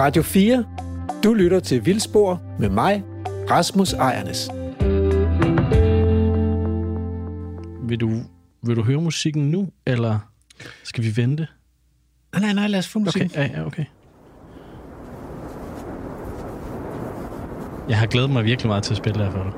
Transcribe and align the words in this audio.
Radio 0.00 0.22
4. 0.22 0.64
Du 1.24 1.34
lytter 1.34 1.60
til 1.60 1.86
Vildspor 1.86 2.42
med 2.58 2.68
mig, 2.68 3.02
Rasmus 3.50 3.92
Ejernes. 3.92 4.50
Vil 7.88 8.00
du, 8.00 8.10
vil 8.62 8.76
du 8.76 8.82
høre 8.82 9.00
musikken 9.00 9.50
nu, 9.50 9.68
eller 9.86 10.18
skal 10.84 11.04
vi 11.04 11.16
vente? 11.16 11.46
Nej, 12.32 12.40
nej, 12.40 12.52
nej, 12.52 12.66
lad 12.66 12.78
os 12.78 12.88
få 12.88 12.98
Okay, 12.98 13.04
musikken. 13.04 13.30
ja, 13.34 13.50
ja, 13.60 13.66
okay. 13.66 13.84
Jeg 17.88 17.98
har 17.98 18.06
glædet 18.06 18.30
mig 18.30 18.44
virkelig 18.44 18.68
meget 18.68 18.82
til 18.82 18.92
at 18.92 18.96
spille 18.96 19.24
her 19.24 19.30
for 19.30 19.42
dig. 19.42 19.52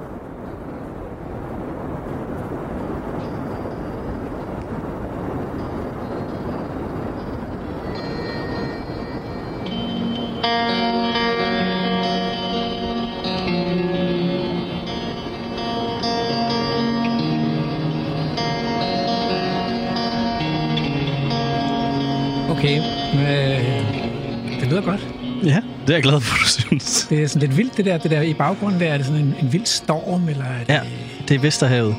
Er 25.92 25.96
jeg 25.96 26.02
glad 26.02 26.20
for, 26.20 26.36
du 26.38 26.44
synes. 26.44 27.06
Det 27.10 27.22
er 27.22 27.26
sådan 27.28 27.48
lidt 27.48 27.56
vildt, 27.58 27.76
det 27.76 27.84
der, 27.84 27.98
det 27.98 28.10
der 28.10 28.20
i 28.22 28.34
baggrunden 28.34 28.80
der. 28.80 28.86
Er 28.92 28.96
det 28.96 29.06
sådan 29.06 29.20
en, 29.20 29.34
en 29.42 29.52
vild 29.52 29.66
storm, 29.66 30.28
eller 30.28 30.44
er 30.44 30.58
det, 30.58 30.68
Ja, 30.68 30.80
det 31.28 31.34
er 31.34 31.38
Vesterhavet. 31.38 31.96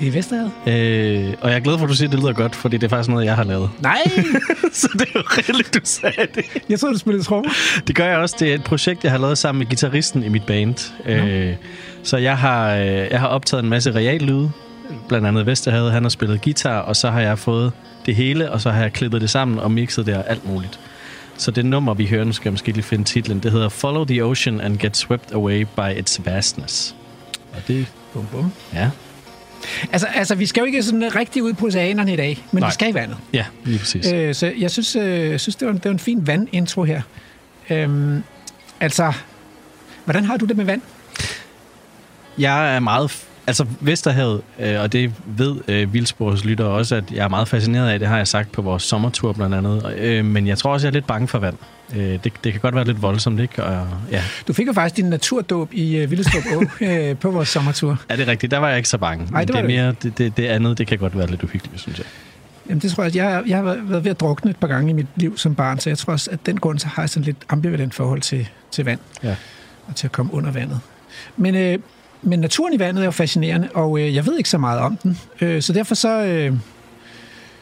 det 0.00 0.08
er 0.08 0.12
Vesterhavet? 0.12 0.50
Øh, 0.66 1.34
og 1.40 1.50
jeg 1.50 1.56
er 1.56 1.60
glad 1.60 1.78
for, 1.78 1.84
at 1.84 1.90
du 1.90 1.94
siger, 1.96 2.08
at 2.08 2.12
det 2.12 2.20
lyder 2.20 2.32
godt, 2.32 2.54
fordi 2.56 2.76
det 2.76 2.84
er 2.84 2.88
faktisk 2.88 3.08
noget, 3.10 3.24
jeg 3.26 3.36
har 3.36 3.44
lavet. 3.44 3.70
Nej, 3.80 3.98
Så 4.72 4.88
det 4.92 5.00
er 5.00 5.06
jo 5.14 5.20
rigtigt, 5.26 5.74
du 5.74 5.80
sagde 5.84 6.26
det. 6.34 6.44
jeg 6.68 6.80
troede, 6.80 6.94
du 6.94 6.98
spillede 6.98 7.24
trommer. 7.24 7.50
Det 7.86 7.94
gør 7.96 8.04
jeg 8.06 8.18
også. 8.18 8.36
Det 8.38 8.50
er 8.50 8.54
et 8.54 8.64
projekt, 8.64 9.04
jeg 9.04 9.12
har 9.12 9.18
lavet 9.18 9.38
sammen 9.38 9.58
med 9.58 9.66
gitarristen 9.66 10.22
i 10.24 10.28
mit 10.28 10.42
band. 10.42 10.92
Øh, 11.06 11.54
så 12.02 12.16
jeg 12.16 12.38
har, 12.38 12.74
øh, 12.74 12.86
jeg 13.10 13.20
har 13.20 13.26
optaget 13.28 13.62
en 13.62 13.68
masse 13.70 13.90
reallyde. 13.94 14.50
Blandt 15.08 15.26
andet 15.26 15.46
Vesterhavet, 15.46 15.92
han 15.92 16.02
har 16.02 16.08
spillet 16.10 16.42
guitar, 16.42 16.78
og 16.78 16.96
så 16.96 17.10
har 17.10 17.20
jeg 17.20 17.38
fået 17.38 17.72
det 18.06 18.14
hele, 18.14 18.52
og 18.52 18.60
så 18.60 18.70
har 18.70 18.82
jeg 18.82 18.92
klippet 18.92 19.20
det 19.20 19.30
sammen 19.30 19.58
og 19.58 19.70
mixet 19.70 20.06
det 20.06 20.16
og 20.16 20.30
alt 20.30 20.48
muligt. 20.48 20.80
Så 21.38 21.50
det 21.50 21.64
nummer, 21.66 21.94
vi 21.94 22.06
hører, 22.06 22.24
nu 22.24 22.32
skal 22.32 22.48
jeg 22.48 22.52
måske 22.52 22.72
lige 22.72 22.82
finde 22.82 23.04
titlen, 23.04 23.38
det 23.40 23.52
hedder 23.52 23.68
Follow 23.68 24.04
the 24.04 24.24
Ocean 24.24 24.60
and 24.60 24.78
Get 24.78 24.96
Swept 24.96 25.32
Away 25.32 25.66
by 25.76 25.98
Its 25.98 26.20
Vastness. 26.24 26.94
Og 27.52 27.58
det, 27.68 27.86
Bum, 28.12 28.26
bum. 28.32 28.52
ja, 28.74 28.90
Altså, 29.92 30.06
altså, 30.06 30.34
vi 30.34 30.46
skal 30.46 30.60
jo 30.60 30.64
ikke 30.66 30.82
sådan 30.82 31.14
rigtig 31.16 31.42
ud 31.42 31.52
på 31.52 31.66
oceanerne 31.66 32.12
i 32.12 32.16
dag, 32.16 32.44
men 32.52 32.60
Nej. 32.60 32.68
vi 32.68 32.72
skal 32.74 32.90
i 32.90 32.94
vandet. 32.94 33.16
ja 33.32 33.44
lige 33.64 33.78
præcis. 33.78 34.12
Øh, 34.12 34.34
så 34.34 34.52
jeg 34.58 34.70
synes, 34.70 34.96
øh, 34.96 35.30
jeg 35.30 35.40
synes 35.40 35.56
det, 35.56 35.66
var, 35.66 35.72
en- 35.72 35.78
det 35.78 35.84
var 35.84 35.90
en 35.90 35.98
fin 35.98 36.26
vandintro 36.26 36.84
her. 36.84 37.02
Øhm, 37.70 38.22
altså, 38.80 39.12
hvordan 40.04 40.24
har 40.24 40.36
du 40.36 40.44
det 40.46 40.56
med 40.56 40.64
vand? 40.64 40.80
Jeg 42.38 42.74
er 42.76 42.80
meget... 42.80 43.24
Altså 43.48 43.66
Vesterhavet, 43.80 44.40
øh, 44.58 44.80
og 44.80 44.92
det 44.92 45.12
ved 45.26 45.56
øh, 45.68 45.92
Vildspors 45.92 46.44
lytter 46.44 46.64
også, 46.64 46.96
at 46.96 47.04
jeg 47.12 47.24
er 47.24 47.28
meget 47.28 47.48
fascineret 47.48 47.90
af. 47.90 47.98
Det 47.98 48.08
har 48.08 48.16
jeg 48.16 48.28
sagt 48.28 48.52
på 48.52 48.62
vores 48.62 48.82
sommertur 48.82 49.32
blandt 49.32 49.54
andet. 49.54 49.94
Øh, 49.98 50.24
men 50.24 50.46
jeg 50.46 50.58
tror 50.58 50.72
også, 50.72 50.86
jeg 50.86 50.90
er 50.90 50.94
lidt 50.94 51.06
bange 51.06 51.28
for 51.28 51.38
vand. 51.38 51.56
Øh, 51.96 52.00
det, 52.00 52.32
det 52.44 52.52
kan 52.52 52.60
godt 52.60 52.74
være 52.74 52.84
lidt 52.84 53.02
voldsomt, 53.02 53.40
ikke? 53.40 53.64
Og, 53.64 53.88
ja. 54.10 54.22
Du 54.48 54.52
fik 54.52 54.66
jo 54.66 54.72
faktisk 54.72 54.96
din 54.96 55.04
naturdåb 55.04 55.68
i 55.72 55.96
øh, 55.96 56.10
Villestrup 56.10 56.42
Å 56.56 56.64
øh, 56.84 57.16
på 57.16 57.30
vores 57.30 57.48
sommertur. 57.48 58.00
Er 58.08 58.16
det 58.16 58.28
rigtigt? 58.28 58.50
Der 58.50 58.58
var 58.58 58.68
jeg 58.68 58.76
ikke 58.76 58.88
så 58.88 58.98
bange. 58.98 59.26
Nej, 59.30 59.44
det 59.44 59.54
var 59.54 59.62
det 59.62 59.76
er 59.76 59.82
mere 59.82 59.94
det, 60.02 60.18
det, 60.18 60.36
det 60.36 60.46
andet, 60.46 60.78
det 60.78 60.86
kan 60.86 60.98
godt 60.98 61.18
være 61.18 61.26
lidt 61.26 61.42
uhyggeligt, 61.42 61.80
synes 61.80 61.98
jeg. 61.98 62.06
Jamen, 62.68 62.80
det 62.80 62.92
tror 62.92 63.02
jeg, 63.02 63.08
at 63.08 63.16
jeg, 63.16 63.42
jeg 63.46 63.56
har 63.56 63.62
været 63.64 64.04
ved 64.04 64.10
at 64.10 64.20
drukne 64.20 64.50
et 64.50 64.56
par 64.56 64.68
gange 64.68 64.90
i 64.90 64.92
mit 64.92 65.06
liv 65.16 65.38
som 65.38 65.54
barn, 65.54 65.78
så 65.78 65.90
jeg 65.90 65.98
tror 65.98 66.12
også, 66.12 66.30
at 66.30 66.46
den 66.46 66.60
grund, 66.60 66.78
så 66.78 66.86
har 66.86 67.02
jeg 67.02 67.10
sådan 67.10 67.24
lidt 67.24 67.36
ambivalent 67.48 67.94
forhold 67.94 68.20
til, 68.20 68.48
til 68.70 68.84
vand. 68.84 69.00
Ja. 69.22 69.36
Og 69.86 69.96
til 69.96 70.06
at 70.06 70.12
komme 70.12 70.34
under 70.34 70.50
vandet. 70.50 70.80
Men, 71.36 71.54
øh, 71.54 71.78
men 72.22 72.38
naturen 72.38 72.74
i 72.74 72.78
vandet 72.78 73.00
er 73.00 73.04
jo 73.04 73.10
fascinerende, 73.10 73.68
og 73.74 74.00
øh, 74.00 74.14
jeg 74.14 74.26
ved 74.26 74.36
ikke 74.38 74.50
så 74.50 74.58
meget 74.58 74.80
om 74.80 74.96
den. 74.96 75.18
Øh, 75.40 75.62
så 75.62 75.72
derfor 75.72 75.94
så, 75.94 76.24
øh, 76.24 76.52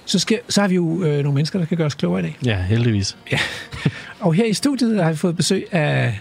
så, 0.04 0.18
skal, 0.18 0.40
så 0.48 0.60
har 0.60 0.68
vi 0.68 0.74
jo 0.74 1.02
øh, 1.04 1.18
nogle 1.18 1.32
mennesker, 1.32 1.58
der 1.58 1.66
kan 1.66 1.76
gøre 1.76 1.86
os 1.86 1.94
klogere 1.94 2.20
i 2.20 2.22
dag. 2.22 2.38
Ja, 2.44 2.62
heldigvis. 2.62 3.16
Og 4.20 4.34
her 4.34 4.44
i 4.44 4.54
studiet 4.54 5.04
har 5.04 5.10
vi 5.10 5.16
fået 5.16 5.36
besøg 5.36 5.74
af 5.74 6.20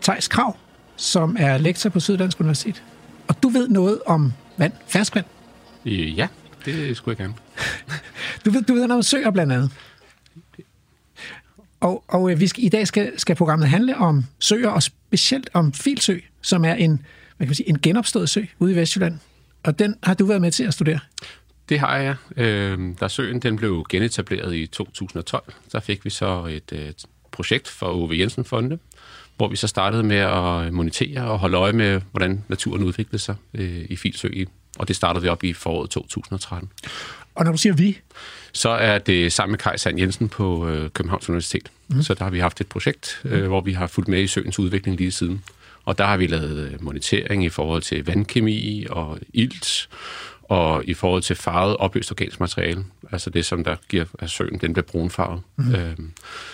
Tejs 0.00 0.28
Krav, 0.28 0.56
som 0.96 1.36
er 1.38 1.58
lektor 1.58 1.90
på 1.90 2.00
Syddansk 2.00 2.40
Universitet. 2.40 2.82
Og 3.28 3.42
du 3.42 3.48
ved 3.48 3.68
noget 3.68 4.00
om 4.06 4.32
vand, 4.56 4.72
ferskvand. 4.88 5.26
Øh, 5.86 6.18
Ja, 6.18 6.26
det 6.64 6.96
skulle 6.96 7.16
jeg 7.18 7.26
gerne. 7.26 7.34
Du 8.44 8.50
ved, 8.50 8.62
du 8.62 8.74
ved 8.74 8.80
noget 8.86 8.98
om 8.98 9.02
søer 9.02 9.30
blandt 9.30 9.52
andet. 9.52 9.70
Og, 11.80 12.04
og 12.08 12.30
øh, 12.30 12.40
vi 12.40 12.46
skal, 12.46 12.64
i 12.64 12.68
dag 12.68 12.86
skal, 12.86 13.12
skal 13.20 13.36
programmet 13.36 13.68
handle 13.68 13.96
om 13.96 14.24
søer, 14.38 14.68
og 14.68 14.82
specielt 14.82 15.50
om 15.52 15.72
Filsø, 15.72 16.18
som 16.42 16.64
er 16.64 16.74
en, 16.74 17.00
hvad 17.36 17.46
kan 17.46 17.48
man 17.48 17.54
sige, 17.54 17.68
en 17.68 17.78
genopstået 17.80 18.28
sø 18.28 18.42
ude 18.58 18.72
i 18.72 18.76
Vestjylland. 18.76 19.18
Og 19.62 19.78
den 19.78 19.96
har 20.02 20.14
du 20.14 20.24
været 20.24 20.40
med 20.40 20.50
til 20.50 20.64
at 20.64 20.74
studere. 20.74 20.98
Det 21.68 21.80
har 21.80 21.96
jeg. 21.96 22.16
Øh, 22.36 22.78
da 23.00 23.08
søen 23.08 23.40
den 23.40 23.56
blev 23.56 23.84
genetableret 23.88 24.54
i 24.54 24.66
2012, 24.66 25.52
så 25.68 25.80
fik 25.80 26.04
vi 26.04 26.10
så 26.10 26.46
et 26.46 26.72
øh, 26.72 26.92
projekt 27.32 27.68
for 27.68 27.86
Ove 27.86 28.18
Jensen 28.18 28.44
Fonde, 28.44 28.78
hvor 29.36 29.48
vi 29.48 29.56
så 29.56 29.66
startede 29.66 30.02
med 30.02 30.16
at 30.16 30.72
monitere 30.72 31.24
og 31.24 31.38
holde 31.38 31.56
øje 31.56 31.72
med, 31.72 32.00
hvordan 32.10 32.44
naturen 32.48 32.82
udviklede 32.82 33.18
sig 33.18 33.34
øh, 33.54 33.84
i 33.90 33.96
Filsø. 33.96 34.28
Og 34.78 34.88
det 34.88 34.96
startede 34.96 35.22
vi 35.22 35.28
op 35.28 35.44
i 35.44 35.52
foråret 35.52 35.90
2013. 35.90 36.70
Og 37.34 37.44
når 37.44 37.52
du 37.52 37.58
siger 37.58 37.72
vi, 37.74 37.98
Så 38.52 38.68
er 38.68 38.98
det 38.98 39.32
sammen 39.32 39.52
med 39.52 39.58
Kai 39.58 39.78
Sand 39.78 39.98
Jensen 39.98 40.28
på 40.28 40.68
øh, 40.68 40.90
Københavns 40.90 41.28
Universitet. 41.28 41.70
Mm. 41.88 42.02
Så 42.02 42.14
der 42.14 42.24
har 42.24 42.30
vi 42.30 42.38
haft 42.38 42.60
et 42.60 42.66
projekt, 42.66 43.20
øh, 43.24 43.46
hvor 43.46 43.60
vi 43.60 43.72
har 43.72 43.86
fulgt 43.86 44.08
med 44.08 44.22
i 44.22 44.26
søens 44.26 44.58
udvikling 44.58 44.96
lige 44.96 45.12
siden. 45.12 45.44
Og 45.84 45.98
der 45.98 46.04
har 46.04 46.16
vi 46.16 46.26
lavet 46.26 46.58
øh, 46.58 46.84
monitering 46.84 47.44
i 47.44 47.48
forhold 47.48 47.82
til 47.82 48.06
vandkemi 48.06 48.86
og 48.90 49.18
ilt, 49.32 49.88
og 50.42 50.84
i 50.84 50.94
forhold 50.94 51.22
til 51.22 51.36
farvet 51.36 51.76
opløst 51.76 52.10
organisk 52.10 52.40
materiale. 52.40 52.84
Altså 53.12 53.30
det, 53.30 53.44
som 53.44 53.64
der 53.64 53.76
giver 53.88 54.04
at 54.18 54.30
søen, 54.30 54.58
den 54.58 54.72
bliver 54.72 54.86
brunfarvet. 54.86 55.42
Mm. 55.56 55.74
Øhm, 55.74 56.10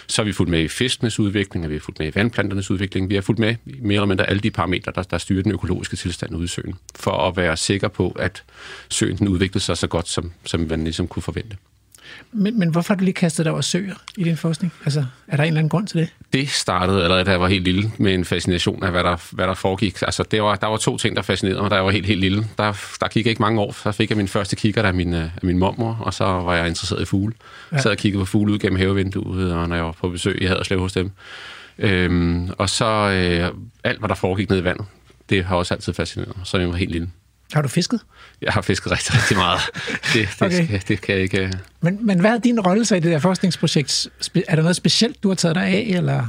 så 0.06 0.22
har 0.22 0.24
vi 0.24 0.32
fulgt 0.32 0.50
med 0.50 0.60
i 0.60 0.68
fiskenes 0.68 1.18
udvikling, 1.18 1.64
og 1.64 1.70
vi 1.70 1.74
har 1.74 1.80
fulgt 1.80 1.98
med 1.98 2.08
i 2.08 2.14
vandplanternes 2.14 2.70
udvikling. 2.70 3.08
Vi 3.08 3.14
har 3.14 3.22
fulgt 3.22 3.38
med 3.38 3.56
i 3.66 3.80
mere 3.80 3.94
eller 3.94 4.06
mindre 4.06 4.28
alle 4.28 4.40
de 4.40 4.50
parametre, 4.50 4.92
der, 4.94 5.02
der 5.02 5.18
styrer 5.18 5.42
den 5.42 5.52
økologiske 5.52 5.96
tilstand 5.96 6.36
ude 6.36 6.44
i 6.44 6.48
søen, 6.48 6.74
for 6.94 7.28
at 7.28 7.36
være 7.36 7.56
sikker 7.56 7.88
på, 7.88 8.16
at 8.18 8.44
søen 8.88 9.18
den 9.18 9.28
udviklede 9.28 9.64
sig 9.64 9.76
så 9.76 9.86
godt, 9.86 10.08
som, 10.08 10.32
som 10.44 10.60
man 10.60 10.84
ligesom 10.84 11.08
kunne 11.08 11.22
forvente. 11.22 11.56
Men, 12.32 12.58
men 12.58 12.68
hvorfor 12.68 12.94
har 12.94 12.98
du 12.98 13.04
lige 13.04 13.14
kastet 13.14 13.44
dig 13.44 13.52
over 13.52 13.60
søer 13.60 13.94
i 14.16 14.24
din 14.24 14.36
forskning? 14.36 14.72
Altså, 14.84 15.04
er 15.28 15.36
der 15.36 15.44
en 15.44 15.48
eller 15.48 15.58
anden 15.58 15.68
grund 15.68 15.86
til 15.86 16.00
det? 16.00 16.08
det 16.32 16.48
startede 16.48 17.02
allerede, 17.02 17.24
da 17.24 17.30
jeg 17.30 17.40
var 17.40 17.48
helt 17.48 17.64
lille, 17.64 17.92
med 17.98 18.14
en 18.14 18.24
fascination 18.24 18.82
af, 18.84 18.90
hvad 18.90 19.04
der, 19.04 19.16
hvad 19.30 19.46
der 19.46 19.54
foregik. 19.54 20.02
Altså, 20.02 20.22
det 20.22 20.42
var, 20.42 20.56
der 20.56 20.66
var 20.66 20.76
to 20.76 20.96
ting, 20.96 21.16
der 21.16 21.22
fascinerede 21.22 21.60
mig, 21.60 21.70
da 21.70 21.74
jeg 21.74 21.84
var 21.84 21.90
helt, 21.90 22.06
helt 22.06 22.20
lille. 22.20 22.46
Der, 22.58 22.96
der 23.00 23.08
gik 23.08 23.26
ikke 23.26 23.42
mange 23.42 23.60
år, 23.60 23.72
så 23.72 23.92
fik 23.92 24.10
jeg 24.10 24.16
min 24.16 24.28
første 24.28 24.56
kigger 24.56 24.82
af 24.82 24.94
min, 24.94 25.14
af 25.14 25.30
min 25.42 25.58
mormor, 25.58 25.98
og 26.00 26.14
så 26.14 26.24
var 26.24 26.54
jeg 26.54 26.68
interesseret 26.68 27.02
i 27.02 27.04
fugle. 27.04 27.34
Ja. 27.72 27.78
Så 27.78 27.88
jeg 27.88 27.98
kiggede 27.98 28.22
på 28.22 28.26
fugle 28.26 28.52
ud 28.52 28.58
gennem 28.58 28.78
havevinduet, 28.78 29.52
og 29.52 29.68
når 29.68 29.76
jeg 29.76 29.84
var 29.84 29.92
på 29.92 30.08
besøg 30.08 30.42
i 30.42 30.46
Haderslev 30.46 30.80
hos 30.80 30.92
dem. 30.92 31.10
Øhm, 31.78 32.50
og 32.58 32.70
så 32.70 32.84
øh, 32.84 33.54
alt, 33.84 33.98
hvad 33.98 34.08
der 34.08 34.14
foregik 34.14 34.48
nede 34.50 34.60
i 34.60 34.64
vandet, 34.64 34.86
det 35.30 35.44
har 35.44 35.56
også 35.56 35.74
altid 35.74 35.92
fascineret 35.92 36.36
mig, 36.36 36.46
så 36.46 36.58
jeg 36.58 36.68
var 36.68 36.74
helt 36.74 36.90
lille. 36.90 37.08
Har 37.52 37.62
du 37.62 37.68
fisket? 37.68 38.00
Jeg 38.42 38.52
har 38.52 38.62
fisket 38.62 38.92
rigtig, 38.92 39.14
rigtig 39.14 39.36
meget. 39.36 39.60
Det, 40.14 40.28
det, 40.38 40.42
Okay. 40.42 40.64
okay. 40.64 40.80
det 40.88 41.00
kan 41.00 41.14
jeg 41.14 41.22
ikke... 41.22 41.38
øh, 41.44 41.52
Men, 41.80 42.06
men 42.06 42.20
hvad 42.20 42.30
er 42.30 42.38
din 42.38 42.60
rolle 42.60 42.84
så 42.84 42.94
i 42.96 43.00
det 43.00 43.12
der 43.12 43.18
forskningsprojekt? 43.18 44.08
Er 44.48 44.54
der 44.56 44.62
noget 44.62 44.76
specielt, 44.76 45.22
du 45.22 45.28
har 45.28 45.34
taget 45.34 45.54
dig 45.54 45.64
af, 45.64 45.86
eller... 45.96 46.26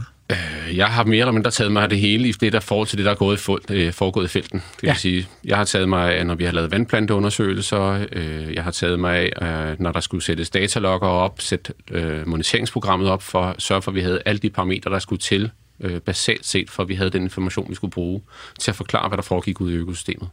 Jeg 0.76 0.88
har 0.88 1.04
mere 1.04 1.20
eller 1.20 1.32
mindre 1.32 1.52
taget 1.52 1.72
mig 1.72 1.84
af 1.84 1.90
det 1.90 2.00
hele 2.00 2.28
i 2.28 2.32
det 2.32 2.54
der 2.54 2.60
forhold 2.60 2.88
til 2.88 2.98
det, 2.98 3.06
der 3.06 3.12
er 3.12 3.16
gået 3.16 3.38
i 3.38 3.40
fuld, 3.40 3.62
øh, 3.70 3.94
foregået 3.94 4.26
i 4.26 4.28
felten. 4.28 4.60
Det 4.60 4.82
vil 4.82 4.88
Ja. 4.88 4.94
sige, 4.94 5.28
jeg 5.46 5.58
har 5.58 5.64
taget 5.64 5.90
mig 5.90 6.16
af, 6.16 6.26
når 6.26 6.36
vi 6.36 6.44
har 6.46 6.52
lavet 6.52 6.72
vandplanteundersøgelser. 6.72 8.06
Øh, 8.12 8.54
jeg 8.54 8.64
har 8.64 8.72
taget 8.72 9.00
mig 9.00 9.32
af, 9.42 9.70
øh, 9.72 9.76
når 9.80 9.92
der 9.92 10.00
skulle 10.00 10.24
sættes 10.24 10.50
datalogger 10.50 11.08
op, 11.08 11.42
sætte 11.42 11.74
øh, 11.92 12.28
moniteringsprogrammet 12.28 13.10
op 13.10 13.24
for 13.24 13.42
at 13.44 13.56
sørge 13.62 13.82
for, 13.82 13.92
at 13.92 13.96
vi 13.96 14.02
havde 14.02 14.22
alle 14.26 14.40
de 14.40 14.50
parametre, 14.50 14.92
der 14.92 15.00
skulle 15.00 15.20
til 15.20 15.52
øh, 15.82 16.00
basalt 16.00 16.46
set, 16.46 16.70
for 16.70 16.84
at 16.84 16.90
vi 16.90 16.96
havde 16.96 17.10
den 17.10 17.24
information, 17.24 17.70
vi 17.70 17.76
skulle 17.76 17.92
bruge 17.92 18.22
til 18.60 18.72
at 18.72 18.76
forklare, 18.76 19.08
hvad 19.08 19.18
der 19.18 19.24
foregik 19.24 19.62
ude 19.62 19.74
i 19.74 19.78
økosystemet. 19.78 20.30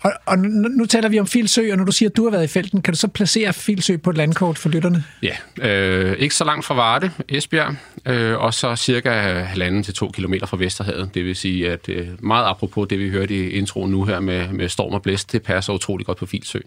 Og, 0.00 0.12
og 0.26 0.38
nu, 0.38 0.68
nu 0.68 0.86
taler 0.86 1.08
vi 1.08 1.20
om 1.20 1.26
Filsø, 1.26 1.70
og 1.70 1.76
når 1.76 1.84
du 1.84 1.92
siger, 1.92 2.08
at 2.08 2.16
du 2.16 2.24
har 2.24 2.30
været 2.30 2.44
i 2.44 2.46
felten, 2.46 2.82
kan 2.82 2.94
du 2.94 2.98
så 2.98 3.08
placere 3.08 3.52
Filsø 3.52 3.96
på 3.96 4.10
et 4.10 4.16
landkort 4.16 4.58
for 4.58 4.68
lytterne? 4.68 5.04
Ja, 5.22 5.36
øh, 5.68 6.16
ikke 6.18 6.34
så 6.34 6.44
langt 6.44 6.64
fra 6.64 6.74
Varde, 6.74 7.10
Esbjerg, 7.28 7.76
øh, 8.06 8.38
og 8.38 8.54
så 8.54 8.76
cirka 8.76 9.10
halvanden 9.40 9.82
til 9.82 9.94
to 9.94 10.10
kilometer 10.10 10.46
fra 10.46 10.56
Vesterhavet. 10.56 11.10
Det 11.14 11.24
vil 11.24 11.36
sige, 11.36 11.70
at 11.70 11.88
øh, 11.88 12.08
meget 12.18 12.46
apropos 12.46 12.88
det, 12.88 12.98
vi 12.98 13.10
hørte 13.10 13.34
i 13.34 13.50
introen 13.50 13.90
nu 13.90 14.04
her 14.04 14.20
med, 14.20 14.48
med 14.48 14.68
storm 14.68 14.94
og 14.94 15.02
blæst, 15.02 15.32
det 15.32 15.42
passer 15.42 15.72
utrolig 15.72 16.06
godt 16.06 16.18
på 16.18 16.26
Filsø. 16.26 16.58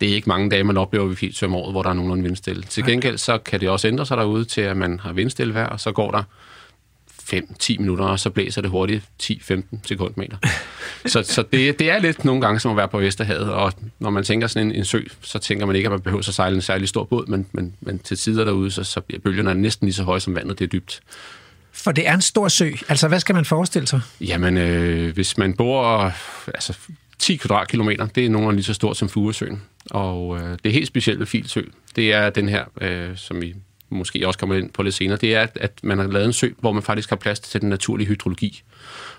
Det 0.00 0.10
er 0.10 0.14
ikke 0.14 0.28
mange 0.28 0.50
dage, 0.50 0.64
man 0.64 0.76
oplever 0.76 1.06
ved 1.06 1.16
Filsø 1.16 1.46
om 1.46 1.54
året, 1.54 1.72
hvor 1.72 1.82
der 1.82 1.90
er 1.90 1.94
nogenlunde 1.94 2.22
vindstille. 2.22 2.62
Til 2.62 2.84
gengæld 2.84 3.18
så 3.18 3.38
kan 3.38 3.60
det 3.60 3.68
også 3.68 3.88
ændre 3.88 4.06
sig 4.06 4.16
derude 4.16 4.44
til, 4.44 4.60
at 4.60 4.76
man 4.76 5.00
har 5.00 5.12
vindstille 5.12 5.54
vejr, 5.54 5.66
og 5.66 5.80
så 5.80 5.92
går 5.92 6.10
der 6.10 6.22
5-10 7.32 7.78
minutter, 7.78 8.04
og 8.04 8.20
så 8.20 8.30
blæser 8.30 8.62
det 8.62 8.70
hurtigt 8.70 9.04
10-15 9.22 9.62
sekundmeter. 9.84 10.36
så 11.06 11.22
så 11.22 11.44
det, 11.52 11.78
det 11.78 11.90
er 11.90 11.98
lidt 11.98 12.24
nogle 12.24 12.40
gange 12.40 12.60
som 12.60 12.70
at 12.70 12.76
være 12.76 12.88
på 12.88 12.98
Vesterhavet, 12.98 13.52
og 13.52 13.72
når 13.98 14.10
man 14.10 14.24
tænker 14.24 14.46
sådan 14.46 14.66
en, 14.66 14.74
en 14.74 14.84
sø, 14.84 15.00
så 15.22 15.38
tænker 15.38 15.66
man 15.66 15.76
ikke, 15.76 15.86
at 15.86 15.90
man 15.90 16.00
behøver 16.00 16.28
at 16.28 16.34
sejle 16.34 16.56
en 16.56 16.62
særlig 16.62 16.88
stor 16.88 17.04
båd, 17.04 17.26
men, 17.26 17.46
men, 17.52 17.74
men 17.80 17.98
til 17.98 18.16
tider 18.16 18.44
derude, 18.44 18.70
så, 18.70 18.84
så 18.84 19.00
bliver 19.00 19.20
bølgerne 19.20 19.54
næsten 19.54 19.86
lige 19.86 19.94
så 19.94 20.02
høje 20.02 20.20
som 20.20 20.34
vandet, 20.34 20.58
det 20.58 20.64
er 20.64 20.68
dybt. 20.68 21.00
For 21.72 21.92
det 21.92 22.08
er 22.08 22.14
en 22.14 22.20
stor 22.20 22.48
sø. 22.48 22.70
Altså, 22.88 23.08
hvad 23.08 23.20
skal 23.20 23.34
man 23.34 23.44
forestille 23.44 23.88
sig? 23.88 24.00
Jamen, 24.20 24.56
øh, 24.56 25.14
hvis 25.14 25.38
man 25.38 25.54
bor 25.54 26.12
altså, 26.46 26.78
10 27.18 27.36
kvadratkilometer, 27.36 28.06
det 28.06 28.26
er 28.26 28.30
nogenlunde 28.30 28.56
lige 28.56 28.64
så 28.64 28.74
stort 28.74 28.96
som 28.96 29.08
Furesøen. 29.08 29.62
Og 29.90 30.38
øh, 30.40 30.58
det 30.64 30.72
helt 30.72 30.86
specielle 30.86 31.26
Filsø, 31.26 31.62
det 31.96 32.12
er 32.12 32.30
den 32.30 32.48
her, 32.48 32.64
øh, 32.80 33.16
som 33.16 33.40
vi 33.40 33.54
måske 33.90 34.26
også 34.26 34.38
kommer 34.38 34.56
ind 34.56 34.70
på 34.70 34.82
lidt 34.82 34.94
senere, 34.94 35.18
det 35.20 35.34
er, 35.34 35.46
at 35.54 35.72
man 35.82 35.98
har 35.98 36.06
lavet 36.06 36.26
en 36.26 36.32
sø, 36.32 36.48
hvor 36.58 36.72
man 36.72 36.82
faktisk 36.82 37.08
har 37.08 37.16
plads 37.16 37.40
til 37.40 37.60
den 37.60 37.68
naturlige 37.68 38.08
hydrologi. 38.08 38.62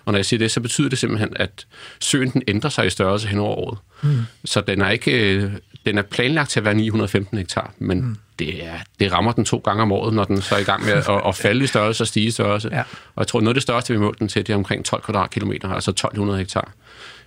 Og 0.05 0.13
når 0.13 0.17
jeg 0.17 0.25
siger 0.25 0.37
det, 0.37 0.51
så 0.51 0.61
betyder 0.61 0.89
det 0.89 0.97
simpelthen, 0.97 1.29
at 1.35 1.67
søen 1.99 2.29
den 2.29 2.41
ændrer 2.47 2.69
sig 2.69 2.85
i 2.85 2.89
størrelse 2.89 3.27
hen 3.27 3.39
over 3.39 3.55
året. 3.55 3.77
Mm. 4.01 4.21
Så 4.45 4.61
den 4.61 4.81
er 4.81 4.89
ikke 4.89 5.35
øh, 5.35 5.51
den 5.85 5.97
er 5.97 6.01
planlagt 6.01 6.49
til 6.49 6.59
at 6.59 6.65
være 6.65 6.73
915 6.73 7.37
hektar, 7.37 7.73
men 7.79 8.01
mm. 8.01 8.15
det, 8.39 8.65
er, 8.65 8.73
det 8.99 9.11
rammer 9.11 9.31
den 9.31 9.45
to 9.45 9.57
gange 9.57 9.81
om 9.81 9.91
året, 9.91 10.13
når 10.13 10.23
den 10.23 10.41
så 10.41 10.55
er 10.55 10.59
i 10.59 10.63
gang 10.63 10.85
med 10.85 10.93
at, 10.93 11.09
at 11.27 11.35
falde 11.35 11.63
i 11.63 11.67
størrelse 11.67 12.03
og 12.03 12.07
stige 12.07 12.25
i 12.25 12.31
størrelse. 12.31 12.69
Ja. 12.71 12.79
Og 13.15 13.19
jeg 13.19 13.27
tror, 13.27 13.39
noget 13.39 13.49
af 13.49 13.53
det 13.53 13.63
største, 13.63 13.93
vi 13.93 13.99
målte 13.99 14.19
den 14.19 14.27
til, 14.27 14.47
det 14.47 14.53
er 14.53 14.57
omkring 14.57 14.85
12 14.85 15.01
kvadratkilometer, 15.01 15.69
altså 15.69 15.91
1200 15.91 16.39
hektar. 16.39 16.71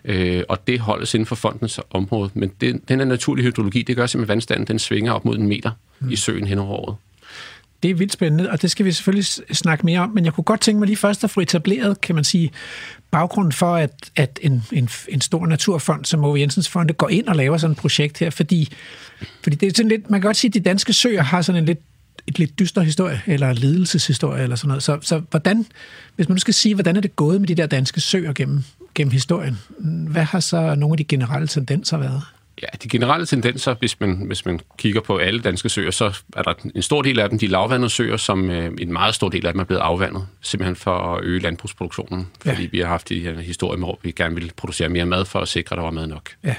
Øh, 0.04 0.42
og 0.48 0.66
det 0.66 0.80
holdes 0.80 1.14
inden 1.14 1.26
for 1.26 1.34
fondens 1.34 1.80
område. 1.90 2.30
Men 2.34 2.52
det, 2.60 2.88
den 2.88 2.98
her 2.98 3.06
naturlige 3.06 3.46
hydrologi, 3.46 3.82
det 3.82 3.96
gør 3.96 4.06
simpelthen, 4.06 4.30
at 4.30 4.34
vandstanden 4.34 4.66
den 4.66 4.78
svinger 4.78 5.12
op 5.12 5.24
mod 5.24 5.38
en 5.38 5.48
meter 5.48 5.70
mm. 6.00 6.10
i 6.10 6.16
søen 6.16 6.46
hen 6.46 6.58
over 6.58 6.70
året. 6.70 6.96
Det 7.84 7.90
er 7.90 7.94
vildt 7.94 8.12
spændende, 8.12 8.50
og 8.50 8.62
det 8.62 8.70
skal 8.70 8.86
vi 8.86 8.92
selvfølgelig 8.92 9.24
snakke 9.52 9.86
mere 9.86 10.00
om, 10.00 10.10
men 10.10 10.24
jeg 10.24 10.32
kunne 10.32 10.44
godt 10.44 10.60
tænke 10.60 10.78
mig 10.78 10.86
lige 10.86 10.96
først 10.96 11.24
at 11.24 11.30
få 11.30 11.40
etableret, 11.40 12.00
kan 12.00 12.14
man 12.14 12.24
sige, 12.24 12.50
baggrunden 13.10 13.52
for, 13.52 13.76
at, 13.76 13.90
at 14.16 14.38
en, 14.42 14.62
en, 14.72 14.88
en 15.08 15.20
stor 15.20 15.46
naturfond 15.46 16.04
som 16.04 16.24
Ove 16.24 16.40
Jensens 16.40 16.68
Fonde 16.68 16.92
går 16.92 17.08
ind 17.08 17.26
og 17.26 17.36
laver 17.36 17.56
sådan 17.56 17.72
et 17.72 17.78
projekt 17.78 18.18
her, 18.18 18.30
fordi, 18.30 18.72
fordi 19.42 19.56
det 19.56 19.66
er 19.66 19.72
sådan 19.76 19.88
lidt, 19.88 20.10
man 20.10 20.20
kan 20.20 20.28
godt 20.28 20.36
sige, 20.36 20.48
at 20.48 20.54
de 20.54 20.60
danske 20.60 20.92
søer 20.92 21.22
har 21.22 21.42
sådan 21.42 21.62
en 21.62 21.66
lidt 21.66 21.78
et 22.26 22.38
lidt 22.38 22.58
dyster 22.58 22.80
historie, 22.80 23.22
eller 23.26 23.52
lidelseshistorie, 23.52 24.42
eller 24.42 24.56
sådan 24.56 24.68
noget. 24.68 24.82
Så, 24.82 24.98
så 25.00 25.22
hvordan, 25.30 25.66
hvis 26.16 26.28
man 26.28 26.34
nu 26.34 26.40
skal 26.40 26.54
sige, 26.54 26.74
hvordan 26.74 26.96
er 26.96 27.00
det 27.00 27.16
gået 27.16 27.40
med 27.40 27.48
de 27.48 27.54
der 27.54 27.66
danske 27.66 28.00
søer 28.00 28.32
gennem, 28.32 28.64
gennem 28.94 29.12
historien, 29.12 29.58
hvad 30.08 30.22
har 30.22 30.40
så 30.40 30.74
nogle 30.74 30.92
af 30.92 30.96
de 30.96 31.04
generelle 31.04 31.48
tendenser 31.48 31.96
været? 31.96 32.22
Ja, 32.64 32.78
de 32.82 32.88
generelle 32.88 33.26
tendenser, 33.26 33.74
hvis 33.74 34.00
man, 34.00 34.14
hvis 34.26 34.46
man 34.46 34.60
kigger 34.78 35.00
på 35.00 35.16
alle 35.18 35.40
danske 35.40 35.68
søer, 35.68 35.90
så 35.90 36.20
er 36.36 36.42
der 36.42 36.54
en 36.74 36.82
stor 36.82 37.02
del 37.02 37.20
af 37.20 37.28
dem, 37.28 37.38
de 37.38 37.46
lavvandede 37.46 37.90
søer, 37.90 38.16
som 38.16 38.50
øh, 38.50 38.72
en 38.78 38.92
meget 38.92 39.14
stor 39.14 39.28
del 39.28 39.46
af 39.46 39.52
dem 39.52 39.60
er 39.60 39.64
blevet 39.64 39.80
afvandet, 39.80 40.26
simpelthen 40.40 40.76
for 40.76 41.14
at 41.14 41.24
øge 41.24 41.40
landbrugsproduktionen, 41.40 42.28
fordi 42.40 42.62
ja. 42.62 42.68
vi 42.72 42.78
har 42.78 42.86
haft 42.86 43.08
de 43.08 43.20
her 43.20 43.40
historier, 43.40 43.78
hvor 43.78 43.98
vi 44.02 44.10
gerne 44.10 44.34
vil 44.34 44.52
producere 44.56 44.88
mere 44.88 45.06
mad 45.06 45.24
for 45.24 45.40
at 45.40 45.48
sikre, 45.48 45.74
at 45.74 45.76
der 45.76 45.82
var 45.82 45.90
mad 45.90 46.06
nok. 46.06 46.30
Ja. 46.44 46.54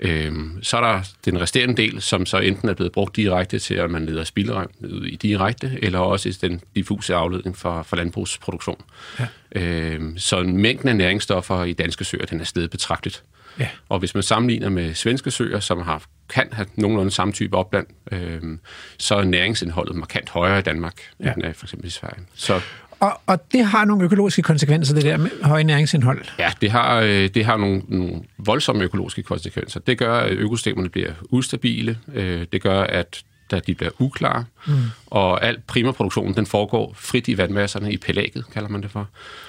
Øhm, 0.00 0.58
så 0.62 0.76
er 0.76 0.80
der 0.80 1.02
den 1.24 1.40
resterende 1.40 1.76
del, 1.76 2.02
som 2.02 2.26
så 2.26 2.38
enten 2.38 2.68
er 2.68 2.74
blevet 2.74 2.92
brugt 2.92 3.16
direkte 3.16 3.58
til, 3.58 3.74
at 3.74 3.90
man 3.90 4.06
leder 4.06 4.24
spilderøm 4.24 4.70
i 5.04 5.16
direkte, 5.16 5.78
eller 5.82 5.98
også 5.98 6.38
den 6.40 6.60
diffuse 6.74 7.14
afledning 7.14 7.56
for, 7.56 7.82
for 7.82 7.96
landbrugsproduktion. 7.96 8.80
Ja. 9.18 9.26
Øhm, 9.52 10.18
så 10.18 10.42
mængden 10.42 10.88
af 10.88 10.96
næringsstoffer 10.96 11.64
i 11.64 11.72
danske 11.72 12.04
søer, 12.04 12.26
den 12.26 12.40
er 12.40 12.44
stedet 12.44 12.70
betragteligt. 12.70 13.22
Ja. 13.58 13.68
Og 13.88 13.98
hvis 13.98 14.14
man 14.14 14.22
sammenligner 14.22 14.68
med 14.68 14.94
svenske 14.94 15.30
søer, 15.30 15.60
som 15.60 15.80
har, 15.80 16.02
kan 16.28 16.48
have 16.52 16.66
nogenlunde 16.76 17.10
samme 17.10 17.32
type 17.32 17.56
opland, 17.56 17.86
øhm, 18.12 18.60
så 18.98 19.14
er 19.14 19.24
næringsindholdet 19.24 19.96
markant 19.96 20.30
højere 20.30 20.58
i 20.58 20.62
Danmark, 20.62 20.94
ja. 21.20 21.32
end 21.32 21.54
for 21.54 21.66
eksempel 21.66 21.86
i 21.86 21.90
Sverige. 21.90 22.20
Så 22.34 22.60
og, 23.00 23.20
og 23.26 23.52
det 23.52 23.64
har 23.64 23.84
nogle 23.84 24.04
økologiske 24.04 24.42
konsekvenser, 24.42 24.94
det 24.94 25.04
der 25.04 25.16
med 25.16 25.30
høje 25.42 25.64
næringsindhold? 25.64 26.24
Ja, 26.38 26.52
det 26.60 26.70
har, 26.70 27.00
øh, 27.00 27.28
det 27.28 27.44
har 27.44 27.56
nogle, 27.56 27.82
nogle 27.88 28.22
voldsomme 28.38 28.84
økologiske 28.84 29.22
konsekvenser. 29.22 29.80
Det 29.80 29.98
gør, 29.98 30.18
at 30.18 30.32
økosystemerne 30.32 30.88
bliver 30.88 31.12
ustabile. 31.30 31.98
Øh, 32.14 32.46
det 32.52 32.62
gør, 32.62 32.80
at 32.80 33.22
da 33.50 33.60
de 33.60 33.74
bliver 33.74 33.90
uklare, 33.98 34.44
mm. 34.66 34.74
og 35.06 35.44
al 35.44 35.60
primærproduktionen, 35.66 36.36
den 36.36 36.46
foregår 36.46 36.94
frit 36.98 37.28
i 37.28 37.38
vandmasserne, 37.38 37.92
i 37.92 37.96
pelaget, 37.96 38.44
kalder 38.52 38.68
man 38.68 38.82
det 38.82 38.90
for. 38.90 39.08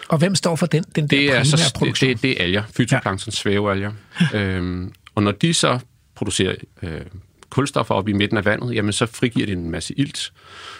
Og 0.09 0.17
hvem 0.17 0.35
står 0.35 0.55
for 0.55 0.65
den, 0.65 0.83
den 0.95 1.07
det 1.07 1.29
der 1.29 1.35
er 1.35 1.43
så, 1.43 1.73
det, 1.79 2.01
det, 2.01 2.21
det 2.21 2.31
er 2.31 2.43
alger, 2.43 2.63
fytoplankton, 2.77 3.31
ja. 3.31 3.35
svævealger. 3.35 3.91
øhm, 4.33 4.93
og 5.15 5.23
når 5.23 5.31
de 5.31 5.53
så 5.53 5.79
producerer 6.15 6.55
øh, 6.81 7.01
kulstoffer 7.49 7.95
op 7.95 8.07
i 8.07 8.13
midten 8.13 8.37
af 8.37 8.45
vandet, 8.45 8.75
jamen 8.75 8.93
så 8.93 9.05
frigiver 9.05 9.45
de 9.45 9.51
en 9.51 9.71
masse 9.71 9.93
ilt, 9.97 10.33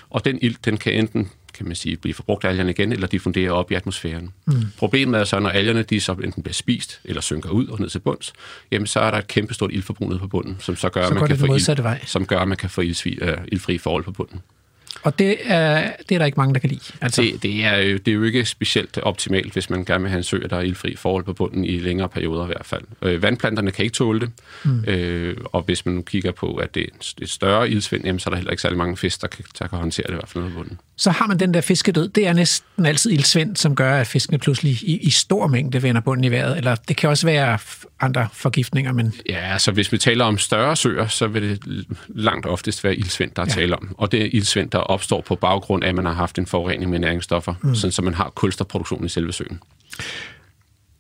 og 0.09 0.25
den 0.25 0.39
ilt, 0.41 0.65
den 0.65 0.77
kan 0.77 0.94
enten 0.94 1.31
kan 1.53 1.68
man 1.68 1.75
sige, 1.75 1.98
blive 1.98 2.13
forbrugt 2.13 2.45
af 2.45 2.50
algerne 2.50 2.69
igen, 2.69 2.92
eller 2.92 3.07
de 3.07 3.19
funderer 3.19 3.51
op 3.51 3.71
i 3.71 3.75
atmosfæren. 3.75 4.33
Mm. 4.45 4.53
Problemet 4.77 5.19
er 5.19 5.24
så, 5.24 5.39
når 5.39 5.50
algerne 5.50 5.83
de 5.83 6.01
så 6.01 6.13
enten 6.13 6.44
bliver 6.44 6.53
spist, 6.53 7.01
eller 7.03 7.21
synker 7.21 7.50
ud 7.50 7.68
og 7.68 7.80
ned 7.80 7.89
til 7.89 8.00
bunds, 8.00 8.33
jamen 8.71 8.88
så 8.88 9.00
er 9.00 9.12
der 9.12 9.18
et 9.18 9.27
kæmpestort 9.27 9.71
ildforbrug 9.71 10.09
nede 10.09 10.19
på 10.19 10.27
bunden, 10.27 10.57
som 10.59 10.75
så 10.75 10.89
gør, 10.89 11.07
så 11.07 11.13
man 11.13 11.27
kan 11.27 11.38
få 11.38 11.45
ild, 11.56 11.81
vej. 11.81 12.01
som 12.06 12.25
gør, 12.25 12.39
at 12.39 12.48
man 12.48 12.57
kan 12.57 12.69
få 12.69 12.81
ildsvi, 12.81 13.19
uh, 13.21 13.30
ildfri 13.48 13.77
forhold 13.77 14.03
på 14.03 14.12
bunden. 14.12 14.42
Og 15.03 15.19
det 15.19 15.38
er, 15.44 15.92
det 16.09 16.15
er 16.15 16.19
der 16.19 16.25
ikke 16.25 16.39
mange, 16.39 16.53
der 16.53 16.59
kan 16.59 16.69
lide. 16.69 16.81
Altså. 17.01 17.21
Det, 17.21 17.44
det, 17.44 17.65
er 17.65 17.77
jo, 17.77 17.98
det 17.98 18.07
er 18.07 18.15
jo 18.15 18.24
ikke 18.24 18.45
specielt 18.45 18.98
optimalt, 18.98 19.53
hvis 19.53 19.69
man 19.69 19.86
gerne 19.86 20.01
vil 20.01 20.09
have 20.09 20.18
en 20.18 20.24
sø, 20.24 20.39
der 20.50 20.57
er 20.57 20.62
ildfri 20.62 20.95
forhold 20.95 21.24
på 21.24 21.33
bunden 21.33 21.65
i 21.65 21.80
længere 21.80 22.09
perioder 22.09 22.44
i 22.44 22.48
hvert 22.48 22.65
fald. 22.65 22.83
Øh, 23.01 23.21
vandplanterne 23.21 23.71
kan 23.71 23.86
ikke 23.86 23.95
tåle 23.95 24.19
det, 24.19 24.31
mm. 24.63 24.83
øh, 24.88 25.38
og 25.45 25.62
hvis 25.62 25.86
man 25.86 25.95
nu 25.95 26.01
kigger 26.01 26.31
på, 26.31 26.56
at 26.56 26.75
det 26.75 26.83
er 26.83 26.88
et 27.21 27.30
større 27.30 27.69
ildsvind, 27.69 28.06
jamen, 28.06 28.19
så 28.19 28.30
er 28.30 28.31
der 28.31 28.38
heller 28.38 28.51
ikke 28.51 28.62
særlig 28.62 28.77
mange 28.77 28.98
fisk, 28.98 29.21
der 29.21 29.27
kan, 29.27 29.45
der 29.59 29.68
kan 29.68 29.77
håndtere 29.77 30.07
det 30.07 30.13
i 30.13 30.15
hvert 30.15 30.30
fald 30.30 30.44
på 30.44 30.50
bunden. 30.50 30.80
Så 30.98 31.12
har 31.12 31.27
man 31.27 31.39
den 31.39 31.53
der 31.53 31.62
fiskedød. 31.62 32.09
Det 32.09 32.27
er 32.27 32.33
næsten 32.33 32.86
altid 32.86 33.12
ildsvind, 33.12 33.56
som 33.56 33.75
gør, 33.75 33.95
at 33.95 34.07
fiskene 34.07 34.38
pludselig 34.38 34.71
i, 34.71 34.98
i 34.98 35.09
stor 35.09 35.48
mængde 35.48 35.83
vender 35.83 36.01
bunden 36.01 36.24
i 36.24 36.31
vejret. 36.31 36.57
Eller 36.57 36.75
det 36.75 36.98
kan 36.98 37.09
også 37.09 37.27
være 37.27 37.57
andre 38.00 38.27
forgiftninger, 38.33 38.94
men... 38.94 39.13
Ja, 39.30 39.53
altså 39.53 39.71
hvis 39.71 39.92
vi 39.92 39.98
taler 39.98 40.25
om 40.25 40.38
større 40.38 40.75
søer, 40.75 41.07
så 41.07 41.27
vil 41.27 41.42
det 41.42 41.86
langt 42.07 42.45
oftest 42.45 42.83
være 42.83 42.95
ildsvind, 42.95 43.31
der 43.36 43.42
er 43.42 43.45
ja. 43.50 43.53
tale 43.53 43.75
om. 43.75 43.95
Og 43.98 44.12
det 44.12 44.21
er 44.21 44.30
ildsvind, 44.31 44.69
der 44.69 44.80
opstår 44.93 45.21
på 45.21 45.35
baggrund 45.35 45.83
af, 45.83 45.89
at 45.89 45.95
man 45.95 46.05
har 46.05 46.13
haft 46.13 46.38
en 46.38 46.45
forurening 46.45 46.91
med 46.91 46.99
næringsstoffer, 46.99 47.53
mm. 47.61 47.75
sådan 47.75 47.91
så 47.91 48.01
man 48.01 48.13
har 48.13 48.29
kulstofproduktion 48.29 49.05
i 49.05 49.09
selve 49.09 49.33
søen. 49.33 49.59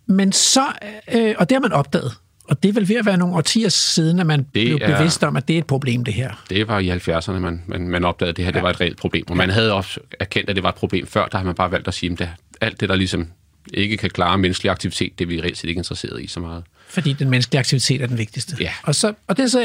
Men 0.05 0.31
så, 0.31 0.65
øh, 1.13 1.35
og 1.37 1.49
det 1.49 1.55
har 1.55 1.61
man 1.61 1.71
opdaget, 1.71 2.11
og 2.51 2.63
det 2.63 2.69
er 2.69 2.73
vel 2.73 2.89
ved 2.89 2.95
at 2.95 3.05
være 3.05 3.17
nogle 3.17 3.35
årtier 3.35 3.69
siden, 3.69 4.19
at 4.19 4.25
man 4.25 4.39
det 4.39 4.47
blev 4.51 4.77
er, 4.81 4.97
bevidst 4.97 5.23
om, 5.23 5.35
at 5.35 5.47
det 5.47 5.53
er 5.53 5.57
et 5.57 5.67
problem, 5.67 6.03
det 6.03 6.13
her. 6.13 6.43
Det 6.49 6.67
var 6.67 6.79
i 6.79 6.89
70'erne, 6.91 7.31
man, 7.31 7.63
man, 7.67 7.87
man 7.87 8.05
opdagede, 8.05 8.29
at 8.29 8.37
det 8.37 8.45
her 8.45 8.51
ja. 8.51 8.55
det 8.55 8.63
var 8.63 8.69
et 8.69 8.81
reelt 8.81 8.97
problem. 8.97 9.25
Og 9.27 9.35
ja. 9.35 9.37
man 9.37 9.49
havde 9.49 9.73
også 9.73 9.99
erkendt, 10.19 10.49
at 10.49 10.55
det 10.55 10.63
var 10.63 10.69
et 10.69 10.75
problem 10.75 11.07
før. 11.07 11.25
Der 11.25 11.37
har 11.37 11.45
man 11.45 11.55
bare 11.55 11.71
valgt 11.71 11.87
at 11.87 11.93
sige, 11.93 12.17
at 12.19 12.27
alt 12.61 12.79
det, 12.79 12.89
der 12.89 12.95
ligesom 12.95 13.27
ikke 13.73 13.97
kan 13.97 14.09
klare 14.09 14.37
menneskelig 14.37 14.71
aktivitet, 14.71 15.19
det 15.19 15.25
er 15.25 15.27
vi 15.27 15.41
reelt 15.41 15.57
set 15.57 15.69
ikke 15.69 15.79
interesseret 15.79 16.21
i 16.21 16.27
så 16.27 16.39
meget. 16.39 16.63
Fordi 16.91 17.13
den 17.13 17.29
menneskelige 17.29 17.59
aktivitet 17.59 18.01
er 18.01 18.07
den 18.07 18.17
vigtigste. 18.17 18.57
Ja. 18.59 18.71
Og, 18.83 18.95
så, 18.95 19.13
og 19.27 19.37
det 19.37 19.51
så, 19.51 19.61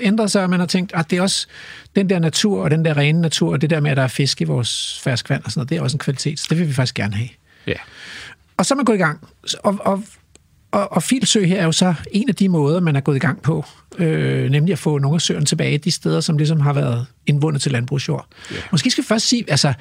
ændret 0.00 0.30
sig, 0.30 0.44
at 0.44 0.50
man 0.50 0.60
har 0.60 0.66
tænkt, 0.66 0.92
at 0.94 1.10
det 1.10 1.18
er 1.18 1.22
også 1.22 1.46
den 1.96 2.10
der 2.10 2.18
natur, 2.18 2.62
og 2.62 2.70
den 2.70 2.84
der 2.84 2.96
rene 2.96 3.20
natur, 3.20 3.52
og 3.52 3.60
det 3.60 3.70
der 3.70 3.80
med, 3.80 3.90
at 3.90 3.96
der 3.96 4.02
er 4.02 4.08
fisk 4.08 4.40
i 4.40 4.44
vores 4.44 5.00
ferskvand 5.04 5.44
og 5.44 5.50
sådan 5.50 5.60
noget, 5.60 5.70
det 5.70 5.78
er 5.78 5.82
også 5.82 5.94
en 5.94 5.98
kvalitet. 5.98 6.40
Så 6.40 6.46
det 6.50 6.58
vil 6.58 6.68
vi 6.68 6.72
faktisk 6.72 6.94
gerne 6.94 7.14
have. 7.14 7.28
Ja. 7.66 7.74
Og 8.56 8.66
så 8.66 8.74
er 8.74 8.76
man 8.76 8.84
gået 8.84 8.96
i 8.96 8.98
gang. 8.98 9.28
Og, 9.64 9.78
og, 9.80 10.02
og, 10.70 10.92
og 10.92 11.02
Filsø 11.02 11.44
her 11.44 11.60
er 11.60 11.64
jo 11.64 11.72
så 11.72 11.94
en 12.12 12.28
af 12.28 12.34
de 12.34 12.48
måder, 12.48 12.80
man 12.80 12.96
er 12.96 13.00
gået 13.00 13.16
i 13.16 13.18
gang 13.18 13.42
på, 13.42 13.64
øh, 13.98 14.50
nemlig 14.50 14.72
at 14.72 14.78
få 14.78 14.98
nogle 14.98 15.14
af 15.14 15.20
søerne 15.20 15.46
tilbage, 15.46 15.78
de 15.78 15.90
steder, 15.90 16.20
som 16.20 16.38
ligesom 16.38 16.60
har 16.60 16.72
været 16.72 17.06
indvundet 17.26 17.62
til 17.62 17.72
landbrugsjord. 17.72 18.26
Ja. 18.50 18.56
Måske 18.72 18.90
skal 18.90 19.04
vi 19.04 19.06
først 19.06 19.28
sige, 19.28 19.44
altså, 19.48 19.72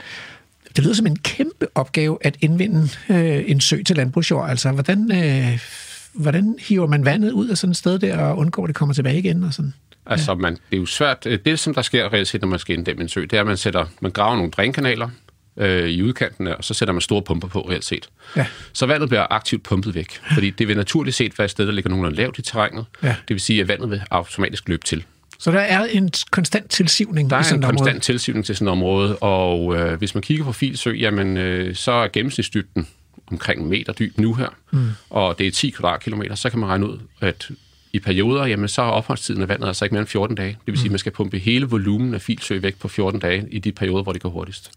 det 0.76 0.84
lyder 0.84 0.96
som 0.96 1.08
en 1.08 1.16
kæmpe 1.16 1.68
opgave 1.76 2.18
at 2.22 2.38
indvinde 2.42 2.90
øh, 3.10 3.44
en 3.48 3.62
sø 3.62 3.84
til 3.84 3.96
landbrugsjord. 3.96 4.50
Altså, 4.50 4.72
hvordan, 4.72 5.12
øh, 5.12 5.60
hvordan 6.18 6.56
hiver 6.60 6.88
man 6.88 7.06
vandet 7.06 7.32
ud 7.32 7.48
af 7.48 7.58
sådan 7.58 7.72
et 7.72 7.78
sted 7.78 8.00
der, 8.00 8.18
og 8.18 8.38
undgår, 8.38 8.64
at 8.64 8.68
det 8.68 8.76
kommer 8.76 8.94
tilbage 8.94 9.20
igen? 9.20 9.44
Og 9.44 9.54
sådan? 9.54 9.74
Altså, 10.06 10.36
man, 10.36 10.54
det 10.54 10.76
er 10.76 10.78
jo 10.78 10.86
svært. 10.86 11.24
Det, 11.24 11.60
som 11.60 11.74
der 11.74 11.82
sker 11.82 12.14
reelt 12.14 12.28
set, 12.28 12.42
når 12.42 12.48
man 12.48 12.60
skal 12.60 12.78
inddæmme 12.78 13.02
en 13.02 13.10
sø, 13.10 13.22
det 13.22 13.34
er, 13.34 13.40
at 13.42 13.48
man, 13.48 13.58
sætter, 13.58 13.86
man 14.02 14.12
graver 14.12 14.36
nogle 14.36 14.52
drænkanaler 14.52 15.10
øh, 15.58 15.90
i 15.90 16.04
udkanten, 16.04 16.48
og 16.48 16.64
så 16.64 16.74
sætter 16.74 16.94
man 16.94 17.02
store 17.02 17.22
pumper 17.22 17.48
på 17.48 17.62
reelt 17.70 17.86
set. 17.86 18.10
Ja. 18.36 18.46
Så 18.74 18.86
vandet 18.86 19.10
bliver 19.10 19.28
aktivt 19.30 19.64
pumpet 19.64 19.96
væk, 19.96 20.20
fordi 20.34 20.50
det 20.50 20.68
vil 20.68 20.78
naturligt 20.78 21.16
set 21.16 21.40
være 21.40 21.46
et 21.46 21.52
sted, 21.52 21.66
der 21.66 21.72
ligger 21.72 21.90
nogenlunde 21.90 22.18
lavt 22.18 22.38
i 22.38 22.42
terrænet. 22.42 22.86
Ja. 23.04 23.08
Det 23.08 23.34
vil 23.34 23.40
sige, 23.40 23.62
at 23.62 23.68
vandet 23.68 23.90
vil 23.92 24.02
automatisk 24.12 24.70
løbe 24.70 24.86
til. 24.86 25.04
Så 25.40 25.52
der 25.52 25.60
er 25.60 25.86
en 25.86 26.12
konstant 26.32 26.70
tilsivning 26.70 27.30
Der 27.30 27.38
er 27.38 27.42
sådan 27.42 27.60
en 27.60 27.64
et 27.64 27.70
konstant 27.70 27.90
område. 27.90 28.00
tilsivning 28.00 28.46
til 28.46 28.56
sådan 28.56 28.68
et 28.68 28.72
område, 28.72 29.16
og 29.16 29.76
øh, 29.76 29.98
hvis 29.98 30.16
man 30.16 30.22
kigger 30.22 30.44
på 30.46 30.52
Filsø, 30.52 30.92
jamen, 30.92 31.38
øh, 31.38 31.76
så 31.76 31.92
er 31.92 32.08
gennemsnitsdybden 32.08 32.88
omkring 33.32 33.62
en 33.62 33.70
meter 33.70 33.94
dyb 33.94 34.18
nu 34.18 34.34
her, 34.34 34.50
mm. 34.72 34.90
og 35.10 35.40
det 35.40 35.48
er 35.48 35.52
10 35.52 35.70
kvadratkilometer, 35.70 36.36
så 36.36 36.50
kan 36.50 36.60
man 36.60 36.70
regne 36.70 36.90
ud, 36.90 37.00
at 37.22 37.50
i 37.94 38.00
perioder, 38.00 38.46
jamen, 38.46 38.68
så 38.68 38.82
er 38.82 38.86
opholdstiden 38.86 39.42
af 39.42 39.50
vandet 39.50 39.68
altså 39.68 39.86
ikke 39.86 39.94
mere 39.94 40.02
end 40.02 40.08
14 40.08 40.36
dage. 40.36 40.50
Det 40.50 40.58
vil 40.66 40.78
sige, 40.78 40.88
at 40.88 40.92
man 40.92 41.00
skal 41.00 41.12
pumpe 41.12 41.38
hele 41.38 41.66
volumen 41.66 42.14
af 42.14 42.22
Filsø 42.22 42.60
væk 42.60 42.80
på 42.80 42.88
14 42.88 43.20
dage 43.20 43.48
i 43.52 43.60
de 43.60 43.72
perioder, 43.72 44.04
hvor 44.04 44.14
det 44.14 44.22
går 44.22 44.30
hurtigst. 44.30 44.72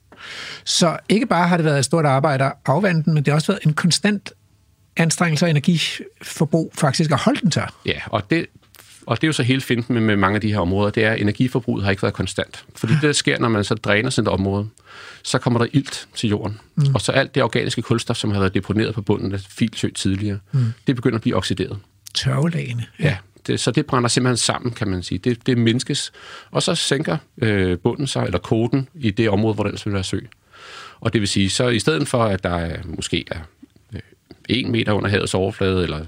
Så 0.64 0.98
ikke 1.08 1.26
bare 1.26 1.48
har 1.48 1.56
det 1.56 1.64
været 1.64 1.78
et 1.78 1.84
stort 1.84 2.04
arbejde 2.04 2.44
at 2.44 2.52
afvande 2.66 3.04
den, 3.04 3.14
men 3.14 3.24
det 3.24 3.30
har 3.30 3.36
også 3.36 3.52
været 3.52 3.64
en 3.64 3.72
konstant 3.72 4.32
anstrengelse 4.96 5.46
og 5.46 5.50
energiforbrug 5.50 6.72
faktisk 6.74 7.10
at 7.10 7.18
holde 7.18 7.40
den 7.40 7.50
tør. 7.50 7.74
Ja, 7.86 8.00
og 8.06 8.30
det, 8.30 8.46
og 9.06 9.16
det 9.16 9.24
er 9.24 9.28
jo 9.28 9.32
så 9.32 9.42
hele 9.42 9.60
finten 9.60 9.94
med, 9.94 10.02
med 10.02 10.16
mange 10.16 10.34
af 10.34 10.40
de 10.40 10.52
her 10.52 10.58
områder, 10.58 10.90
det 10.90 11.04
er, 11.04 11.12
at 11.12 11.20
energiforbruget 11.20 11.84
har 11.84 11.90
ikke 11.90 12.02
været 12.02 12.14
konstant. 12.14 12.64
Fordi 12.76 12.92
det, 12.92 13.02
der 13.02 13.12
sker, 13.12 13.38
når 13.38 13.48
man 13.48 13.64
så 13.64 13.74
dræner 13.74 14.10
sådan 14.10 14.26
et 14.26 14.32
område, 14.32 14.68
så 15.22 15.38
kommer 15.38 15.58
der 15.58 15.66
ilt 15.72 16.08
til 16.14 16.30
jorden. 16.30 16.58
Mm. 16.74 16.94
Og 16.94 17.00
så 17.00 17.12
alt 17.12 17.34
det 17.34 17.42
organiske 17.42 17.82
kulstof, 17.82 18.16
som 18.16 18.30
har 18.30 18.38
været 18.38 18.54
deponeret 18.54 18.94
på 18.94 19.02
bunden 19.02 19.32
af 19.32 19.40
filsø 19.40 19.88
tidligere, 19.94 20.38
mm. 20.52 20.64
det 20.86 20.96
begynder 20.96 21.16
at 21.16 21.22
blive 21.22 21.36
oxideret. 21.36 21.78
Tørvelagene. 22.14 22.86
Ja. 23.00 23.04
ja 23.04 23.16
det, 23.46 23.60
så 23.60 23.70
det 23.70 23.86
brænder 23.86 24.08
simpelthen 24.08 24.36
sammen, 24.36 24.72
kan 24.72 24.88
man 24.88 25.02
sige. 25.02 25.18
Det, 25.18 25.46
det 25.46 25.58
mindskes. 25.58 26.12
Og 26.50 26.62
så 26.62 26.74
sænker 26.74 27.16
øh, 27.42 27.78
bunden 27.78 28.06
sig, 28.06 28.24
eller 28.24 28.38
koden, 28.38 28.88
i 28.94 29.10
det 29.10 29.30
område, 29.30 29.54
hvor 29.54 29.64
der 29.64 29.68
ellers 29.68 29.86
vil 29.86 29.94
være 29.94 30.04
sø. 30.04 30.20
Og 31.00 31.12
det 31.12 31.20
vil 31.20 31.28
sige, 31.28 31.50
så 31.50 31.68
i 31.68 31.78
stedet 31.78 32.08
for, 32.08 32.24
at 32.24 32.44
der 32.44 32.56
er, 32.56 32.76
måske 32.84 33.24
er 33.30 33.38
øh, 33.94 34.00
en 34.48 34.72
meter 34.72 34.92
under 34.92 35.10
havets 35.10 35.34
overflade, 35.34 35.82
eller 35.82 36.04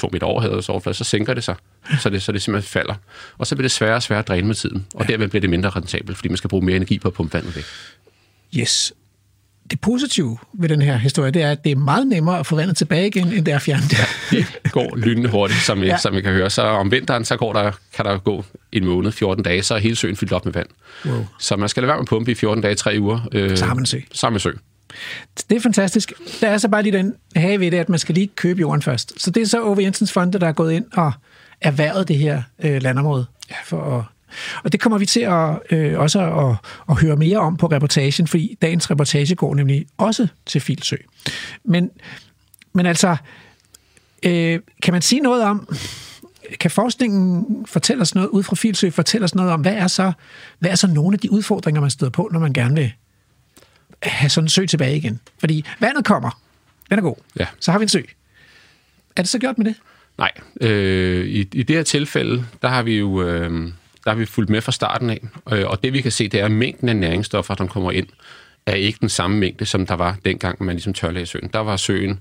to 0.00 0.08
meter 0.12 0.26
over 0.26 0.40
havets 0.40 0.68
overflade, 0.68 0.96
så 0.96 1.04
sænker 1.04 1.34
det 1.34 1.44
sig, 1.44 1.54
så 2.00 2.10
det, 2.10 2.22
så 2.22 2.32
det 2.32 2.42
simpelthen 2.42 2.68
falder. 2.68 2.94
Og 3.38 3.46
så 3.46 3.54
bliver 3.54 3.64
det 3.64 3.70
sværere 3.72 3.96
og 3.96 4.02
sværere 4.02 4.22
at 4.22 4.28
dræne 4.28 4.46
med 4.46 4.54
tiden, 4.54 4.86
og 4.94 5.08
derved 5.08 5.28
bliver 5.28 5.40
det 5.40 5.50
mindre 5.50 5.70
rentabelt, 5.70 6.16
fordi 6.18 6.28
man 6.28 6.36
skal 6.36 6.50
bruge 6.50 6.64
mere 6.64 6.76
energi 6.76 6.98
på 6.98 7.08
at 7.08 7.14
pumpe 7.14 7.34
vandet 7.34 7.56
væk. 7.56 7.64
Yes. 8.56 8.92
Det 9.70 9.80
positive 9.80 10.38
ved 10.54 10.68
den 10.68 10.82
her 10.82 10.96
historie, 10.96 11.30
det 11.30 11.42
er, 11.42 11.50
at 11.50 11.64
det 11.64 11.72
er 11.72 11.76
meget 11.76 12.06
nemmere 12.06 12.38
at 12.38 12.46
få 12.46 12.56
vandet 12.56 12.76
tilbage 12.76 13.06
igen, 13.06 13.32
end 13.32 13.44
det 13.44 13.52
er 13.52 13.56
at 13.56 13.62
fjerne 13.62 13.82
det. 13.82 13.98
Det 14.64 14.72
går 14.72 14.96
lynende 14.96 15.28
hurtigt, 15.30 15.60
som, 15.60 15.82
Ja. 15.82 15.86
ja. 15.86 15.98
som 15.98 16.16
I 16.16 16.20
kan 16.20 16.32
høre. 16.32 16.50
Så 16.50 16.62
om 16.62 16.90
vinteren, 16.90 17.24
så 17.24 17.36
går 17.36 17.52
der, 17.52 17.72
kan 17.94 18.04
der 18.04 18.18
gå 18.18 18.44
en 18.72 18.84
måned, 18.84 19.12
14 19.12 19.44
dage, 19.44 19.62
så 19.62 19.74
er 19.74 19.78
hele 19.78 19.96
søen 19.96 20.16
fyldt 20.16 20.32
op 20.32 20.44
med 20.44 20.52
vand. 20.52 20.66
Wow. 21.06 21.26
Så 21.38 21.56
man 21.56 21.68
skal 21.68 21.82
lade 21.82 21.88
være 21.88 21.96
med 21.96 22.02
at 22.04 22.08
pumpe 22.08 22.30
i 22.30 22.34
14 22.34 22.62
dage, 22.62 22.74
3 22.74 22.96
uger. 23.00 23.20
Øh, 23.32 23.56
Så 23.56 23.64
har 23.64 23.74
man 23.74 23.82
en 23.82 23.86
sø. 23.86 23.98
Så 24.12 24.26
har 24.26 24.30
man 24.30 24.40
sø. 24.40 24.50
Det 25.50 25.56
er 25.56 25.60
fantastisk. 25.60 26.12
Der 26.40 26.48
er 26.48 26.58
så 26.58 26.68
bare 26.68 26.82
lige 26.82 26.98
den 26.98 27.14
have 27.36 27.60
ved 27.60 27.70
det, 27.70 27.76
at 27.76 27.88
man 27.88 27.98
skal 27.98 28.14
lige 28.14 28.26
købe 28.26 28.60
jorden 28.60 28.82
først. 28.82 29.22
Så 29.22 29.30
det 29.30 29.42
er 29.42 29.46
så 29.46 29.62
Ove 29.62 29.82
Jensens 29.82 30.12
Fonde, 30.12 30.38
der 30.38 30.46
er 30.46 30.52
gået 30.52 30.72
ind 30.72 30.84
og 30.92 31.12
erhvervet 31.60 32.08
det 32.08 32.18
her 32.18 32.42
øh, 32.58 32.82
landområde. 32.82 33.26
For 33.64 33.98
at, 33.98 34.04
og 34.64 34.72
det 34.72 34.80
kommer 34.80 34.98
vi 34.98 35.06
til 35.06 35.20
at, 35.20 35.58
øh, 35.70 35.98
også 35.98 36.20
at, 36.20 36.70
at 36.90 37.00
høre 37.00 37.16
mere 37.16 37.38
om 37.38 37.56
på 37.56 37.66
reportagen, 37.66 38.26
fordi 38.26 38.58
dagens 38.62 38.90
reportage 38.90 39.34
går 39.34 39.54
nemlig 39.54 39.86
også 39.98 40.26
til 40.46 40.60
Filsø. 40.60 40.96
Men, 41.64 41.90
men 42.72 42.86
altså, 42.86 43.16
øh, 44.22 44.60
kan 44.82 44.92
man 44.92 45.02
sige 45.02 45.20
noget 45.20 45.42
om, 45.42 45.68
kan 46.60 46.70
forskningen 46.70 47.46
fortælle 47.66 48.02
os 48.02 48.14
noget 48.14 48.28
ud 48.28 48.42
fra 48.42 48.56
Filsø, 48.56 48.90
fortælle 48.90 49.24
os 49.24 49.34
noget 49.34 49.52
om, 49.52 49.60
hvad 49.60 49.74
er 49.74 49.86
så, 49.86 50.12
hvad 50.58 50.70
er 50.70 50.74
så 50.74 50.86
nogle 50.86 51.14
af 51.14 51.18
de 51.18 51.32
udfordringer, 51.32 51.80
man 51.80 51.90
støder 51.90 52.10
på, 52.10 52.28
når 52.32 52.40
man 52.40 52.52
gerne 52.52 52.74
vil 52.74 52.92
have 54.02 54.30
sådan 54.30 54.44
en 54.44 54.48
sø 54.48 54.66
tilbage 54.66 54.96
igen? 54.96 55.20
Fordi 55.38 55.64
vandet 55.80 56.04
kommer, 56.04 56.40
den 56.90 56.98
er 56.98 57.02
god, 57.02 57.16
Ja. 57.38 57.46
så 57.60 57.72
har 57.72 57.78
vi 57.78 57.82
en 57.82 57.88
sø. 57.88 58.00
Er 59.16 59.22
det 59.22 59.28
så 59.28 59.38
gjort 59.38 59.58
med 59.58 59.66
det? 59.66 59.74
Nej, 60.18 60.30
øh, 60.60 61.26
i, 61.26 61.40
i 61.52 61.62
det 61.62 61.76
her 61.76 61.82
tilfælde, 61.82 62.44
der 62.62 62.68
har 62.68 62.82
vi 62.82 62.98
jo 62.98 63.22
øh, 63.22 63.50
der 64.04 64.10
har 64.10 64.14
vi 64.14 64.26
fulgt 64.26 64.50
med 64.50 64.60
fra 64.60 64.72
starten 64.72 65.10
af, 65.10 65.20
øh, 65.52 65.66
og 65.66 65.82
det 65.82 65.92
vi 65.92 66.00
kan 66.00 66.12
se, 66.12 66.28
det 66.28 66.40
er, 66.40 66.44
at 66.44 66.50
mængden 66.50 66.88
af 66.88 66.96
næringsstoffer, 66.96 67.54
der 67.54 67.66
kommer 67.66 67.90
ind, 67.92 68.06
er 68.66 68.74
ikke 68.74 68.98
den 69.00 69.08
samme 69.08 69.36
mængde, 69.36 69.66
som 69.66 69.86
der 69.86 69.94
var 69.94 70.16
dengang, 70.24 70.62
man 70.64 70.74
ligesom 70.76 70.94
tørlagde 70.94 71.26
søen. 71.26 71.50
Der 71.52 71.58
var 71.58 71.76
søen, 71.76 72.20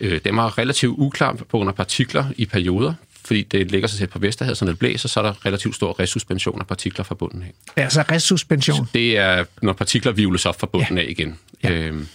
øh, 0.00 0.20
den 0.24 0.36
var 0.36 0.58
relativt 0.58 0.94
uklar 0.98 1.32
på 1.32 1.44
grund 1.50 1.68
af 1.68 1.74
partikler 1.74 2.24
i 2.36 2.46
perioder, 2.46 2.94
fordi 3.24 3.42
det 3.42 3.70
ligger 3.70 3.88
sig 3.88 3.98
tæt 3.98 4.10
på 4.10 4.18
Vesterhavet, 4.18 4.58
så 4.58 4.64
når 4.64 4.72
det 4.72 4.78
blæser, 4.78 5.08
så 5.08 5.20
er 5.20 5.24
der 5.24 5.46
relativt 5.46 5.74
stor 5.74 6.00
resuspension 6.00 6.60
af 6.60 6.66
partikler 6.66 7.04
fra 7.04 7.14
bunden 7.14 7.42
af. 7.42 7.82
Altså 7.82 8.04
resuspension. 8.10 8.88
Det 8.94 9.18
er, 9.18 9.44
når 9.62 9.72
partikler 9.72 10.12
vivles 10.12 10.46
op 10.46 10.60
fra 10.60 10.66
bunden 10.66 10.98
ja. 10.98 11.04
af 11.04 11.06
igen. 11.08 11.38
Ja. 11.62 11.70
Øhm, 11.70 12.08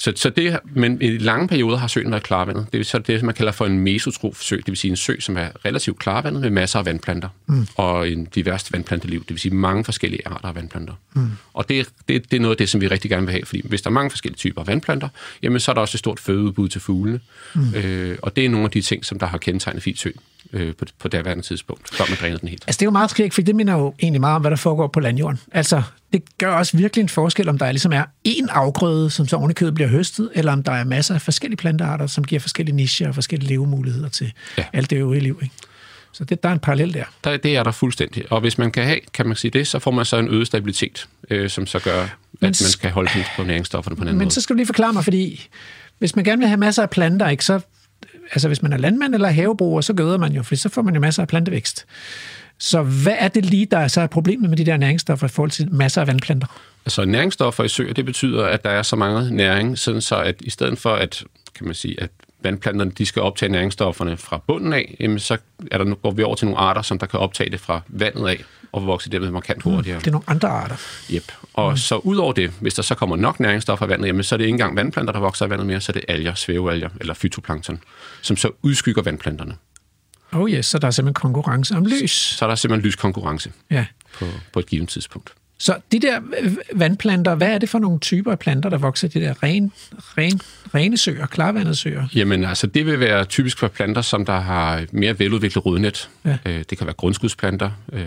så, 0.00 0.12
så 0.16 0.30
det, 0.30 0.58
men 0.74 1.02
i 1.02 1.18
lange 1.18 1.48
perioder 1.48 1.76
har 1.76 1.88
søen 1.88 2.10
været 2.10 2.22
klarvandet. 2.22 2.66
Det 2.72 2.80
er 2.80 2.84
så 2.84 2.98
det, 2.98 3.22
man 3.22 3.34
kalder 3.34 3.52
for 3.52 3.66
en 3.66 3.78
mesotrof 3.78 4.40
sø, 4.40 4.56
det 4.56 4.66
vil 4.66 4.76
sige 4.76 4.90
en 4.90 4.96
sø, 4.96 5.20
som 5.20 5.36
er 5.36 5.48
relativt 5.64 5.98
klarvandet 5.98 6.42
med 6.42 6.50
masser 6.50 6.78
af 6.78 6.86
vandplanter 6.86 7.28
mm. 7.46 7.66
og 7.74 8.10
en 8.10 8.24
diverst 8.24 8.72
vandplanteliv, 8.72 9.20
det 9.20 9.30
vil 9.30 9.38
sige 9.38 9.54
mange 9.54 9.84
forskellige 9.84 10.28
arter 10.28 10.48
af 10.48 10.54
vandplanter. 10.54 10.94
Mm. 11.14 11.30
Og 11.54 11.68
det, 11.68 11.88
det, 12.08 12.30
det 12.30 12.36
er 12.36 12.40
noget 12.40 12.54
af 12.54 12.58
det, 12.58 12.68
som 12.68 12.80
vi 12.80 12.88
rigtig 12.88 13.10
gerne 13.10 13.26
vil 13.26 13.32
have, 13.32 13.46
fordi 13.46 13.62
hvis 13.64 13.82
der 13.82 13.90
er 13.90 13.94
mange 13.94 14.10
forskellige 14.10 14.38
typer 14.38 14.60
af 14.60 14.66
vandplanter, 14.66 15.08
jamen 15.42 15.60
så 15.60 15.70
er 15.70 15.74
der 15.74 15.80
også 15.80 15.96
et 15.96 15.98
stort 15.98 16.20
fødeudbud 16.20 16.68
til 16.68 16.80
fuglene. 16.80 17.20
Mm. 17.54 17.74
Øh, 17.74 18.18
og 18.22 18.36
det 18.36 18.44
er 18.44 18.48
nogle 18.48 18.64
af 18.64 18.70
de 18.70 18.80
ting, 18.80 19.04
som 19.04 19.18
der 19.18 19.26
har 19.26 19.38
kendetegnet 19.38 19.82
Filsø 19.82 20.10
øh, 20.52 20.74
på, 20.74 20.84
på 20.98 21.08
daværende 21.08 21.42
tidspunkt, 21.42 21.94
før 21.94 22.04
man 22.08 22.18
drænede 22.20 22.40
den 22.40 22.48
helt. 22.48 22.64
Altså, 22.66 22.78
det 22.78 22.82
er 22.82 22.86
jo 22.86 22.90
meget 22.90 23.10
skægt, 23.10 23.34
for 23.34 23.42
det 23.42 23.56
minder 23.56 23.74
jo 23.74 23.94
egentlig 24.02 24.20
meget 24.20 24.34
om, 24.36 24.40
hvad 24.40 24.50
der 24.50 24.56
foregår 24.56 24.86
på 24.86 25.00
landjorden. 25.00 25.40
Altså, 25.52 25.82
det 26.12 26.22
gør 26.38 26.52
også 26.54 26.76
virkelig 26.76 27.02
en 27.02 27.08
forskel, 27.08 27.48
om 27.48 27.58
der 27.58 27.72
ligesom 27.72 27.92
er 27.92 28.04
én 28.28 28.46
afgrøde, 28.50 29.10
som 29.10 29.28
så 29.28 29.36
ovenikøbet 29.36 29.74
bliver 29.74 29.88
høstet, 29.88 30.30
eller 30.34 30.52
om 30.52 30.62
der 30.62 30.72
er 30.72 30.84
masser 30.84 31.14
af 31.14 31.22
forskellige 31.22 31.56
plantearter, 31.56 32.06
som 32.06 32.24
giver 32.24 32.40
forskellige 32.40 32.76
nicher 32.76 33.08
og 33.08 33.14
forskellige 33.14 33.48
levemuligheder 33.48 34.08
til 34.08 34.32
ja. 34.58 34.64
Alt 34.72 34.90
det 34.90 34.96
øvrige 34.96 35.20
liv. 35.20 35.38
Ikke? 35.42 35.54
Så 36.12 36.24
det, 36.24 36.42
der 36.42 36.48
er 36.48 36.52
en 36.52 36.58
parallel 36.58 36.94
der. 36.94 37.04
Der, 37.24 37.36
det 37.36 37.56
er 37.56 37.62
der 37.62 37.70
fuldstændig. 37.70 38.32
Og 38.32 38.40
hvis 38.40 38.58
man 38.58 38.72
kan 38.72 38.84
have, 38.84 38.98
kan 39.14 39.26
man 39.26 39.36
sige 39.36 39.50
det, 39.50 39.66
så 39.66 39.78
får 39.78 39.90
man 39.90 40.04
så 40.04 40.16
en 40.16 40.28
øget 40.28 40.46
stabilitet, 40.46 41.08
øh, 41.30 41.50
som 41.50 41.66
så 41.66 41.78
gør, 41.78 42.02
at 42.02 42.08
man 42.40 42.54
skal 42.54 42.90
holde 42.90 43.10
på 43.36 43.42
næringsstofferne 43.42 43.96
på 43.96 44.02
en 44.02 44.08
anden 44.08 44.18
Men 44.18 44.24
måde. 44.24 44.34
så 44.34 44.40
skal 44.40 44.54
du 44.54 44.56
lige 44.56 44.66
forklare 44.66 44.92
mig, 44.92 45.04
fordi 45.04 45.48
hvis 45.98 46.16
man 46.16 46.24
gerne 46.24 46.38
vil 46.38 46.48
have 46.48 46.56
masser 46.56 46.82
af 46.82 46.90
planter, 46.90 47.28
ikke, 47.28 47.44
så, 47.44 47.60
altså 48.32 48.48
hvis 48.48 48.62
man 48.62 48.72
er 48.72 48.76
landmand 48.76 49.14
eller 49.14 49.28
havebruger, 49.28 49.80
så 49.80 49.92
gøder 49.92 50.18
man 50.18 50.32
jo, 50.32 50.42
for 50.42 50.54
så 50.54 50.68
får 50.68 50.82
man 50.82 50.94
jo 50.94 51.00
masser 51.00 51.22
af 51.22 51.28
plantevækst. 51.28 51.86
Så 52.58 52.82
hvad 52.82 53.14
er 53.18 53.28
det 53.28 53.44
lige, 53.44 53.66
der 53.66 53.78
er 53.78 53.88
så 53.88 54.00
er 54.00 54.06
problemet 54.06 54.50
med 54.50 54.58
de 54.58 54.66
der 54.66 54.76
næringsstoffer 54.76 55.26
i 55.26 55.30
forhold 55.30 55.50
til 55.50 55.72
masser 55.72 56.00
af 56.00 56.06
vandplanter? 56.06 56.46
Altså 56.86 57.04
næringsstoffer 57.04 57.64
i 57.64 57.68
søer, 57.68 57.92
det 57.92 58.04
betyder, 58.04 58.44
at 58.44 58.64
der 58.64 58.70
er 58.70 58.82
så 58.82 58.96
meget 58.96 59.32
næring, 59.32 59.78
sådan 59.78 60.00
så 60.00 60.16
at 60.16 60.34
i 60.40 60.50
stedet 60.50 60.78
for 60.78 60.94
at, 60.94 61.24
kan 61.54 61.66
man 61.66 61.74
sige, 61.74 62.02
at 62.02 62.10
vandplanterne 62.42 62.90
de 62.90 63.06
skal 63.06 63.22
optage 63.22 63.52
næringsstofferne 63.52 64.16
fra 64.16 64.40
bunden 64.46 64.72
af, 64.72 64.96
jamen 65.00 65.18
så 65.18 65.36
er 65.70 65.78
der, 65.78 65.84
nu 65.84 65.94
går 65.94 66.10
vi 66.10 66.22
over 66.22 66.34
til 66.34 66.46
nogle 66.46 66.60
arter, 66.60 66.82
som 66.82 66.98
der 66.98 67.06
kan 67.06 67.20
optage 67.20 67.50
det 67.50 67.60
fra 67.60 67.80
vandet 67.88 68.28
af, 68.28 68.44
og 68.72 68.86
vokse 68.86 69.10
dermed 69.10 69.30
markant 69.30 69.62
hurtigere. 69.62 69.98
Det 69.98 70.06
er 70.06 70.10
nogle 70.10 70.24
andre 70.26 70.48
arter. 70.48 70.76
Yep. 71.12 71.32
Og 71.54 71.70
mm. 71.70 71.76
så 71.76 71.96
ud 71.96 72.16
over 72.16 72.32
det, 72.32 72.52
hvis 72.60 72.74
der 72.74 72.82
så 72.82 72.94
kommer 72.94 73.16
nok 73.16 73.40
næringsstoffer 73.40 73.84
af 73.84 73.88
vandet, 73.90 74.06
jamen, 74.06 74.22
så 74.22 74.34
er 74.34 74.36
det 74.36 74.44
ikke 74.44 74.54
engang 74.54 74.76
vandplanter, 74.76 75.12
der 75.12 75.20
vokser 75.20 75.44
af 75.44 75.50
vandet 75.50 75.66
mere, 75.66 75.80
så 75.80 75.92
er 75.92 75.94
det 75.94 76.04
alger, 76.08 76.34
svævealger 76.34 76.88
eller 77.00 77.14
fytoplankton, 77.14 77.80
som 78.22 78.36
så 78.36 78.50
udskygger 78.62 79.02
vandplanterne. 79.02 79.56
Oh 80.32 80.50
yes, 80.50 80.66
så 80.66 80.78
der 80.78 80.86
er 80.86 80.90
simpelthen 80.90 81.14
konkurrence 81.14 81.76
om 81.76 81.84
lys. 81.84 82.10
Så 82.12 82.44
er 82.44 82.48
der 82.48 82.54
simpelthen 82.56 82.86
lys 82.86 82.96
konkurrence 82.96 83.52
Ja. 83.70 83.86
på, 84.18 84.24
på 84.52 84.58
et 84.58 84.66
givet 84.66 84.88
tidspunkt. 84.88 85.32
Så 85.60 85.76
de 85.92 85.98
der 85.98 86.20
øh, 86.40 86.56
vandplanter, 86.72 87.34
hvad 87.34 87.48
er 87.54 87.58
det 87.58 87.68
for 87.68 87.78
nogle 87.78 87.98
typer 87.98 88.32
af 88.32 88.38
planter, 88.38 88.68
der 88.68 88.78
vokser 88.78 89.08
i 89.08 89.10
de 89.10 89.20
der 89.20 89.42
ren, 89.42 89.72
ren, 89.92 90.40
rene 90.74 90.96
søer, 90.96 91.26
klarvandede 91.26 91.74
søer? 91.74 92.06
Jamen 92.14 92.44
altså, 92.44 92.66
det 92.66 92.86
vil 92.86 93.00
være 93.00 93.24
typisk 93.24 93.58
for 93.58 93.68
planter, 93.68 94.02
som 94.02 94.24
der 94.24 94.40
har 94.40 94.84
mere 94.92 95.18
veludviklet 95.18 95.66
rodnet. 95.66 96.10
Ja. 96.24 96.38
Øh, 96.46 96.64
det 96.70 96.78
kan 96.78 96.86
være 96.86 96.94
grundskudsplanter, 96.94 97.70
øh, 97.92 98.04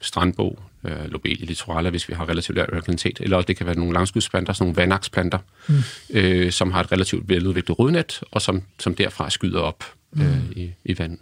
strandbo, 0.00 0.58
øh, 0.84 0.92
lobelia 1.08 1.46
litorale, 1.46 1.90
hvis 1.90 2.08
vi 2.08 2.14
har 2.14 2.28
relativt 2.28 2.56
lav 2.56 2.66
alkalinitet, 2.72 3.20
eller 3.20 3.42
det 3.42 3.56
kan 3.56 3.66
være 3.66 3.76
nogle 3.76 3.92
langskudsplanter, 3.92 4.52
sådan 4.52 4.64
nogle 4.64 4.76
vandaksplanter, 4.76 5.38
mm. 5.68 5.74
øh, 6.10 6.52
som 6.52 6.72
har 6.72 6.80
et 6.80 6.92
relativt 6.92 7.28
veludviklet 7.28 7.78
rodnet, 7.78 8.20
og 8.30 8.42
som, 8.42 8.62
som 8.78 8.94
derfra 8.94 9.30
skyder 9.30 9.60
op 9.60 9.84
øh, 10.16 10.38
i, 10.56 10.70
i 10.84 10.98
vandet. 10.98 11.20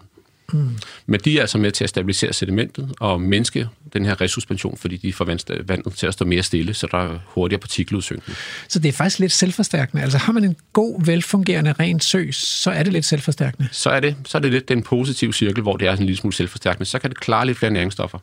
Mm. 0.53 0.71
Men 1.07 1.21
de 1.21 1.37
er 1.37 1.41
altså 1.41 1.59
med 1.59 1.73
til 1.73 1.85
at 1.85 1.91
stabilisere 1.91 2.33
sedimentet 2.33 2.93
og 3.01 3.21
mindske 3.21 3.69
den 3.93 4.05
her 4.05 4.21
resuspension, 4.21 4.77
fordi 4.77 4.97
de 4.97 5.13
får 5.13 5.25
vand- 5.25 5.67
vandet 5.67 5.95
til 5.95 6.07
at 6.07 6.13
stå 6.13 6.25
mere 6.25 6.43
stille, 6.43 6.75
så 6.75 6.89
der 6.91 6.99
er 6.99 7.19
hurtigere 7.27 7.61
partikeludsøgning. 7.61 8.37
Så 8.69 8.79
det 8.79 8.89
er 8.89 8.93
faktisk 8.93 9.19
lidt 9.19 9.33
selvforstærkende. 9.33 10.03
Altså 10.03 10.19
har 10.19 10.33
man 10.33 10.45
en 10.45 10.57
god, 10.73 11.05
velfungerende, 11.05 11.73
ren 11.73 12.01
sø, 12.01 12.31
så 12.33 12.71
er 12.71 12.83
det 12.83 12.93
lidt 12.93 13.05
selvforstærkende. 13.05 13.69
Så 13.73 13.91
er 13.91 14.01
det, 14.01 14.17
så 14.25 14.39
er 14.39 14.43
det 14.43 14.53
lidt 14.53 14.69
den 14.69 14.83
positive 14.83 15.33
cirkel, 15.33 15.63
hvor 15.63 15.77
det 15.77 15.89
er 15.89 15.93
sådan 15.93 16.03
en 16.03 16.07
lille 16.07 16.19
smule 16.21 16.35
selvforstærkende. 16.35 16.85
Så 16.85 16.99
kan 16.99 17.11
det 17.11 17.21
klare 17.21 17.47
lidt 17.47 17.59
flere 17.59 17.73
næringsstoffer. 17.73 18.19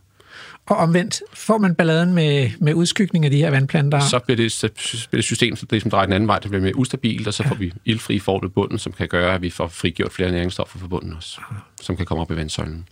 Og 0.65 0.77
omvendt, 0.77 1.21
får 1.33 1.57
man 1.57 1.75
balladen 1.75 2.13
med, 2.13 2.49
med 2.59 2.73
udskygning 2.73 3.25
af 3.25 3.31
de 3.31 3.37
her 3.37 3.49
vandplanter, 3.49 3.99
så 3.99 4.19
bliver 4.19 4.37
det, 4.37 4.51
så 4.51 4.69
bliver 5.09 5.17
det 5.17 5.23
system, 5.23 5.55
så 5.55 5.65
det 5.65 5.81
som 5.81 5.91
drejer 5.91 6.05
den 6.05 6.13
anden 6.13 6.27
vej, 6.27 6.39
det 6.39 6.49
bliver 6.49 6.63
mere 6.63 6.75
ustabilt, 6.75 7.27
og 7.27 7.33
så 7.33 7.43
får 7.47 7.55
vi 7.55 7.73
ildfri 7.85 8.19
forhold 8.19 8.43
ved 8.43 8.49
bunden, 8.49 8.79
som 8.79 8.91
kan 8.91 9.07
gøre, 9.07 9.35
at 9.35 9.41
vi 9.41 9.49
får 9.49 9.67
frigjort 9.67 10.11
flere 10.11 10.31
næringsstoffer 10.31 10.79
fra 10.79 10.87
bunden 10.87 11.13
også, 11.13 11.41
som 11.81 11.97
kan 11.97 12.05
komme 12.05 12.21
op 12.21 12.31
i 12.31 12.35
vandsøjlen. 12.35 12.85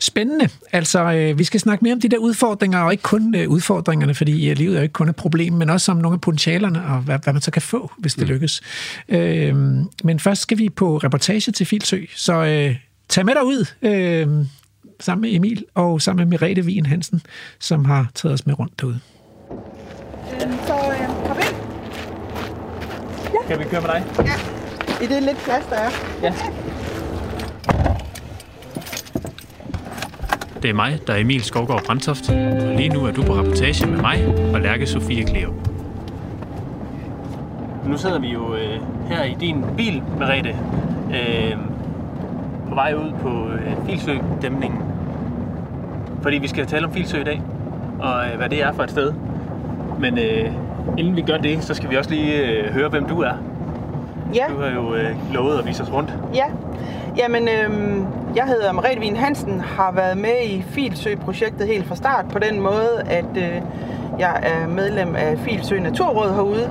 Spændende. 0.00 0.48
Altså, 0.72 1.12
øh, 1.12 1.38
vi 1.38 1.44
skal 1.44 1.60
snakke 1.60 1.84
mere 1.84 1.92
om 1.92 2.00
de 2.00 2.08
der 2.08 2.18
udfordringer, 2.18 2.78
og 2.78 2.92
ikke 2.92 3.02
kun 3.02 3.34
øh, 3.34 3.48
udfordringerne, 3.48 4.14
fordi 4.14 4.50
øh, 4.50 4.56
livet 4.56 4.74
er 4.74 4.78
jo 4.78 4.82
ikke 4.82 4.92
kun 4.92 5.08
et 5.08 5.16
problem, 5.16 5.52
men 5.52 5.70
også 5.70 5.92
om 5.92 5.98
nogle 5.98 6.14
af 6.14 6.20
potentialerne, 6.20 6.84
og 6.84 6.98
hvad, 6.98 7.18
hvad 7.24 7.32
man 7.32 7.42
så 7.42 7.50
kan 7.50 7.62
få, 7.62 7.92
hvis 7.98 8.14
det 8.14 8.22
mm. 8.22 8.32
lykkes. 8.32 8.60
Øh, 9.08 9.54
men 10.04 10.20
først 10.20 10.42
skal 10.42 10.58
vi 10.58 10.68
på 10.68 10.96
reportage 10.96 11.52
til 11.52 11.66
Filsø, 11.66 12.04
så 12.16 12.32
øh, 12.32 12.76
tag 13.08 13.24
med 13.24 13.34
dig 13.34 13.44
ud 13.44 13.66
øh, 13.82 14.46
sammen 15.00 15.20
med 15.22 15.34
Emil 15.34 15.64
og 15.74 16.02
sammen 16.02 16.28
med 16.28 16.38
Merete 16.38 16.62
Wien 16.62 16.86
Hansen, 16.86 17.22
som 17.60 17.84
har 17.84 18.06
taget 18.14 18.32
os 18.34 18.46
med 18.46 18.58
rundt 18.58 18.80
derude. 18.80 19.00
Så 20.66 20.72
øh, 20.74 21.26
kom 21.26 21.36
ind 21.36 21.56
Kan 23.48 23.58
vi 23.58 23.64
køre 23.64 23.80
med 23.80 23.88
dig? 23.90 24.02
i 25.02 25.06
det 25.06 25.22
lidt 25.22 25.36
plads, 25.38 25.66
der 25.66 25.76
er. 25.76 25.90
Ja. 26.22 26.32
Det 30.62 30.70
er 30.70 30.74
mig, 30.74 30.98
der 31.06 31.12
er 31.12 31.18
Emil 31.18 31.42
Skovgaard 31.42 31.84
Brandtoft, 31.84 32.30
og 32.30 32.74
lige 32.76 32.88
nu 32.88 33.04
er 33.04 33.12
du 33.12 33.22
på 33.22 33.34
rapportage 33.34 33.86
med 33.86 34.00
mig 34.00 34.26
og 34.54 34.60
Lærke 34.60 34.86
Sofie 34.86 35.24
Kleo. 35.24 35.54
Nu 37.86 37.98
sidder 37.98 38.18
vi 38.18 38.28
jo 38.28 38.54
øh, 38.54 38.80
her 39.08 39.24
i 39.24 39.36
din 39.40 39.64
bil, 39.76 40.02
Merete, 40.18 40.56
øh, 41.14 41.56
vej 42.76 42.94
ud 42.94 43.12
på 43.22 43.28
øh, 43.28 43.86
Filsø-dæmningen. 43.88 44.78
Fordi 46.22 46.38
vi 46.38 46.48
skal 46.48 46.66
tale 46.66 46.86
om 46.86 46.92
Filsø 46.92 47.20
i 47.20 47.24
dag, 47.24 47.42
og 48.00 48.26
øh, 48.32 48.36
hvad 48.36 48.48
det 48.48 48.62
er 48.62 48.72
for 48.72 48.82
et 48.82 48.90
sted. 48.90 49.12
Men 50.00 50.18
øh, 50.18 50.50
inden 50.98 51.16
vi 51.16 51.20
gør 51.22 51.36
det, 51.36 51.64
så 51.64 51.74
skal 51.74 51.90
vi 51.90 51.96
også 51.96 52.10
lige 52.10 52.42
øh, 52.46 52.72
høre, 52.72 52.88
hvem 52.88 53.04
du 53.04 53.20
er. 53.22 53.32
Ja, 54.34 54.44
Du 54.56 54.60
har 54.60 54.70
jo 54.70 54.94
øh, 54.94 55.10
lovet 55.34 55.58
at 55.58 55.66
vise 55.66 55.82
os 55.82 55.92
rundt. 55.92 56.14
ja. 56.34 56.44
Jamen, 57.16 57.48
øhm, 57.48 58.06
jeg 58.34 58.44
hedder 58.44 58.72
Merete 58.72 59.00
Wien 59.00 59.16
Hansen, 59.16 59.60
har 59.60 59.92
været 59.92 60.18
med 60.18 60.42
i 60.44 60.62
Filsø-projektet 60.62 61.66
helt 61.66 61.86
fra 61.86 61.96
start 61.96 62.24
på 62.32 62.38
den 62.38 62.60
måde, 62.60 63.02
at 63.06 63.36
øh, 63.36 63.62
jeg 64.18 64.40
er 64.42 64.66
medlem 64.66 65.16
af 65.16 65.38
Filsø 65.38 65.78
Naturråd 65.78 66.34
herude. 66.34 66.70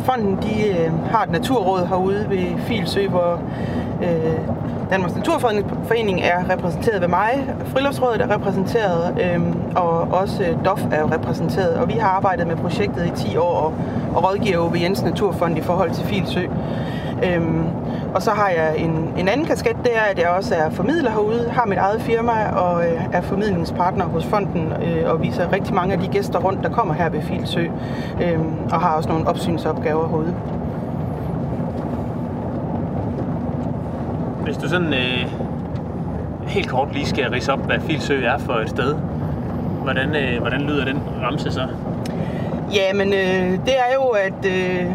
Fonden 0.00 0.38
de, 0.42 0.68
øh, 0.68 1.10
har 1.10 1.22
et 1.22 1.30
naturråd 1.30 1.86
herude 1.86 2.26
ved 2.28 2.58
Filsø, 2.58 3.08
hvor 3.08 3.42
øh, 4.02 4.38
Danmarks 4.90 5.14
Naturforening 5.14 6.20
er 6.20 6.50
repræsenteret 6.50 7.00
ved 7.00 7.08
mig, 7.08 7.54
Friluftsrådet 7.66 8.20
er 8.20 8.34
repræsenteret, 8.34 9.18
øh, 9.22 9.40
og 9.76 9.90
også 10.00 10.42
øh, 10.42 10.64
DOF 10.64 10.84
er 10.92 11.12
repræsenteret. 11.12 11.74
Og 11.74 11.88
vi 11.88 11.92
har 11.92 12.08
arbejdet 12.08 12.46
med 12.46 12.56
projektet 12.56 13.06
i 13.06 13.28
10 13.28 13.36
år 13.36 13.56
og, 13.56 13.74
og 14.14 14.24
rådgiver 14.24 14.68
ved 14.68 14.80
Jens 14.80 15.02
Naturfond 15.02 15.58
i 15.58 15.60
forhold 15.60 15.90
til 15.90 16.04
Filsø. 16.04 16.46
Øhm, 17.24 17.64
og 18.14 18.22
så 18.22 18.30
har 18.30 18.48
jeg 18.48 18.74
en, 18.76 19.14
en 19.18 19.28
anden 19.28 19.46
kasket, 19.46 19.76
det 19.84 19.96
er, 19.96 20.00
at 20.10 20.18
jeg 20.18 20.28
også 20.28 20.54
er 20.54 20.70
formidler 20.70 21.10
herude, 21.10 21.50
har 21.50 21.66
mit 21.66 21.78
eget 21.78 22.02
firma 22.02 22.48
og 22.48 22.84
øh, 22.84 23.02
er 23.12 23.20
formidlingspartner 23.20 24.04
hos 24.04 24.24
fonden 24.24 24.72
øh, 24.82 25.10
og 25.12 25.22
viser 25.22 25.52
rigtig 25.52 25.74
mange 25.74 25.92
af 25.92 26.00
de 26.00 26.08
gæster 26.08 26.38
rundt, 26.38 26.62
der 26.62 26.70
kommer 26.70 26.94
her 26.94 27.08
ved 27.08 27.22
Filsø, 27.22 27.66
øh, 28.22 28.38
og 28.72 28.80
har 28.80 28.96
også 28.96 29.08
nogle 29.08 29.28
opsynsopgaver 29.28 30.08
herude. 30.08 30.34
Hvis 34.44 34.56
du 34.56 34.68
sådan 34.68 34.94
øh, 34.94 35.32
helt 36.46 36.68
kort 36.68 36.92
lige 36.92 37.06
skal 37.06 37.30
rise 37.30 37.52
op, 37.52 37.66
hvad 37.66 37.80
Filsø 37.80 38.24
er 38.24 38.38
for 38.38 38.52
et 38.52 38.70
sted, 38.70 38.94
hvordan, 39.82 40.16
øh, 40.16 40.40
hvordan 40.40 40.60
lyder 40.60 40.84
den 40.84 41.02
ramse 41.22 41.52
så? 41.52 41.66
Jamen, 42.74 43.08
øh, 43.08 43.58
det 43.66 43.74
er 43.78 43.94
jo, 43.94 44.02
at 44.02 44.46
øh, 44.46 44.86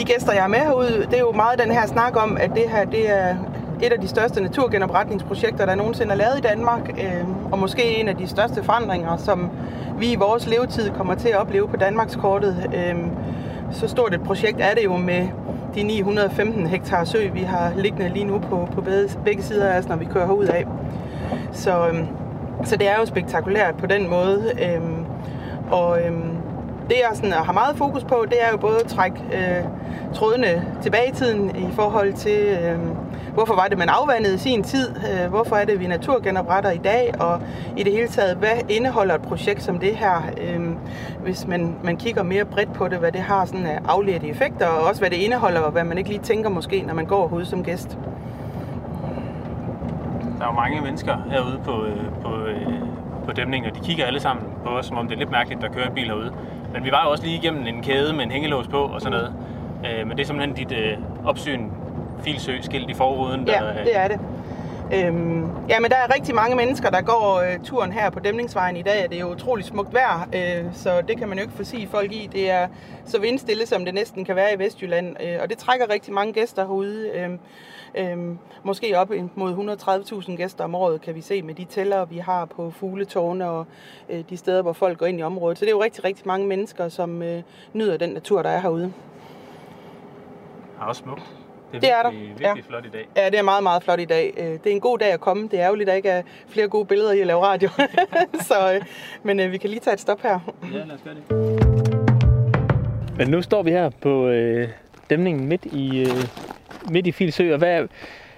de 0.00 0.04
gæster, 0.04 0.32
jeg 0.32 0.42
har 0.42 0.48
med 0.48 0.58
herude, 0.58 1.06
det 1.10 1.14
er 1.14 1.20
jo 1.20 1.32
meget 1.32 1.58
den 1.58 1.70
her 1.70 1.86
snak 1.86 2.16
om, 2.16 2.36
at 2.40 2.50
det 2.54 2.64
her 2.68 2.84
det 2.84 3.10
er 3.10 3.36
et 3.82 3.92
af 3.92 4.00
de 4.00 4.08
største 4.08 4.40
naturgenopretningsprojekter, 4.40 5.66
der 5.66 5.74
nogensinde 5.74 6.12
er 6.12 6.16
lavet 6.16 6.38
i 6.38 6.40
Danmark, 6.40 6.80
øh, 6.88 7.52
og 7.52 7.58
måske 7.58 8.00
en 8.00 8.08
af 8.08 8.16
de 8.16 8.26
største 8.26 8.62
forandringer, 8.64 9.16
som 9.16 9.50
vi 9.98 10.12
i 10.12 10.14
vores 10.14 10.46
levetid 10.46 10.90
kommer 10.90 11.14
til 11.14 11.28
at 11.28 11.36
opleve 11.36 11.68
på 11.68 11.76
Danmarkskortet. 11.76 12.70
Øh, 12.74 12.96
så 13.72 13.88
stort 13.88 14.14
et 14.14 14.22
projekt 14.22 14.56
er 14.60 14.74
det 14.74 14.84
jo 14.84 14.96
med 14.96 15.28
de 15.74 15.82
915 15.82 16.66
hektar 16.66 17.04
sø, 17.04 17.28
vi 17.32 17.40
har 17.40 17.72
liggende 17.76 18.08
lige 18.08 18.24
nu 18.24 18.38
på, 18.38 18.68
på 18.74 18.84
begge 19.24 19.42
sider 19.42 19.68
af 19.68 19.78
os, 19.78 19.88
når 19.88 19.96
vi 19.96 20.04
kører 20.04 20.26
herud 20.26 20.44
af. 20.44 20.66
Så, 21.52 21.88
øh, 21.88 22.04
så 22.64 22.76
det 22.76 22.88
er 22.88 22.98
jo 23.00 23.06
spektakulært 23.06 23.76
på 23.76 23.86
den 23.86 24.10
måde. 24.10 24.52
Øh, 24.62 24.80
og 25.70 25.98
øh, 26.00 26.12
det, 26.90 26.96
jeg 26.96 27.10
sådan 27.12 27.32
har 27.32 27.52
meget 27.52 27.76
fokus 27.76 28.04
på, 28.04 28.26
det 28.30 28.42
er 28.42 28.50
jo 28.52 28.56
både 28.56 28.80
at 28.80 28.86
trække 28.86 29.20
øh, 29.32 29.64
trådene 30.14 30.66
tilbage 30.82 31.08
i 31.08 31.12
tiden 31.12 31.56
i 31.56 31.68
forhold 31.72 32.12
til, 32.12 32.58
øh, 32.62 32.78
hvorfor 33.34 33.54
var 33.54 33.66
det, 33.66 33.78
man 33.78 33.88
afvandede 33.88 34.34
i 34.34 34.38
sin 34.38 34.62
tid, 34.62 34.88
øh, 34.96 35.30
hvorfor 35.30 35.56
er 35.56 35.64
det, 35.64 35.80
vi 35.80 35.86
naturgenopretter 35.86 36.70
i 36.70 36.78
dag, 36.78 37.20
og 37.20 37.40
i 37.76 37.82
det 37.82 37.92
hele 37.92 38.08
taget, 38.08 38.36
hvad 38.36 38.56
indeholder 38.68 39.14
et 39.14 39.22
projekt 39.22 39.62
som 39.62 39.78
det 39.78 39.96
her, 39.96 40.22
øh, 40.40 40.60
hvis 41.22 41.46
man, 41.46 41.76
man 41.84 41.96
kigger 41.96 42.22
mere 42.22 42.44
bredt 42.44 42.72
på 42.72 42.88
det, 42.88 42.98
hvad 42.98 43.12
det 43.12 43.20
har 43.20 43.44
sådan 43.44 43.66
af 43.66 43.78
afledte 43.88 44.28
effekter, 44.28 44.66
og 44.66 44.88
også 44.88 45.00
hvad 45.00 45.10
det 45.10 45.16
indeholder, 45.16 45.60
og 45.60 45.72
hvad 45.72 45.84
man 45.84 45.98
ikke 45.98 46.10
lige 46.10 46.22
tænker 46.22 46.50
måske, 46.50 46.82
når 46.86 46.94
man 46.94 47.06
går 47.06 47.28
herude 47.28 47.46
som 47.46 47.64
gæst. 47.64 47.98
Der 50.38 50.46
er 50.46 50.50
jo 50.50 50.54
mange 50.60 50.80
mennesker 50.80 51.16
herude 51.30 51.60
på, 51.64 51.84
øh, 51.84 52.22
på, 52.22 52.44
øh, 52.46 52.72
på 53.26 53.32
dæmningen, 53.32 53.70
og 53.70 53.76
de 53.76 53.80
kigger 53.84 54.06
alle 54.06 54.20
sammen 54.20 54.44
på 54.64 54.70
os, 54.70 54.86
som 54.86 54.96
om 54.96 55.06
det 55.08 55.14
er 55.14 55.18
lidt 55.18 55.30
mærkeligt, 55.30 55.62
der 55.62 55.68
kører 55.68 55.86
en 55.86 55.94
bil 55.94 56.04
herude. 56.04 56.32
Men 56.72 56.84
vi 56.84 56.90
var 56.90 57.04
jo 57.04 57.10
også 57.10 57.24
lige 57.24 57.36
igennem 57.36 57.66
en 57.66 57.82
kæde 57.82 58.12
med 58.12 58.24
en 58.24 58.30
hængelås 58.30 58.68
på 58.68 58.82
og 58.82 59.00
sådan 59.00 59.18
noget. 59.18 59.34
Øh, 59.86 60.06
men 60.06 60.16
det 60.16 60.22
er 60.22 60.26
simpelthen 60.26 60.56
dit 60.56 60.78
øh, 60.78 60.98
opsyn, 61.24 61.68
filsø-skilt 62.24 62.90
i 62.90 62.94
forruden. 62.94 63.46
Der, 63.46 63.64
ja, 63.64 63.84
det 63.84 63.96
er 63.96 64.08
det. 64.08 64.20
Øhm, 64.94 65.46
ja, 65.68 65.80
men 65.80 65.90
der 65.90 65.96
er 65.96 66.14
rigtig 66.14 66.34
mange 66.34 66.56
mennesker, 66.56 66.90
der 66.90 67.00
går 67.00 67.40
øh, 67.40 67.58
turen 67.64 67.92
her 67.92 68.10
på 68.10 68.20
Dæmningsvejen 68.20 68.76
i 68.76 68.82
dag. 68.82 69.02
Det 69.02 69.16
er 69.16 69.20
jo 69.20 69.30
utroligt 69.30 69.68
smukt 69.68 69.94
vejr, 69.94 70.28
øh, 70.34 70.64
så 70.72 71.02
det 71.08 71.18
kan 71.18 71.28
man 71.28 71.38
jo 71.38 71.42
ikke 71.42 71.64
sige 71.64 71.88
folk 71.88 72.12
i. 72.12 72.28
Det 72.32 72.50
er 72.50 72.68
så 73.06 73.20
vindstille, 73.20 73.66
som 73.66 73.84
det 73.84 73.94
næsten 73.94 74.24
kan 74.24 74.36
være 74.36 74.54
i 74.54 74.58
Vestjylland, 74.58 75.16
øh, 75.20 75.38
og 75.42 75.50
det 75.50 75.58
trækker 75.58 75.90
rigtig 75.90 76.12
mange 76.12 76.32
gæster 76.32 76.62
herude. 76.62 77.10
Øh, 77.14 77.30
øh, 77.94 78.18
måske 78.62 78.98
op 78.98 79.10
mod 79.34 79.78
130.000 80.28 80.36
gæster 80.36 80.64
om 80.64 80.74
året, 80.74 81.00
kan 81.00 81.14
vi 81.14 81.20
se 81.20 81.42
med 81.42 81.54
de 81.54 81.64
tæller, 81.64 82.04
vi 82.04 82.18
har 82.18 82.44
på 82.44 82.70
fugletårne 82.70 83.50
og 83.50 83.66
øh, 84.08 84.24
de 84.30 84.36
steder, 84.36 84.62
hvor 84.62 84.72
folk 84.72 84.98
går 84.98 85.06
ind 85.06 85.20
i 85.20 85.22
området. 85.22 85.58
Så 85.58 85.64
det 85.64 85.70
er 85.70 85.74
jo 85.74 85.82
rigtig, 85.82 86.04
rigtig 86.04 86.26
mange 86.26 86.46
mennesker, 86.46 86.88
som 86.88 87.22
øh, 87.22 87.42
nyder 87.72 87.96
den 87.96 88.10
natur, 88.10 88.42
der 88.42 88.50
er 88.50 88.60
herude. 88.60 88.84
Det 88.84 88.92
er 90.80 90.84
også 90.84 91.02
smukt. 91.02 91.22
Det 91.72 91.76
er, 91.76 91.80
det 91.80 91.92
er 91.92 92.02
der. 92.02 92.10
virkelig 92.10 92.40
ja. 92.40 92.54
flot 92.68 92.86
i 92.86 92.88
dag. 92.88 93.08
Ja, 93.16 93.30
det 93.30 93.38
er 93.38 93.42
meget, 93.42 93.62
meget 93.62 93.82
flot 93.82 94.00
i 94.00 94.04
dag. 94.04 94.34
Øh, 94.36 94.44
det 94.44 94.66
er 94.66 94.70
en 94.70 94.80
god 94.80 94.98
dag 94.98 95.12
at 95.12 95.20
komme. 95.20 95.48
Det 95.48 95.60
er 95.60 95.68
jo 95.68 95.74
lidt, 95.74 95.86
der 95.86 95.94
ikke 95.94 96.08
er 96.08 96.22
flere 96.48 96.68
gode 96.68 96.86
billeder 96.86 97.12
i 97.12 97.20
at 97.20 97.26
lave 97.26 97.42
radio. 97.42 97.68
så, 98.48 98.72
øh, 98.74 98.80
men 99.22 99.40
øh, 99.40 99.52
vi 99.52 99.58
kan 99.58 99.70
lige 99.70 99.80
tage 99.80 99.94
et 99.94 100.00
stop 100.00 100.22
her. 100.22 100.38
Ja, 100.72 100.84
lad 100.84 100.94
os 100.94 101.00
gøre 101.04 101.14
det. 101.14 101.24
Men 103.18 103.28
nu 103.28 103.42
står 103.42 103.62
vi 103.62 103.70
her 103.70 103.90
på 104.00 104.26
øh, 104.26 104.68
dæmningen 105.10 105.48
midt 105.48 105.64
i, 105.64 106.00
øh, 106.00 106.24
midt 106.90 107.06
i 107.06 107.12
Filsø, 107.12 107.52
og 107.52 107.58
hvad, 107.58 107.88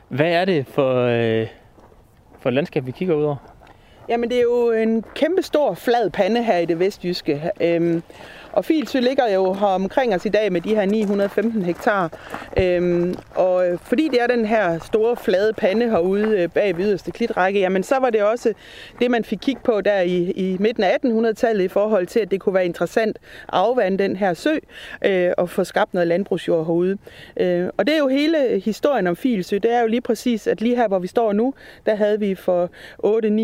hvad 0.09 0.33
er 0.33 0.45
det 0.45 0.67
for, 0.67 1.05
øh, 1.05 1.47
for 2.41 2.49
et 2.49 2.55
landskab, 2.55 2.87
vi 2.87 2.91
kigger 2.91 3.15
ud 3.15 3.25
over? 3.25 3.37
Jamen, 4.09 4.31
det 4.31 4.39
er 4.39 4.43
jo 4.43 4.71
en 4.71 5.05
kæmpe 5.15 5.43
stor 5.43 5.75
flad 5.75 6.11
pande 6.11 6.43
her 6.43 6.59
i 6.59 6.67
det 6.67 6.79
vestjyske. 6.79 7.51
Øhm, 7.61 8.03
og 8.53 8.65
Filsø 8.65 9.01
ligger 9.01 9.29
jo 9.35 9.53
her 9.53 9.67
omkring 9.67 10.15
os 10.15 10.27
i 10.27 10.29
dag 10.29 10.53
med 10.53 10.61
de 10.61 10.75
her 10.75 10.87
915 10.87 11.63
hektar. 11.63 12.11
Øhm, 12.59 13.15
og 13.35 13.69
øh, 13.69 13.79
fordi 13.83 14.09
det 14.09 14.23
er 14.23 14.27
den 14.27 14.45
her 14.45 14.79
store 14.79 15.17
flade 15.17 15.53
pande 15.53 15.91
herude 15.91 16.39
øh, 16.39 16.49
bag 16.49 16.77
ved 16.77 16.85
yderste 16.85 17.11
klitrække, 17.11 17.61
jamen 17.61 17.83
så 17.83 17.99
var 17.99 18.11
det 18.11 18.23
også 18.23 18.53
det, 19.01 19.11
man 19.11 19.25
fik 19.25 19.39
kig 19.43 19.57
på 19.65 19.81
der 19.81 20.01
i, 20.01 20.31
i 20.31 20.57
midten 20.61 20.83
af 20.83 20.99
1800-tallet 21.05 21.65
i 21.65 21.69
forhold 21.69 22.07
til, 22.07 22.21
at 22.21 22.31
det 22.31 22.41
kunne 22.41 22.55
være 22.55 22.65
interessant 22.65 23.19
at 23.43 23.49
afvande 23.49 23.99
den 23.99 24.17
her 24.17 24.35
sø 24.35 24.57
øh, 25.05 25.31
og 25.39 25.51
få 25.51 25.65
skabt 25.65 25.95
noget 25.95 26.09
landbrugsjord 26.09 26.67
herude. 26.67 26.99
Øh, 27.37 27.69
og 27.77 27.87
det 27.87 27.95
er 27.95 27.99
jo 27.99 28.09
hele 28.09 28.61
historien 28.65 29.07
om 29.07 29.17
Filsø. 29.17 29.59
Det 29.59 29.73
er 29.73 29.81
jo 29.81 29.87
lige 29.87 30.01
præcis, 30.01 30.47
at 30.47 30.61
lige 30.61 30.77
her, 30.77 30.89
hvor 30.89 30.99
vi 30.99 31.07
står 31.07 31.33
nu, 31.33 31.55
der 31.87 31.95
havde 31.95 32.21
vi 32.21 32.35
for 32.35 32.71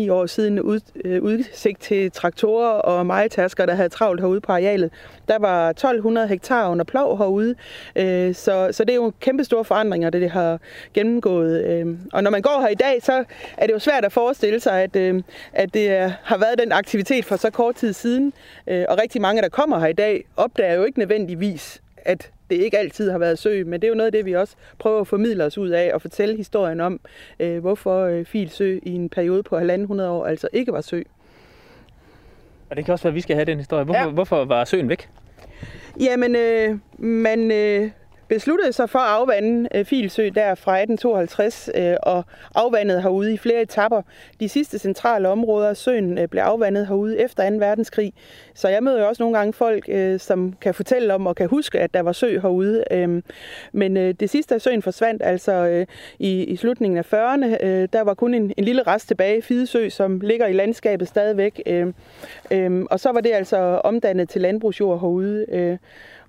8-9 0.09 0.11
år 0.11 0.25
siden 0.25 0.59
ud, 0.59 0.79
øh, 1.05 1.23
udsigt 1.23 1.81
til 1.81 2.11
traktorer 2.11 2.69
og 2.69 3.05
majtasker, 3.05 3.65
der 3.65 3.73
havde 3.73 3.89
travlt 3.89 4.21
herude 4.21 4.41
på 4.41 4.51
arealet. 4.51 4.91
Der 5.27 5.39
var 5.39 5.69
1200 5.69 6.27
hektar 6.27 6.69
under 6.69 6.85
plov 6.85 7.17
herude, 7.17 7.55
øh, 7.95 8.35
så, 8.35 8.69
så 8.71 8.83
det 8.83 8.91
er 8.91 8.95
jo 8.95 9.13
kæmpe 9.19 9.43
store 9.43 9.65
forandringer, 9.65 10.09
det, 10.09 10.21
det 10.21 10.29
har 10.29 10.59
gennemgået. 10.93 11.65
Øh. 11.65 11.97
Og 12.13 12.23
når 12.23 12.31
man 12.31 12.41
går 12.41 12.61
her 12.61 12.67
i 12.67 12.75
dag, 12.75 13.03
så 13.03 13.23
er 13.57 13.67
det 13.67 13.73
jo 13.73 13.79
svært 13.79 14.05
at 14.05 14.11
forestille 14.11 14.59
sig, 14.59 14.83
at, 14.83 14.95
øh, 14.95 15.23
at 15.53 15.73
det 15.73 16.13
har 16.23 16.37
været 16.37 16.59
den 16.59 16.71
aktivitet 16.71 17.25
for 17.25 17.35
så 17.35 17.49
kort 17.49 17.75
tid 17.75 17.93
siden. 17.93 18.33
Øh, 18.67 18.85
og 18.89 18.97
rigtig 19.01 19.21
mange, 19.21 19.41
der 19.41 19.49
kommer 19.49 19.79
her 19.79 19.87
i 19.87 19.93
dag, 19.93 20.25
opdager 20.37 20.73
jo 20.73 20.83
ikke 20.83 20.99
nødvendigvis, 20.99 21.81
at 21.97 22.31
det 22.49 22.55
ikke 22.55 22.77
altid 22.77 23.11
har 23.11 23.17
været 23.17 23.39
sø, 23.39 23.63
men 23.65 23.81
det 23.81 23.83
er 23.83 23.89
jo 23.89 23.95
noget 23.95 24.05
af 24.05 24.11
det, 24.11 24.25
vi 24.25 24.35
også 24.35 24.55
prøver 24.79 25.01
at 25.01 25.07
formidle 25.07 25.43
os 25.43 25.57
ud 25.57 25.69
af 25.69 25.91
og 25.93 26.01
fortælle 26.01 26.37
historien 26.37 26.79
om, 26.79 26.99
øh, 27.39 27.59
hvorfor 27.59 28.05
øh, 28.05 28.25
Filsø 28.25 28.79
i 28.83 28.95
en 28.95 29.09
periode 29.09 29.43
på 29.43 29.59
1.500 29.59 30.01
år 30.01 30.25
altså 30.25 30.47
ikke 30.53 30.71
var 30.71 30.81
sø. 30.81 31.01
Og 32.69 32.77
det 32.77 32.85
kan 32.85 32.91
også 32.91 33.03
være, 33.03 33.11
at 33.11 33.15
vi 33.15 33.21
skal 33.21 33.35
have 33.35 33.45
den 33.45 33.57
historie. 33.57 33.83
Hvorfor, 33.83 33.99
ja. 33.99 34.09
hvorfor 34.09 34.45
var 34.45 34.65
søen 34.65 34.89
væk? 34.89 35.09
Jamen, 35.99 36.35
øh, 36.35 36.77
man 36.99 37.51
øh, 37.51 37.91
besluttede 38.29 38.73
sig 38.73 38.89
for 38.89 38.99
at 38.99 39.09
afvande 39.09 39.69
øh, 39.75 39.85
Filsø 39.85 40.29
der 40.35 40.55
fra 40.55 40.77
1852 40.77 41.69
øh, 41.75 41.95
og 42.03 42.23
afvandet 42.55 43.01
herude 43.01 43.33
i 43.33 43.37
flere 43.37 43.61
etapper. 43.61 44.01
De 44.39 44.49
sidste 44.49 44.79
centrale 44.79 45.29
områder 45.29 45.69
af 45.69 45.77
søen 45.77 46.17
øh, 46.17 46.27
blev 46.27 46.41
afvandet 46.41 46.87
herude 46.87 47.19
efter 47.19 47.49
2. 47.49 47.55
verdenskrig. 47.55 48.13
Så 48.53 48.67
jeg 48.69 48.83
møder 48.83 48.99
jo 48.99 49.07
også 49.07 49.23
nogle 49.23 49.37
gange 49.37 49.53
folk, 49.53 49.89
som 50.21 50.53
kan 50.61 50.73
fortælle 50.73 51.13
om 51.13 51.27
og 51.27 51.35
kan 51.35 51.49
huske, 51.49 51.79
at 51.79 51.93
der 51.93 52.01
var 52.01 52.11
sø 52.11 52.39
herude. 52.39 52.83
Øhm, 52.91 53.23
men 53.71 53.95
det 53.95 54.29
sidste 54.29 54.55
af 54.55 54.61
søen 54.61 54.81
forsvandt 54.81 55.23
altså 55.25 55.85
i, 56.19 56.43
i 56.43 56.55
slutningen 56.55 56.97
af 56.97 57.13
40'erne. 57.13 57.65
Der 57.93 58.01
var 58.01 58.13
kun 58.13 58.33
en, 58.33 58.53
en 58.57 58.63
lille 58.63 58.83
rest 58.83 59.07
tilbage, 59.07 59.41
Fidesø, 59.41 59.89
som 59.89 60.19
ligger 60.19 60.47
i 60.47 60.53
landskabet 60.53 61.07
stadigvæk. 61.07 61.61
Øhm, 61.65 61.93
øhm, 62.51 62.87
og 62.89 62.99
så 62.99 63.11
var 63.11 63.21
det 63.21 63.31
altså 63.33 63.57
omdannet 63.83 64.29
til 64.29 64.41
landbrugsjord 64.41 64.99
herude. 64.99 65.45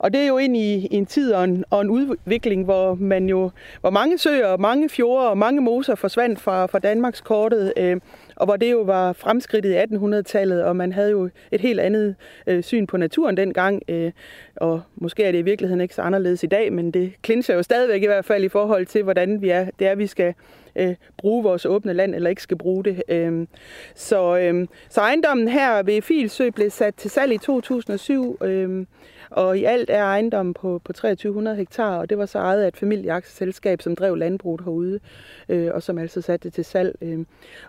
Og 0.01 0.13
det 0.13 0.21
er 0.21 0.27
jo 0.27 0.39
ind 0.39 0.57
i, 0.57 0.75
i 0.75 0.95
en 0.95 1.07
tid 1.07 1.33
og 1.33 1.45
en, 1.45 1.65
og 1.71 1.81
en 1.81 1.91
udvikling, 1.91 2.65
hvor 2.65 2.95
man 2.95 3.29
jo, 3.29 3.51
hvor 3.81 3.91
mange 3.91 4.19
søer, 4.19 4.57
mange 4.57 4.89
fjorde 4.89 5.31
og 5.31 5.39
mange 5.39 5.61
moser 5.61 5.95
forsvandt 5.95 6.41
fra, 6.41 6.67
fra 6.67 6.79
Danmarks 6.79 7.21
kortet, 7.21 7.73
øh, 7.77 7.97
og 8.37 8.47
hvor 8.47 8.57
det 8.57 8.73
jo 8.73 8.81
var 8.81 9.13
fremskridtet 9.13 9.71
i 9.71 9.95
1800-tallet, 9.95 10.65
og 10.65 10.77
man 10.77 10.93
havde 10.93 11.11
jo 11.11 11.31
et 11.53 11.61
helt 11.61 11.81
andet 11.81 12.15
øh, 12.47 12.63
syn 12.63 12.87
på 12.87 12.97
naturen 12.97 13.37
dengang, 13.37 13.83
øh, 13.89 14.13
og 14.57 14.83
måske 14.97 15.25
er 15.25 15.33
det 15.33 15.39
i 15.39 15.43
virkeligheden 15.43 15.81
ikke 15.81 15.95
så 15.95 16.03
anderledes 16.03 16.43
i 16.43 16.47
dag, 16.47 16.73
men 16.73 16.91
det 16.91 17.13
klinser 17.23 17.55
jo 17.55 17.63
stadigvæk 17.63 18.03
i 18.03 18.07
hvert 18.07 18.25
fald 18.25 18.45
i 18.45 18.49
forhold 18.49 18.87
til, 18.87 19.03
hvordan 19.03 19.43
vi 19.43 19.49
er, 19.49 19.67
det 19.79 19.87
er, 19.87 19.95
vi 19.95 20.07
skal 20.07 20.35
øh, 20.77 20.95
bruge 21.19 21.43
vores 21.43 21.67
åbne 21.67 21.93
land, 21.93 22.15
eller 22.15 22.31
ikke 22.31 22.43
skal 22.43 22.59
bruge 22.59 22.85
det. 22.85 23.03
Øh, 23.09 23.47
så, 23.95 24.39
øh, 24.39 24.67
så 24.89 25.01
ejendommen 25.01 25.49
her 25.49 25.83
ved 25.83 26.03
Filsø 26.03 26.51
blev 26.51 26.71
sat 26.71 26.95
til 26.95 27.11
salg 27.11 27.33
i 27.33 27.39
2007, 27.39 28.39
øh, 28.45 28.87
og 29.31 29.59
i 29.59 29.65
alt 29.65 29.91
er 29.91 30.03
ejendommen 30.05 30.55
på, 30.55 30.81
på 30.85 30.93
2300 30.93 31.57
hektar, 31.57 31.99
og 31.99 32.11
det 32.11 32.19
var 32.19 32.27
så 32.27 32.39
ejet 32.39 32.63
af 32.63 32.69
et 32.69 32.77
familieaktieselskab, 32.77 33.83
som 33.83 33.97
drev 33.97 34.17
landbruget 34.17 34.61
herude, 34.61 35.01
øh, 35.49 35.71
og 35.75 35.83
som 35.83 35.99
altså 35.99 36.21
satte 36.21 36.49
det 36.49 36.55
til 36.55 36.65
salg, 36.65 36.97
øh, 37.03 37.19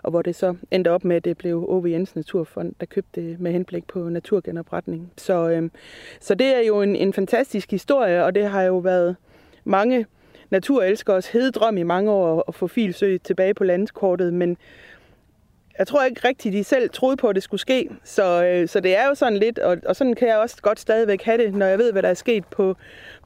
og 0.02 0.10
hvor 0.10 0.22
det 0.22 0.34
så 0.34 0.54
endte 0.70 0.88
op 0.88 1.04
med, 1.04 1.16
at 1.16 1.24
det 1.24 1.38
blev 1.38 1.66
Ove 1.68 1.90
Jensen 1.90 2.18
Naturfond, 2.18 2.74
der 2.80 2.86
købte 2.86 3.20
det 3.20 3.40
med 3.40 3.52
henblik 3.52 3.86
på 3.86 4.08
naturgenopretning. 4.08 5.12
Så, 5.16 5.50
øh, 5.50 5.70
så 6.20 6.34
det 6.34 6.56
er 6.56 6.66
jo 6.66 6.82
en, 6.82 6.96
en 6.96 7.12
fantastisk 7.12 7.70
historie, 7.70 8.24
og 8.24 8.34
det 8.34 8.46
har 8.46 8.62
jo 8.62 8.78
været 8.78 9.16
mange 9.64 10.06
naturelskers 10.50 11.28
hededrøm 11.28 11.76
i 11.76 11.82
mange 11.82 12.10
år 12.10 12.44
at 12.48 12.54
få 12.54 12.66
Filsø 12.66 13.18
tilbage 13.24 13.54
på 13.54 13.64
landskortet, 13.64 14.34
men 14.34 14.56
jeg 15.82 15.86
tror 15.86 16.04
ikke 16.04 16.28
rigtigt, 16.28 16.52
de 16.52 16.64
selv 16.64 16.90
troede 16.90 17.16
på, 17.16 17.28
at 17.28 17.34
det 17.34 17.42
skulle 17.42 17.60
ske. 17.60 17.88
Så, 18.04 18.44
øh, 18.44 18.68
så 18.68 18.80
det 18.80 18.96
er 18.96 19.08
jo 19.08 19.14
sådan 19.14 19.38
lidt, 19.38 19.58
og, 19.58 19.76
og 19.86 19.96
sådan 19.96 20.14
kan 20.14 20.28
jeg 20.28 20.38
også 20.38 20.56
godt 20.62 20.80
stadigvæk 20.80 21.22
have 21.22 21.38
det, 21.38 21.54
når 21.54 21.66
jeg 21.66 21.78
ved, 21.78 21.92
hvad 21.92 22.02
der 22.02 22.08
er 22.08 22.14
sket 22.14 22.44
på, 22.46 22.76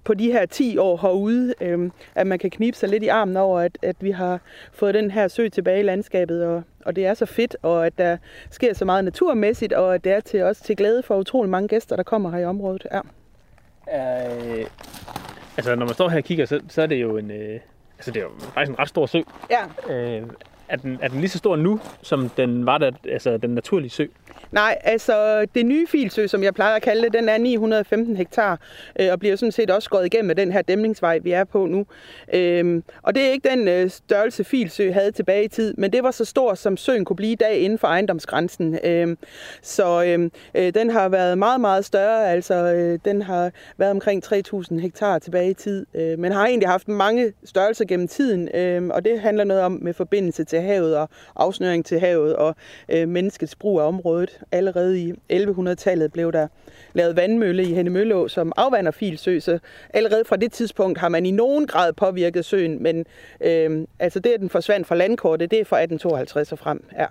på 0.04 0.14
de 0.14 0.32
her 0.32 0.46
10 0.46 0.78
år 0.78 0.96
herude, 0.96 1.54
øh, 1.60 1.90
at 2.14 2.26
man 2.26 2.38
kan 2.38 2.50
knibe 2.50 2.76
sig 2.76 2.88
lidt 2.88 3.02
i 3.02 3.08
armen 3.08 3.36
over, 3.36 3.60
at, 3.60 3.78
at 3.82 3.96
vi 4.00 4.10
har 4.10 4.40
fået 4.72 4.94
den 4.94 5.10
her 5.10 5.28
sø 5.28 5.48
tilbage 5.48 5.80
i 5.80 5.82
landskabet, 5.82 6.44
og, 6.44 6.62
og 6.84 6.96
det 6.96 7.06
er 7.06 7.14
så 7.14 7.26
fedt, 7.26 7.56
og 7.62 7.86
at 7.86 7.98
der 7.98 8.16
sker 8.50 8.74
så 8.74 8.84
meget 8.84 9.04
naturmæssigt, 9.04 9.72
og 9.72 9.94
at 9.94 10.04
det 10.04 10.12
er 10.12 10.20
til, 10.20 10.42
også 10.42 10.64
til 10.64 10.76
glæde 10.76 11.02
for 11.02 11.16
utrolig 11.16 11.50
mange 11.50 11.68
gæster, 11.68 11.96
der 11.96 12.02
kommer 12.02 12.30
her 12.30 12.38
i 12.38 12.44
området. 12.44 12.86
Ja. 12.92 13.00
Øh, 14.58 14.66
altså, 15.56 15.74
når 15.74 15.86
man 15.86 15.94
står 15.94 16.08
her 16.08 16.18
og 16.18 16.24
kigger, 16.24 16.46
så, 16.46 16.60
så 16.68 16.82
er 16.82 16.86
det 16.86 16.96
jo 16.96 17.16
en... 17.16 17.30
Øh, 17.30 17.60
altså, 17.98 18.10
det 18.10 18.16
er 18.16 18.24
jo 18.24 18.30
faktisk 18.38 18.70
en 18.70 18.78
ret 18.78 18.88
stor 18.88 19.06
sø. 19.06 19.20
ja. 19.50 19.94
Øh, 19.94 20.22
er, 20.68 20.76
den, 20.76 20.98
er 21.02 21.08
den 21.08 21.20
lige 21.20 21.30
så 21.30 21.38
stor 21.38 21.56
nu, 21.56 21.80
som 22.02 22.28
den 22.28 22.66
var 22.66 22.78
da, 22.78 22.90
altså 23.08 23.36
den 23.36 23.50
naturlige 23.50 23.90
sø? 23.90 24.06
Nej, 24.52 24.78
altså 24.84 25.46
det 25.54 25.66
nye 25.66 25.86
Filsø, 25.86 26.26
som 26.26 26.42
jeg 26.42 26.54
plejer 26.54 26.74
at 26.74 26.82
kalde 26.82 27.02
det, 27.02 27.12
den 27.12 27.28
er 27.28 27.38
915 27.38 28.16
hektar, 28.16 28.60
øh, 29.00 29.12
og 29.12 29.18
bliver 29.18 29.36
sådan 29.36 29.52
set 29.52 29.70
også 29.70 29.90
gået 29.90 30.06
igennem 30.06 30.26
med 30.26 30.34
den 30.34 30.52
her 30.52 30.62
dæmningsvej, 30.62 31.18
vi 31.18 31.30
er 31.32 31.44
på 31.44 31.66
nu. 31.66 31.86
Øhm, 32.34 32.84
og 33.02 33.14
det 33.14 33.22
er 33.22 33.30
ikke 33.30 33.48
den 33.48 33.68
øh, 33.68 33.90
størrelse, 33.90 34.44
Filsø 34.44 34.90
havde 34.92 35.12
tilbage 35.12 35.44
i 35.44 35.48
tid, 35.48 35.74
men 35.78 35.92
det 35.92 36.02
var 36.02 36.10
så 36.10 36.24
stor, 36.24 36.54
som 36.54 36.76
søen 36.76 37.04
kunne 37.04 37.16
blive 37.16 37.32
i 37.32 37.34
dag 37.34 37.58
inden 37.58 37.78
for 37.78 37.88
ejendomsgrænsen. 37.88 38.78
Øhm, 38.84 39.18
så 39.62 40.04
øhm, 40.04 40.32
øh, 40.54 40.74
den 40.74 40.90
har 40.90 41.08
været 41.08 41.38
meget, 41.38 41.60
meget 41.60 41.84
større, 41.84 42.30
altså 42.30 42.54
øh, 42.54 42.98
den 43.04 43.22
har 43.22 43.50
været 43.76 43.90
omkring 43.90 44.24
3.000 44.24 44.80
hektar 44.80 45.18
tilbage 45.18 45.50
i 45.50 45.54
tid, 45.54 45.86
øh, 45.94 46.18
men 46.18 46.32
har 46.32 46.46
egentlig 46.46 46.68
haft 46.68 46.88
mange 46.88 47.32
størrelser 47.44 47.84
gennem 47.84 48.08
tiden, 48.08 48.48
øh, 48.54 48.88
og 48.90 49.04
det 49.04 49.20
handler 49.20 49.44
noget 49.44 49.62
om 49.62 49.78
med 49.82 49.94
forbindelse 49.94 50.44
til 50.44 50.60
havet 50.60 50.96
og 50.96 51.08
afsnøring 51.36 51.84
til 51.84 52.00
havet 52.00 52.36
og 52.36 52.56
øh, 52.88 53.08
menneskets 53.08 53.56
brug 53.56 53.80
af 53.80 53.86
området. 53.86 54.35
Allerede 54.52 55.00
i 55.00 55.12
1100-tallet 55.32 56.12
blev 56.12 56.32
der 56.32 56.48
lavet 56.92 57.16
vandmølle 57.16 57.62
i 57.62 57.74
Hennemøllå, 57.74 58.28
som 58.28 58.52
afvander 58.56 58.90
Filsø, 58.90 59.40
så 59.40 59.58
allerede 59.94 60.24
fra 60.24 60.36
det 60.36 60.52
tidspunkt 60.52 60.98
har 60.98 61.08
man 61.08 61.26
i 61.26 61.30
nogen 61.30 61.66
grad 61.66 61.92
påvirket 61.92 62.44
søen, 62.44 62.82
men 62.82 63.06
øh, 63.40 63.86
altså 63.98 64.20
det, 64.20 64.30
at 64.30 64.40
den 64.40 64.50
forsvandt 64.50 64.86
fra 64.86 64.94
landkortet, 64.94 65.50
det 65.50 65.60
er 65.60 65.64
fra 65.64 65.76
1852 65.76 66.52
og 66.52 66.58
frem. 66.58 66.84
Ja. 66.98 67.06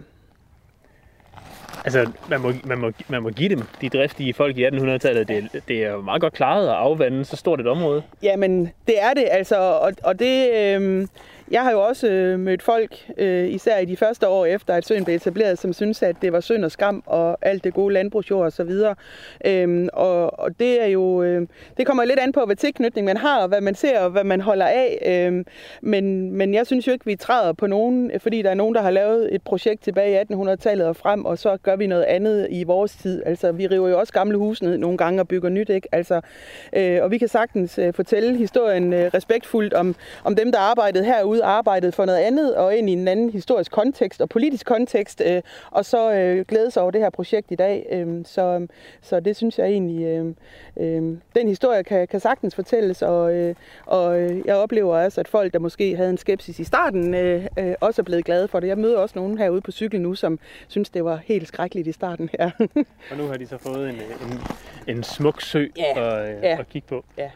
Altså, 1.85 2.11
man 2.29 2.41
må, 2.41 2.51
man, 2.63 2.77
må, 2.77 2.91
man 3.07 3.23
må 3.23 3.29
give 3.29 3.49
dem, 3.49 3.61
de 3.81 3.89
driftige 3.89 4.33
folk 4.33 4.57
i 4.57 4.67
1800-tallet. 4.67 5.27
Det, 5.27 5.61
det 5.67 5.83
er 5.83 5.91
jo 5.91 6.01
meget 6.01 6.21
godt 6.21 6.33
klaret 6.33 6.67
at 6.67 6.73
afvande 6.73 7.25
så 7.25 7.35
stort 7.35 7.59
et 7.59 7.67
område. 7.67 8.03
Jamen, 8.23 8.71
det 8.87 9.01
er 9.01 9.13
det, 9.13 9.27
altså, 9.31 9.55
og, 9.55 9.91
og 10.03 10.19
det... 10.19 10.53
Øh, 10.53 11.07
jeg 11.51 11.63
har 11.63 11.71
jo 11.71 11.81
også 11.81 12.07
øh, 12.07 12.39
mødt 12.39 12.61
folk, 12.61 13.11
øh, 13.17 13.49
især 13.49 13.77
i 13.77 13.85
de 13.85 13.97
første 13.97 14.27
år 14.27 14.45
efter, 14.45 14.73
at 14.73 14.85
søen 14.85 15.05
blev 15.05 15.15
etableret, 15.15 15.59
som 15.59 15.73
synes, 15.73 16.03
at 16.03 16.15
det 16.21 16.33
var 16.33 16.39
synd 16.39 16.65
og 16.65 16.71
skam 16.71 17.03
og 17.05 17.37
alt 17.41 17.63
det 17.63 17.73
gode 17.73 17.93
landbrugsjord 17.93 18.45
osv. 18.45 18.71
Øhm, 19.45 19.89
og, 19.93 20.39
og 20.39 20.59
det 20.59 20.83
er 20.83 20.87
jo, 20.87 21.23
øh, 21.23 21.47
det 21.77 21.87
kommer 21.87 22.05
lidt 22.05 22.19
an 22.19 22.31
på, 22.31 22.45
hvad 22.45 22.55
tilknytning 22.55 23.05
man 23.05 23.17
har, 23.17 23.41
og 23.41 23.47
hvad 23.47 23.61
man 23.61 23.75
ser, 23.75 23.99
og 23.99 24.09
hvad 24.09 24.23
man 24.23 24.41
holder 24.41 24.65
af. 24.65 24.97
Øhm, 25.05 25.45
men, 25.81 26.31
men 26.31 26.53
jeg 26.53 26.65
synes 26.65 26.87
jo 26.87 26.91
ikke, 26.91 27.05
vi 27.05 27.15
træder 27.15 27.53
på 27.53 27.67
nogen, 27.67 28.11
fordi 28.19 28.41
der 28.41 28.49
er 28.49 28.53
nogen, 28.53 28.75
der 28.75 28.81
har 28.81 28.91
lavet 28.91 29.35
et 29.35 29.41
projekt 29.41 29.83
tilbage 29.83 30.21
i 30.21 30.33
1800-tallet 30.33 30.87
og 30.87 30.95
frem, 30.95 31.25
og 31.25 31.37
så 31.37 31.57
gør 31.63 31.75
vi 31.75 31.87
noget 31.87 32.03
andet 32.03 32.47
i 32.49 32.63
vores 32.63 32.95
tid. 32.95 33.23
Altså, 33.25 33.51
vi 33.51 33.67
river 33.67 33.89
jo 33.89 33.99
også 33.99 34.13
gamle 34.13 34.37
huse 34.37 34.63
ned 34.63 34.77
nogle 34.77 34.97
gange 34.97 35.21
og 35.21 35.27
bygger 35.27 35.49
nyt, 35.49 35.69
ikke? 35.69 35.87
Altså, 35.91 36.21
øh, 36.73 36.99
og 37.03 37.11
vi 37.11 37.17
kan 37.17 37.27
sagtens 37.27 37.77
øh, 37.77 37.93
fortælle 37.93 38.37
historien 38.37 38.93
øh, 38.93 39.11
respektfuldt 39.13 39.73
om, 39.73 39.95
om 40.23 40.35
dem, 40.35 40.51
der 40.51 40.59
arbejdede 40.59 41.05
herude, 41.05 41.34
arbejdet 41.43 41.93
for 41.93 42.05
noget 42.05 42.19
andet 42.19 42.55
og 42.55 42.75
ind 42.75 42.89
i 42.89 42.93
en 42.93 43.07
anden 43.07 43.29
historisk 43.29 43.71
kontekst 43.71 44.21
og 44.21 44.29
politisk 44.29 44.65
kontekst, 44.65 45.21
øh, 45.25 45.41
og 45.71 45.85
så 45.85 46.13
øh, 46.13 46.45
glæde 46.45 46.71
sig 46.71 46.81
over 46.81 46.91
det 46.91 47.01
her 47.01 47.09
projekt 47.09 47.51
i 47.51 47.55
dag. 47.55 47.87
Øh, 47.91 48.25
så, 48.25 48.67
så 49.01 49.19
det 49.19 49.35
synes 49.35 49.59
jeg 49.59 49.67
egentlig, 49.67 50.05
øh, 50.05 50.25
øh, 50.77 51.17
den 51.35 51.47
historie 51.47 51.83
kan, 51.83 52.07
kan 52.07 52.19
sagtens 52.19 52.55
fortælles, 52.55 53.01
og, 53.01 53.33
øh, 53.33 53.55
og 53.85 54.19
jeg 54.45 54.55
oplever 54.55 54.97
også, 54.97 55.21
at 55.21 55.27
folk, 55.27 55.53
der 55.53 55.59
måske 55.59 55.95
havde 55.95 56.09
en 56.09 56.17
skepsis 56.17 56.59
i 56.59 56.63
starten, 56.63 57.13
øh, 57.13 57.47
øh, 57.59 57.73
også 57.81 58.01
er 58.01 58.03
blevet 58.03 58.25
glade 58.25 58.47
for 58.47 58.59
det. 58.59 58.67
Jeg 58.67 58.77
møder 58.77 58.97
også 58.97 59.19
nogen 59.19 59.37
herude 59.37 59.61
på 59.61 59.71
cykel 59.71 60.01
nu, 60.01 60.15
som 60.15 60.39
synes, 60.67 60.89
det 60.89 61.05
var 61.05 61.19
helt 61.25 61.47
skrækkeligt 61.47 61.87
i 61.87 61.91
starten 61.91 62.29
her. 62.39 62.51
og 63.11 63.17
nu 63.17 63.27
har 63.27 63.33
de 63.33 63.47
så 63.47 63.57
fået 63.57 63.89
en, 63.89 63.95
en, 63.95 64.39
en 64.87 65.03
smuk 65.03 65.41
sø 65.41 65.65
ja, 65.77 66.19
at, 66.19 66.43
ja. 66.43 66.59
at 66.59 66.69
kigge 66.69 66.87
på. 66.87 67.05
Ja. 67.17 67.29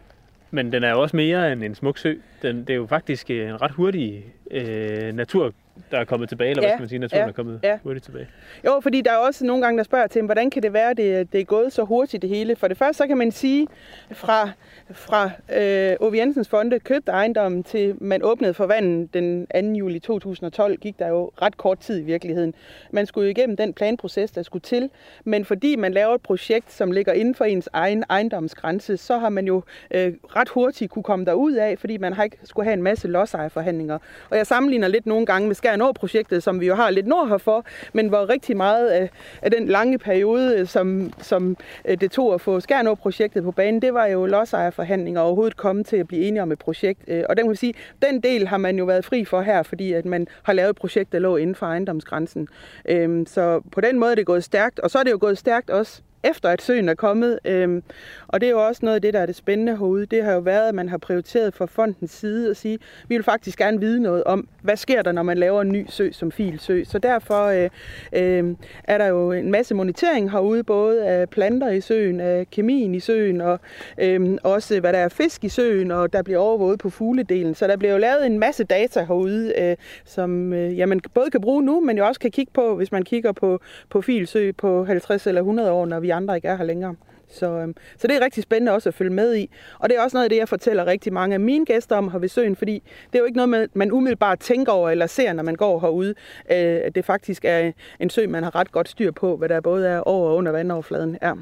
Men 0.52 0.72
den 0.72 0.84
er 0.84 0.92
jo 0.92 1.02
også 1.02 1.16
mere 1.16 1.52
end 1.52 1.64
en 1.64 1.76
smuk 1.76 1.98
sø. 1.98 2.14
Den, 2.42 2.60
det 2.60 2.70
er 2.70 2.76
jo 2.76 2.86
faktisk 2.86 3.30
en 3.30 3.62
ret 3.62 3.72
hurtig 3.72 4.26
øh, 4.52 5.14
natur 5.14 5.54
der 5.92 5.98
er 5.98 6.06
kommet 6.06 6.30
tilbage, 6.30 6.50
eller 6.50 6.64
ja, 6.64 6.68
hvad 6.68 6.76
skal 6.76 6.82
man 6.82 6.90
sige, 6.90 7.00
naturen 7.00 7.24
ja, 7.24 7.28
er 7.28 7.32
kommet 7.32 7.60
ja. 7.64 7.78
hurtigt 7.84 8.06
tilbage. 8.06 8.28
Jo, 8.66 8.80
fordi 8.84 9.02
der 9.02 9.12
er 9.12 9.18
også 9.18 9.46
nogle 9.46 9.64
gange, 9.64 9.78
der 9.78 9.84
spørger 9.84 10.08
til, 10.08 10.22
hvordan 10.22 10.50
kan 10.50 10.64
det 10.64 10.74
være, 10.74 10.94
det, 10.94 11.34
det 11.34 11.42
er 11.42 11.46
gået 11.46 11.74
så 11.74 11.84
hurtigt 11.84 12.22
det 12.22 12.30
hele? 12.30 12.56
For 12.56 12.68
det 12.68 12.78
første, 12.78 12.98
så 12.98 13.08
kan 13.08 13.18
man 13.18 13.32
sige, 13.32 13.68
fra, 14.12 14.50
fra 14.92 15.32
øh, 15.56 15.96
Ove 16.00 16.18
Jensens 16.18 16.50
Fonde 16.50 16.80
købte 16.80 17.12
ejendommen 17.12 17.64
til 17.64 17.96
man 18.04 18.24
åbnede 18.24 18.54
for 18.54 18.66
vandet 18.66 19.14
den 19.14 19.48
2. 19.74 19.80
juli 19.80 20.00
2012, 20.00 20.78
gik 20.78 21.00
der 21.00 21.08
jo 21.08 21.32
ret 21.42 21.58
kort 21.58 21.80
tid 21.80 22.00
i 22.00 22.04
virkeligheden. 22.04 22.54
Man 22.92 23.06
skulle 23.06 23.26
jo 23.26 23.32
igennem 23.32 23.58
den 23.58 23.74
planproces, 23.74 24.32
der 24.32 24.44
skulle 24.44 24.62
til, 24.62 24.90
men 25.24 25.46
fordi 25.46 25.76
man 25.76 25.94
laver 25.94 26.16
et 26.16 26.22
projekt, 26.22 26.72
som 26.72 26.92
ligger 26.92 27.14
inden 27.14 27.36
for 27.36 27.46
ens 27.46 27.70
egen 27.74 28.04
ejendomsgrænse, 28.10 28.98
så 28.98 29.18
har 29.18 29.30
man 29.30 29.46
jo 29.46 29.64
øh, 29.92 30.14
ret 30.36 30.50
hurtigt 30.50 30.92
kunne 30.92 31.04
komme 31.04 31.26
derud 31.26 31.54
af, 31.54 31.80
fordi 31.80 31.98
man 31.98 32.14
har 32.14 32.24
ikke 32.24 32.38
skulle 32.44 32.66
have 32.66 32.74
en 32.74 32.84
masse 32.84 33.08
lodsejerforhandlinger. 33.08 33.98
Og 34.30 34.38
jeg 34.38 34.48
sammenligner 34.48 34.88
lidt 34.88 35.06
nogle 35.06 35.26
gange 35.26 35.48
med 35.48 35.56
Skær 35.70 35.76
Nord-projektet, 35.76 36.44
som 36.44 36.60
vi 36.60 36.68
jo 36.68 36.76
har 36.76 36.90
lidt 36.90 37.08
nord 37.08 37.28
herfor, 37.28 37.66
men 37.94 38.08
hvor 38.08 38.30
rigtig 38.30 38.58
meget 38.58 38.88
af, 38.88 39.10
af 39.42 39.52
den 39.52 39.68
lange 39.68 39.98
periode, 39.98 40.56
øh, 40.60 40.68
som, 40.68 41.14
som 41.22 41.58
øh, 41.86 41.98
det 42.02 42.12
tog 42.12 42.34
at 42.34 42.42
få 42.42 42.60
Skær 42.60 42.82
Nord-projektet 42.82 43.44
på 43.44 43.52
banen, 43.52 43.82
det 43.82 43.94
var 43.94 44.06
jo 44.06 44.26
lodsejerforhandlinger 44.26 45.22
og 45.22 45.28
overhovedet 45.28 45.58
komme 45.58 45.84
til 45.84 45.98
at 45.98 46.08
blive 46.08 46.26
enige 46.26 46.42
om 46.42 46.52
et 46.52 46.60
projekt. 46.60 47.02
Øh, 47.08 47.24
og 47.30 47.38
den, 47.38 47.50
vil 47.50 47.58
sige, 47.58 47.74
den 48.02 48.22
del 48.22 48.48
har 48.48 48.58
man 48.58 48.78
jo 48.78 48.86
været 48.86 49.06
fri 49.06 49.26
for 49.26 49.42
her, 49.42 49.64
fordi 49.64 49.94
at 49.94 50.06
man 50.06 50.28
har 50.44 50.54
lavet 50.54 50.70
et 50.70 50.76
projekt, 50.76 51.12
der 51.12 51.20
lå 51.20 51.38
inden 51.38 51.56
for 51.56 51.66
ejendomsgrænsen. 51.66 52.48
Øhm, 52.86 53.26
så 53.26 53.62
på 53.72 53.82
den 53.82 54.00
måde 54.00 54.12
er 54.12 54.16
det 54.16 54.26
gået 54.26 54.44
stærkt, 54.44 54.80
og 54.80 54.92
så 54.92 55.00
er 55.00 55.04
det 55.04 55.12
jo 55.12 55.18
gået 55.22 55.38
stærkt 55.38 55.70
også 55.70 56.02
efter 56.24 56.50
at 56.50 56.62
søen 56.62 56.90
er 56.90 56.94
kommet. 56.94 57.40
Øhm, 57.46 57.84
og 58.28 58.42
det 58.42 58.48
er 58.48 58.52
jo 58.52 58.68
også 58.68 58.80
noget 58.84 58.96
af 58.96 59.02
det, 59.02 59.14
der 59.14 59.20
er 59.20 59.26
det 59.26 59.36
spændende 59.36 59.78
herude. 59.78 60.06
Det 60.06 60.24
har 60.24 60.34
jo 60.34 60.40
været, 60.40 60.70
at 60.70 60.76
man 60.76 60.90
har 60.90 60.98
prioriteret 60.98 61.54
fra 61.54 61.66
fondens 61.66 62.12
side 62.12 62.50
at 62.50 62.58
sige, 62.58 62.80
vi 63.08 63.16
vil 63.16 63.24
faktisk 63.24 63.58
gerne 63.58 63.80
vide 63.80 64.02
noget 64.02 64.24
om, 64.24 64.48
hvad 64.62 64.78
sker 64.78 65.02
der, 65.02 65.12
når 65.12 65.24
man 65.24 65.38
laver 65.38 65.62
en 65.62 65.70
ny 65.70 65.86
sø 65.90 66.12
som 66.12 66.32
filsø. 66.32 66.84
Så 66.84 67.00
derfor 67.00 67.46
øh, 67.46 67.70
øh, 68.14 68.56
er 68.84 68.98
der 68.98 69.06
jo 69.06 69.32
en 69.32 69.52
masse 69.52 69.76
monitering 69.76 70.32
herude, 70.32 70.64
både 70.64 71.06
af 71.06 71.30
planter 71.30 71.70
i 71.70 71.82
søen, 71.82 72.20
af 72.20 72.48
kemien 72.52 72.96
i 72.96 73.00
søen, 73.00 73.42
og 73.42 73.60
øh, 73.98 74.38
også 74.44 74.80
hvad 74.80 74.94
der 74.94 75.00
er 75.00 75.10
fisk 75.10 75.44
i 75.44 75.50
søen, 75.50 75.92
og 75.92 76.14
der 76.14 76.22
bliver 76.22 76.40
overvåget 76.40 76.80
på 76.80 76.90
fugledelen. 76.90 77.56
Så 77.56 77.68
der 77.68 77.78
bliver 77.78 77.92
jo 77.92 77.98
lavet 77.98 78.26
en 78.26 78.40
masse 78.40 78.64
data 78.64 79.00
herude, 79.00 79.54
øh, 79.58 79.76
som 80.06 80.54
øh, 80.54 80.78
ja, 80.78 80.86
man 80.86 81.02
både 81.14 81.30
kan 81.32 81.42
bruge 81.42 81.64
nu, 81.64 81.80
men 81.80 81.98
jo 81.98 82.08
også 82.08 82.20
kan 82.20 82.32
kigge 82.32 82.52
på, 82.54 82.76
hvis 82.76 82.92
man 82.92 83.04
kigger 83.04 83.32
på, 83.32 83.60
på 83.90 84.02
filsø 84.02 84.52
på 84.52 84.86
50 84.86 85.28
eller 85.28 85.42
100 85.42 85.72
år, 85.72 85.86
når 85.86 86.00
vi 86.00 86.09
andre 86.14 86.36
ikke 86.36 86.48
er 86.48 86.58
her 86.58 86.64
længere. 86.64 86.96
Så, 87.32 87.46
øhm, 87.46 87.76
så 87.98 88.08
det 88.08 88.16
er 88.16 88.24
rigtig 88.24 88.44
spændende 88.44 88.72
også 88.72 88.90
at 88.90 88.94
følge 88.94 89.12
med 89.12 89.36
i. 89.36 89.50
Og 89.80 89.90
det 89.90 89.98
er 89.98 90.02
også 90.02 90.18
noget 90.18 90.24
af 90.24 90.30
det, 90.30 90.38
jeg 90.38 90.50
fortæller 90.50 90.86
rigtig 90.86 91.14
mange 91.14 91.34
af 91.34 91.40
mine 91.40 91.66
gæster 91.66 91.96
om 91.96 92.12
her 92.12 92.20
ved 92.20 92.30
søen, 92.30 92.56
fordi 92.56 92.84
det 93.06 93.16
er 93.16 93.20
jo 93.20 93.26
ikke 93.26 93.38
noget, 93.38 93.70
man 93.76 93.92
umiddelbart 93.92 94.40
tænker 94.40 94.72
over 94.72 94.90
eller 94.90 95.08
ser, 95.08 95.34
når 95.34 95.44
man 95.44 95.56
går 95.56 95.80
herude. 95.80 96.10
Øh, 96.52 96.80
at 96.84 96.96
det 96.96 97.06
faktisk 97.06 97.46
er 97.46 97.72
en 98.00 98.10
sø, 98.10 98.28
man 98.28 98.44
har 98.44 98.56
ret 98.56 98.72
godt 98.72 98.90
styr 98.90 99.12
på, 99.12 99.38
hvad 99.38 99.50
der 99.50 99.62
både 99.62 99.88
er 99.88 100.00
over 100.00 100.30
og 100.30 100.36
under 100.36 100.52
vandoverfladen. 100.52 101.18
Ja. 101.22 101.34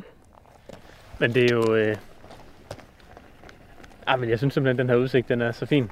Men 1.19 1.33
det 1.33 1.51
er 1.51 1.55
jo... 1.55 1.75
Øh... 1.75 1.95
Ah, 4.07 4.19
men 4.19 4.29
jeg 4.29 4.37
synes 4.37 4.53
simpelthen, 4.53 4.79
at 4.79 4.83
den 4.83 4.89
her 4.89 5.03
udsigt, 5.03 5.29
den 5.29 5.41
er 5.41 5.51
så 5.51 5.65
fin. 5.65 5.89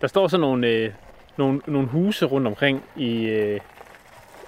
Der 0.00 0.06
står 0.06 0.28
så 0.28 0.36
nogle, 0.36 0.68
øh, 0.68 0.92
nogle, 1.36 1.60
nogle 1.66 1.88
huse 1.88 2.26
rundt 2.26 2.46
omkring 2.46 2.84
i, 2.96 3.24
øh, 3.24 3.60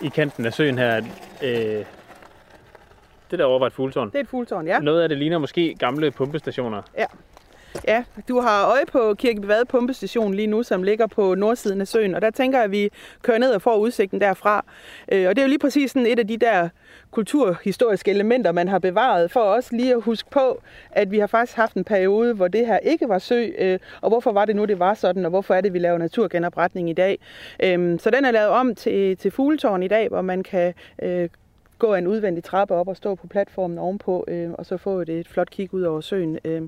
i 0.00 0.08
kanten 0.08 0.46
af 0.46 0.52
søen 0.52 0.78
her. 0.78 1.02
Øh, 1.42 1.84
det 3.30 3.38
der 3.38 3.44
over 3.44 3.58
var 3.58 3.66
et 3.66 3.72
fugltårn. 3.72 4.08
Det 4.08 4.16
er 4.16 4.20
et 4.20 4.28
fugltårn, 4.28 4.66
ja. 4.66 4.78
Noget 4.78 5.02
af 5.02 5.08
det 5.08 5.18
ligner 5.18 5.38
måske 5.38 5.74
gamle 5.78 6.10
pumpestationer. 6.10 6.82
Ja. 6.98 7.06
Ja, 7.88 8.04
du 8.28 8.40
har 8.40 8.66
øje 8.66 8.86
på 8.92 9.14
Kirkebevad 9.14 9.64
pumpestation 9.64 10.34
lige 10.34 10.46
nu, 10.46 10.62
som 10.62 10.82
ligger 10.82 11.06
på 11.06 11.34
nordsiden 11.34 11.80
af 11.80 11.88
søen, 11.88 12.14
og 12.14 12.22
der 12.22 12.30
tænker 12.30 12.58
jeg, 12.58 12.64
at 12.64 12.70
vi 12.70 12.90
kører 13.22 13.38
ned 13.38 13.50
og 13.50 13.62
får 13.62 13.76
udsigten 13.76 14.20
derfra. 14.20 14.64
Øh, 15.12 15.28
og 15.28 15.36
det 15.36 15.42
er 15.42 15.46
jo 15.46 15.48
lige 15.48 15.58
præcis 15.58 15.90
sådan 15.90 16.06
et 16.06 16.18
af 16.18 16.28
de 16.28 16.36
der 16.36 16.68
kulturhistoriske 17.10 18.10
elementer, 18.10 18.52
man 18.52 18.68
har 18.68 18.78
bevaret, 18.78 19.30
for 19.30 19.40
også 19.40 19.76
lige 19.76 19.94
at 19.94 20.02
huske 20.02 20.30
på, 20.30 20.62
at 20.90 21.10
vi 21.10 21.18
har 21.18 21.26
faktisk 21.26 21.56
haft 21.56 21.74
en 21.74 21.84
periode, 21.84 22.34
hvor 22.34 22.48
det 22.48 22.66
her 22.66 22.78
ikke 22.78 23.08
var 23.08 23.18
sø, 23.18 23.46
øh, 23.58 23.78
og 24.00 24.08
hvorfor 24.08 24.32
var 24.32 24.44
det 24.44 24.56
nu, 24.56 24.64
det 24.64 24.78
var 24.78 24.94
sådan, 24.94 25.24
og 25.24 25.30
hvorfor 25.30 25.54
er 25.54 25.60
det, 25.60 25.72
vi 25.72 25.78
laver 25.78 25.98
naturgenopretning 25.98 26.90
i 26.90 26.92
dag. 26.92 27.18
Øh, 27.62 27.98
så 28.00 28.10
den 28.10 28.24
er 28.24 28.30
lavet 28.30 28.48
om 28.48 28.74
til, 28.74 29.16
til 29.16 29.30
fugletårn 29.30 29.82
i 29.82 29.88
dag, 29.88 30.08
hvor 30.08 30.22
man 30.22 30.42
kan 30.42 30.74
øh, 31.02 31.28
gå 31.78 31.94
en 31.94 32.06
udvendig 32.06 32.44
trappe 32.44 32.74
op 32.74 32.88
og 32.88 32.96
stå 32.96 33.14
på 33.14 33.26
platformen 33.26 33.78
ovenpå, 33.78 34.24
øh, 34.28 34.50
og 34.52 34.66
så 34.66 34.76
få 34.76 35.00
et, 35.00 35.08
et 35.08 35.28
flot 35.28 35.50
kig 35.50 35.74
ud 35.74 35.82
over 35.82 36.00
søen. 36.00 36.38
Øh. 36.44 36.62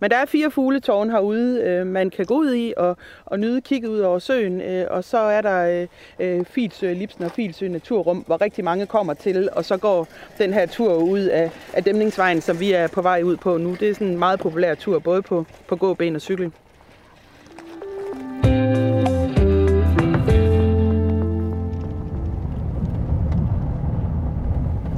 Men 0.00 0.10
der 0.10 0.16
er 0.16 0.26
fire 0.26 0.50
fugletårn 0.50 1.10
herude, 1.10 1.60
øh, 1.60 1.86
man 1.86 2.10
kan 2.10 2.26
gå 2.26 2.34
ud 2.34 2.54
i 2.54 2.74
og, 2.76 2.96
og 3.24 3.40
nyde 3.40 3.60
kigget 3.60 3.88
ud 3.88 3.98
over 3.98 4.18
søen, 4.18 4.60
øh, 4.60 4.86
og 4.90 5.04
så 5.04 5.18
er 5.18 5.40
der 5.40 5.88
øh, 6.20 6.38
øh 6.38 6.44
Filsø, 6.44 6.90
øh, 6.90 6.96
Lipsen 6.96 7.24
og 7.24 7.30
Filsø 7.30 7.64
øh, 7.64 7.72
Naturrum, 7.72 8.18
hvor 8.26 8.40
rigtig 8.40 8.64
mange 8.64 8.86
kommer 8.86 9.14
til, 9.14 9.48
og 9.52 9.64
så 9.64 9.76
går 9.76 10.08
den 10.38 10.52
her 10.52 10.66
tur 10.66 10.94
ud 10.94 11.20
af, 11.20 11.50
af 11.74 11.84
dæmningsvejen, 11.84 12.40
som 12.40 12.60
vi 12.60 12.72
er 12.72 12.88
på 12.88 13.02
vej 13.02 13.22
ud 13.22 13.36
på 13.36 13.58
nu. 13.58 13.74
Det 13.74 13.90
er 13.90 13.94
sådan 13.94 14.06
en 14.06 14.18
meget 14.18 14.40
populær 14.40 14.74
tur, 14.74 14.98
både 14.98 15.22
på, 15.22 15.46
på 15.68 15.76
gåben 15.76 16.14
og 16.14 16.20
cykel. 16.20 16.52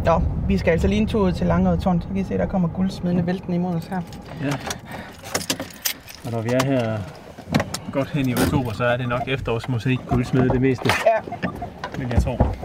Nå, 0.05 0.23
vi 0.49 0.59
skal 0.59 0.71
altså 0.71 0.88
lige 0.88 1.01
en 1.01 1.07
tur 1.07 1.21
ud 1.21 1.33
til 1.33 1.47
Langerød 1.47 1.79
Tårn, 1.79 2.03
så 2.03 2.09
kan 2.09 2.17
I 2.17 2.25
se, 2.25 2.38
der 2.38 2.47
kommer 2.47 2.69
guldsmedende 2.69 3.27
vælten 3.27 3.55
imod 3.55 3.75
os 3.75 3.87
her. 3.87 4.01
Ja. 4.45 4.53
Og 6.25 6.33
når 6.33 6.41
vi 6.41 6.51
er 6.51 6.65
her 6.65 6.99
godt 7.93 8.11
hen 8.11 8.29
i 8.29 8.35
oktober, 8.35 8.73
så 8.73 8.85
er 8.85 8.97
det 8.97 9.09
nok 9.09 9.23
efterårsmosaik 9.27 10.01
guldsmede 10.07 10.49
det 10.49 10.61
meste. 10.61 10.91
Ja. 11.07 11.49
Men 11.99 12.12
jeg 12.12 12.23
tror. 12.23 12.57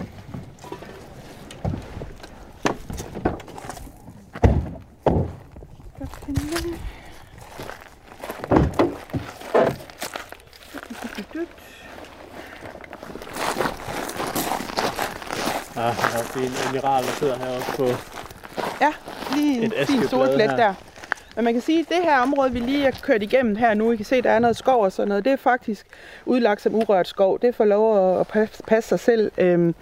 Det 16.34 16.44
er 16.44 16.48
en 16.48 16.54
admiral, 16.68 17.04
der 17.04 17.12
sidder 17.12 17.38
heroppe 17.38 17.72
på 17.78 17.86
Ja, 18.82 18.92
lige 19.36 19.66
en 19.66 19.74
fin 19.88 20.08
solplet 20.08 20.50
der. 20.50 20.74
Men 21.38 21.44
man 21.44 21.54
kan 21.54 21.62
sige, 21.62 21.80
at 21.80 21.86
det 21.90 21.98
her 22.04 22.20
område, 22.20 22.52
vi 22.52 22.60
lige 22.60 22.84
har 22.84 22.92
kørt 23.02 23.24
igennem 23.24 23.56
her 23.56 23.74
nu, 23.74 23.92
I 23.92 23.96
kan 23.96 24.06
se, 24.06 24.22
der 24.22 24.30
er 24.30 24.40
noget 24.40 24.58
skov 24.58 24.84
og 24.84 24.92
sådan 24.92 25.08
noget, 25.08 25.26
det 25.26 25.34
er 25.34 25.38
faktisk 25.38 25.86
udlagt 26.26 26.62
som 26.62 26.76
urørt 26.76 27.08
skov. 27.08 27.40
Det 27.40 27.56
får 27.56 27.66
lov 27.66 28.20
at 28.20 28.28
passe, 28.68 28.90
sig 28.90 29.00
selv. 29.00 29.32
Øhm, 29.38 29.76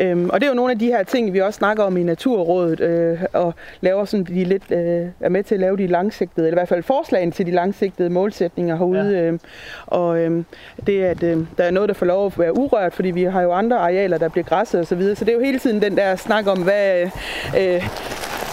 øhm, 0.00 0.30
og 0.30 0.40
det 0.40 0.46
er 0.46 0.50
jo 0.50 0.54
nogle 0.54 0.72
af 0.72 0.78
de 0.78 0.86
her 0.86 1.02
ting, 1.02 1.32
vi 1.32 1.40
også 1.40 1.56
snakker 1.56 1.84
om 1.84 1.96
i 1.96 2.02
Naturrådet, 2.02 2.80
øh, 2.80 3.18
og 3.32 3.54
laver 3.80 4.04
sådan, 4.04 4.24
de 4.24 4.44
lidt, 4.44 4.62
øh, 4.70 5.06
er 5.20 5.28
med 5.28 5.44
til 5.44 5.54
at 5.54 5.60
lave 5.60 5.76
de 5.76 5.86
langsigtede, 5.86 6.46
eller 6.46 6.56
i 6.56 6.60
hvert 6.60 6.68
fald 6.68 6.82
forslagene 6.82 7.32
til 7.32 7.46
de 7.46 7.50
langsigtede 7.50 8.10
målsætninger 8.10 8.76
herude. 8.76 9.10
Ja. 9.10 9.22
Øh, 9.22 9.38
og 9.86 10.18
øh, 10.18 10.44
det 10.86 11.04
er, 11.04 11.10
at 11.10 11.22
øh, 11.22 11.38
der 11.58 11.64
er 11.64 11.70
noget, 11.70 11.88
der 11.88 11.94
får 11.94 12.06
lov 12.06 12.26
at 12.26 12.38
være 12.38 12.58
urørt, 12.58 12.94
fordi 12.94 13.10
vi 13.10 13.22
har 13.22 13.42
jo 13.42 13.52
andre 13.52 13.78
arealer, 13.78 14.18
der 14.18 14.28
bliver 14.28 14.44
græsset 14.44 14.80
og 14.80 14.86
så 14.86 14.94
videre. 14.94 15.16
Så 15.16 15.24
det 15.24 15.32
er 15.32 15.36
jo 15.36 15.44
hele 15.44 15.58
tiden 15.58 15.82
den 15.82 15.96
der 15.96 16.16
snak 16.16 16.46
om, 16.46 16.62
hvad, 16.62 17.10
øh, 17.58 17.82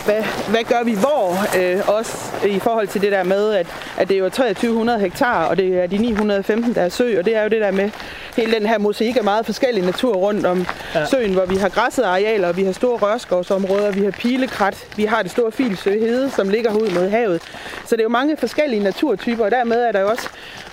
hvad, 0.10 0.24
hvad 0.50 0.64
gør 0.64 0.84
vi 0.84 0.94
hvor, 0.94 1.58
øh, 1.60 1.90
også 1.90 2.18
i 2.48 2.60
forhold 2.60 2.88
til 2.88 3.02
det 3.02 3.12
der 3.12 3.24
med, 3.24 3.54
at, 3.54 3.68
at 3.98 4.08
det 4.08 4.16
er 4.16 4.20
jo 4.20 4.30
2300 4.30 5.00
hektar, 5.00 5.46
og 5.46 5.58
det 5.58 5.84
er 5.84 5.88
de 5.88 5.98
915, 5.98 6.76
der 6.76 6.82
er 6.82 6.90
sø, 6.90 7.20
og 7.20 7.26
det 7.26 7.36
er 7.36 7.44
jo 7.44 7.50
det 7.50 7.62
der 7.62 7.72
med 7.72 7.90
hele 8.36 8.54
den 8.54 8.66
her 8.66 8.78
mosaik 8.78 9.18
af 9.18 9.24
meget 9.24 9.46
forskellig 9.46 9.84
natur 9.84 10.16
rundt 10.16 10.46
om 10.46 10.66
ja. 10.96 11.06
søen, 11.06 11.34
hvor 11.34 11.46
vi 11.46 11.56
har 11.56 11.70
græsset 11.70 12.04
arealer, 12.04 12.52
vi 12.52 12.64
har 12.64 12.72
store 12.72 12.98
rørskovsområder, 12.98 13.92
vi 13.92 14.04
har 14.04 14.12
pilekrat, 14.12 14.88
vi 14.96 15.06
har 15.06 15.22
det 15.22 15.32
store 15.32 15.52
Filsø 15.52 16.00
Hede, 16.00 16.32
som 16.32 16.50
ligger 16.50 16.74
ud 16.74 16.90
mod 16.94 17.10
havet. 17.10 17.42
Så 17.86 17.96
det 17.96 18.00
er 18.00 18.04
jo 18.04 18.10
mange 18.10 18.38
forskellige 18.38 18.84
naturtyper, 18.84 19.46
og 19.46 19.52
dermed 19.52 19.78
er 19.78 19.92
der 19.92 20.00
jo 20.00 20.10
også 20.10 20.30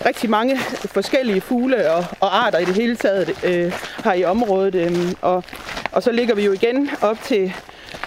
rigtig 0.06 0.30
mange 0.30 0.58
forskellige 0.84 1.40
fugle 1.40 1.92
og, 1.92 2.04
og 2.20 2.46
arter 2.46 2.58
i 2.58 2.64
det 2.64 2.74
hele 2.74 2.96
taget 2.96 3.44
øh, 3.44 3.72
her 4.04 4.12
i 4.12 4.24
området. 4.24 4.74
Øh, 4.74 5.12
og, 5.22 5.44
og 5.92 6.02
så 6.02 6.12
ligger 6.12 6.34
vi 6.34 6.44
jo 6.44 6.52
igen 6.52 6.90
op 7.02 7.18
til 7.24 7.52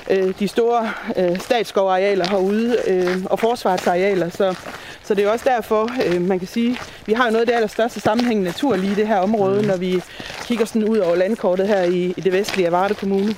øh, 0.09 0.33
de 0.39 0.47
store 0.47 0.91
øh, 1.15 1.39
statsskovarealer 1.39 2.29
herude 2.29 2.77
øh, 2.87 3.17
og 3.25 3.39
forsvarsarealer. 3.39 4.29
Så, 4.29 4.55
så 5.03 5.13
det 5.13 5.25
er 5.25 5.29
også 5.29 5.49
derfor, 5.49 5.89
øh, 6.05 6.21
man 6.21 6.39
kan 6.39 6.47
sige, 6.47 6.77
vi 7.05 7.13
har 7.13 7.25
jo 7.25 7.31
noget 7.31 7.41
af 7.41 7.47
det 7.47 7.53
allerstørste 7.53 7.99
sammenhængende 7.99 8.49
natur 8.49 8.75
lige 8.75 8.91
i 8.91 8.95
det 8.95 9.07
her 9.07 9.17
område, 9.17 9.61
mm. 9.61 9.67
når 9.67 9.77
vi 9.77 10.01
kigger 10.45 10.65
sådan 10.65 10.83
ud 10.83 10.97
over 10.97 11.15
landkortet 11.15 11.67
her 11.67 11.83
i, 11.83 12.13
i 12.17 12.21
det 12.21 12.33
vestlige 12.33 12.71
Varde 12.71 12.93
Kommune. 12.93 13.35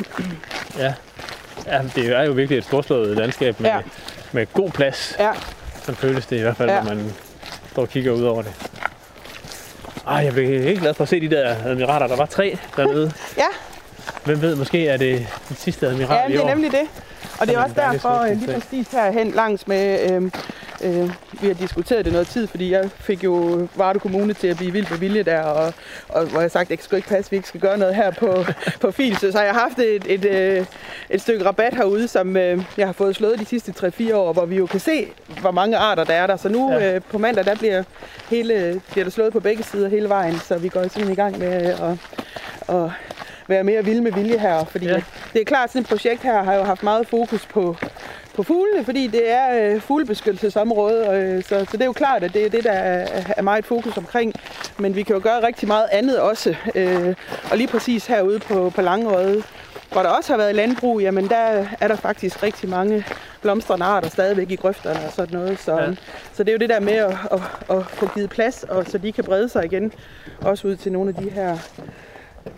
Ja. 0.78 0.94
ja, 1.66 1.82
det 1.96 2.06
er 2.06 2.24
jo 2.24 2.32
virkelig 2.32 2.58
et 2.58 2.66
storslået 2.66 3.18
landskab 3.18 3.60
med, 3.60 3.70
ja. 3.70 3.80
med 4.32 4.48
god 4.54 4.70
plads. 4.70 5.16
Ja. 5.20 5.32
Sådan 5.82 5.96
føles 5.96 6.26
det 6.26 6.38
i 6.38 6.42
hvert 6.42 6.58
fald, 6.58 6.70
ja. 6.70 6.84
når 6.84 6.96
man 6.96 7.14
står 7.72 7.82
og 7.82 7.90
kigger 7.90 8.12
ud 8.12 8.24
over 8.24 8.42
det. 8.42 8.54
Ej, 10.08 10.16
jeg 10.16 10.34
blev 10.34 10.64
helt 10.64 10.80
glad 10.80 10.94
for 10.94 11.04
at 11.04 11.10
se 11.10 11.22
de 11.22 11.30
der 11.30 11.56
admirater. 11.66 12.08
Der 12.08 12.16
var 12.16 12.26
tre 12.26 12.58
dernede. 12.78 13.12
ja. 13.38 13.48
Hvem 14.26 14.42
ved, 14.42 14.56
måske 14.56 14.88
er 14.88 14.98
det 14.98 15.28
den 15.50 15.56
sidste 15.56 15.88
admiral 15.88 16.32
Ja, 16.32 16.38
det 16.38 16.44
er 16.44 16.48
nemlig 16.48 16.72
det. 16.72 16.88
Og 17.40 17.48
det 17.48 17.56
er 17.56 17.64
også 17.64 17.76
derfor, 17.76 18.22
øh, 18.22 18.38
lige 18.38 18.54
præcis 18.54 18.88
herhen 18.88 19.32
langs 19.32 19.68
med, 19.68 20.12
øh, 20.12 20.32
øh, 20.84 21.10
vi 21.42 21.48
har 21.48 21.54
diskuteret 21.54 22.06
det 22.06 22.14
noget 22.14 22.28
tid, 22.28 22.48
fordi 22.48 22.72
jeg 22.72 22.90
fik 23.00 23.24
jo 23.24 23.68
Varde 23.76 24.00
Kommune 24.00 24.34
til 24.34 24.48
at 24.48 24.58
blive 24.58 24.72
vild 24.72 24.90
med 24.90 24.98
vilje 24.98 25.24
der, 25.24 25.42
og, 25.42 25.74
og 26.10 26.26
hvor 26.26 26.42
jeg 26.42 26.52
sagt, 26.52 26.72
at 26.72 26.78
det 26.78 26.84
skal 26.84 26.96
ikke 26.96 27.08
passe, 27.08 27.28
at 27.28 27.32
vi 27.32 27.36
ikke 27.36 27.48
skal 27.48 27.62
gøre 27.62 27.78
noget 27.78 27.96
her 27.96 28.12
på, 28.12 28.46
på 28.82 28.92
Filsø. 28.92 29.32
Så 29.32 29.42
jeg 29.42 29.54
har 29.54 29.60
haft 29.60 29.80
et, 29.80 29.96
et, 30.06 30.26
et, 30.26 30.26
øh, 30.26 30.66
et 31.10 31.22
stykke 31.22 31.46
rabat 31.46 31.76
herude, 31.76 32.08
som 32.08 32.38
øh, 32.38 32.64
jeg 32.78 32.88
har 32.88 32.94
fået 32.94 33.16
slået 33.16 33.40
de 33.40 33.46
sidste 33.46 33.74
3-4 34.12 34.16
år, 34.16 34.34
hvor 34.34 34.46
vi 34.46 34.56
jo 34.56 34.66
kan 34.66 34.80
se, 34.80 35.08
hvor 35.42 35.52
mange 35.52 35.78
arter 35.78 36.04
der 36.04 36.14
er 36.14 36.28
der. 36.28 36.38
Så 36.38 36.50
nu 36.50 36.72
ja. 36.72 36.96
øh, 36.96 37.02
på 37.10 37.18
mandag, 37.18 37.46
der 37.46 37.56
bliver, 37.56 37.84
hele, 38.30 38.82
bliver 38.92 39.04
der 39.04 39.12
slået 39.12 39.34
på 39.34 39.40
begge 39.40 39.64
sider 39.64 39.90
hele 39.90 40.10
vejen, 40.10 40.40
så 40.40 40.58
vi 40.58 40.70
går 40.70 40.82
simpelthen 40.82 41.12
i 41.12 41.16
gang 41.16 41.40
med 41.40 41.48
at, 41.48 41.98
at 42.76 42.92
være 43.52 43.64
mere 43.64 43.86
vild 43.86 44.02
med 44.02 44.12
vilje 44.12 44.38
her. 44.38 44.66
Fordi 44.66 44.86
ja. 44.86 45.02
det 45.34 45.42
er 45.42 45.46
klart, 45.46 45.64
at 45.64 45.70
sådan 45.72 45.82
et 45.82 45.88
projekt 45.88 46.24
her 46.24 46.44
har 46.44 46.56
jo 46.56 46.64
haft 46.64 46.84
meget 46.84 47.08
fokus 47.08 47.46
på, 47.46 47.76
på 48.36 48.44
fuglene, 48.44 48.86
fordi 48.86 49.08
det 49.08 49.32
er 49.32 49.74
øh, 49.74 49.82
fuglebeskyttelsesområde, 49.82 51.08
øh, 51.08 51.44
så, 51.44 51.50
så 51.50 51.72
det 51.72 51.82
er 51.82 51.86
jo 51.86 51.94
klart, 51.94 52.24
at 52.24 52.34
det 52.34 52.46
er 52.46 52.50
det, 52.50 52.64
der 52.64 52.72
er, 52.72 53.24
er 53.38 53.42
meget 53.42 53.66
fokus 53.66 53.98
omkring. 53.98 54.34
Men 54.80 54.96
vi 54.96 55.04
kan 55.04 55.16
jo 55.16 55.22
gøre 55.24 55.48
rigtig 55.48 55.68
meget 55.68 55.88
andet 55.92 56.20
også. 56.20 56.56
Øh, 56.76 57.16
og 57.52 57.58
lige 57.58 57.68
præcis 57.68 58.06
herude 58.06 58.40
på, 58.40 58.70
på 58.70 58.82
Langerøde, 58.82 59.44
hvor 59.92 60.04
der 60.04 60.10
også 60.10 60.34
har 60.34 60.38
været 60.38 60.56
landbrug, 60.56 61.02
jamen 61.02 61.30
der 61.30 61.66
er 61.82 61.88
der 61.88 61.96
faktisk 61.96 62.44
rigtig 62.44 62.70
mange 62.70 63.06
blomstrende 63.42 63.86
arter 63.86 64.10
stadigvæk 64.10 64.52
i 64.52 64.56
grøfterne 64.56 65.00
og 65.06 65.12
sådan 65.12 65.40
noget. 65.40 65.60
Så, 65.60 65.78
ja. 65.78 65.94
så 66.34 66.44
det 66.44 66.50
er 66.50 66.54
jo 66.54 66.60
det 66.60 66.70
der 66.70 66.80
med 66.80 66.94
at, 66.94 67.18
at, 67.32 67.40
at 67.70 67.86
få 67.86 68.08
givet 68.14 68.30
plads, 68.30 68.64
og 68.64 68.86
så 68.88 68.98
de 68.98 69.12
kan 69.12 69.24
brede 69.24 69.50
sig 69.50 69.66
igen, 69.66 69.94
også 70.42 70.68
ud 70.68 70.76
til 70.76 70.92
nogle 70.92 71.10
af 71.10 71.16
de 71.24 71.30
her 71.30 71.58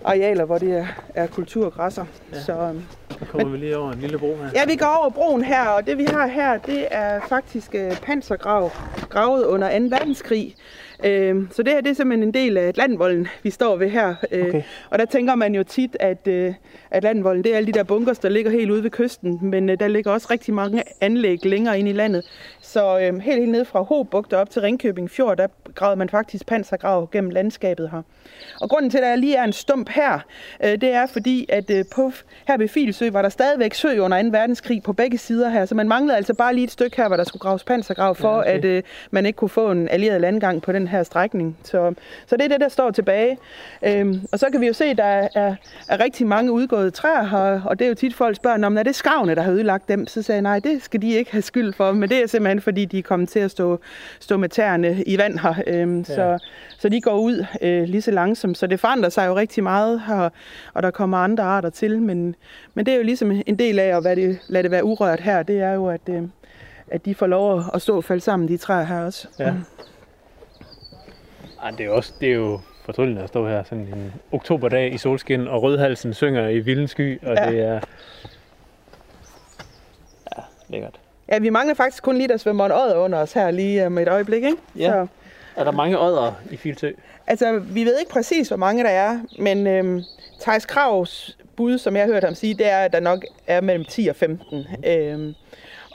arealer, 0.04 0.46
hvor 0.46 0.58
det 0.58 0.78
er, 0.78 0.86
er 1.15 1.28
kulturgræsser. 1.28 2.06
Ja. 2.34 2.39
Så, 2.39 2.54
øhm, 2.54 2.82
så 3.10 3.26
kommer 3.26 3.46
men, 3.46 3.54
vi 3.54 3.58
lige 3.58 3.78
over 3.78 3.91
en 3.91 4.00
lille 4.00 4.19
bro 4.19 4.36
her. 4.36 4.50
Ja, 4.56 4.65
vi 4.65 4.76
går 4.76 5.00
over 5.02 5.10
broen 5.10 5.43
her, 5.43 5.67
og 5.67 5.88
det 5.88 5.98
vi 5.98 6.04
har 6.04 6.28
her, 6.28 6.58
det 6.58 6.88
er 6.91 7.19
faktisk 7.30 7.76
uh, 7.76 7.98
pansergrav, 7.98 8.72
gravet 9.10 9.46
under 9.46 9.80
2. 9.80 9.86
verdenskrig. 9.86 10.56
Uh, 11.00 11.06
så 11.52 11.63
det 11.65 11.74
her 11.74 11.82
det 11.82 11.89
er 11.89 11.93
simpelthen 11.93 12.28
en 12.28 12.34
del 12.34 12.58
af 12.58 12.67
Atlantvolden, 12.67 13.28
vi 13.43 13.50
står 13.50 13.76
ved 13.76 13.89
her. 13.89 14.10
Uh, 14.10 14.39
okay. 14.39 14.62
Og 14.89 15.00
der 15.00 15.06
tænker 15.06 15.36
man 15.36 15.56
jo 15.56 15.63
tit, 15.63 15.98
at 16.00 16.28
uh, 16.28 16.56
Atlantvolden, 16.91 17.43
det 17.43 17.54
er 17.54 17.58
alle 17.58 17.67
de 17.67 17.72
der 17.72 17.84
bunkers, 17.84 18.19
der 18.19 18.30
ligger 18.30 18.52
helt 18.52 18.72
ude 18.72 18.84
ved 18.84 18.89
kysten, 18.89 19.39
men 19.41 19.69
uh, 19.69 19.76
der 19.80 19.88
ligger 19.88 20.12
også 20.12 20.28
rigtig 20.32 20.54
mange 20.54 20.84
anlæg 21.02 21.46
længere 21.46 21.80
ind 21.80 21.88
i 21.88 21.93
landet. 21.93 22.24
Så 22.62 22.96
uh, 22.96 23.02
helt, 23.02 23.24
helt 23.24 23.52
ned 23.52 23.65
fra 23.65 23.82
Hobugt 23.82 24.34
op 24.34 24.50
til 24.50 24.62
Ringkøbing 24.62 25.12
Fjord, 25.12 25.38
der 25.38 25.48
gravede 25.76 25.96
man 25.96 26.10
faktisk 26.10 26.46
pansergrav 26.46 27.10
gennem 27.12 27.30
landskabet 27.30 27.89
her. 27.89 28.02
Og 28.62 28.70
grunden 28.70 28.92
til, 28.92 28.98
at 28.98 29.04
der 29.04 29.16
lige 29.16 29.36
er 29.36 29.44
en 29.44 29.54
stump 29.54 29.89
her, 29.89 30.20
øh, 30.63 30.72
det 30.72 30.84
er 30.84 31.06
fordi, 31.06 31.46
at 31.50 31.70
øh, 31.70 31.86
på, 31.96 32.12
her 32.48 32.58
ved 32.58 32.68
Filsø 32.68 33.10
var 33.10 33.22
der 33.22 33.30
stadigvæk 33.30 33.74
sø 33.74 34.00
under 34.00 34.24
2. 34.24 34.30
verdenskrig 34.32 34.84
på 34.84 34.94
begge 34.94 35.18
sider 35.18 35.50
her, 35.50 35.66
så 35.66 35.76
man 35.76 35.88
manglede 35.88 36.18
altså 36.18 36.34
bare 36.34 36.54
lige 36.54 36.63
et 36.63 36.72
stykke 36.72 36.98
her, 36.98 37.08
hvor 37.08 37.18
der 37.18 37.24
skulle 37.24 37.42
graves 37.42 37.63
pansergrav 37.63 38.16
for, 38.16 38.34
ja, 38.34 38.39
okay. 38.39 38.58
at 38.58 38.66
øh, 38.66 38.84
man 39.12 39.26
ikke 39.26 39.38
kunne 39.38 39.50
få 39.50 39.72
en 39.72 39.89
allieret 39.89 40.22
landgang 40.22 40.62
på 40.62 40.72
den 40.72 40.88
her 40.88 41.04
strækning. 41.04 41.58
Så, 41.63 41.94
så 42.28 42.38
det 42.38 42.46
er 42.46 42.50
det, 42.50 42.62
der 42.62 42.70
står 42.70 42.92
tilbage. 42.92 43.38
Øhm, 43.84 44.22
og 44.32 44.39
så 44.39 44.48
kan 44.52 44.62
vi 44.62 44.68
jo 44.68 44.74
se, 44.74 44.86
at 44.86 44.98
der 44.98 45.28
er, 45.36 45.56
er 45.88 46.00
rigtig 46.00 46.28
mange 46.28 46.52
udgåede 46.52 46.92
træer 46.92 47.24
her, 47.24 47.62
og 47.66 47.80
det 47.80 47.86
er 47.86 47.89
jo 47.89 47.96
tit 47.96 48.16
folk 48.16 48.36
spørger, 48.36 48.66
om 48.66 48.78
er 48.78 48.84
det 48.84 48.96
skavne, 48.96 49.36
der 49.36 49.42
har 49.42 49.52
ødelagt 49.52 49.88
dem? 49.88 50.08
Så 50.08 50.22
sagde 50.22 50.36
jeg, 50.36 50.42
nej, 50.42 50.60
det 50.60 50.84
skal 50.84 51.02
de 51.02 51.13
ikke 51.13 51.32
have 51.32 51.42
skyld 51.42 51.74
for, 51.74 51.92
men 51.92 52.10
det 52.10 52.24
er 52.24 52.28
simpelthen, 52.28 52.62
fordi 52.62 52.86
de 52.86 53.00
er 53.00 53.04
kommet 53.04 53.30
til 53.30 53.39
at 53.39 53.52
stå, 53.52 53.80
stå 54.20 54.38
med 54.38 54.50
tæerne 54.50 55.04
i 55.04 55.18
vand 55.18 55.39
her. 55.39 55.54
Øhm, 55.68 55.98
ja. 55.98 56.04
så, 56.04 56.38
så 56.80 56.89
de 56.89 57.02
går 57.02 57.20
ud 57.20 57.46
øh, 57.62 57.84
lige 57.84 58.02
så 58.02 58.12
langsomt. 58.12 58.53
Så 58.56 58.68
det 58.68 58.80
forandrer 58.80 59.10
sig 59.10 59.28
jo 59.28 59.36
rigtig 59.36 59.63
meget 59.63 60.02
her, 60.08 60.30
og 60.74 60.84
der 60.84 60.92
kommer 60.92 61.18
andre 61.18 61.44
arter 61.44 61.70
til. 61.70 62.02
Men, 62.02 62.36
men 62.74 62.86
det 62.86 62.92
er 62.94 62.98
jo 62.98 63.04
ligesom 63.04 63.32
en 63.46 63.60
del 63.60 63.80
af 63.80 63.98
at 63.98 64.04
lade 64.04 64.16
det, 64.22 64.39
lade 64.48 64.63
det 64.63 64.72
være 64.72 64.84
urørt 64.84 65.20
her, 65.20 65.44
det 65.44 65.60
er 65.62 65.72
jo, 65.74 65.88
at, 65.88 66.02
øh, 66.10 66.22
at 66.88 67.06
de 67.06 67.16
får 67.16 67.28
lov 67.28 67.63
at- 67.74 67.82
stå 67.82 67.96
og 67.98 68.04
falde 68.04 68.22
sammen, 68.22 68.48
de 68.48 68.58
træer 68.58 68.84
her 68.84 69.06
også. 69.06 69.28
Ja. 69.39 69.54
Ej, 71.63 71.72
det 71.72 71.80
er 71.80 71.86
jo 71.86 71.96
også 71.96 72.13
det 72.22 72.30
er 72.30 72.34
jo 72.36 72.60
fortryllende 72.86 73.22
at 73.22 73.30
stå 73.30 73.48
her 73.48 73.63
sådan 73.63 73.84
en 73.84 74.13
oktoberdag 74.32 74.94
i 74.94 74.98
solskin, 74.98 75.48
og 75.48 75.63
rødhalsen 75.63 76.13
synger 76.13 76.48
i 76.48 76.60
vilden 76.60 76.88
sky, 76.88 77.24
og 77.26 77.36
Ja. 77.36 77.50
det 77.52 77.60
er... 77.62 77.80
Ja, 80.38 80.42
lækkert. 80.70 81.00
Ja, 81.32 81.39
vi 81.39 81.50
mangler 81.50 81.76
faktisk 81.76 82.04
kun 82.04 82.18
lige, 82.18 82.28
der 82.28 82.38
svømmer 82.38 82.66
en 82.66 82.72
odder 82.72 82.96
under 82.98 83.20
os 83.20 83.34
her 83.34 83.52
lige 83.52 83.86
om 83.86 83.98
et 83.98 84.08
øjeblik, 84.08 84.44
ikke? 84.44 84.58
Ja. 84.76 84.92
Så, 84.92 85.08
er 85.56 85.63
der 85.63 85.72
mange 85.72 86.00
ådder 86.00 86.32
i 86.52 86.58
Filtø? 86.58 86.92
altså, 87.28 87.60
vi 87.60 87.86
ved 87.86 88.00
ikke 88.00 88.12
præcis, 88.12 88.48
hvor 88.48 88.58
mange 88.58 88.84
der 88.84 88.89
er, 88.89 89.20
men 89.39 89.68
øhm, 89.68 90.04
Thijs 90.42 90.66
Kravs 90.66 91.38
bud, 91.56 91.78
som 91.78 91.96
jeg 91.96 92.06
har 92.06 92.13
hørt 92.13 92.24
ham 92.24 92.36
sige, 92.36 92.54
det 92.54 92.72
er, 92.72 92.78
at 92.78 92.94
der 92.94 93.00
nok 93.00 93.26
er 93.48 93.62
mellem 93.62 93.86
10 93.86 94.08
og 94.08 94.16
15. 94.16 94.68
Øhm, 94.86 95.34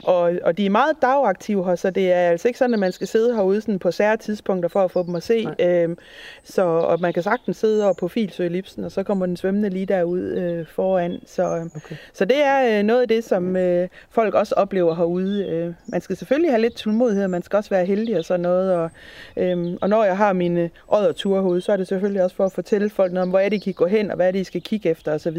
og, 0.03 0.33
og 0.43 0.57
de 0.57 0.65
er 0.65 0.69
meget 0.69 0.95
dagaktive 1.01 1.65
her, 1.65 1.75
så 1.75 1.89
det 1.89 2.11
er 2.11 2.29
altså 2.29 2.47
ikke 2.47 2.57
sådan, 2.57 2.73
at 2.73 2.79
man 2.79 2.91
skal 2.91 3.07
sidde 3.07 3.35
herude 3.35 3.61
sådan 3.61 3.79
på 3.79 3.91
sære 3.91 4.17
tidspunkter 4.17 4.69
for 4.69 4.83
at 4.83 4.91
få 4.91 5.03
dem 5.03 5.15
at 5.15 5.23
se. 5.23 5.47
Øhm, 5.59 5.97
så, 6.43 6.61
og 6.61 7.01
man 7.01 7.13
kan 7.13 7.23
sagtens 7.23 7.57
sidde 7.57 7.83
over 7.83 7.93
på 7.93 8.07
Filsø 8.07 8.45
Ellipsen, 8.45 8.83
og 8.83 8.91
så 8.91 9.03
kommer 9.03 9.25
den 9.25 9.37
svømmende 9.37 9.69
lige 9.69 9.85
derud 9.85 10.19
øh, 10.19 10.67
foran. 10.67 11.19
Så, 11.25 11.69
okay. 11.75 11.95
så 12.13 12.25
det 12.25 12.43
er 12.43 12.79
øh, 12.79 12.83
noget 12.83 13.01
af 13.01 13.07
det, 13.07 13.23
som 13.23 13.55
øh, 13.55 13.87
folk 14.09 14.33
også 14.33 14.55
oplever 14.55 14.95
herude. 14.95 15.47
Øh, 15.47 15.73
man 15.87 16.01
skal 16.01 16.17
selvfølgelig 16.17 16.51
have 16.51 16.61
lidt 16.61 16.75
tålmodighed, 16.75 17.27
man 17.27 17.43
skal 17.43 17.57
også 17.57 17.69
være 17.69 17.85
heldig 17.85 18.17
og 18.17 18.25
sådan 18.25 18.39
noget. 18.39 18.73
Og, 18.73 18.89
øhm, 19.37 19.77
og 19.81 19.89
når 19.89 20.03
jeg 20.03 20.17
har 20.17 20.33
mine 20.33 20.69
odderture 20.87 21.41
herude, 21.41 21.61
så 21.61 21.71
er 21.71 21.77
det 21.77 21.87
selvfølgelig 21.87 22.23
også 22.23 22.35
for 22.35 22.45
at 22.45 22.51
fortælle 22.51 22.89
folk 22.89 23.11
noget 23.11 23.23
om, 23.23 23.29
hvor 23.29 23.39
er 23.39 23.49
det, 23.49 23.59
de 23.59 23.63
kan 23.63 23.73
gå 23.73 23.85
hen, 23.85 24.09
og 24.09 24.15
hvad 24.15 24.27
er 24.27 24.31
det, 24.31 24.39
de 24.39 24.45
skal 24.45 24.61
kigge 24.61 24.89
efter 24.89 25.13
osv. 25.13 25.37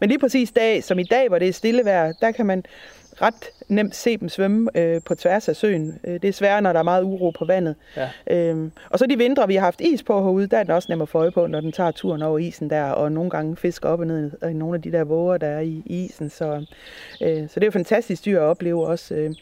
Men 0.00 0.08
lige 0.08 0.18
præcis 0.18 0.52
dag, 0.52 0.84
som 0.84 0.98
i 0.98 1.02
dag, 1.02 1.28
hvor 1.28 1.38
det 1.38 1.48
er 1.48 1.52
stille 1.52 1.84
vejr, 1.84 2.12
der 2.12 2.30
kan 2.30 2.46
man 2.46 2.64
ret 3.22 3.50
nemt 3.68 3.96
se 3.96 4.16
dem 4.16 4.28
svømme 4.28 4.70
øh, 4.74 5.00
på 5.04 5.14
tværs 5.14 5.48
af 5.48 5.56
søen. 5.56 5.98
Øh, 6.04 6.12
det 6.12 6.24
er 6.28 6.32
sværere, 6.32 6.62
når 6.62 6.72
der 6.72 6.80
er 6.80 6.84
meget 6.84 7.02
uro 7.02 7.30
på 7.30 7.44
vandet. 7.44 7.74
Ja. 7.96 8.08
Øhm, 8.30 8.72
og 8.90 8.98
så 8.98 9.06
de 9.06 9.18
vintre, 9.18 9.46
vi 9.46 9.54
har 9.54 9.60
haft 9.60 9.80
is 9.80 10.02
på 10.02 10.22
herude, 10.22 10.46
der 10.46 10.58
er 10.58 10.62
den 10.62 10.72
også 10.72 10.86
nem 10.90 11.02
at 11.02 11.08
få 11.08 11.18
øje 11.18 11.30
på, 11.30 11.46
når 11.46 11.60
den 11.60 11.72
tager 11.72 11.90
turen 11.90 12.22
over 12.22 12.38
isen 12.38 12.70
der, 12.70 12.84
og 12.90 13.12
nogle 13.12 13.30
gange 13.30 13.56
fisker 13.56 13.88
op 13.88 14.00
og 14.00 14.06
ned 14.06 14.32
i 14.50 14.52
nogle 14.52 14.74
af 14.74 14.82
de 14.82 14.92
der 14.92 15.04
våger, 15.04 15.36
der 15.36 15.46
er 15.46 15.60
i, 15.60 15.82
i 15.86 16.04
isen. 16.04 16.30
Så, 16.30 16.64
øh, 17.22 17.48
så 17.48 17.54
det 17.54 17.62
er 17.62 17.66
jo 17.66 17.70
fantastisk 17.70 18.24
dyr 18.24 18.40
at 18.40 18.44
opleve 18.44 18.86
også. 18.86 19.14
Øh, 19.14 19.34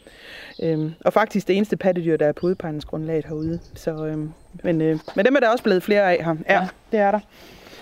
øh, 0.63 0.91
og 1.05 1.13
faktisk 1.13 1.47
det 1.47 1.57
eneste 1.57 1.77
pattedyr, 1.77 2.17
der 2.17 2.25
er 2.25 2.31
på 2.31 2.47
udpegningsgrundlaget 2.47 3.25
herude. 3.25 3.59
Så, 3.75 4.05
øh, 4.05 4.17
men, 4.63 4.81
øh, 4.81 4.99
men 5.15 5.25
dem 5.25 5.35
er 5.35 5.39
der 5.39 5.49
også 5.49 5.63
blevet 5.63 5.83
flere 5.83 6.17
af 6.17 6.25
her. 6.25 6.35
Ja, 6.49 6.53
ja. 6.53 6.67
det 6.91 6.99
er 6.99 7.11
der. 7.11 7.19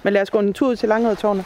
Men 0.03 0.13
lad 0.13 0.21
os 0.21 0.29
gå 0.29 0.39
en 0.39 0.53
tur 0.53 0.69
ud 0.69 0.75
til 0.75 0.89
Langhøjtårnet. 0.89 1.45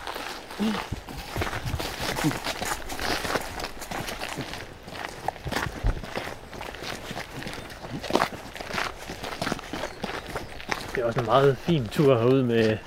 Det 10.99 11.03
er 11.03 11.07
også 11.07 11.19
en 11.19 11.25
meget 11.25 11.57
fin 11.57 11.88
tur 11.91 12.19
herude 12.19 12.43
med, 12.43 12.77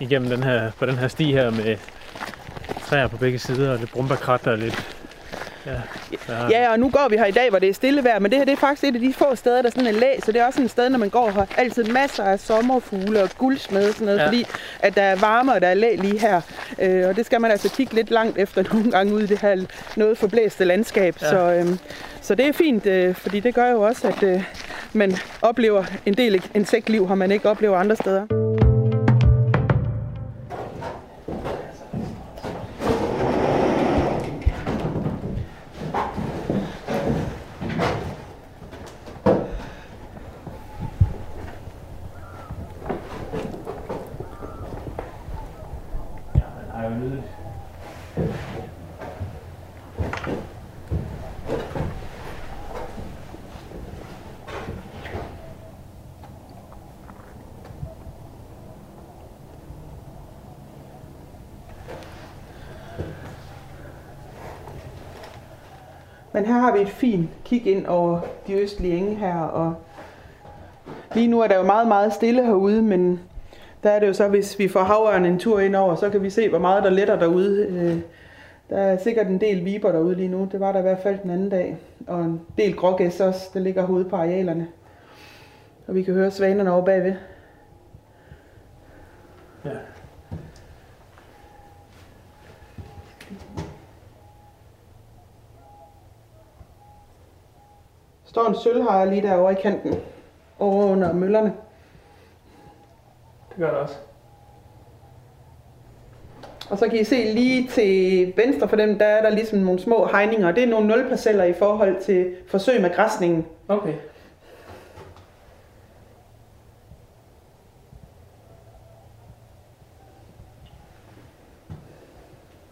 igennem 0.00 0.30
den 0.30 0.42
her, 0.42 0.70
på 0.78 0.86
den 0.86 0.98
her 0.98 1.08
sti 1.08 1.32
her 1.32 1.50
med 1.50 1.76
træer 2.86 3.06
på 3.06 3.16
begge 3.16 3.38
sider 3.38 3.72
og 3.72 3.78
lidt 3.78 3.92
brumbakrat 3.92 4.46
og 4.46 4.58
lidt... 4.58 4.86
Ja, 5.66 5.72
ja, 6.28 6.48
Ja, 6.50 6.72
og 6.72 6.78
nu 6.78 6.90
går 6.90 7.08
vi 7.10 7.16
her 7.16 7.24
i 7.24 7.30
dag, 7.30 7.50
hvor 7.50 7.58
det 7.58 7.68
er 7.68 7.74
stille 7.74 8.04
vejr, 8.04 8.18
men 8.18 8.30
det 8.30 8.38
her 8.38 8.44
det 8.44 8.52
er 8.52 8.56
faktisk 8.56 8.84
et 8.84 8.94
af 8.94 9.00
de 9.00 9.12
få 9.12 9.34
steder, 9.34 9.62
der 9.62 9.68
er 9.68 9.70
sådan 9.70 9.86
en 9.86 9.94
læ, 9.94 10.20
så 10.24 10.32
det 10.32 10.40
er 10.40 10.46
også 10.46 10.62
et 10.62 10.70
sted, 10.70 10.88
når 10.88 10.98
man 10.98 11.08
går 11.08 11.30
her, 11.30 11.46
altid 11.56 11.84
masser 11.84 12.24
af 12.24 12.40
sommerfugle 12.40 13.22
og 13.22 13.30
guldsmed 13.38 13.88
og 13.88 13.94
sådan 13.94 14.04
noget, 14.04 14.18
ja. 14.18 14.26
Fordi 14.26 14.46
at 14.80 14.94
der 14.96 15.02
er 15.02 15.16
varme, 15.16 15.52
og 15.52 15.60
der 15.60 15.68
er 15.68 15.74
læ 15.74 15.96
lige 15.96 16.18
her. 16.18 16.40
Øh, 16.78 17.08
og 17.08 17.16
det 17.16 17.26
skal 17.26 17.40
man 17.40 17.50
altså 17.50 17.70
kigge 17.70 17.94
lidt 17.94 18.10
langt 18.10 18.38
efter 18.38 18.62
nogle 18.72 18.90
gange 18.90 19.14
ud 19.14 19.22
i 19.22 19.26
det 19.26 19.38
her 19.38 19.66
noget 19.96 20.18
forblæste 20.18 20.64
landskab. 20.64 21.16
Ja. 21.22 21.30
Så, 21.30 21.52
øh, 21.52 21.66
så 22.20 22.34
det 22.34 22.46
er 22.46 22.52
fint, 22.52 22.86
øh, 22.86 23.14
fordi 23.14 23.40
det 23.40 23.54
gør 23.54 23.70
jo 23.70 23.82
også, 23.82 24.08
at 24.08 24.22
øh, 24.22 24.42
man 24.94 25.16
oplever 25.42 25.84
en 26.06 26.14
del 26.14 26.42
insektliv, 26.54 27.08
har 27.08 27.14
man 27.14 27.30
ikke 27.30 27.50
oplever 27.50 27.76
andre 27.76 27.96
steder. 27.96 28.26
man 46.34 46.82
har 46.82 46.84
jo 46.84 46.94
nydet. 46.94 47.22
Men 66.34 66.46
her 66.46 66.54
har 66.54 66.72
vi 66.72 66.80
et 66.80 66.88
fint 66.88 67.30
kig 67.44 67.66
ind 67.66 67.86
over 67.86 68.20
de 68.46 68.54
østlige 68.54 68.96
enge 68.96 69.14
her, 69.14 69.40
og 69.40 69.74
lige 71.14 71.28
nu 71.28 71.40
er 71.40 71.46
der 71.46 71.56
jo 71.56 71.62
meget, 71.62 71.88
meget 71.88 72.12
stille 72.12 72.46
herude, 72.46 72.82
men 72.82 73.20
der 73.82 73.90
er 73.90 74.00
det 74.00 74.06
jo 74.06 74.12
så, 74.12 74.28
hvis 74.28 74.58
vi 74.58 74.68
får 74.68 74.80
havørnen 74.80 75.32
en 75.32 75.38
tur 75.38 75.60
ind 75.60 75.76
over, 75.76 75.94
så 75.94 76.10
kan 76.10 76.22
vi 76.22 76.30
se, 76.30 76.48
hvor 76.48 76.58
meget 76.58 76.84
der 76.84 76.90
letter 76.90 77.18
derude. 77.18 77.66
Øh, 77.66 77.96
der 78.70 78.76
er 78.76 78.98
sikkert 78.98 79.26
en 79.26 79.40
del 79.40 79.64
viber 79.64 79.92
derude 79.92 80.14
lige 80.14 80.28
nu. 80.28 80.48
Det 80.52 80.60
var 80.60 80.72
der 80.72 80.78
i 80.78 80.82
hvert 80.82 81.02
fald 81.02 81.18
den 81.22 81.30
anden 81.30 81.48
dag. 81.48 81.76
Og 82.06 82.20
en 82.20 82.40
del 82.58 82.76
grågæs 82.76 83.20
også, 83.20 83.50
der 83.54 83.60
ligger 83.60 83.86
herude 83.86 84.04
på 84.04 84.16
arealerne. 84.16 84.66
Og 85.86 85.94
vi 85.94 86.02
kan 86.02 86.14
høre 86.14 86.30
svanerne 86.30 86.72
over 86.72 86.84
bagved. 86.84 87.14
Står 98.34 98.48
en 98.48 98.54
sølvhajer 98.54 99.04
lige 99.04 99.22
derovre 99.22 99.52
i 99.52 99.62
kanten. 99.62 99.94
Over 100.58 100.84
under 100.84 101.12
møllerne. 101.12 101.54
Det 103.48 103.56
gør 103.58 103.70
det 103.70 103.78
også. 103.78 103.94
Og 106.70 106.78
så 106.78 106.88
kan 106.88 106.98
I 106.98 107.04
se 107.04 107.34
lige 107.34 107.68
til 107.68 108.32
venstre 108.36 108.68
for 108.68 108.76
dem, 108.76 108.98
der 108.98 109.04
er 109.04 109.22
der 109.22 109.30
ligesom 109.30 109.58
nogle 109.58 109.80
små 109.80 110.06
hegninger. 110.06 110.52
Det 110.52 110.62
er 110.62 110.68
nogle 110.68 110.86
nulparceller 110.86 111.44
i 111.44 111.52
forhold 111.52 112.02
til 112.02 112.36
forsøg 112.48 112.80
med 112.82 112.94
græsningen. 112.94 113.46
Okay. 113.68 113.94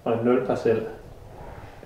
Og 0.05 0.13
en 0.13 0.25
nulparcel. 0.25 0.87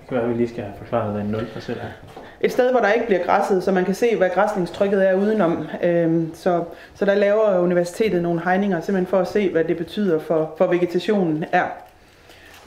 Det 0.07 0.13
kan 0.13 0.17
være, 0.17 0.27
vi 0.27 0.33
lige 0.33 0.49
skal 0.49 0.63
have 0.63 0.73
forklaret, 0.77 1.11
hvad 1.11 1.21
en 1.21 1.27
nulparcel 1.27 1.75
er. 1.77 2.19
Et 2.41 2.51
sted, 2.51 2.71
hvor 2.71 2.79
der 2.79 2.91
ikke 2.91 3.05
bliver 3.05 3.23
græsset, 3.23 3.63
så 3.63 3.71
man 3.71 3.85
kan 3.85 3.93
se, 3.95 4.15
hvad 4.17 4.29
græsningstrykket 4.29 5.09
er 5.09 5.13
udenom. 5.13 5.67
Øhm, 5.83 6.31
så, 6.35 6.63
så 6.95 7.05
der 7.05 7.15
laver 7.15 7.57
universitetet 7.59 8.21
nogle 8.23 8.41
hegninger, 8.43 8.81
simpelthen 8.81 9.07
for 9.07 9.19
at 9.19 9.27
se, 9.27 9.51
hvad 9.51 9.63
det 9.63 9.77
betyder 9.77 10.19
for, 10.19 10.53
for 10.57 10.67
vegetationen 10.67 11.45
er. 11.51 11.65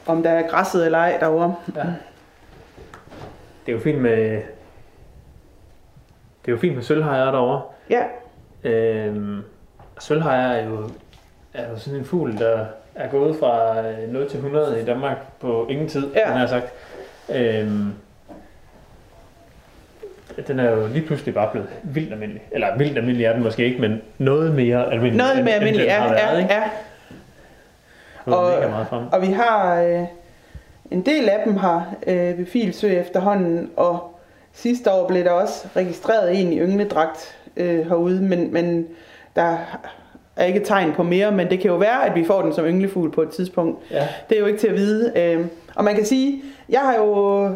Om 0.06 0.22
der 0.22 0.30
er 0.30 0.48
græsset 0.48 0.84
eller 0.84 0.98
ej 0.98 1.16
derovre. 1.20 1.54
Ja. 1.76 1.80
Det 3.66 3.72
er 3.72 3.72
jo 3.72 3.80
fint 3.80 3.98
med... 4.02 4.30
Det 6.44 6.48
er 6.48 6.52
jo 6.52 6.58
fint 6.58 6.74
med 6.74 6.82
sølvhajer 6.82 7.24
derovre. 7.30 7.62
Ja, 7.90 8.02
Øhm, 8.64 9.42
sølvhajer 10.00 10.48
er 10.52 10.64
jo, 10.68 10.88
er 11.54 11.70
jo 11.70 11.78
sådan 11.78 11.98
en 11.98 12.04
fugl, 12.04 12.38
der 12.38 12.64
er 12.94 13.08
gået 13.08 13.36
fra 13.36 13.80
øh, 13.88 14.12
0 14.12 14.28
til 14.28 14.36
100 14.36 14.82
i 14.82 14.84
Danmark 14.84 15.16
på 15.40 15.66
ingen 15.70 15.88
tid, 15.88 16.06
Ja. 16.14 16.30
har 16.32 16.46
sagt. 16.46 16.72
Øhm, 17.34 17.92
den 20.48 20.58
er 20.60 20.70
jo 20.70 20.86
lige 20.86 21.06
pludselig 21.06 21.34
bare 21.34 21.48
blevet 21.52 21.68
vildt 21.82 22.12
almindelig. 22.12 22.42
Eller 22.50 22.78
vildt 22.78 22.98
almindelig 22.98 23.24
er 23.24 23.32
den 23.32 23.42
måske 23.42 23.64
ikke, 23.64 23.80
men 23.80 24.02
noget 24.18 24.54
mere 24.54 24.92
almindelig. 24.92 25.16
noget 25.16 25.44
mere 25.44 25.60
den 25.60 25.74
Ja, 25.74 26.00
har 26.00 26.14
ja, 26.14 26.38
ja. 26.38 26.62
Og-. 28.26 29.08
Og 29.12 29.22
vi 29.22 29.26
har 29.26 29.82
øh, 29.82 30.04
en 30.90 31.06
del 31.06 31.28
af 31.28 31.42
dem 31.44 31.58
her 31.58 31.94
øh, 32.06 32.38
ved 32.38 32.46
Filsø 32.46 32.88
efterhånden, 32.88 33.70
og 33.76 34.20
sidste 34.52 34.92
år 34.92 35.08
blev 35.08 35.24
der 35.24 35.30
også 35.30 35.68
registreret 35.76 36.40
en 36.40 36.52
i 36.52 36.58
yngledragt 36.58 37.36
øh, 37.56 37.86
herude, 37.88 38.22
men, 38.22 38.52
men 38.52 38.86
der 39.36 39.56
er 40.36 40.44
ikke 40.44 40.60
tegn 40.60 40.92
på 40.92 41.02
mere, 41.02 41.32
men 41.32 41.50
det 41.50 41.60
kan 41.60 41.70
jo 41.70 41.76
være, 41.76 42.06
at 42.06 42.14
vi 42.14 42.24
får 42.24 42.42
den 42.42 42.54
som 42.54 42.64
ynglefugl 42.64 43.12
på 43.12 43.22
et 43.22 43.30
tidspunkt. 43.30 43.78
Ja. 43.90 44.08
Det 44.28 44.36
er 44.36 44.40
jo 44.40 44.46
ikke 44.46 44.58
til 44.58 44.68
at 44.68 44.74
vide. 44.74 45.12
Øh, 45.16 45.46
og 45.76 45.84
man 45.84 45.94
kan 45.94 46.06
sige, 46.06 46.42
jeg 46.68 46.80
har 46.80 46.94
jo 46.94 47.48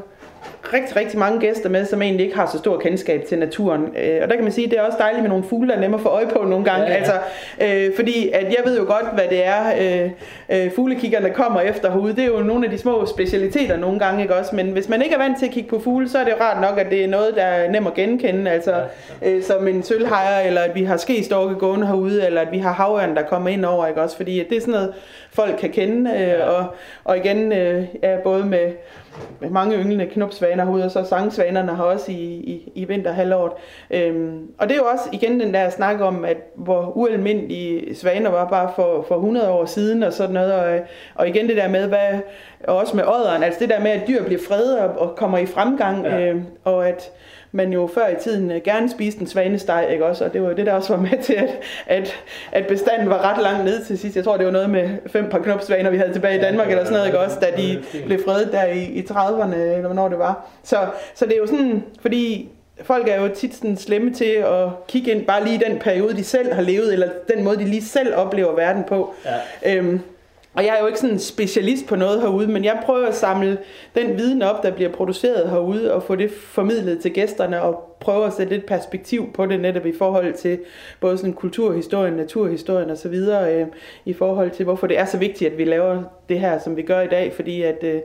rigtig, 0.72 0.96
rigtig 0.96 1.18
mange 1.18 1.40
gæster 1.40 1.68
med, 1.68 1.84
som 1.84 2.02
egentlig 2.02 2.24
ikke 2.24 2.36
har 2.36 2.46
så 2.52 2.58
stor 2.58 2.78
kendskab 2.78 3.24
til 3.28 3.38
naturen. 3.38 3.82
Øh, 3.82 4.18
og 4.22 4.28
der 4.28 4.34
kan 4.34 4.44
man 4.44 4.52
sige, 4.52 4.64
at 4.64 4.70
det 4.70 4.78
er 4.78 4.82
også 4.82 4.98
dejligt 4.98 5.22
med 5.22 5.28
nogle 5.28 5.44
fugle, 5.44 5.68
der 5.68 5.76
er 5.76 5.80
nemme 5.80 5.96
at 5.96 6.02
få 6.02 6.08
øje 6.08 6.26
på 6.26 6.44
nogle 6.44 6.64
gange. 6.64 6.86
Ja, 6.86 6.92
ja. 6.92 6.96
Altså, 6.96 7.12
øh, 7.60 7.96
fordi 7.96 8.30
at 8.32 8.44
jeg 8.44 8.60
ved 8.64 8.78
jo 8.78 8.84
godt, 8.84 9.14
hvad 9.14 9.24
det 9.30 9.46
er, 9.46 9.62
øh, 9.80 10.10
øh, 10.48 10.72
fuglekiggerne 10.72 11.30
kommer 11.30 11.60
efter 11.60 11.90
herude. 11.90 12.16
Det 12.16 12.24
er 12.24 12.28
jo 12.28 12.38
nogle 12.38 12.64
af 12.64 12.70
de 12.70 12.78
små 12.78 13.06
specialiteter 13.06 13.76
nogle 13.76 13.98
gange, 13.98 14.22
ikke 14.22 14.34
også? 14.34 14.56
Men 14.56 14.66
hvis 14.66 14.88
man 14.88 15.02
ikke 15.02 15.14
er 15.14 15.18
vant 15.18 15.38
til 15.38 15.46
at 15.46 15.52
kigge 15.52 15.68
på 15.68 15.80
fugle, 15.80 16.08
så 16.08 16.18
er 16.18 16.24
det 16.24 16.30
jo 16.30 16.36
rart 16.40 16.60
nok, 16.60 16.78
at 16.78 16.90
det 16.90 17.04
er 17.04 17.08
noget, 17.08 17.34
der 17.36 17.42
er 17.42 17.70
nemt 17.70 17.86
at 17.86 17.94
genkende. 17.94 18.50
Altså, 18.50 18.74
øh, 19.24 19.42
som 19.42 19.68
en 19.68 19.82
sølvhejer, 19.82 20.40
eller 20.40 20.60
at 20.60 20.74
vi 20.74 20.84
har 20.84 20.96
skestorke 20.96 21.54
gående 21.54 21.86
herude, 21.86 22.26
eller 22.26 22.40
at 22.40 22.52
vi 22.52 22.58
har 22.58 22.72
havørn, 22.72 23.16
der 23.16 23.22
kommer 23.22 23.48
ind 23.48 23.64
over, 23.64 23.86
ikke 23.86 24.02
også? 24.02 24.16
Fordi 24.16 24.46
det 24.48 24.56
er 24.56 24.60
sådan 24.60 24.74
noget, 24.74 24.92
folk 25.32 25.56
kan 25.60 25.70
kende. 25.70 26.10
Øh, 26.10 26.48
og, 26.48 26.66
og 27.04 27.16
igen, 27.16 27.52
øh, 27.52 27.84
ja, 28.02 28.16
både 28.24 28.44
med 28.44 28.72
mange 29.50 29.76
ynglende 29.76 30.06
knopsvaner 30.06 30.64
herude, 30.64 30.84
og 30.84 30.90
så 30.90 31.04
sangsvanerne 31.04 31.74
har 31.74 31.84
også 31.84 32.12
i, 32.12 32.14
i, 32.24 32.72
i 32.74 32.84
vinterhalvåret. 32.84 33.52
Øhm, 33.90 34.50
og 34.58 34.68
det 34.68 34.74
er 34.74 34.78
jo 34.78 34.86
også 34.92 35.08
igen 35.12 35.40
den 35.40 35.54
der 35.54 35.70
snak 35.70 36.00
om, 36.00 36.24
at 36.24 36.36
hvor 36.54 36.92
ualmindelige 36.96 37.94
svaner 37.94 38.30
var 38.30 38.48
bare 38.48 38.70
for, 38.76 39.04
for 39.08 39.14
100 39.14 39.50
år 39.50 39.64
siden 39.64 40.02
og 40.02 40.12
sådan 40.12 40.34
noget. 40.34 40.52
Og, 40.52 40.80
og 41.14 41.28
igen 41.28 41.48
det 41.48 41.56
der 41.56 41.68
med, 41.68 41.88
hvad, 41.88 42.20
og 42.68 42.76
også 42.76 42.96
med 42.96 43.04
ådderen, 43.04 43.42
altså 43.42 43.60
det 43.60 43.68
der 43.68 43.80
med, 43.80 43.90
at 43.90 44.08
dyr 44.08 44.24
bliver 44.24 44.40
fredet 44.48 44.78
og, 44.78 44.98
og 44.98 45.16
kommer 45.16 45.38
i 45.38 45.46
fremgang, 45.46 46.04
ja. 46.04 46.20
øh, 46.20 46.42
og 46.64 46.88
at 46.88 47.10
man 47.54 47.72
jo 47.72 47.86
før 47.94 48.08
i 48.08 48.14
tiden 48.20 48.50
øh, 48.50 48.60
gerne 48.64 48.90
spiste 48.90 49.20
en 49.20 49.26
svanesteg, 49.26 49.88
ikke 49.92 50.06
også? 50.06 50.24
Og 50.24 50.32
det 50.32 50.42
var 50.42 50.48
jo 50.48 50.54
det, 50.54 50.66
der 50.66 50.72
også 50.72 50.96
var 50.96 51.02
med 51.02 51.22
til, 51.22 51.34
at, 51.34 51.48
at, 51.86 52.14
at 52.52 52.66
bestanden 52.66 53.10
var 53.10 53.30
ret 53.32 53.42
langt 53.42 53.64
ned 53.64 53.84
til 53.84 53.98
sidst. 53.98 54.16
Jeg 54.16 54.24
tror, 54.24 54.36
det 54.36 54.46
var 54.46 54.52
noget 54.52 54.70
med 54.70 54.90
fem 55.06 55.28
par 55.30 55.38
knopsvaner, 55.38 55.90
vi 55.90 55.96
havde 55.96 56.12
tilbage 56.12 56.38
i 56.38 56.40
Danmark, 56.40 56.70
eller 56.70 56.84
sådan 56.84 56.92
noget, 56.92 57.06
ikke 57.06 57.18
også? 57.18 57.36
Da 57.40 57.46
de 57.56 57.82
blev 58.06 58.24
fredet 58.24 58.52
der 58.52 58.64
i, 58.64 58.82
i 58.84 59.00
30'erne, 59.10 59.56
eller 59.56 59.86
hvornår 59.86 60.08
det 60.08 60.18
var. 60.18 60.46
Så, 60.62 60.76
så 61.14 61.26
det 61.26 61.34
er 61.34 61.38
jo 61.38 61.46
sådan, 61.46 61.84
fordi 62.00 62.48
folk 62.82 63.08
er 63.08 63.22
jo 63.22 63.28
tit 63.28 63.54
sådan 63.54 63.76
slemme 63.76 64.14
til 64.14 64.24
at 64.24 64.68
kigge 64.88 65.10
ind 65.10 65.26
bare 65.26 65.44
lige 65.44 65.62
den 65.68 65.78
periode, 65.78 66.16
de 66.16 66.24
selv 66.24 66.52
har 66.52 66.62
levet, 66.62 66.92
eller 66.92 67.08
den 67.34 67.44
måde, 67.44 67.58
de 67.58 67.64
lige 67.64 67.84
selv 67.84 68.14
oplever 68.16 68.54
verden 68.54 68.84
på. 68.84 69.14
Ja. 69.64 69.76
Øhm, 69.76 70.00
og 70.54 70.64
jeg 70.64 70.74
er 70.76 70.80
jo 70.80 70.86
ikke 70.86 70.98
sådan 70.98 71.14
en 71.14 71.20
specialist 71.20 71.86
på 71.86 71.96
noget 71.96 72.20
herude, 72.20 72.46
men 72.46 72.64
jeg 72.64 72.82
prøver 72.84 73.06
at 73.06 73.14
samle 73.14 73.58
den 73.94 74.18
viden 74.18 74.42
op, 74.42 74.62
der 74.62 74.70
bliver 74.70 74.92
produceret 74.92 75.50
herude, 75.50 75.94
og 75.94 76.02
få 76.02 76.14
det 76.14 76.30
formidlet 76.30 77.00
til 77.00 77.12
gæsterne, 77.12 77.62
og 77.62 77.96
prøve 78.00 78.26
at 78.26 78.32
sætte 78.32 78.52
lidt 78.52 78.66
perspektiv 78.66 79.32
på 79.32 79.46
det 79.46 79.60
netop 79.60 79.86
i 79.86 79.92
forhold 79.98 80.34
til 80.34 80.58
både 81.00 81.18
sådan 81.18 81.32
kulturhistorien, 81.32 82.14
naturhistorien 82.14 82.90
og 82.90 82.98
så 82.98 83.08
videre, 83.08 83.54
øh, 83.54 83.66
i 84.04 84.12
forhold 84.12 84.50
til 84.50 84.64
hvorfor 84.64 84.86
det 84.86 84.98
er 84.98 85.04
så 85.04 85.18
vigtigt, 85.18 85.52
at 85.52 85.58
vi 85.58 85.64
laver 85.64 86.02
det 86.28 86.40
her, 86.40 86.58
som 86.58 86.76
vi 86.76 86.82
gør 86.82 87.00
i 87.00 87.08
dag, 87.08 87.32
fordi 87.32 87.62
at 87.62 87.84
øh, 87.84 88.00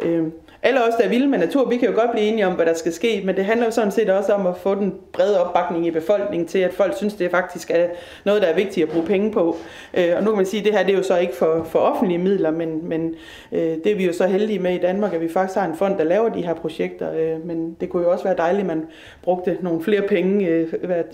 øh, 0.00 0.26
alle 0.62 0.80
os, 0.84 0.94
der 0.94 1.04
er 1.04 1.08
vilde 1.08 1.26
med 1.26 1.38
natur, 1.38 1.68
vi 1.68 1.76
kan 1.76 1.88
jo 1.88 1.94
godt 1.94 2.10
blive 2.10 2.26
enige 2.26 2.46
om, 2.46 2.52
hvad 2.52 2.66
der 2.66 2.74
skal 2.74 2.92
ske, 2.92 3.22
men 3.24 3.36
det 3.36 3.44
handler 3.44 3.66
jo 3.66 3.72
sådan 3.72 3.92
set 3.92 4.10
også 4.10 4.32
om 4.32 4.46
at 4.46 4.56
få 4.56 4.74
den 4.74 4.94
brede 5.12 5.44
opbakning 5.44 5.86
i 5.86 5.90
befolkningen 5.90 6.48
til, 6.48 6.58
at 6.58 6.72
folk 6.74 6.96
synes, 6.96 7.14
det 7.14 7.30
faktisk 7.30 7.70
er 7.70 7.86
noget, 8.24 8.42
der 8.42 8.48
er 8.48 8.54
vigtigt 8.54 8.86
at 8.86 8.92
bruge 8.92 9.06
penge 9.06 9.32
på. 9.32 9.56
Øh, 9.94 10.12
og 10.16 10.22
nu 10.22 10.30
kan 10.30 10.36
man 10.36 10.46
sige, 10.46 10.60
at 10.60 10.64
det 10.64 10.72
her 10.72 10.82
det 10.82 10.92
er 10.92 10.96
jo 10.96 11.02
så 11.02 11.18
ikke 11.18 11.36
for, 11.36 11.64
for 11.64 11.78
offentlige 11.78 12.18
midler, 12.18 12.50
men, 12.50 12.88
men 12.88 13.14
øh, 13.52 13.60
det 13.60 13.86
er 13.86 13.96
vi 13.96 14.06
jo 14.06 14.12
så 14.12 14.26
heldige 14.26 14.58
med 14.58 14.74
i 14.74 14.78
Danmark, 14.78 15.12
at 15.12 15.20
vi 15.20 15.28
faktisk 15.28 15.58
har 15.58 15.66
en 15.66 15.76
fond, 15.76 15.98
der 15.98 16.04
laver 16.04 16.28
de 16.28 16.42
her 16.42 16.54
projekter. 16.54 17.12
Øh, 17.12 17.46
men 17.46 17.76
det 17.80 17.88
kunne 17.88 18.02
jo 18.02 18.10
også 18.10 18.24
være 18.24 18.36
dejligt, 18.36 18.60
at 18.60 18.66
man 18.66 18.86
brugte 19.22 19.58
nogle 19.60 19.82
flere 19.82 20.02
penge 20.02 20.46
øh, 20.46 20.68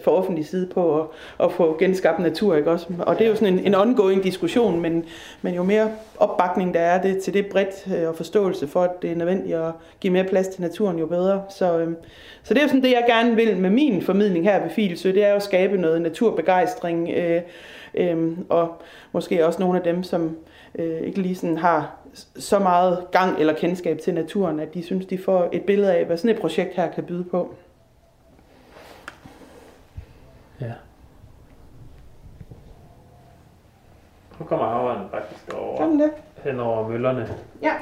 for 0.05 0.11
offentlig 0.11 0.47
side 0.47 0.67
på 0.67 1.01
at, 1.01 1.07
at 1.45 1.53
få 1.53 1.77
genskabt 1.79 2.19
natur. 2.19 2.57
Ikke 2.57 2.71
også? 2.71 2.87
Og 2.99 3.19
det 3.19 3.25
er 3.25 3.29
jo 3.29 3.35
sådan 3.35 3.59
en, 3.59 3.67
en 3.67 3.75
ongoing 3.75 4.25
diskussion, 4.25 4.81
men, 4.81 5.05
men 5.43 5.55
jo 5.55 5.63
mere 5.63 5.91
opbakning 6.19 6.75
der 6.75 6.81
er 6.81 7.03
det 7.03 7.19
til 7.19 7.35
det 7.35 7.47
bredt 7.47 7.97
øh, 7.97 8.09
og 8.09 8.15
forståelse 8.15 8.69
for, 8.69 8.83
at 8.83 9.03
det 9.03 9.13
er 9.13 9.17
nødvendigt 9.17 9.38
at 9.47 9.73
give 10.01 10.13
mere 10.13 10.25
plads 10.25 10.49
til 10.49 10.63
naturen, 10.63 10.99
jo 10.99 11.07
bedre. 11.07 11.43
Så, 11.51 11.79
øh, 11.79 11.95
så 12.43 12.55
det 12.55 12.61
er 12.61 12.65
jo 12.65 12.69
sådan 12.69 12.83
det, 12.83 12.91
jeg 12.91 13.05
gerne 13.07 13.37
vil 13.37 13.57
med 13.57 13.71
min 13.71 14.03
formidling 14.03 14.45
her 14.45 14.63
ved 14.63 14.71
Filsø, 14.71 15.13
det 15.13 15.25
er 15.25 15.29
jo 15.29 15.37
at 15.37 15.43
skabe 15.43 15.77
noget 15.77 16.03
naturbegejstring, 16.03 17.11
øh, 17.11 17.43
øh, 17.95 18.39
og 18.49 18.83
måske 19.13 19.47
også 19.47 19.61
nogle 19.61 19.79
af 19.79 19.85
dem, 19.85 20.03
som 20.03 20.37
øh, 20.75 21.01
ikke 21.01 21.23
lige 21.23 21.35
sådan 21.35 21.59
har 21.59 21.97
så 22.37 22.59
meget 22.59 23.07
gang 23.13 23.41
eller 23.41 23.55
kendskab 23.55 23.99
til 23.99 24.15
naturen, 24.15 24.61
at 24.61 24.75
de 24.75 24.83
synes, 24.83 25.07
de 25.07 25.19
får 25.19 25.49
et 25.53 25.63
billede 25.63 25.95
af, 25.95 26.05
hvad 26.05 26.17
sådan 26.17 26.37
et 26.37 26.41
projekt 26.41 26.75
her 26.75 26.91
kan 26.91 27.05
byde 27.05 27.25
på. 27.25 27.55
Ja. 30.61 30.73
Nu 34.39 34.45
kommer 34.45 34.67
havren 34.67 35.09
faktisk 35.11 35.55
over. 35.55 35.87
det. 35.87 36.11
Hen 36.45 36.61
over 36.61 36.89
møllerne. 36.89 37.29
Ja. 37.63 37.75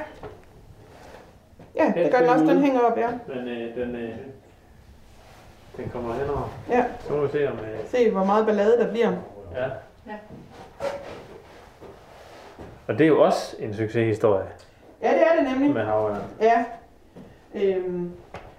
Ja, 1.79 1.93
det 2.03 2.11
gør 2.11 2.19
den 2.19 2.29
også. 2.29 2.45
Den 2.45 2.61
hænger 2.61 2.79
op, 2.79 2.97
ja. 2.97 3.09
Men 3.27 3.47
øh, 3.47 3.75
den, 3.75 3.95
øh, 3.95 4.09
den 5.77 5.89
kommer 5.93 6.13
henover. 6.13 6.49
Ja. 6.69 6.85
Så 7.07 7.13
må 7.13 7.21
vi 7.21 7.31
se, 7.31 7.47
om... 7.51 7.57
Øh... 7.59 7.87
Se, 7.87 8.11
hvor 8.11 8.23
meget 8.23 8.45
ballade 8.45 8.77
der 8.77 8.91
bliver. 8.91 9.11
Ja. 9.55 9.65
ja. 10.07 10.15
Og 12.87 12.93
det 12.97 13.01
er 13.01 13.07
jo 13.07 13.21
også 13.21 13.55
en 13.59 13.73
succeshistorie. 13.73 14.45
Ja, 15.01 15.09
det 15.11 15.21
er 15.21 15.35
det 15.35 15.51
nemlig. 15.51 15.73
Med 15.73 15.83
havørn. 15.83 16.21
Ja. 16.41 16.65
Øhm, 17.55 18.11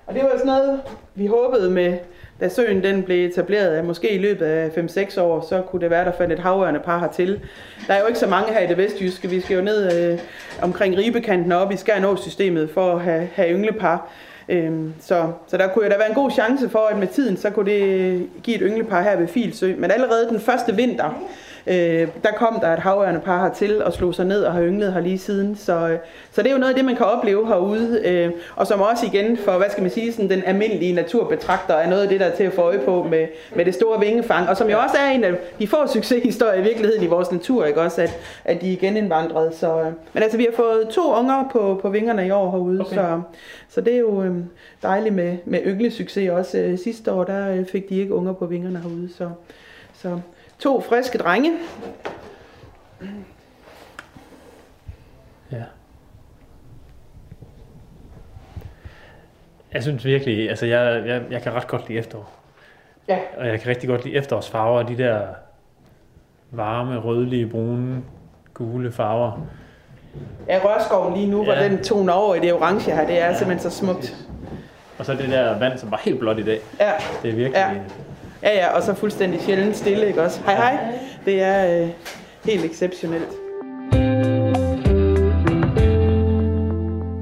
og 0.06 0.14
det 0.14 0.22
var 0.22 0.30
sådan 0.30 0.46
noget, 0.46 0.82
vi 1.14 1.26
håbede 1.26 1.70
med, 1.70 1.98
da 2.40 2.48
søen 2.48 2.82
den 2.82 3.02
blev 3.02 3.28
etableret, 3.28 3.76
at 3.76 3.84
måske 3.84 4.10
i 4.10 4.18
løbet 4.18 4.46
af 4.46 4.68
5-6 4.68 5.20
år, 5.20 5.46
så 5.48 5.62
kunne 5.62 5.82
det 5.82 5.90
være, 5.90 6.04
der 6.04 6.12
fandt 6.12 6.32
et 6.32 6.38
havørende 6.38 6.80
par 6.80 6.98
hertil. 6.98 7.40
Der 7.86 7.94
er 7.94 8.00
jo 8.00 8.06
ikke 8.06 8.18
så 8.18 8.26
mange 8.26 8.52
her 8.52 8.60
i 8.60 8.66
det 8.66 8.76
vestjyske. 8.76 9.30
Vi 9.30 9.40
skal 9.40 9.56
jo 9.56 9.62
ned 9.62 10.12
øh, 10.12 10.18
omkring 10.62 10.96
Ribekanten 10.98 11.52
og 11.52 11.60
op 11.60 11.72
i 11.72 11.76
Skærnå-systemet 11.76 12.70
for 12.70 12.94
at 12.94 13.00
have, 13.00 13.28
have 13.34 13.48
ynglepar. 13.48 14.10
Øhm, 14.48 14.94
så, 15.00 15.32
så 15.46 15.56
der 15.56 15.68
kunne 15.68 15.84
jo 15.84 15.90
da 15.90 15.96
være 15.96 16.08
en 16.08 16.14
god 16.14 16.30
chance 16.30 16.68
for, 16.68 16.78
at 16.78 16.98
med 16.98 17.06
tiden, 17.06 17.36
så 17.36 17.50
kunne 17.50 17.70
det 17.70 18.28
give 18.42 18.56
et 18.56 18.62
ynglepar 18.64 19.02
her 19.02 19.16
ved 19.16 19.28
Filsø. 19.28 19.74
Men 19.78 19.90
allerede 19.90 20.28
den 20.28 20.40
første 20.40 20.76
vinter, 20.76 21.22
øh, 21.68 22.08
der 22.22 22.30
kom 22.36 22.58
der 22.60 22.72
et 22.72 22.78
havørne 22.78 23.20
par 23.20 23.42
hertil 23.42 23.84
og 23.84 23.92
slog 23.92 24.14
sig 24.14 24.26
ned 24.26 24.42
og 24.42 24.52
har 24.52 24.62
ynglet 24.62 24.92
her 24.92 25.00
lige 25.00 25.18
siden. 25.18 25.56
Så, 25.56 25.88
øh, 25.88 25.98
så 26.32 26.42
det 26.42 26.48
er 26.48 26.52
jo 26.52 26.58
noget 26.58 26.72
af 26.72 26.76
det, 26.76 26.84
man 26.84 26.96
kan 26.96 27.06
opleve 27.06 27.46
herude. 27.46 28.00
Øh, 28.04 28.30
og 28.56 28.66
som 28.66 28.80
også 28.80 29.06
igen 29.06 29.36
for, 29.36 29.52
hvad 29.52 29.70
skal 29.70 29.82
man 29.82 29.90
sige, 29.90 30.12
sådan 30.12 30.30
den 30.30 30.42
almindelige 30.46 30.92
naturbetragter 30.92 31.74
er 31.74 31.90
noget 31.90 32.02
af 32.02 32.08
det, 32.08 32.20
der 32.20 32.26
er 32.26 32.36
til 32.36 32.44
at 32.44 32.52
få 32.52 32.62
øje 32.62 32.78
på 32.78 33.06
med, 33.10 33.26
med 33.56 33.64
det 33.64 33.74
store 33.74 34.00
vingefang. 34.00 34.48
Og 34.48 34.56
som 34.56 34.70
jo 34.70 34.78
også 34.78 34.96
er 34.96 35.10
en 35.10 35.24
af 35.24 35.34
de 35.58 35.68
få 35.68 35.86
succeshistorier 35.86 36.60
i 36.60 36.62
virkeligheden 36.62 37.04
i 37.04 37.06
vores 37.06 37.32
natur, 37.32 37.64
ikke 37.64 37.80
også, 37.80 38.02
at, 38.02 38.18
at 38.44 38.60
de 38.60 38.72
er 38.72 38.76
genindvandret. 38.76 39.54
Så, 39.54 39.80
øh, 39.80 39.92
men 40.12 40.22
altså, 40.22 40.38
vi 40.38 40.46
har 40.50 40.56
fået 40.56 40.88
to 40.90 41.12
unger 41.18 41.48
på, 41.52 41.78
på 41.82 41.88
vingerne 41.88 42.26
i 42.26 42.30
år 42.30 42.50
herude, 42.50 42.80
okay. 42.80 42.96
så, 42.96 43.20
så 43.68 43.80
det 43.80 43.94
er 43.94 43.98
jo 43.98 44.22
øh, 44.22 44.34
dejligt 44.82 45.14
med, 45.14 45.36
med 45.44 45.60
ynglesucces 45.66 46.30
også. 46.30 46.58
Øh, 46.58 46.78
sidste 46.78 47.12
år, 47.12 47.24
der 47.24 47.50
øh, 47.50 47.66
fik 47.66 47.88
de 47.88 47.94
ikke 48.00 48.14
unger 48.14 48.32
på 48.32 48.46
vingerne 48.46 48.78
herude, 48.78 49.08
så, 49.16 49.30
så 49.94 50.18
To 50.58 50.80
friske 50.80 51.18
drenge. 51.18 51.52
Ja. 55.52 55.62
Jeg 59.72 59.82
synes 59.82 60.04
virkelig, 60.04 60.48
altså 60.50 60.66
jeg, 60.66 61.06
jeg, 61.06 61.22
jeg 61.30 61.42
kan 61.42 61.54
ret 61.54 61.66
godt 61.66 61.88
lide 61.88 61.98
efterår. 61.98 62.32
Ja. 63.08 63.18
Og 63.36 63.46
jeg 63.46 63.60
kan 63.60 63.68
rigtig 63.68 63.88
godt 63.88 64.04
lide 64.04 64.16
efterårsfarver, 64.16 64.82
de 64.82 64.98
der 64.98 65.26
varme, 66.50 66.98
rødlige, 66.98 67.46
brune, 67.46 68.02
gule 68.54 68.92
farver. 68.92 69.46
Ja, 70.48 70.60
rørskoven 70.64 71.14
lige 71.14 71.26
nu, 71.26 71.38
ja. 71.38 71.44
hvor 71.44 71.54
den 71.54 71.82
toner 71.84 72.12
over 72.12 72.34
i 72.34 72.40
det 72.40 72.52
orange 72.52 72.90
her, 72.90 73.06
det 73.06 73.18
er 73.18 73.26
ja. 73.26 73.38
simpelthen 73.38 73.70
så 73.70 73.78
smukt. 73.78 74.16
Og 74.98 75.06
så 75.06 75.14
det 75.14 75.28
der 75.28 75.58
vand, 75.58 75.78
som 75.78 75.90
var 75.90 76.00
helt 76.04 76.18
blåt 76.18 76.38
i 76.38 76.42
dag. 76.44 76.60
Ja. 76.80 76.92
Det 77.22 77.30
er 77.30 77.34
virkelig... 77.34 77.54
Ja. 77.54 77.74
Ja, 78.42 78.56
ja, 78.56 78.68
og 78.68 78.82
så 78.82 78.94
fuldstændig 78.94 79.40
sjældent 79.40 79.76
stille, 79.76 80.06
ikke 80.06 80.22
også? 80.22 80.40
Hej, 80.44 80.54
hej. 80.54 80.98
Det 81.24 81.42
er 81.42 81.82
øh, 81.82 81.90
helt 82.44 82.64
exceptionelt. 82.64 83.28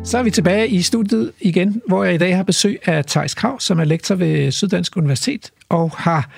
Så 0.05 0.19
er 0.19 0.23
vi 0.23 0.31
tilbage 0.31 0.69
i 0.69 0.83
studiet 0.83 1.33
igen, 1.41 1.83
hvor 1.89 2.05
jeg 2.05 2.15
i 2.15 2.19
dag 2.19 2.37
har 2.37 2.43
besøg 2.43 2.79
af 2.85 3.05
Thijs 3.05 3.35
Krav, 3.35 3.61
som 3.61 3.79
er 3.79 3.85
lektor 3.85 4.15
ved 4.15 4.51
Syddansk 4.51 4.97
Universitet, 4.97 5.51
og 5.69 5.91
har 5.91 6.31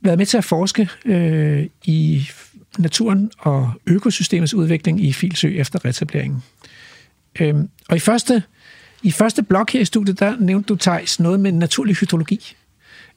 været 0.00 0.18
med 0.18 0.26
til 0.26 0.38
at 0.38 0.44
forske 0.44 0.88
øh, 1.04 1.66
i 1.84 2.28
naturen 2.78 3.30
og 3.38 3.72
økosystemets 3.86 4.54
udvikling 4.54 5.04
i 5.04 5.12
Filsø 5.12 5.48
efter 5.56 5.84
retableringen. 5.84 6.42
Øhm, 7.40 7.68
og 7.88 7.96
i 7.96 8.00
første, 8.00 8.42
i 9.02 9.10
første 9.10 9.42
blok 9.42 9.70
her 9.70 9.80
i 9.80 9.84
studiet, 9.84 10.20
der 10.20 10.36
nævnte 10.38 10.66
du, 10.66 10.76
Thijs, 10.76 11.20
noget 11.20 11.40
med 11.40 11.52
naturlig 11.52 11.96
hydrologi. 11.96 12.56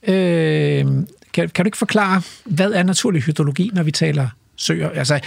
Øh, 0.03 0.85
kan, 1.33 1.49
kan 1.49 1.65
du 1.65 1.67
ikke 1.67 1.77
forklare, 1.77 2.21
hvad 2.45 2.71
er 2.71 2.83
naturlig 2.83 3.21
hydrologi, 3.21 3.71
når 3.73 3.83
vi 3.83 3.91
taler 3.91 4.29
søer? 4.55 4.89
Altså, 4.89 5.15
i 5.15 5.19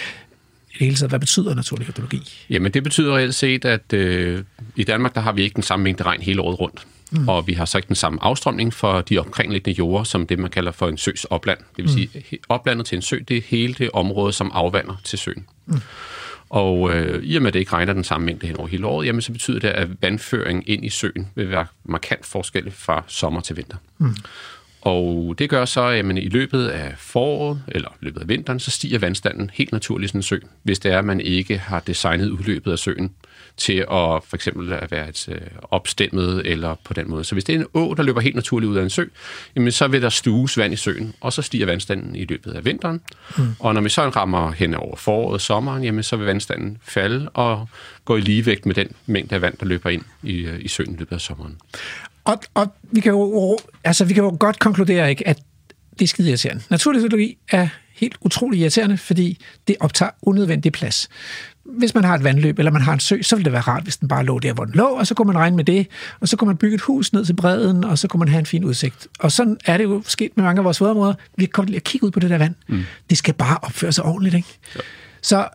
det 0.78 0.86
hele 0.86 0.96
taget, 0.96 1.10
hvad 1.10 1.20
betyder 1.20 1.54
naturlig 1.54 1.86
hydrologi? 1.86 2.32
Jamen, 2.50 2.72
det 2.72 2.82
betyder 2.82 3.16
reelt 3.16 3.34
set, 3.34 3.64
at 3.64 3.92
øh, 3.92 4.44
i 4.76 4.84
Danmark, 4.84 5.14
der 5.14 5.20
har 5.20 5.32
vi 5.32 5.42
ikke 5.42 5.54
den 5.54 5.62
samme 5.62 5.82
mængde 5.82 6.02
regn 6.04 6.22
hele 6.22 6.40
året 6.40 6.60
rundt. 6.60 6.86
Mm. 7.12 7.28
Og 7.28 7.46
vi 7.46 7.52
har 7.52 7.64
så 7.64 7.78
ikke 7.78 7.88
den 7.88 7.96
samme 7.96 8.18
afstrømning 8.22 8.74
for 8.74 9.00
de 9.00 9.18
omkringliggende 9.18 9.78
jorder, 9.78 10.04
som 10.04 10.26
det, 10.26 10.38
man 10.38 10.50
kalder 10.50 10.72
for 10.72 10.88
en 10.88 10.98
søs 10.98 11.24
opland. 11.24 11.58
Det 11.58 11.84
vil 11.84 11.84
mm. 11.84 12.22
sige, 12.22 12.38
oplandet 12.48 12.86
til 12.86 12.96
en 12.96 13.02
sø, 13.02 13.18
det 13.28 13.36
er 13.36 13.40
hele 13.44 13.74
det 13.74 13.90
område, 13.92 14.32
som 14.32 14.50
afvander 14.54 15.00
til 15.04 15.18
søen. 15.18 15.46
Mm. 15.66 15.80
Og 16.50 16.94
øh, 16.94 17.22
i 17.24 17.36
og 17.36 17.42
med, 17.42 17.48
at 17.48 17.54
det 17.54 17.60
ikke 17.60 17.72
regner 17.72 17.92
den 17.92 18.04
samme 18.04 18.24
mængde 18.24 18.46
hen 18.46 18.56
over 18.56 18.68
hele 18.68 18.86
året, 18.86 19.06
jamen, 19.06 19.22
så 19.22 19.32
betyder 19.32 19.58
det, 19.58 19.68
at 19.68 19.88
vandføring 20.02 20.68
ind 20.68 20.84
i 20.84 20.88
søen 20.88 21.28
vil 21.34 21.50
være 21.50 21.66
markant 21.84 22.26
forskellig 22.26 22.72
fra 22.72 23.04
sommer 23.06 23.40
til 23.40 23.56
vinter. 23.56 23.76
Mm. 23.98 24.16
Og 24.80 25.34
det 25.38 25.50
gør 25.50 25.64
så, 25.64 25.82
at 25.82 26.04
i 26.04 26.28
løbet 26.28 26.68
af 26.68 26.94
foråret, 26.98 27.62
eller 27.68 27.88
løbet 28.00 28.20
af 28.20 28.28
vinteren, 28.28 28.60
så 28.60 28.70
stiger 28.70 28.98
vandstanden 28.98 29.50
helt 29.54 29.72
naturligt 29.72 30.08
i 30.08 30.08
sådan 30.08 30.18
en 30.18 30.22
sø, 30.22 30.38
hvis 30.62 30.78
det 30.78 30.92
er, 30.92 30.98
at 30.98 31.04
man 31.04 31.20
ikke 31.20 31.58
har 31.58 31.80
designet 31.80 32.30
udløbet 32.30 32.72
af 32.72 32.78
søen 32.78 33.10
til 33.56 33.72
at 33.72 33.86
for 34.24 34.34
eksempel 34.34 34.72
at 34.72 34.90
være 34.90 35.08
et 35.08 35.28
øh, 35.28 35.40
opstemmet 35.62 36.46
eller 36.46 36.74
på 36.84 36.94
den 36.94 37.10
måde. 37.10 37.24
Så 37.24 37.34
hvis 37.34 37.44
det 37.44 37.54
er 37.54 37.58
en 37.58 37.66
å, 37.74 37.94
der 37.94 38.02
løber 38.02 38.20
helt 38.20 38.34
naturligt 38.34 38.70
ud 38.70 38.76
af 38.76 38.82
en 38.82 38.90
sø, 38.90 39.04
jamen 39.56 39.72
så 39.72 39.88
vil 39.88 40.02
der 40.02 40.08
stues 40.08 40.58
vand 40.58 40.72
i 40.72 40.76
søen, 40.76 41.14
og 41.20 41.32
så 41.32 41.42
stiger 41.42 41.66
vandstanden 41.66 42.16
i 42.16 42.24
løbet 42.24 42.52
af 42.52 42.64
vinteren. 42.64 43.00
Mm. 43.38 43.44
Og 43.58 43.74
når 43.74 43.80
vi 43.80 43.88
så 43.88 44.08
rammer 44.08 44.52
hen 44.52 44.74
over 44.74 44.96
foråret 44.96 45.34
og 45.34 45.40
sommeren, 45.40 45.84
jamen 45.84 46.02
så 46.02 46.16
vil 46.16 46.26
vandstanden 46.26 46.78
falde 46.82 47.28
og 47.28 47.68
gå 48.04 48.16
i 48.16 48.20
ligevægt 48.20 48.66
med 48.66 48.74
den 48.74 48.88
mængde 49.06 49.34
af 49.34 49.42
vand, 49.42 49.56
der 49.60 49.66
løber 49.66 49.90
ind 49.90 50.02
i, 50.22 50.36
øh, 50.36 50.60
i 50.60 50.68
søen 50.68 50.94
i 50.94 50.96
løbet 50.98 51.12
af 51.12 51.20
sommeren. 51.20 51.56
Og, 52.24 52.40
og 52.54 52.74
vi, 52.82 53.00
kan 53.00 53.12
jo, 53.12 53.58
altså, 53.84 54.04
vi 54.04 54.14
kan 54.14 54.22
jo 54.22 54.36
godt 54.40 54.58
konkludere, 54.58 55.10
ikke, 55.10 55.28
at 55.28 55.38
det 55.98 56.02
er 56.02 56.08
skide 56.08 56.28
irriterende. 56.28 56.62
Naturlig 56.70 57.02
teknologi 57.02 57.38
er 57.50 57.68
helt 57.94 58.16
utrolig 58.20 58.60
irriterende, 58.60 58.98
fordi 58.98 59.38
det 59.68 59.76
optager 59.80 60.10
unødvendig 60.22 60.72
plads. 60.72 61.08
Hvis 61.64 61.94
man 61.94 62.04
har 62.04 62.14
et 62.14 62.24
vandløb, 62.24 62.58
eller 62.58 62.70
man 62.70 62.82
har 62.82 62.92
en 62.92 63.00
sø, 63.00 63.22
så 63.22 63.36
vil 63.36 63.44
det 63.44 63.52
være 63.52 63.62
rart, 63.62 63.82
hvis 63.82 63.96
den 63.96 64.08
bare 64.08 64.24
lå 64.24 64.38
der, 64.38 64.52
hvor 64.52 64.64
den 64.64 64.74
lå, 64.74 64.84
og 64.84 65.06
så 65.06 65.14
kunne 65.14 65.26
man 65.26 65.38
regne 65.38 65.56
med 65.56 65.64
det, 65.64 65.86
og 66.20 66.28
så 66.28 66.36
kunne 66.36 66.46
man 66.46 66.56
bygge 66.56 66.74
et 66.74 66.80
hus 66.80 67.12
ned 67.12 67.24
til 67.24 67.34
bredden, 67.36 67.84
og 67.84 67.98
så 67.98 68.08
kunne 68.08 68.18
man 68.18 68.28
have 68.28 68.38
en 68.38 68.46
fin 68.46 68.64
udsigt. 68.64 69.08
Og 69.18 69.32
sådan 69.32 69.56
er 69.66 69.76
det 69.76 69.84
jo 69.84 70.02
sket 70.06 70.30
med 70.36 70.44
mange 70.44 70.58
af 70.60 70.64
vores 70.64 70.80
vådområder. 70.80 71.14
Vi 71.36 71.46
kan 71.46 71.64
lide 71.64 71.76
at 71.76 71.84
kigge 71.84 72.06
ud 72.06 72.10
på 72.10 72.20
det 72.20 72.30
der 72.30 72.38
vand. 72.38 72.54
Mm. 72.68 72.82
Det 73.10 73.18
skal 73.18 73.34
bare 73.34 73.58
opføre 73.62 73.92
sig 73.92 74.04
ordentligt, 74.04 74.34
ikke? 74.34 74.48
Ja. 74.76 74.80
Så, 75.22 75.48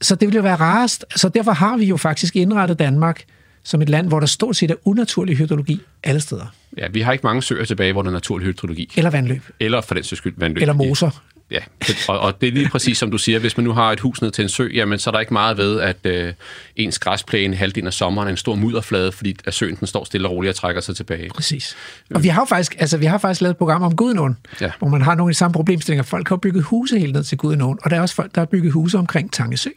så 0.00 0.14
det 0.14 0.28
vil 0.28 0.34
jo 0.34 0.42
være 0.42 0.56
rarest. 0.56 1.04
Så 1.16 1.28
derfor 1.28 1.52
har 1.52 1.76
vi 1.76 1.84
jo 1.84 1.96
faktisk 1.96 2.36
indrettet 2.36 2.78
Danmark 2.78 3.24
som 3.66 3.82
et 3.82 3.88
land, 3.88 4.08
hvor 4.08 4.20
der 4.20 4.26
stort 4.26 4.56
set 4.56 4.70
er 4.70 4.74
unaturlig 4.84 5.36
hydrologi 5.36 5.80
alle 6.04 6.20
steder. 6.20 6.46
Ja, 6.78 6.88
vi 6.88 7.00
har 7.00 7.12
ikke 7.12 7.26
mange 7.26 7.42
søer 7.42 7.64
tilbage, 7.64 7.92
hvor 7.92 8.02
der 8.02 8.10
er 8.10 8.12
naturlig 8.12 8.46
hydrologi. 8.46 8.92
Eller 8.96 9.10
vandløb. 9.10 9.42
Eller 9.60 9.80
for 9.80 9.94
den 9.94 10.04
skyld 10.04 10.34
vandløb. 10.36 10.60
Eller 10.60 10.74
moser. 10.74 11.22
Ja, 11.50 11.60
og, 12.08 12.20
og 12.20 12.40
det 12.40 12.48
er 12.48 12.52
lige 12.52 12.68
præcis 12.68 12.98
som 12.98 13.10
du 13.10 13.18
siger, 13.18 13.38
hvis 13.38 13.56
man 13.56 13.64
nu 13.64 13.72
har 13.72 13.92
et 13.92 14.00
hus 14.00 14.22
ned 14.22 14.30
til 14.30 14.42
en 14.42 14.48
sø, 14.48 14.68
jamen 14.74 14.98
så 14.98 15.10
er 15.10 15.12
der 15.12 15.20
ikke 15.20 15.32
meget 15.32 15.56
ved, 15.56 15.80
at 15.80 15.96
øh, 16.04 16.32
ens 16.76 16.98
græsplæne 16.98 17.56
halvdelen 17.56 17.86
af 17.86 17.92
sommeren 17.92 18.28
er 18.28 18.30
en 18.30 18.36
stor 18.36 18.54
mudderflade, 18.54 19.12
fordi 19.12 19.36
at 19.44 19.54
søen 19.54 19.76
den 19.76 19.86
står 19.86 20.04
stille 20.04 20.28
og 20.28 20.32
roligt 20.32 20.50
og 20.50 20.56
trækker 20.56 20.80
sig 20.80 20.96
tilbage. 20.96 21.28
Præcis. 21.28 21.76
Og 22.14 22.22
vi 22.22 22.28
har 22.28 22.40
jo 22.40 22.44
faktisk, 22.44 22.76
altså, 22.78 22.96
vi 22.96 23.06
har 23.06 23.18
faktisk 23.18 23.40
lavet 23.40 23.50
et 23.50 23.56
program 23.56 23.82
om 23.82 23.96
Gudenåen, 23.96 24.36
ja. 24.60 24.70
hvor 24.78 24.88
man 24.88 25.02
har 25.02 25.14
nogle 25.14 25.30
af 25.30 25.32
de 25.32 25.38
samme 25.38 25.52
problemstillinger. 25.52 26.02
Folk 26.02 26.28
har 26.28 26.36
bygget 26.36 26.64
huse 26.64 26.98
helt 26.98 27.12
ned 27.12 27.24
til 27.24 27.38
Gudenåen, 27.38 27.78
og 27.82 27.90
der 27.90 27.96
er 27.96 28.00
også 28.00 28.14
folk, 28.14 28.34
der 28.34 28.40
har 28.40 28.46
bygget 28.46 28.72
huse 28.72 28.98
omkring 28.98 29.32
Tangesø, 29.32 29.70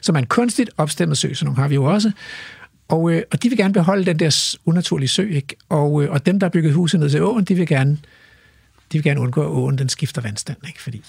som 0.00 0.14
er 0.14 0.18
en 0.18 0.26
kunstigt 0.26 0.70
opstemmet 0.76 1.18
sø, 1.18 1.34
så 1.34 1.44
nogle 1.44 1.60
har 1.60 1.68
vi 1.68 1.74
jo 1.74 1.84
også. 1.84 2.12
Og, 2.92 3.12
øh, 3.12 3.22
og 3.32 3.42
de 3.42 3.48
vil 3.48 3.58
gerne 3.58 3.74
beholde 3.74 4.04
den 4.04 4.18
der 4.18 4.56
unaturlige 4.64 5.08
sø, 5.08 5.28
ikke? 5.28 5.56
Og, 5.68 6.02
øh, 6.02 6.10
og 6.10 6.26
dem, 6.26 6.40
der 6.40 6.46
har 6.46 6.50
bygget 6.50 6.74
huset 6.74 7.00
ned 7.00 7.10
til 7.10 7.22
åen, 7.22 7.44
de 7.44 7.54
vil 7.54 7.66
gerne, 7.66 7.98
de 8.92 8.98
vil 8.98 9.02
gerne 9.02 9.20
undgå, 9.20 9.42
at 9.42 9.48
åen 9.48 9.78
den 9.78 9.88
skifter 9.88 10.22
vandstand, 10.22 10.56
ikke? 10.66 10.82
Fordi... 10.82 11.02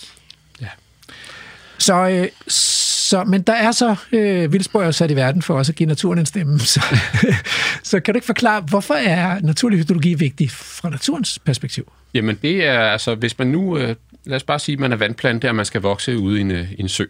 Ja. 0.62 0.68
Så, 1.78 2.10
øh, 2.10 2.28
så, 2.48 3.24
men 3.24 3.42
der 3.42 3.54
er 3.54 3.72
så, 3.72 3.96
øh, 4.12 4.54
Vildsborg 4.54 4.84
er 4.84 4.92
sat 4.92 5.12
i 5.12 5.16
verden 5.16 5.42
for 5.42 5.58
også 5.58 5.72
at 5.72 5.76
give 5.76 5.88
naturen 5.88 6.20
en 6.20 6.26
stemme. 6.26 6.60
Så, 6.60 6.82
så 7.84 8.00
kan 8.00 8.14
du 8.14 8.18
ikke 8.18 8.26
forklare, 8.26 8.62
hvorfor 8.62 8.94
er 8.94 9.40
naturlig 9.42 9.80
hydrologi 9.80 10.14
vigtig 10.14 10.52
fra 10.52 10.90
naturens 10.90 11.40
perspektiv? 11.40 11.92
Jamen 12.14 12.40
det 12.42 12.66
er, 12.66 12.80
altså 12.80 13.16
hvis 13.16 13.40
man 13.40 13.48
nu, 13.48 13.78
øh, 13.78 13.96
lad 14.26 14.36
os 14.36 14.44
bare 14.44 14.60
sige, 14.60 14.74
at 14.74 14.80
man 14.80 14.92
er 14.92 14.96
vandplante, 14.96 15.50
og 15.50 15.56
man 15.56 15.66
skal 15.66 15.82
vokse 15.82 16.18
ude 16.18 16.38
i 16.38 16.42
en, 16.42 16.52
øh, 16.52 16.68
en 16.78 16.90
sø 16.90 17.06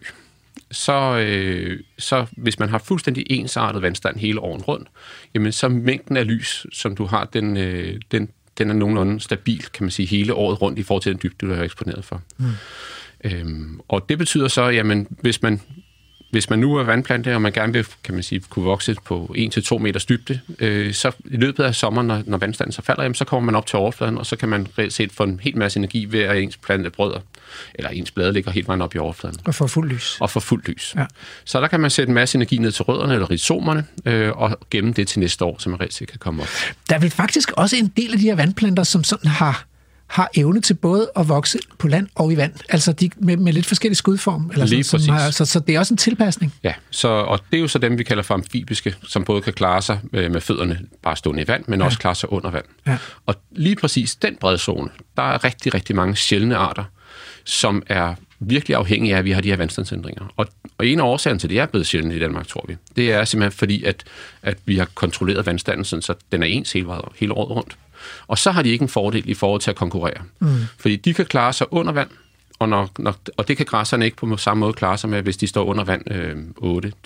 så, 0.74 1.18
øh, 1.18 1.80
så 1.98 2.26
hvis 2.32 2.58
man 2.58 2.68
har 2.68 2.78
fuldstændig 2.78 3.26
ensartet 3.30 3.82
vandstand 3.82 4.16
hele 4.16 4.40
året 4.40 4.68
rundt, 4.68 4.88
jamen 5.34 5.52
så 5.52 5.68
mængden 5.68 6.16
af 6.16 6.26
lys, 6.26 6.66
som 6.72 6.96
du 6.96 7.04
har, 7.04 7.24
den, 7.24 7.56
øh, 7.56 8.00
den, 8.10 8.28
den 8.58 8.70
er 8.70 8.74
nogenlunde 8.74 9.20
stabil, 9.20 9.62
kan 9.62 9.84
man 9.84 9.90
sige, 9.90 10.06
hele 10.06 10.34
året 10.34 10.62
rundt 10.62 10.78
i 10.78 10.82
forhold 10.82 11.02
til 11.02 11.12
den 11.12 11.20
dybde, 11.22 11.46
du 11.46 11.52
er 11.52 11.62
eksponeret 11.62 12.04
for. 12.04 12.22
Mm. 12.38 12.46
Øhm, 13.24 13.80
og 13.88 14.08
det 14.08 14.18
betyder 14.18 14.48
så, 14.48 14.68
jamen 14.68 15.06
hvis 15.20 15.42
man 15.42 15.60
hvis 16.34 16.50
man 16.50 16.58
nu 16.58 16.76
er 16.76 16.82
vandplante, 16.82 17.34
og 17.34 17.42
man 17.42 17.52
gerne 17.52 17.72
vil 17.72 17.86
kan 18.04 18.14
man 18.14 18.22
sige, 18.22 18.40
kunne 18.40 18.64
vokse 18.64 18.96
på 19.04 19.34
1-2 19.38 19.78
meters 19.78 20.04
dybde, 20.04 20.40
øh, 20.58 20.92
så 20.92 21.12
i 21.24 21.36
løbet 21.36 21.64
af 21.64 21.74
sommeren, 21.74 22.06
når, 22.06 22.22
når 22.26 22.38
vandstanden 22.38 22.72
så 22.72 22.82
falder, 22.82 23.02
jamen, 23.02 23.14
så 23.14 23.24
kommer 23.24 23.46
man 23.46 23.54
op 23.54 23.66
til 23.66 23.78
overfladen, 23.78 24.18
og 24.18 24.26
så 24.26 24.36
kan 24.36 24.48
man 24.48 24.66
reelt 24.78 24.92
set 24.92 25.12
få 25.12 25.22
en 25.22 25.40
helt 25.40 25.56
masse 25.56 25.78
energi 25.78 26.04
ved, 26.04 26.20
at 26.20 26.42
ens 26.42 26.56
plante 26.56 26.90
brødder, 26.90 27.20
eller 27.74 27.90
ens 27.90 28.10
blade 28.10 28.32
ligger 28.32 28.50
helt 28.50 28.68
vejen 28.68 28.82
op 28.82 28.94
i 28.94 28.98
overfladen. 28.98 29.36
Og 29.44 29.54
få 29.54 29.66
fuld 29.66 29.90
lys. 29.90 30.16
Og 30.20 30.30
få 30.30 30.40
fuld 30.40 30.62
lys. 30.66 30.94
Ja. 30.96 31.06
Så 31.44 31.60
der 31.60 31.68
kan 31.68 31.80
man 31.80 31.90
sætte 31.90 32.10
en 32.10 32.14
masse 32.14 32.38
energi 32.38 32.58
ned 32.58 32.72
til 32.72 32.82
rødderne 32.82 33.14
eller 33.14 33.30
rhizomerne, 33.30 33.86
øh, 34.04 34.30
og 34.30 34.58
gemme 34.70 34.92
det 34.92 35.08
til 35.08 35.20
næste 35.20 35.44
år, 35.44 35.56
så 35.58 35.70
man 35.70 35.80
reelt 35.80 35.94
set 35.94 36.08
kan 36.08 36.18
komme 36.18 36.42
op. 36.42 36.48
Der 36.88 36.94
er 36.94 37.00
vel 37.00 37.10
faktisk 37.10 37.50
også 37.50 37.76
en 37.76 37.92
del 37.96 38.12
af 38.12 38.18
de 38.18 38.24
her 38.24 38.34
vandplanter, 38.34 38.82
som 38.82 39.04
sådan 39.04 39.30
har 39.30 39.64
har 40.06 40.30
evne 40.34 40.60
til 40.60 40.74
både 40.74 41.10
at 41.16 41.28
vokse 41.28 41.58
på 41.78 41.88
land 41.88 42.08
og 42.14 42.32
i 42.32 42.36
vand. 42.36 42.52
Altså 42.68 42.92
de, 42.92 43.10
med, 43.16 43.36
med 43.36 43.52
lidt 43.52 43.66
forskellige 43.66 43.96
skudform. 43.96 44.50
Eller 44.52 44.66
Lige 44.66 44.84
sådan, 44.84 45.06
som 45.06 45.14
har, 45.14 45.30
så, 45.30 45.44
så 45.44 45.60
det 45.60 45.74
er 45.74 45.78
også 45.78 45.94
en 45.94 45.98
tilpasning. 45.98 46.54
Ja, 46.62 46.72
så, 46.90 47.08
og 47.08 47.40
det 47.50 47.56
er 47.56 47.60
jo 47.60 47.68
så 47.68 47.78
dem, 47.78 47.98
vi 47.98 48.04
kalder 48.04 48.22
for 48.22 48.34
amfibiske, 48.34 48.94
som 49.08 49.24
både 49.24 49.42
kan 49.42 49.52
klare 49.52 49.82
sig 49.82 50.00
med, 50.12 50.28
med 50.28 50.40
fødderne 50.40 50.78
bare 51.02 51.16
stående 51.16 51.42
i 51.42 51.48
vand, 51.48 51.64
men 51.68 51.80
ja. 51.80 51.86
også 51.86 51.98
klare 51.98 52.14
sig 52.14 52.32
under 52.32 52.50
vand. 52.50 52.64
Ja. 52.86 52.96
Og 53.26 53.34
lige 53.52 53.76
præcis 53.76 54.16
den 54.16 54.36
brede 54.40 54.58
zone, 54.58 54.88
der 55.16 55.22
er 55.22 55.44
rigtig, 55.44 55.74
rigtig 55.74 55.96
mange 55.96 56.16
sjældne 56.16 56.56
arter, 56.56 56.84
som 57.44 57.82
er 57.86 58.14
virkelig 58.40 58.76
afhængige 58.76 59.14
af, 59.14 59.18
at 59.18 59.24
vi 59.24 59.30
har 59.30 59.40
de 59.40 59.48
her 59.48 59.56
vandstandsændringer. 59.56 60.32
Og, 60.36 60.46
og 60.78 60.86
en 60.86 61.00
af 61.00 61.04
årsagerne 61.04 61.40
til, 61.40 61.50
det 61.50 61.58
er 61.58 61.66
blevet 61.66 61.86
sjældent 61.86 62.14
i 62.14 62.18
Danmark, 62.18 62.46
tror 62.46 62.64
vi, 62.68 62.76
det 62.96 63.12
er 63.12 63.24
simpelthen 63.24 63.58
fordi, 63.58 63.84
at, 63.84 64.04
at 64.42 64.58
vi 64.64 64.76
har 64.76 64.88
kontrolleret 64.94 65.46
vandstanden, 65.46 65.84
sådan, 65.84 66.02
så 66.02 66.14
den 66.32 66.42
er 66.42 66.46
ens 66.46 66.72
hele, 66.72 66.88
hele 67.20 67.32
året 67.32 67.50
rundt. 67.50 67.76
Og 68.26 68.38
så 68.38 68.50
har 68.50 68.62
de 68.62 68.68
ikke 68.68 68.82
en 68.82 68.88
fordel 68.88 69.28
i 69.28 69.34
forhold 69.34 69.60
til 69.60 69.70
at 69.70 69.76
konkurrere. 69.76 70.22
Mm. 70.38 70.48
Fordi 70.78 70.96
de 70.96 71.14
kan 71.14 71.26
klare 71.26 71.52
sig 71.52 71.72
under 71.72 71.92
vand, 71.92 72.10
og, 72.58 72.68
når, 72.68 72.90
når, 72.98 73.14
og 73.36 73.48
det 73.48 73.56
kan 73.56 73.66
græsserne 73.66 74.04
ikke 74.04 74.16
på 74.16 74.36
samme 74.36 74.60
måde 74.60 74.72
klare 74.72 74.98
sig 74.98 75.10
med, 75.10 75.22
hvis 75.22 75.36
de 75.36 75.46
står 75.46 75.64
under 75.64 75.84
vand 75.84 76.10
øh, 76.10 76.36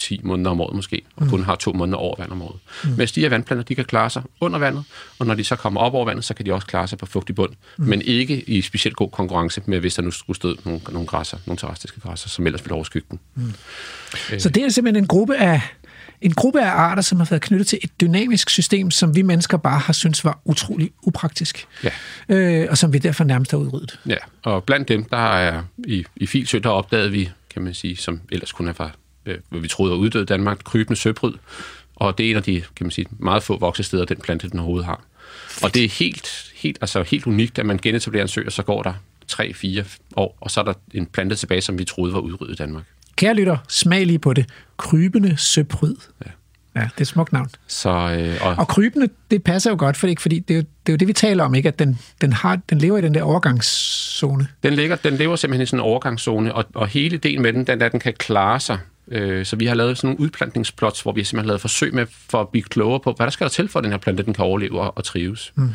8-10 0.00 0.16
måneder 0.22 0.50
om 0.50 0.60
året 0.60 0.76
måske, 0.76 1.02
og 1.16 1.24
mm. 1.24 1.30
kun 1.30 1.42
har 1.42 1.54
to 1.54 1.72
måneder 1.72 1.98
over 1.98 2.14
vand 2.18 2.30
om 2.30 2.42
året. 2.42 2.56
Mm. 2.84 2.90
Mens 2.96 3.12
de 3.12 3.20
her 3.20 3.28
vandplanter, 3.28 3.64
de 3.64 3.74
kan 3.74 3.84
klare 3.84 4.10
sig 4.10 4.22
under 4.40 4.58
vandet, 4.58 4.84
og 5.18 5.26
når 5.26 5.34
de 5.34 5.44
så 5.44 5.56
kommer 5.56 5.80
op 5.80 5.94
over 5.94 6.04
vandet, 6.04 6.24
så 6.24 6.34
kan 6.34 6.46
de 6.46 6.52
også 6.52 6.66
klare 6.66 6.88
sig 6.88 6.98
på 6.98 7.06
fugtig 7.06 7.34
bund, 7.34 7.52
mm. 7.78 7.84
men 7.84 8.02
ikke 8.02 8.50
i 8.50 8.62
specielt 8.62 8.96
god 8.96 9.10
konkurrence 9.10 9.62
med, 9.66 9.80
hvis 9.80 9.94
der 9.94 10.02
nu 10.02 10.10
skulle 10.10 10.36
stå 10.36 10.54
nogle, 10.64 10.80
nogle 10.90 11.06
græsser, 11.06 11.38
nogle 11.46 11.58
terrastiske 11.58 12.00
græsser, 12.00 12.28
som 12.28 12.46
ellers 12.46 12.64
ville 12.64 12.74
overskygge 12.74 13.06
den. 13.10 13.20
Mm. 13.34 13.52
Øh. 14.32 14.40
Så 14.40 14.48
det 14.48 14.64
er 14.64 14.68
simpelthen 14.68 15.04
en 15.04 15.08
gruppe 15.08 15.36
af 15.36 15.60
en 16.20 16.32
gruppe 16.32 16.60
af 16.60 16.70
arter, 16.70 17.02
som 17.02 17.18
har 17.18 17.26
været 17.30 17.42
knyttet 17.42 17.66
til 17.66 17.78
et 17.82 17.90
dynamisk 18.00 18.50
system, 18.50 18.90
som 18.90 19.16
vi 19.16 19.22
mennesker 19.22 19.56
bare 19.56 19.78
har 19.78 19.92
syntes 19.92 20.24
var 20.24 20.40
utrolig 20.44 20.90
upraktisk. 21.02 21.66
Ja. 21.84 21.90
Øh, 22.28 22.66
og 22.70 22.78
som 22.78 22.92
vi 22.92 22.98
derfor 22.98 23.24
nærmest 23.24 23.50
har 23.50 23.58
udryddet. 23.58 24.00
Ja, 24.06 24.16
og 24.42 24.64
blandt 24.64 24.88
dem, 24.88 25.04
der 25.04 25.36
er 25.36 25.62
i, 25.86 26.04
i 26.16 26.26
Filsø, 26.26 26.58
der 26.58 26.70
opdagede 26.70 27.10
vi, 27.10 27.30
kan 27.50 27.62
man 27.62 27.74
sige, 27.74 27.96
som 27.96 28.20
ellers 28.32 28.52
kunne 28.52 28.74
have 28.78 28.90
øh, 29.26 29.38
hvad 29.48 29.60
vi 29.60 29.68
troede 29.68 29.90
var 29.90 29.98
uddød 29.98 30.26
Danmark, 30.26 30.58
krybende 30.64 31.00
søbryd. 31.00 31.32
Og 31.96 32.18
det 32.18 32.26
er 32.26 32.30
en 32.30 32.36
af 32.36 32.42
de, 32.42 32.60
kan 32.76 32.86
man 32.86 32.90
sige, 32.90 33.06
meget 33.18 33.42
få 33.42 33.58
voksesteder, 33.58 34.04
den 34.04 34.16
plante, 34.16 34.50
den 34.50 34.58
overhovedet 34.58 34.86
har. 34.86 35.00
Og 35.62 35.74
det 35.74 35.84
er 35.84 35.88
helt, 35.88 36.52
helt, 36.54 36.78
altså 36.80 37.02
helt 37.02 37.26
unikt, 37.26 37.58
at 37.58 37.66
man 37.66 37.78
genetablerer 37.78 38.22
en 38.22 38.28
sø, 38.28 38.42
og 38.46 38.52
så 38.52 38.62
går 38.62 38.82
der 38.82 38.92
3-4 39.32 39.84
år, 40.16 40.38
og 40.40 40.50
så 40.50 40.60
er 40.60 40.64
der 40.64 40.72
en 40.94 41.06
plante 41.06 41.36
tilbage, 41.36 41.60
som 41.60 41.78
vi 41.78 41.84
troede 41.84 42.12
var 42.12 42.20
udryddet 42.20 42.54
i 42.54 42.56
Danmark. 42.56 42.84
Kære 43.18 43.34
lytter, 43.34 43.56
smag 43.68 44.06
lige 44.06 44.18
på 44.18 44.32
det. 44.32 44.46
Krybende 44.76 45.36
søpryd. 45.36 45.94
Ja. 46.26 46.30
Ja, 46.74 46.80
det 46.80 46.90
er 46.96 47.00
et 47.00 47.06
smukt 47.06 47.32
navn. 47.32 47.48
Så, 47.66 47.90
øh, 47.90 48.46
og... 48.46 48.54
og 48.58 48.68
krybende, 48.68 49.08
det 49.30 49.42
passer 49.42 49.70
jo 49.70 49.76
godt, 49.78 49.96
for 49.96 50.06
ikke, 50.06 50.22
fordi 50.22 50.38
det 50.38 50.54
er, 50.54 50.58
jo, 50.58 50.64
det 50.86 50.92
er 50.92 50.92
jo 50.92 50.96
det, 50.96 51.08
vi 51.08 51.12
taler 51.12 51.44
om, 51.44 51.54
ikke? 51.54 51.68
at 51.68 51.78
den, 51.78 51.98
den, 52.20 52.32
har, 52.32 52.58
den 52.70 52.78
lever 52.78 52.98
i 52.98 53.00
den 53.00 53.14
der 53.14 53.22
overgangszone. 53.22 54.48
Den, 54.62 54.74
ligger, 54.74 54.96
den 54.96 55.14
lever 55.14 55.36
simpelthen 55.36 55.62
i 55.62 55.66
sådan 55.66 55.78
en 55.78 55.84
overgangszone, 55.84 56.54
og, 56.54 56.64
og 56.74 56.88
hele 56.88 57.16
ideen 57.16 57.42
med 57.42 57.52
den, 57.52 57.66
den 57.66 57.80
der, 57.80 57.88
den 57.88 58.00
kan 58.00 58.14
klare 58.18 58.60
sig. 58.60 58.78
Øh, 59.08 59.46
så 59.46 59.56
vi 59.56 59.66
har 59.66 59.74
lavet 59.74 59.96
sådan 59.96 60.08
nogle 60.08 60.20
udplantningsplots, 60.20 61.00
hvor 61.00 61.12
vi 61.12 61.20
har 61.20 61.24
simpelthen 61.24 61.46
lavet 61.46 61.60
forsøg 61.60 61.94
med 61.94 62.06
for 62.30 62.40
at 62.40 62.48
blive 62.48 62.62
klogere 62.62 63.00
på, 63.00 63.12
hvad 63.12 63.26
der 63.26 63.30
skal 63.30 63.44
der 63.44 63.50
til 63.50 63.68
for, 63.68 63.78
at 63.78 63.82
den 63.82 63.92
her 63.92 63.98
plante 63.98 64.22
den 64.22 64.34
kan 64.34 64.44
overleve 64.44 64.80
og, 64.80 64.92
og 64.96 65.04
trives. 65.04 65.52
Mm. 65.54 65.70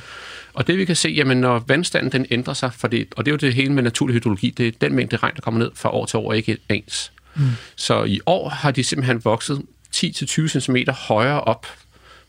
Og 0.54 0.68
det 0.68 0.78
vi 0.78 0.86
kan 0.86 0.96
se, 0.96 1.10
jamen 1.10 1.38
når 1.38 1.64
vandstanden 1.68 2.12
den 2.12 2.26
ændrer 2.32 2.54
sig, 2.54 2.74
for 2.74 2.88
det, 2.88 3.08
og 3.18 3.26
det 3.26 3.32
er 3.32 3.34
jo 3.34 3.38
det 3.38 3.54
hele 3.54 3.74
med 3.74 3.84
naturlig 3.84 4.14
hydrologi, 4.14 4.50
det 4.50 4.68
er 4.68 4.72
den 4.82 4.96
mængde 4.96 5.18
regn, 5.18 5.36
der 5.36 5.42
kommer 5.42 5.60
ned 5.60 5.72
fra 5.76 5.94
år 5.94 6.06
til 6.06 6.20
år, 6.20 6.34
ikke 6.34 6.58
ens. 6.70 7.12
Mm. 7.36 7.44
Så 7.76 8.04
i 8.04 8.20
år 8.26 8.50
har 8.50 8.72
de 8.72 8.84
simpelthen 8.84 9.26
vokset 9.26 9.62
10-20 9.96 10.48
cm 10.48 10.76
højere 10.92 11.42
op 11.42 11.68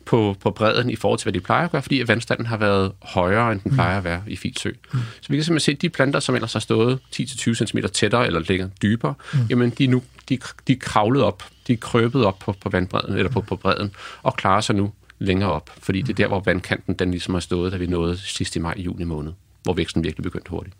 på, 0.04 0.36
på 0.40 0.50
bredden 0.50 0.90
i 0.90 0.96
forhold 0.96 1.18
til, 1.18 1.24
hvad 1.24 1.32
de 1.32 1.40
plejer 1.40 1.64
at 1.64 1.70
gøre, 1.70 1.82
fordi 1.82 2.02
vandstanden 2.06 2.46
har 2.46 2.56
været 2.56 2.92
højere, 3.02 3.52
end 3.52 3.60
den 3.60 3.70
mm. 3.70 3.76
plejer 3.76 3.98
at 3.98 4.04
være 4.04 4.22
i 4.26 4.36
Filsø. 4.36 4.70
Mm. 4.92 4.98
Så 5.20 5.28
vi 5.28 5.36
kan 5.36 5.44
simpelthen 5.44 5.60
se, 5.60 5.72
at 5.72 5.82
de 5.82 5.88
planter, 5.88 6.20
som 6.20 6.34
ellers 6.34 6.52
har 6.52 6.60
stået 6.60 6.98
10-20 7.16 7.54
cm 7.54 7.78
tættere 7.92 8.26
eller 8.26 8.40
ligger 8.40 8.68
dybere, 8.82 9.14
mm. 9.32 9.38
jamen 9.50 9.70
de 9.70 9.86
nu 9.86 10.02
de, 10.28 10.38
de 10.68 10.76
kravlet 10.76 11.22
op, 11.22 11.44
de 11.66 11.72
er 11.72 11.76
krøbet 11.76 12.24
op 12.24 12.38
på, 12.38 12.52
på 12.60 12.68
vandbredden, 12.68 13.16
eller 13.16 13.30
på, 13.30 13.40
på 13.40 13.56
bredden, 13.56 13.90
og 14.22 14.36
klarer 14.36 14.60
sig 14.60 14.74
nu 14.76 14.92
længere 15.18 15.52
op, 15.52 15.70
fordi 15.78 16.02
det 16.02 16.10
er 16.10 16.14
der, 16.14 16.26
hvor 16.26 16.40
vandkanten 16.40 16.94
den 16.94 17.10
ligesom 17.10 17.34
har 17.34 17.40
stået, 17.40 17.72
da 17.72 17.76
vi 17.76 17.86
nåede 17.86 18.18
sidst 18.18 18.56
i 18.56 18.58
maj, 18.58 18.74
juni 18.76 19.04
måned, 19.04 19.32
hvor 19.62 19.72
væksten 19.72 20.04
virkelig 20.04 20.22
begyndte 20.22 20.50
hurtigt. 20.50 20.76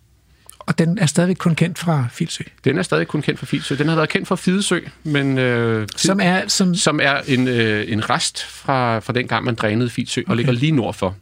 Og 0.67 0.79
den 0.79 0.99
er 0.99 1.07
stadigvæk 1.07 1.37
kun 1.37 1.55
kendt 1.55 1.79
fra 1.79 2.07
Filsø. 2.13 2.45
Den 2.65 2.79
er 2.79 2.83
stadig 2.83 3.07
kun 3.09 3.23
kendt 3.23 3.39
fra 3.41 3.47
Filsø. 3.47 3.75
Den 3.75 3.89
har 3.89 3.95
været 3.97 4.09
kendt 4.09 4.29
fra 4.29 4.37
Fidesø, 4.37 4.79
men 5.05 5.39
øh, 5.39 5.89
Som 5.97 6.21
er, 6.23 6.49
som, 6.49 6.75
som 6.75 7.01
er 7.03 7.17
en, 7.27 7.49
øh, 7.49 7.93
en 7.93 8.11
rest 8.11 8.45
fra, 8.47 8.99
fra 8.99 9.13
den 9.13 9.27
gang, 9.29 9.45
man 9.45 9.55
drænede 9.55 9.91
Filsø, 9.91 10.21
okay. 10.21 10.31
og 10.31 10.37
ligger 10.37 10.53
lige 10.53 10.73
nord 10.73 10.95
for. 10.95 11.15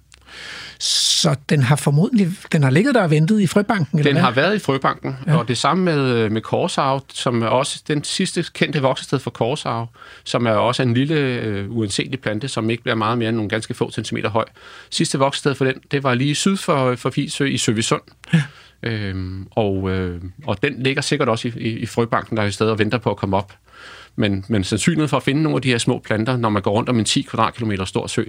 så 0.78 1.34
den 1.48 1.62
har 1.62 1.76
formodentlig, 1.76 2.28
den 2.52 2.62
har 2.62 2.70
ligget 2.70 2.94
der 2.94 3.02
og 3.02 3.10
ventet 3.10 3.40
i 3.40 3.46
frøbanken, 3.46 3.98
eller 3.98 4.08
Den 4.10 4.14
hvad? 4.14 4.22
har 4.22 4.30
været 4.30 4.54
i 4.56 4.58
Frøbanken, 4.58 5.16
Ja. 5.26 5.36
og 5.36 5.48
det 5.48 5.58
samme 5.58 5.84
med, 5.84 6.30
med 6.30 6.40
Korsarv, 6.40 7.04
som 7.14 7.42
er 7.42 7.46
også 7.46 7.82
den 7.88 8.04
sidste 8.04 8.44
kendte 8.54 8.82
voksested 8.82 9.18
for 9.18 9.30
Korsarv, 9.30 9.88
som 10.24 10.46
er 10.46 10.50
også 10.50 10.82
en 10.82 10.94
lille 10.94 11.14
øh, 11.14 11.70
uanselig 11.70 12.20
plante, 12.20 12.48
som 12.48 12.70
ikke 12.70 12.82
bliver 12.82 12.96
meget 12.96 13.18
mere 13.18 13.28
end 13.28 13.36
nogle 13.36 13.48
ganske 13.50 13.74
få 13.74 13.90
centimeter 13.90 14.30
høj. 14.30 14.44
Sidste 14.90 15.18
voksested 15.18 15.54
for 15.54 15.64
den, 15.64 15.74
det 15.90 16.02
var 16.02 16.14
lige 16.14 16.34
syd 16.34 16.56
for, 16.56 16.96
for 16.96 17.10
Filsø 17.10 17.44
i 17.44 17.58
Søvisund. 17.58 18.02
Ja. 18.34 18.42
Øhm, 18.82 19.48
og, 19.50 19.90
øh, 19.90 20.22
og 20.46 20.62
den 20.62 20.82
ligger 20.82 21.02
sikkert 21.02 21.28
også 21.28 21.48
i, 21.48 21.52
i, 21.56 21.68
i 21.78 21.86
Frøbanken, 21.86 22.36
der 22.36 22.42
er 22.42 22.46
i 22.46 22.52
stedet 22.52 22.72
og 22.72 22.78
venter 22.78 22.98
på 22.98 23.10
at 23.10 23.16
komme 23.16 23.36
op. 23.36 23.52
Men, 24.16 24.44
men 24.48 24.64
sandsynligheden 24.64 25.08
for 25.08 25.16
at 25.16 25.22
finde 25.22 25.42
nogle 25.42 25.56
af 25.56 25.62
de 25.62 25.68
her 25.68 25.78
små 25.78 25.98
planter, 25.98 26.36
når 26.36 26.48
man 26.48 26.62
går 26.62 26.70
rundt 26.70 26.88
om 26.88 26.98
en 26.98 27.04
10 27.04 27.22
kvadratkilometer 27.22 27.84
stor 27.84 28.06
sø, 28.06 28.24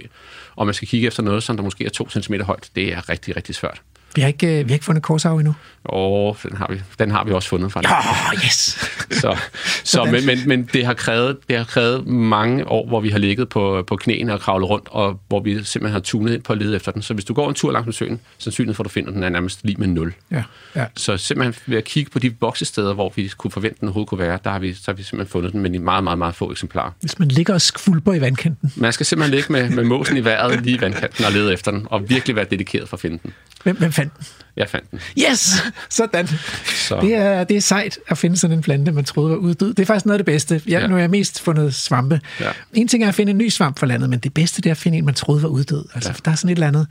og 0.56 0.66
man 0.66 0.74
skal 0.74 0.88
kigge 0.88 1.06
efter 1.06 1.22
noget, 1.22 1.42
som 1.42 1.56
der 1.56 1.64
måske 1.64 1.84
er 1.84 1.90
2 1.90 2.10
cm 2.10 2.34
højt, 2.34 2.70
det 2.74 2.92
er 2.92 3.08
rigtig, 3.08 3.36
rigtig 3.36 3.54
svært. 3.54 3.82
Vi 4.14 4.20
har 4.20 4.28
ikke, 4.28 4.46
øh, 4.46 4.64
vi 4.64 4.70
har 4.70 4.74
ikke 4.74 4.84
fundet 4.84 5.02
korsarv 5.02 5.36
endnu. 5.36 5.54
Og 5.84 6.36
den 6.42 6.56
har 6.56 6.66
vi, 6.70 6.80
den 6.98 7.10
har 7.10 7.24
vi 7.24 7.32
også 7.32 7.48
fundet 7.48 7.72
fra 7.72 7.80
Åh, 7.80 8.32
oh, 8.32 8.44
yes! 8.44 8.56
så, 9.22 9.36
så, 9.84 10.04
men, 10.04 10.26
men, 10.26 10.38
men 10.46 10.68
det, 10.72 10.86
har 10.86 10.94
krævet, 10.94 11.36
det 11.48 11.56
har 11.56 11.64
krævet 11.64 12.06
mange 12.06 12.68
år, 12.68 12.86
hvor 12.86 13.00
vi 13.00 13.08
har 13.08 13.18
ligget 13.18 13.48
på, 13.48 13.84
på 13.86 13.96
knæene 13.96 14.32
og 14.32 14.40
kravlet 14.40 14.68
rundt, 14.70 14.88
og 14.90 15.20
hvor 15.28 15.40
vi 15.40 15.64
simpelthen 15.64 15.92
har 15.92 16.00
tunet 16.00 16.34
ind 16.34 16.42
på 16.42 16.52
at 16.52 16.58
lede 16.58 16.76
efter 16.76 16.92
den. 16.92 17.02
Så 17.02 17.14
hvis 17.14 17.24
du 17.24 17.34
går 17.34 17.48
en 17.48 17.54
tur 17.54 17.72
langs 17.72 17.86
med 17.86 17.92
søen, 17.92 18.20
sandsynligheden 18.38 18.76
for, 18.76 18.82
at 18.82 18.84
du 18.84 18.90
finder 18.90 19.10
den, 19.10 19.22
er 19.22 19.28
nærmest 19.28 19.60
lige 19.64 19.76
med 19.76 19.86
0. 19.86 20.14
Ja, 20.30 20.42
ja. 20.76 20.86
Så 20.96 21.16
simpelthen 21.16 21.62
ved 21.66 21.78
at 21.78 21.84
kigge 21.84 22.10
på 22.10 22.18
de 22.18 22.34
voksesteder, 22.40 22.94
hvor 22.94 23.12
vi 23.16 23.32
kunne 23.36 23.50
forvente, 23.50 23.80
den 23.80 23.88
overhovedet 23.88 24.08
kunne 24.08 24.18
være, 24.18 24.38
der 24.44 24.50
har 24.50 24.58
vi, 24.58 24.74
så 24.74 24.82
har 24.86 24.92
vi 24.92 25.02
simpelthen 25.02 25.32
fundet 25.32 25.52
den, 25.52 25.60
men 25.60 25.74
i 25.74 25.78
meget, 25.78 26.04
meget, 26.04 26.18
meget 26.18 26.34
få 26.34 26.50
eksemplarer. 26.50 26.90
Hvis 27.00 27.18
man 27.18 27.28
ligger 27.28 27.54
og 27.54 27.60
skvulper 27.60 28.14
i 28.14 28.20
vandkanten. 28.20 28.72
Man 28.76 28.92
skal 28.92 29.06
simpelthen 29.06 29.34
ligge 29.34 29.52
med, 29.52 29.70
med 29.70 29.84
måsen 29.84 30.16
i 30.16 30.24
vejret 30.24 30.64
lige 30.64 30.76
i 30.76 30.80
vandkanten 30.80 31.24
og 31.24 31.32
lede 31.32 31.52
efter 31.52 31.70
den, 31.70 31.86
og 31.90 32.10
virkelig 32.10 32.36
være 32.36 32.46
dedikeret 32.50 32.88
for 32.88 32.96
at 32.96 33.00
finde 33.00 33.18
den. 33.22 33.32
Hvem, 33.62 33.76
hvem 33.76 33.92
fandt 34.10 34.18
den? 34.18 34.26
Jeg 34.56 34.68
fandt 34.68 34.90
den. 34.90 35.00
Yes! 35.18 35.62
Sådan. 35.90 36.28
Så. 36.66 37.00
Det 37.00 37.14
er, 37.14 37.44
det 37.44 37.56
er 37.56 37.60
sejt 37.60 37.98
at 38.08 38.18
finde 38.18 38.36
sådan 38.36 38.56
en 38.56 38.62
plante, 38.62 38.92
man 38.92 39.04
troede 39.04 39.30
var 39.30 39.36
uddød. 39.36 39.74
Det 39.74 39.82
er 39.82 39.86
faktisk 39.86 40.06
noget 40.06 40.18
af 40.18 40.18
det 40.18 40.26
bedste. 40.26 40.54
Jeg, 40.54 40.80
ja. 40.80 40.86
Nu 40.86 40.94
har 40.94 41.00
jeg 41.00 41.10
mest 41.10 41.40
fundet 41.40 41.74
svampe. 41.74 42.20
Ja. 42.40 42.50
En 42.72 42.88
ting 42.88 43.04
er 43.04 43.08
at 43.08 43.14
finde 43.14 43.30
en 43.30 43.38
ny 43.38 43.48
svamp 43.48 43.78
for 43.78 43.86
landet, 43.86 44.10
men 44.10 44.18
det 44.18 44.34
bedste 44.34 44.62
det 44.62 44.70
er 44.70 44.74
at 44.74 44.78
finde 44.78 44.98
en, 44.98 45.04
man 45.04 45.14
troede 45.14 45.42
var 45.42 45.48
uddød. 45.48 45.84
Altså, 45.94 46.10
ja. 46.10 46.14
der 46.24 46.30
er 46.30 46.34
sådan 46.34 46.50
et 46.50 46.54
eller 46.54 46.68
andet. 46.68 46.86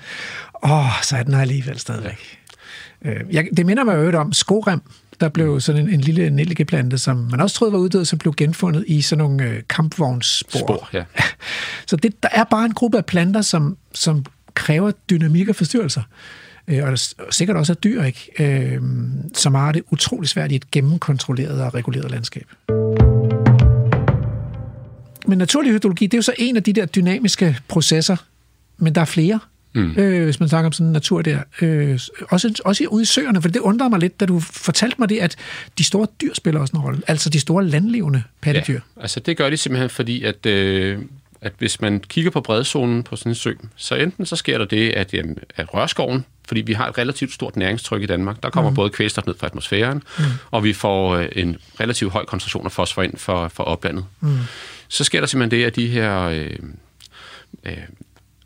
Åh, 0.64 1.02
så 1.04 1.18
er 1.18 1.24
den 1.24 1.34
her 1.34 1.42
alligevel 1.42 1.80
stadigvæk. 1.80 2.40
Ja. 3.06 3.10
Øh, 3.10 3.22
jeg, 3.32 3.48
det 3.58 3.66
minder 3.66 3.84
mig 3.84 3.96
jo 3.96 4.20
om 4.20 4.34
skorem, 4.34 4.82
der 5.20 5.30
blev 5.30 5.62
sådan 5.62 5.82
en, 5.82 5.94
en 5.94 6.02
lille 6.02 6.30
nellikeplante, 6.30 6.98
som 6.98 7.28
man 7.32 7.42
også 7.42 7.56
troede 7.56 7.74
var 7.74 7.80
uddød, 7.80 8.06
som 8.06 8.20
blev 8.20 8.34
genfundet 8.38 8.86
i 8.88 9.02
sådan 9.02 9.24
nogle 9.24 9.44
øh, 9.44 9.62
kampvognsspor. 9.70 10.60
Spor, 10.60 10.90
ja. 10.94 11.04
Så 11.88 11.96
det, 11.96 12.24
der 12.24 12.30
er 12.32 12.44
bare 12.44 12.66
en 12.66 12.74
gruppe 12.74 12.98
af 12.98 13.06
planter, 13.06 13.42
som, 13.42 13.78
som 13.94 14.26
kræver 14.54 14.92
dynamik 15.10 15.50
og 15.50 15.56
forstyrrelser. 15.56 16.02
Øh, 16.68 16.84
og 16.84 16.92
der 16.92 17.14
sikkert 17.30 17.58
også 17.58 17.74
af 17.74 17.78
dyr, 17.78 18.04
ikke? 18.04 18.32
Øh, 18.40 18.82
som 19.34 19.56
har 19.56 19.72
det 19.72 19.84
utrolig 19.92 20.30
svært 20.30 20.52
i 20.52 20.56
et 20.56 20.72
gennemkontrolleret 20.72 21.62
og 21.62 21.74
reguleret 21.74 22.12
landskab. 22.12 22.48
Men 25.28 25.38
naturlig 25.38 25.72
hydrologi, 25.72 26.06
det 26.06 26.14
er 26.14 26.18
jo 26.18 26.22
så 26.22 26.34
en 26.38 26.58
af 26.58 26.64
de 26.64 26.74
der 26.74 26.86
dynamiske 26.86 27.58
processer, 27.68 28.16
men 28.78 28.96
der 28.96 29.02
er 29.02 29.06
flere, 29.06 29.40
mm. 29.76 29.92
øh, 29.98 30.24
hvis 30.24 30.40
man 30.40 30.50
snakker 30.50 30.66
om 30.66 30.72
sådan 30.72 30.92
natur 30.92 31.22
der. 31.22 31.40
Øh, 31.62 32.00
også, 32.30 32.62
også 32.66 32.88
ude 32.88 33.02
i 33.02 33.06
søerne, 33.06 33.42
for 33.42 33.50
det 33.50 33.60
undrede 33.60 33.90
mig 33.90 34.00
lidt, 34.00 34.20
da 34.20 34.26
du 34.26 34.40
fortalte 34.40 34.96
mig 35.00 35.10
det, 35.10 35.20
at 35.20 35.36
de 35.78 35.84
store 35.84 36.08
dyr 36.22 36.34
spiller 36.34 36.62
også 36.62 36.78
en 36.78 36.82
rolle. 36.82 37.02
Altså 37.08 37.30
de 37.30 37.40
store 37.40 37.66
landlevende 37.66 38.24
pattedyr. 38.42 38.74
Ja, 38.74 39.02
altså 39.02 39.20
det 39.20 39.38
gør 39.38 39.50
de 39.50 39.58
simpelthen, 39.58 39.90
fordi 39.90 40.24
at, 40.24 40.46
øh, 40.46 41.00
at 41.44 41.54
hvis 41.58 41.82
man 41.82 42.00
kigger 42.00 42.32
på 42.32 42.42
bredzonen 42.42 43.04
på 43.04 43.16
sådan 43.16 43.32
en 43.32 43.36
sø, 43.36 43.54
så 43.76 43.96
enten 43.96 44.26
så 44.26 44.36
sker 44.36 44.58
der 44.58 44.66
det, 44.66 44.90
at, 44.90 45.14
jamen, 45.14 45.38
at 45.56 45.74
rørskoven, 45.74 46.26
fordi 46.48 46.62
vi 46.62 46.74
har 46.74 46.90
et 46.90 46.98
relativt 46.98 47.34
stort 47.34 47.56
næringstryk 47.56 48.02
i 48.02 48.06
Danmark, 48.06 48.44
der 48.44 48.50
kommer 48.50 48.70
mm. 48.70 48.76
både 48.76 48.90
kvælstof 48.90 49.26
ned 49.26 49.36
fra 49.40 49.48
atmosfæren, 49.48 50.04
mm. 50.20 50.24
og 50.52 50.64
vi 50.64 50.74
får 50.74 51.16
øh, 51.16 51.30
en 51.32 51.58
relativt 51.80 52.12
høj 52.12 52.26
koncentration 52.26 52.66
af 52.66 52.72
fosfor 52.72 53.02
ind 53.02 53.18
for, 53.18 53.48
for 53.48 53.64
oplandet. 53.64 54.06
Mm. 54.20 54.38
Så 54.88 55.04
sker 55.04 55.20
der 55.20 55.28
simpelthen 55.28 55.60
det, 55.60 55.66
at 55.66 55.76
de 55.76 55.88
her... 55.88 56.22
Øh, 56.22 56.56
øh, 57.66 57.78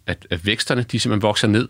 at, 0.08 0.28
at 0.30 0.46
væksterne, 0.46 0.84
de 0.84 1.00
simpelthen 1.00 1.22
vokser 1.22 1.48
ned, 1.48 1.68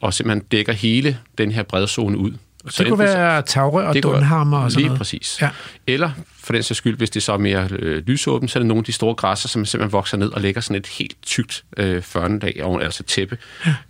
og 0.00 0.14
simpelthen 0.14 0.44
dækker 0.52 0.72
hele 0.72 1.18
den 1.38 1.52
her 1.52 1.62
bredzone 1.62 2.18
ud. 2.18 2.32
Så 2.68 2.82
Det 2.82 2.90
kunne 2.90 2.98
være 2.98 3.42
tagrør 3.42 3.86
og 3.88 3.94
det 3.94 4.02
dunhammer 4.02 4.58
og 4.58 4.70
sådan 4.70 4.80
Lige 4.80 4.86
noget. 4.88 4.98
præcis. 4.98 5.38
Ja. 5.42 5.48
Eller 5.86 6.10
for 6.44 6.52
den 6.52 6.62
sags 6.62 6.78
skyld, 6.78 6.96
hvis 6.96 7.10
det 7.10 7.22
så 7.22 7.32
er 7.32 7.38
mere 7.38 7.68
øh, 7.70 8.02
lysåbent, 8.06 8.50
så 8.50 8.58
er 8.58 8.60
det 8.60 8.66
nogle 8.66 8.80
af 8.80 8.84
de 8.84 8.92
store 8.92 9.14
græsser, 9.14 9.48
som 9.48 9.64
simpelthen 9.64 9.92
vokser 9.92 10.16
ned 10.16 10.28
og 10.32 10.40
lægger 10.40 10.60
sådan 10.60 10.76
et 10.76 10.86
helt 10.86 11.16
tykt 11.22 11.64
øh, 11.76 12.02
førnedag, 12.02 12.60
oven, 12.64 12.82
altså 12.82 13.02
tæppe, 13.02 13.38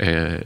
øh, 0.01 0.39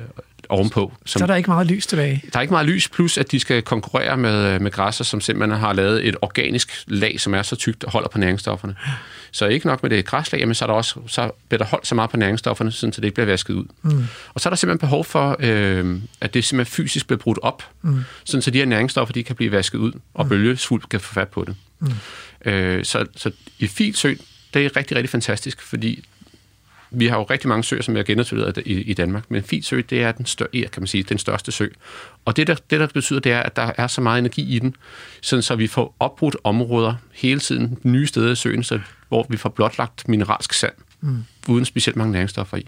ovenpå. 0.49 0.93
Som, 1.07 1.19
Så 1.19 1.25
er 1.25 1.27
der 1.27 1.35
ikke 1.35 1.51
meget 1.51 1.67
lys 1.67 1.87
tilbage. 1.87 2.23
der 2.33 2.39
er 2.39 2.41
ikke 2.43 2.55
meget 2.55 2.67
lys, 2.67 2.89
plus 2.89 3.19
at 3.19 3.31
de 3.33 3.41
skal 3.41 3.63
konkurrere 3.63 4.17
med, 4.17 4.59
med 4.59 4.71
græsser, 4.71 5.05
som 5.05 5.21
simpelthen 5.21 5.61
har 5.61 5.73
lavet 5.73 6.09
et 6.09 6.17
organisk 6.23 6.73
lag, 6.87 7.21
som 7.21 7.35
er 7.35 7.43
så 7.43 7.57
tykt 7.57 7.85
og 7.85 7.93
holder 7.93 8.09
på 8.09 8.19
næringsstofferne. 8.19 8.75
Så 9.33 9.47
ikke 9.47 9.67
nok 9.67 9.83
med 9.83 9.91
det 9.91 10.05
græslag, 10.05 10.47
men 10.47 10.55
så, 10.55 10.65
er 10.65 10.67
der 10.67 10.75
også, 10.75 11.01
så 11.07 11.31
bliver 11.49 11.59
der 11.59 11.65
holdt 11.65 11.87
så 11.87 11.95
meget 11.95 12.11
på 12.11 12.17
næringsstofferne, 12.17 12.73
så 12.73 12.87
det 12.87 13.05
ikke 13.05 13.15
bliver 13.15 13.27
vasket 13.27 13.55
ud. 13.55 13.65
Mm. 13.83 14.05
Og 14.35 14.41
så 14.41 14.49
er 14.49 14.51
der 14.51 14.57
simpelthen 14.57 14.79
behov 14.79 15.05
for, 15.05 15.37
øh, 15.39 16.01
at 16.21 16.35
det 16.35 16.45
simpelthen 16.45 16.73
fysisk 16.73 17.07
bliver 17.07 17.19
brudt 17.19 17.39
op, 17.43 17.63
mm. 17.83 18.01
sådan 18.25 18.43
så 18.43 18.51
de 18.51 18.59
her 18.59 18.67
næringsstoffer 18.67 19.13
de 19.13 19.23
kan 19.23 19.37
blive 19.37 19.53
vasket 19.53 19.79
ud, 19.79 19.93
og 20.15 20.29
bølgesvulp 20.29 20.89
kan 20.89 21.01
få 21.01 21.15
fat 21.15 21.29
på 21.29 21.45
det. 21.45 21.57
Mm. 21.79 21.89
Øh, 22.51 22.85
så, 22.85 23.07
så 23.17 23.31
i 23.59 23.67
Filsø, 23.67 24.15
det 24.55 24.65
er 24.65 24.77
rigtig, 24.77 24.97
rigtig 24.97 25.11
fantastisk, 25.11 25.63
fordi 25.63 26.05
vi 26.91 27.07
har 27.07 27.17
jo 27.17 27.23
rigtig 27.23 27.49
mange 27.49 27.65
søer, 27.65 27.83
som 27.83 27.97
er 27.97 28.03
genetableret 28.03 28.59
i, 28.67 28.73
i 28.73 28.95
Danmark, 28.95 29.31
men 29.31 29.43
Filsø, 29.43 29.83
det 29.91 30.03
er 30.03 30.13
den, 30.13 30.27
stør, 30.27 30.47
kan 30.53 30.71
man 30.79 30.87
sige, 30.87 31.03
den 31.03 31.19
største 31.19 31.53
sø. 31.53 31.67
Og 32.25 32.37
det 32.37 32.47
der, 32.47 32.55
det, 32.71 32.81
der 32.81 32.87
betyder, 32.87 33.21
det 33.21 33.33
er, 33.33 33.41
at 33.41 33.57
der 33.57 33.73
er 33.77 33.87
så 33.87 34.01
meget 34.01 34.19
energi 34.19 34.57
i 34.57 34.59
den, 34.59 34.77
sådan 35.21 35.43
så 35.43 35.57
vi 35.57 35.67
får 35.67 35.97
opbrudt 36.01 36.37
områder 36.45 36.95
hele 37.13 37.41
tiden, 37.41 37.79
nye 37.83 38.07
steder 38.07 38.33
i 38.33 38.37
søen, 38.37 38.65
så, 38.65 38.81
hvor 39.11 39.27
vi 39.29 39.37
får 39.37 39.49
blotlagt 39.49 40.09
mineralsk 40.09 40.53
sand, 40.53 40.73
mm. 41.01 41.25
uden 41.49 41.65
specielt 41.65 41.97
mange 41.97 42.13
næringsstoffer 42.13 42.57
i. 42.57 42.67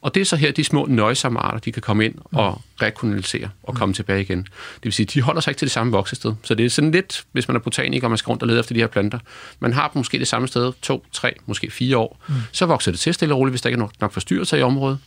Og 0.00 0.14
det 0.14 0.20
er 0.20 0.24
så 0.24 0.36
her, 0.36 0.52
de 0.52 0.64
små 0.64 0.86
nøjsomme 0.86 1.40
arter, 1.40 1.58
de 1.58 1.72
kan 1.72 1.82
komme 1.82 2.04
ind 2.04 2.14
og 2.24 2.60
rekolonisere 2.82 3.48
og 3.62 3.74
komme 3.74 3.94
tilbage 3.94 4.20
igen. 4.22 4.38
Det 4.38 4.84
vil 4.84 4.92
sige, 4.92 5.06
de 5.06 5.22
holder 5.22 5.40
sig 5.40 5.50
ikke 5.50 5.58
til 5.58 5.66
det 5.66 5.72
samme 5.72 5.92
voksested. 5.92 6.34
Så 6.42 6.54
det 6.54 6.66
er 6.66 6.70
sådan 6.70 6.90
lidt, 6.90 7.24
hvis 7.32 7.48
man 7.48 7.56
er 7.56 7.60
botaniker, 7.60 8.06
og 8.06 8.10
man 8.10 8.18
skal 8.18 8.28
rundt 8.28 8.42
og 8.42 8.48
lede 8.48 8.60
efter 8.60 8.74
de 8.74 8.80
her 8.80 8.86
planter. 8.86 9.18
Man 9.60 9.72
har 9.72 9.88
dem 9.88 10.00
måske 10.00 10.18
det 10.18 10.28
samme 10.28 10.48
sted, 10.48 10.72
to, 10.82 11.06
tre, 11.12 11.34
måske 11.46 11.70
fire 11.70 11.96
år. 11.96 12.20
Mm. 12.28 12.34
Så 12.52 12.66
vokser 12.66 12.90
det 12.90 13.00
til 13.00 13.14
stille 13.14 13.34
og 13.34 13.38
roligt, 13.38 13.52
hvis 13.52 13.62
der 13.62 13.68
ikke 13.68 13.76
er 13.76 13.80
nok, 13.80 13.92
nok 14.00 14.12
forstyrrelser 14.12 14.56
i 14.56 14.62
området. 14.62 14.98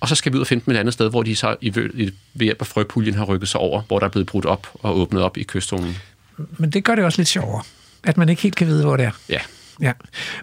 Og 0.00 0.08
så 0.08 0.14
skal 0.14 0.32
vi 0.32 0.36
ud 0.36 0.40
og 0.40 0.46
finde 0.46 0.64
dem 0.66 0.74
et 0.74 0.78
andet 0.78 0.94
sted, 0.94 1.10
hvor 1.10 1.22
de 1.22 1.36
så 1.36 1.56
i, 1.60 1.66
i, 1.94 2.12
ved 2.34 2.44
hjælp 2.44 2.60
af 2.60 2.66
frøpuljen 2.66 3.14
har 3.14 3.24
rykket 3.24 3.48
sig 3.48 3.60
over, 3.60 3.82
hvor 3.82 3.98
der 3.98 4.06
er 4.06 4.10
blevet 4.10 4.26
brudt 4.26 4.44
op 4.44 4.68
og 4.74 4.98
åbnet 4.98 5.22
op 5.22 5.36
i 5.36 5.42
kystzonen. 5.42 5.96
Men 6.36 6.70
det 6.70 6.84
gør 6.84 6.94
det 6.94 7.04
også 7.04 7.20
lidt 7.20 7.28
sjovere, 7.28 7.62
at 8.02 8.16
man 8.16 8.28
ikke 8.28 8.42
helt 8.42 8.56
kan 8.56 8.66
vide, 8.66 8.84
hvor 8.84 8.96
det 8.96 9.06
er. 9.06 9.10
Ja, 9.28 9.40
Ja. 9.80 9.92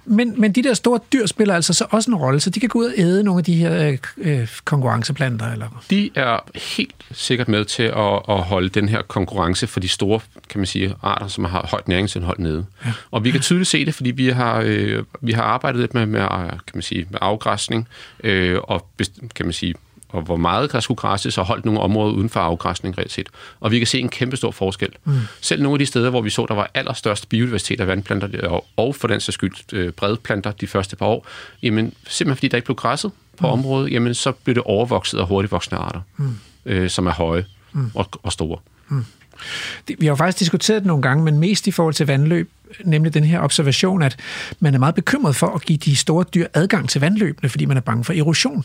Men, 0.06 0.42
men 0.42 0.52
de 0.52 0.64
der 0.64 0.74
store 0.74 1.00
dyr 1.14 1.26
spiller 1.26 1.56
altså 1.56 1.74
så 1.74 1.86
også 1.90 2.12
en 2.12 2.16
rolle, 2.16 2.40
så 2.40 2.50
de 2.50 2.60
kan 2.60 2.70
gå 2.70 2.80
ud 2.80 2.86
og 2.86 2.94
æde 2.98 3.24
nogle 3.24 3.40
af 3.40 3.44
de 3.44 3.54
her 3.56 3.88
øh, 3.88 3.98
øh, 4.18 4.48
konkurrenceplanter. 4.66 5.52
Eller? 5.52 5.84
de 5.90 6.10
er 6.16 6.40
helt 6.76 6.96
sikkert 7.12 7.48
med 7.48 7.66
til 7.66 7.84
at, 7.84 8.22
at 8.30 8.44
holde 8.44 8.70
den 8.70 8.90
her 8.90 9.02
konkurrence 9.02 9.68
for 9.68 9.80
de 9.80 9.88
store, 9.88 10.20
kan 10.50 10.60
man 10.60 10.66
sige, 10.66 10.96
arter, 11.02 11.28
som 11.28 11.46
har 11.46 11.68
højt 11.72 11.88
næringsindhold 11.88 12.40
nede. 12.40 12.66
Ja. 12.86 12.92
Og 13.12 13.24
vi 13.24 13.32
kan 13.32 13.42
tydeligt 13.42 13.70
se 13.70 13.86
det, 13.86 13.96
fordi 13.96 14.12
vi 14.12 14.30
har, 14.30 14.64
øh, 14.66 15.04
vi 15.22 15.32
har 15.32 15.44
arbejdet 15.44 15.82
lidt 15.82 15.94
med, 15.94 16.06
med, 16.06 16.22
øh, 16.22 16.50
kan 16.50 16.60
man 16.74 16.82
sige, 16.82 17.08
med 17.10 17.20
afgræsning, 17.22 17.88
øh, 18.24 18.60
og 18.64 18.88
kan 19.36 19.46
man 19.46 19.54
sige, 19.54 19.74
og 20.14 20.22
hvor 20.22 20.36
meget 20.36 20.72
der 20.72 20.80
skulle 20.80 20.96
græsses, 20.98 21.38
og 21.38 21.46
holdt 21.46 21.66
nogle 21.66 21.80
områder 21.80 22.14
uden 22.14 22.30
for 22.30 22.40
afgræsning 22.40 22.98
reelt 22.98 23.12
set. 23.12 23.30
Og 23.60 23.72
vi 23.72 23.78
kan 23.78 23.88
se 23.88 24.00
en 24.00 24.10
kæmpe 24.10 24.38
stor 24.38 24.52
forskel. 24.52 24.90
Mm. 25.06 25.14
Selv 25.42 25.62
nogle 25.64 25.76
af 25.76 25.80
de 25.80 25.86
steder, 25.86 26.10
hvor 26.10 26.22
vi 26.22 26.30
så, 26.30 26.46
der 26.48 26.54
var 26.56 26.72
allerstørst 26.74 27.30
biodiversitet 27.30 27.80
af 27.80 27.88
vandplanter, 27.88 28.62
og, 28.78 28.96
for 28.96 29.08
den 29.08 29.20
sags 29.20 29.34
skyld 29.34 29.54
øh, 29.74 29.92
bredplanter 29.92 30.52
de 30.52 30.68
første 30.68 30.96
par 30.96 31.06
år, 31.06 31.28
jamen 31.64 31.94
simpelthen 32.08 32.38
fordi 32.38 32.48
der 32.48 32.58
ikke 32.58 32.66
blev 32.66 32.76
græsset 32.76 33.12
på 33.38 33.48
mm. 33.48 33.54
området, 33.54 33.92
jamen 33.92 34.14
så 34.14 34.32
blev 34.32 34.56
det 34.56 34.64
overvokset 34.64 35.18
af 35.20 35.28
hurtigt 35.28 35.52
voksne 35.52 35.78
arter, 35.78 36.00
mm. 36.18 36.36
øh, 36.66 36.90
som 36.90 37.08
er 37.08 37.12
høje 37.12 37.46
mm. 37.74 37.92
og, 37.96 38.10
og 38.24 38.32
store. 38.32 38.58
Det- 39.88 39.96
Vi 40.00 40.06
har 40.06 40.12
jo 40.12 40.16
faktisk 40.16 40.40
diskuteret 40.40 40.82
det 40.82 40.88
nogle 40.88 41.02
gange, 41.02 41.24
men 41.24 41.38
mest 41.40 41.68
i 41.68 41.72
forhold 41.72 41.94
til 41.94 42.08
vandløb, 42.08 42.50
nemlig 42.86 43.14
den 43.14 43.24
her 43.24 43.40
observation, 43.40 44.02
at 44.02 44.16
man 44.60 44.74
er 44.74 44.80
meget 44.80 44.96
bekymret 44.96 45.36
for 45.36 45.48
at 45.48 45.62
give 45.62 45.78
de 45.78 45.96
store 45.96 46.26
dyr 46.34 46.48
adgang 46.54 46.90
til 46.90 47.02
vandløbene, 47.02 47.50
fordi 47.50 47.66
man 47.66 47.78
er 47.78 47.82
bange 47.82 48.04
for 48.04 48.14
erosion. 48.14 48.64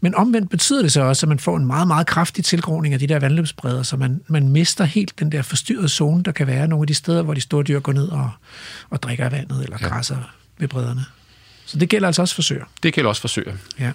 Men 0.00 0.14
omvendt 0.14 0.50
betyder 0.50 0.82
det 0.82 0.92
så 0.92 1.02
også, 1.02 1.26
at 1.26 1.28
man 1.28 1.38
får 1.38 1.56
en 1.56 1.66
meget, 1.66 1.88
meget 1.88 2.06
kraftig 2.06 2.44
tilgroning 2.44 2.94
af 2.94 3.00
de 3.00 3.06
der 3.06 3.18
vandløbsbredder, 3.18 3.82
så 3.82 3.96
man, 3.96 4.20
man 4.28 4.48
mister 4.48 4.84
helt 4.84 5.12
den 5.18 5.32
der 5.32 5.42
forstyrrede 5.42 5.88
zone, 5.88 6.22
der 6.22 6.32
kan 6.32 6.46
være 6.46 6.68
nogle 6.68 6.82
af 6.82 6.86
de 6.86 6.94
steder, 6.94 7.22
hvor 7.22 7.34
de 7.34 7.40
store 7.40 7.62
dyr 7.62 7.80
går 7.80 7.92
ned 7.92 8.08
og, 8.08 8.30
og 8.90 9.02
drikker 9.02 9.28
vandet 9.28 9.64
eller 9.64 9.78
græsser 9.78 10.16
ved 10.58 10.68
bredderne. 10.68 11.04
Så 11.66 11.78
det 11.78 11.88
gælder 11.88 12.06
altså 12.08 12.22
også 12.22 12.34
for 12.34 12.42
søer. 12.42 12.64
Det 12.82 12.94
gælder 12.94 13.08
også 13.08 13.20
for 13.20 13.28
søer. 13.28 13.52
Ja. 13.78 13.92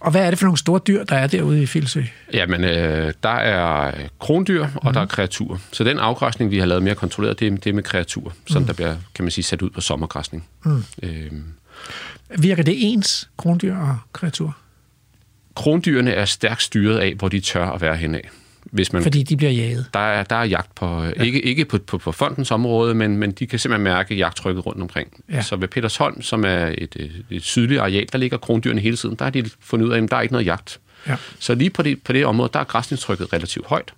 Og 0.00 0.10
hvad 0.10 0.26
er 0.26 0.30
det 0.30 0.38
for 0.38 0.46
nogle 0.46 0.58
store 0.58 0.80
dyr, 0.86 1.04
der 1.04 1.16
er 1.16 1.26
derude 1.26 1.62
i 1.62 1.66
Filsø? 1.66 2.02
Jamen, 2.32 2.64
øh, 2.64 3.12
der 3.22 3.28
er 3.28 3.92
krondyr, 4.18 4.62
og 4.62 4.70
mm. 4.84 4.92
der 4.92 5.00
er 5.00 5.06
kreaturer. 5.06 5.58
Så 5.72 5.84
den 5.84 5.98
afgræsning, 5.98 6.50
vi 6.50 6.58
har 6.58 6.66
lavet 6.66 6.82
mere 6.82 6.94
kontrolleret, 6.94 7.40
det 7.40 7.46
er, 7.46 7.56
det 7.56 7.66
er 7.66 7.74
med 7.74 7.82
kreaturer, 7.82 8.32
som 8.46 8.62
mm. 8.62 8.66
der 8.66 8.74
bliver, 8.74 8.96
kan 9.14 9.24
man 9.24 9.30
sige, 9.30 9.44
sat 9.44 9.62
ud 9.62 9.70
på 9.70 9.80
sommergræsning. 9.80 10.46
Mm. 10.64 10.84
Øh, 11.02 11.30
Virker 12.38 12.62
det 12.62 12.74
ens, 12.92 13.30
krondyr 13.36 13.76
og 13.76 13.98
kreatur? 14.12 14.56
Krondyrene 15.54 16.10
er 16.10 16.24
stærkt 16.24 16.62
styret 16.62 16.98
af, 16.98 17.14
hvor 17.14 17.28
de 17.28 17.40
tør 17.40 17.66
at 17.66 17.80
være 17.80 17.96
henad. 17.96 18.20
Hvis 18.64 18.92
man, 18.92 19.02
Fordi 19.02 19.22
de 19.22 19.36
bliver 19.36 19.52
jaget? 19.52 19.86
Der 19.94 20.00
er, 20.00 20.22
der 20.22 20.36
er 20.36 20.44
jagt 20.44 20.74
på, 20.74 21.02
ja. 21.02 21.22
ikke, 21.22 21.40
ikke 21.40 21.64
på, 21.64 21.78
på, 21.78 21.98
på 21.98 22.12
fondens 22.12 22.50
område, 22.50 22.94
men, 22.94 23.16
men 23.16 23.30
de 23.30 23.46
kan 23.46 23.58
simpelthen 23.58 23.84
mærke 23.84 24.14
jagttrykket 24.14 24.66
rundt 24.66 24.82
omkring. 24.82 25.24
Ja. 25.30 25.42
Så 25.42 25.56
ved 25.56 25.68
Petersholm, 25.68 26.22
som 26.22 26.44
er 26.44 26.66
et, 26.78 26.96
et, 26.96 27.24
et 27.30 27.42
sydligt 27.42 27.80
areal, 27.80 28.06
der 28.12 28.18
ligger 28.18 28.38
krondyrene 28.38 28.80
hele 28.80 28.96
tiden, 28.96 29.14
der 29.14 29.24
har 29.24 29.30
de 29.30 29.50
fundet 29.60 29.86
ud 29.86 29.92
af, 29.92 30.02
at 30.02 30.10
der 30.10 30.16
er 30.16 30.20
ikke 30.20 30.32
noget 30.32 30.46
jagt. 30.46 30.80
Ja. 31.06 31.16
Så 31.38 31.54
lige 31.54 31.70
på 31.70 31.82
det, 31.82 32.02
på 32.02 32.12
det 32.12 32.26
område, 32.26 32.50
der 32.52 32.60
er 32.60 32.64
græsningstrykket 32.64 33.32
relativt 33.32 33.66
højt, 33.66 33.94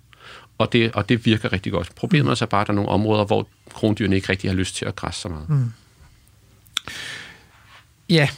og 0.57 0.73
det, 0.73 0.91
og 0.91 1.09
det 1.09 1.25
virker 1.25 1.53
rigtig 1.53 1.71
godt. 1.71 1.95
Problemet 1.95 2.25
mm. 2.25 2.31
er 2.31 2.35
så 2.35 2.45
bare, 2.45 2.61
at 2.61 2.67
der 2.67 2.73
er 2.73 2.75
nogle 2.75 2.89
områder, 2.89 3.25
hvor 3.25 3.47
krondyrene 3.73 4.15
ikke 4.15 4.29
rigtig 4.29 4.49
har 4.49 4.55
lyst 4.55 4.75
til 4.75 4.85
at 4.85 4.95
græsse 4.95 5.21
så 5.21 5.29
meget. 5.29 5.49
Mm. 5.49 5.71
Ja, 8.09 8.29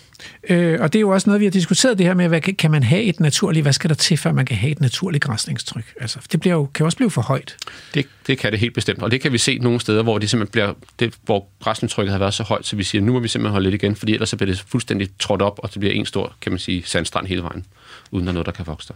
øh, 0.49 0.77
og 0.81 0.93
det 0.93 0.99
er 0.99 1.01
jo 1.01 1.09
også 1.09 1.29
noget, 1.29 1.39
vi 1.39 1.45
har 1.45 1.51
diskuteret 1.51 1.97
det 1.97 2.05
her 2.05 2.13
med, 2.13 2.27
hvad 2.27 2.41
kan 2.41 2.71
man 2.71 2.83
have 2.83 3.03
et 3.03 3.19
naturligt, 3.19 3.63
hvad 3.63 3.73
skal 3.73 3.89
der 3.89 3.95
til, 3.95 4.17
før 4.17 4.31
man 4.31 4.45
kan 4.45 4.57
have 4.57 4.71
et 4.71 4.81
naturligt 4.81 5.23
græsningstryk? 5.23 5.93
Altså, 6.01 6.19
det 6.31 6.39
bliver 6.39 6.53
jo, 6.53 6.65
kan 6.73 6.83
jo 6.83 6.85
også 6.85 6.97
blive 6.97 7.11
for 7.11 7.21
højt. 7.21 7.57
Det, 7.93 8.05
det 8.27 8.37
kan 8.37 8.51
det 8.51 8.59
helt 8.59 8.73
bestemt, 8.73 9.03
og 9.03 9.11
det 9.11 9.21
kan 9.21 9.31
vi 9.31 9.37
se 9.37 9.57
nogle 9.57 9.79
steder, 9.79 10.03
hvor 10.03 10.17
det 10.17 10.29
simpelthen 10.29 10.51
bliver, 10.51 10.73
det, 10.99 11.13
hvor 11.23 11.47
græsningstrykket 11.63 12.11
har 12.11 12.19
været 12.19 12.33
så 12.33 12.43
højt, 12.43 12.65
så 12.65 12.75
vi 12.75 12.83
siger, 12.83 13.01
nu 13.01 13.13
må 13.13 13.19
vi 13.19 13.27
simpelthen 13.27 13.51
holde 13.51 13.69
lidt 13.69 13.83
igen, 13.83 13.95
fordi 13.95 14.13
ellers 14.13 14.29
så 14.29 14.37
bliver 14.37 14.51
det 14.51 14.65
fuldstændig 14.67 15.09
trådt 15.19 15.41
op, 15.41 15.59
og 15.63 15.73
det 15.73 15.79
bliver 15.79 15.93
en 15.93 16.05
stor, 16.05 16.35
kan 16.41 16.51
man 16.51 16.59
sige, 16.59 16.83
sandstrand 16.85 17.27
hele 17.27 17.43
vejen, 17.43 17.65
uden 18.11 18.27
at 18.27 18.33
noget, 18.33 18.45
der 18.45 18.51
kan 18.51 18.67
vokse 18.67 18.87
der. 18.87 18.93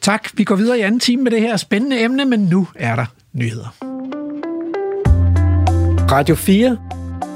Tak. 0.00 0.28
Vi 0.34 0.44
går 0.44 0.56
videre 0.56 0.78
i 0.78 0.80
anden 0.80 1.00
time 1.00 1.22
med 1.22 1.30
det 1.30 1.40
her 1.40 1.56
spændende 1.56 2.00
emne, 2.00 2.24
men 2.24 2.40
nu 2.40 2.68
er 2.74 2.96
der 2.96 3.06
nyheder. 3.32 3.76
Radio 6.10 6.34
4. 6.34 6.78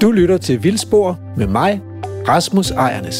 Du 0.01 0.11
lytter 0.11 0.37
til 0.37 0.63
Vildspor 0.63 1.19
med 1.37 1.47
mig, 1.47 1.81
Rasmus 2.27 2.71
Ejernes. 2.71 3.15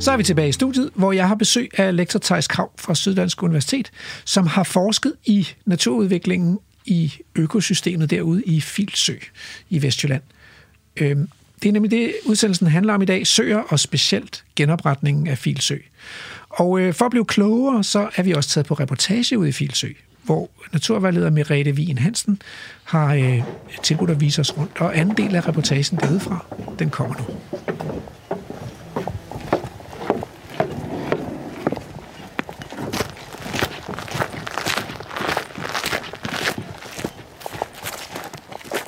Så 0.00 0.12
er 0.12 0.16
vi 0.16 0.22
tilbage 0.22 0.48
i 0.48 0.52
studiet, 0.52 0.90
hvor 0.94 1.12
jeg 1.12 1.28
har 1.28 1.34
besøg 1.34 1.70
af 1.78 1.96
lektor 1.96 2.18
Thijs 2.18 2.48
Krav 2.48 2.70
fra 2.78 2.94
Syddansk 2.94 3.42
Universitet, 3.42 3.90
som 4.24 4.46
har 4.46 4.62
forsket 4.62 5.12
i 5.24 5.48
naturudviklingen 5.66 6.58
i 6.84 7.12
økosystemet 7.36 8.10
derude 8.10 8.42
i 8.42 8.60
Filsø 8.60 9.14
i 9.70 9.82
Vestjylland. 9.82 10.22
Øhm, 10.96 11.28
det 11.62 11.68
er 11.68 11.72
nemlig 11.72 11.90
det, 11.90 12.14
udsendelsen 12.24 12.66
handler 12.66 12.94
om 12.94 13.02
i 13.02 13.04
dag, 13.04 13.26
søer 13.26 13.58
og 13.58 13.80
specielt 13.80 14.44
genopretningen 14.56 15.26
af 15.26 15.38
Filsø. 15.38 15.76
Og 16.48 16.80
øh, 16.80 16.94
for 16.94 17.04
at 17.04 17.10
blive 17.10 17.24
klogere, 17.24 17.84
så 17.84 18.08
er 18.16 18.22
vi 18.22 18.32
også 18.32 18.50
taget 18.50 18.66
på 18.66 18.74
reportage 18.74 19.38
ud 19.38 19.46
i 19.46 19.52
Filsø, 19.52 19.88
hvor 20.24 20.50
naturvejleder 20.72 21.30
Merete 21.30 21.72
Wien 21.72 21.98
Hansen 21.98 22.42
har 22.84 23.14
øh, 23.14 23.42
tilbudt 23.82 24.10
at 24.10 24.20
vise 24.20 24.40
os 24.40 24.58
rundt. 24.58 24.80
Og 24.80 24.98
anden 24.98 25.16
del 25.16 25.36
af 25.36 25.48
reportagen 25.48 25.98
derudfra, 25.98 26.44
den 26.78 26.90
kommer 26.90 27.14
nu. 27.14 27.24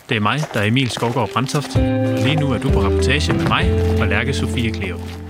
Det 0.09 0.17
er 0.17 0.21
mig, 0.21 0.41
der 0.55 0.61
er 0.61 0.65
Emil 0.65 0.91
Skovgaard 0.91 1.31
Brandtoft. 1.33 1.75
Lige 2.25 2.37
nu 2.37 2.51
er 2.53 2.59
du 2.59 2.71
på 2.71 2.81
rapportage 2.81 3.33
med 3.33 3.49
mig 3.49 3.73
og 4.01 4.07
Lærke 4.07 4.33
Sofie 4.33 4.71
Kleve. 4.73 5.26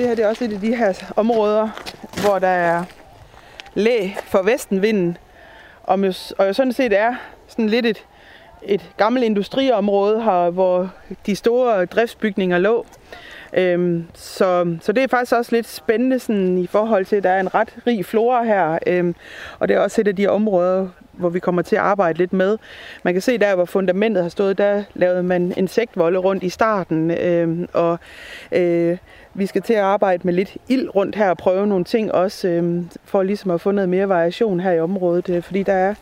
Det 0.00 0.08
her 0.08 0.14
det 0.14 0.24
er 0.24 0.28
også 0.28 0.44
et 0.44 0.52
af 0.52 0.60
de 0.60 0.76
her 0.76 1.12
områder, 1.16 1.68
hvor 2.24 2.38
der 2.38 2.48
er 2.48 2.84
læ 3.74 4.10
for 4.24 4.42
vestenvinden, 4.42 5.18
og, 5.82 5.98
og 6.38 6.48
jo 6.48 6.52
sådan 6.52 6.72
set 6.72 6.92
er 6.92 7.14
sådan 7.48 7.68
lidt 7.68 7.86
et, 7.86 8.06
et 8.62 8.90
gammelt 8.96 9.24
industriområde 9.24 10.22
her, 10.22 10.50
hvor 10.50 10.90
de 11.26 11.36
store 11.36 11.84
driftsbygninger 11.84 12.58
lå. 12.58 12.86
Øhm, 13.52 14.06
så, 14.14 14.76
så 14.80 14.92
det 14.92 15.04
er 15.04 15.08
faktisk 15.08 15.32
også 15.32 15.52
lidt 15.56 15.68
spændende 15.68 16.18
sådan, 16.18 16.58
i 16.58 16.66
forhold 16.66 17.04
til, 17.06 17.16
at 17.16 17.22
der 17.22 17.30
er 17.30 17.40
en 17.40 17.54
ret 17.54 17.74
rig 17.86 18.04
flora 18.04 18.42
her. 18.42 18.78
Øhm, 18.86 19.14
og 19.58 19.68
det 19.68 19.76
er 19.76 19.80
også 19.80 20.00
et 20.00 20.08
af 20.08 20.16
de 20.16 20.26
områder, 20.26 20.88
hvor 21.20 21.28
vi 21.28 21.38
kommer 21.38 21.62
til 21.62 21.76
at 21.76 21.82
arbejde 21.82 22.18
lidt 22.18 22.32
med. 22.32 22.58
Man 23.02 23.14
kan 23.14 23.22
se 23.22 23.38
der, 23.38 23.54
hvor 23.54 23.64
fundamentet 23.64 24.22
har 24.22 24.30
stået, 24.30 24.58
der 24.58 24.82
lavede 24.94 25.22
man 25.22 25.54
insektvolde 25.56 26.18
rundt 26.18 26.42
i 26.42 26.48
starten. 26.48 27.10
Øhm, 27.10 27.68
og 27.72 27.98
øh, 28.52 28.96
vi 29.34 29.46
skal 29.46 29.62
til 29.62 29.74
at 29.74 29.80
arbejde 29.80 30.22
med 30.24 30.32
lidt 30.32 30.56
ild 30.68 30.94
rundt 30.94 31.16
her 31.16 31.30
og 31.30 31.38
prøve 31.38 31.66
nogle 31.66 31.84
ting 31.84 32.12
også, 32.12 32.48
øh, 32.48 32.82
for 33.04 33.22
ligesom 33.22 33.50
at 33.50 33.60
få 33.60 33.70
noget 33.70 33.88
mere 33.88 34.08
variation 34.08 34.60
her 34.60 34.72
i 34.72 34.80
området. 34.80 35.28
Øh, 35.28 35.42
fordi 35.42 35.62
der 35.62 35.72
er 35.72 35.94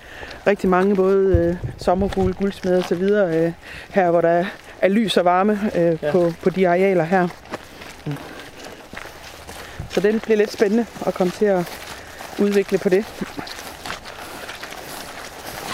rigtig 0.46 0.70
mange 0.70 0.96
både 0.96 1.36
øh, 1.36 1.70
sommerfugle, 1.78 2.34
guldsmed 2.34 2.78
og 2.78 2.84
så 2.84 2.94
videre 2.94 3.38
øh, 3.38 3.52
her, 3.90 4.10
hvor 4.10 4.20
der 4.20 4.28
er, 4.28 4.44
er 4.80 4.88
lys 4.88 5.16
og 5.16 5.24
varme 5.24 5.58
øh, 5.76 5.98
ja. 6.02 6.10
på, 6.10 6.32
på 6.42 6.50
de 6.50 6.68
arealer 6.68 7.04
her. 7.04 7.28
Mm. 8.06 8.12
Så 9.90 10.00
det 10.00 10.22
bliver 10.22 10.36
lidt 10.36 10.52
spændende 10.52 10.86
at 11.06 11.14
komme 11.14 11.30
til 11.30 11.44
at 11.44 11.64
udvikle 12.38 12.78
på 12.78 12.88
det. 12.88 13.04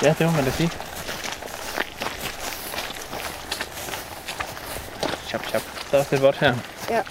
Ja, 0.03 0.15
det 0.19 0.27
må 0.27 0.33
man 0.33 0.45
da 0.45 0.51
sige. 0.51 0.71
Chop, 5.29 5.47
chop. 5.47 5.63
Der 5.91 5.97
er 5.97 5.99
også 5.99 6.11
lidt 6.11 6.23
vådt 6.23 6.37
her. 6.37 6.55
Ja. 6.91 7.03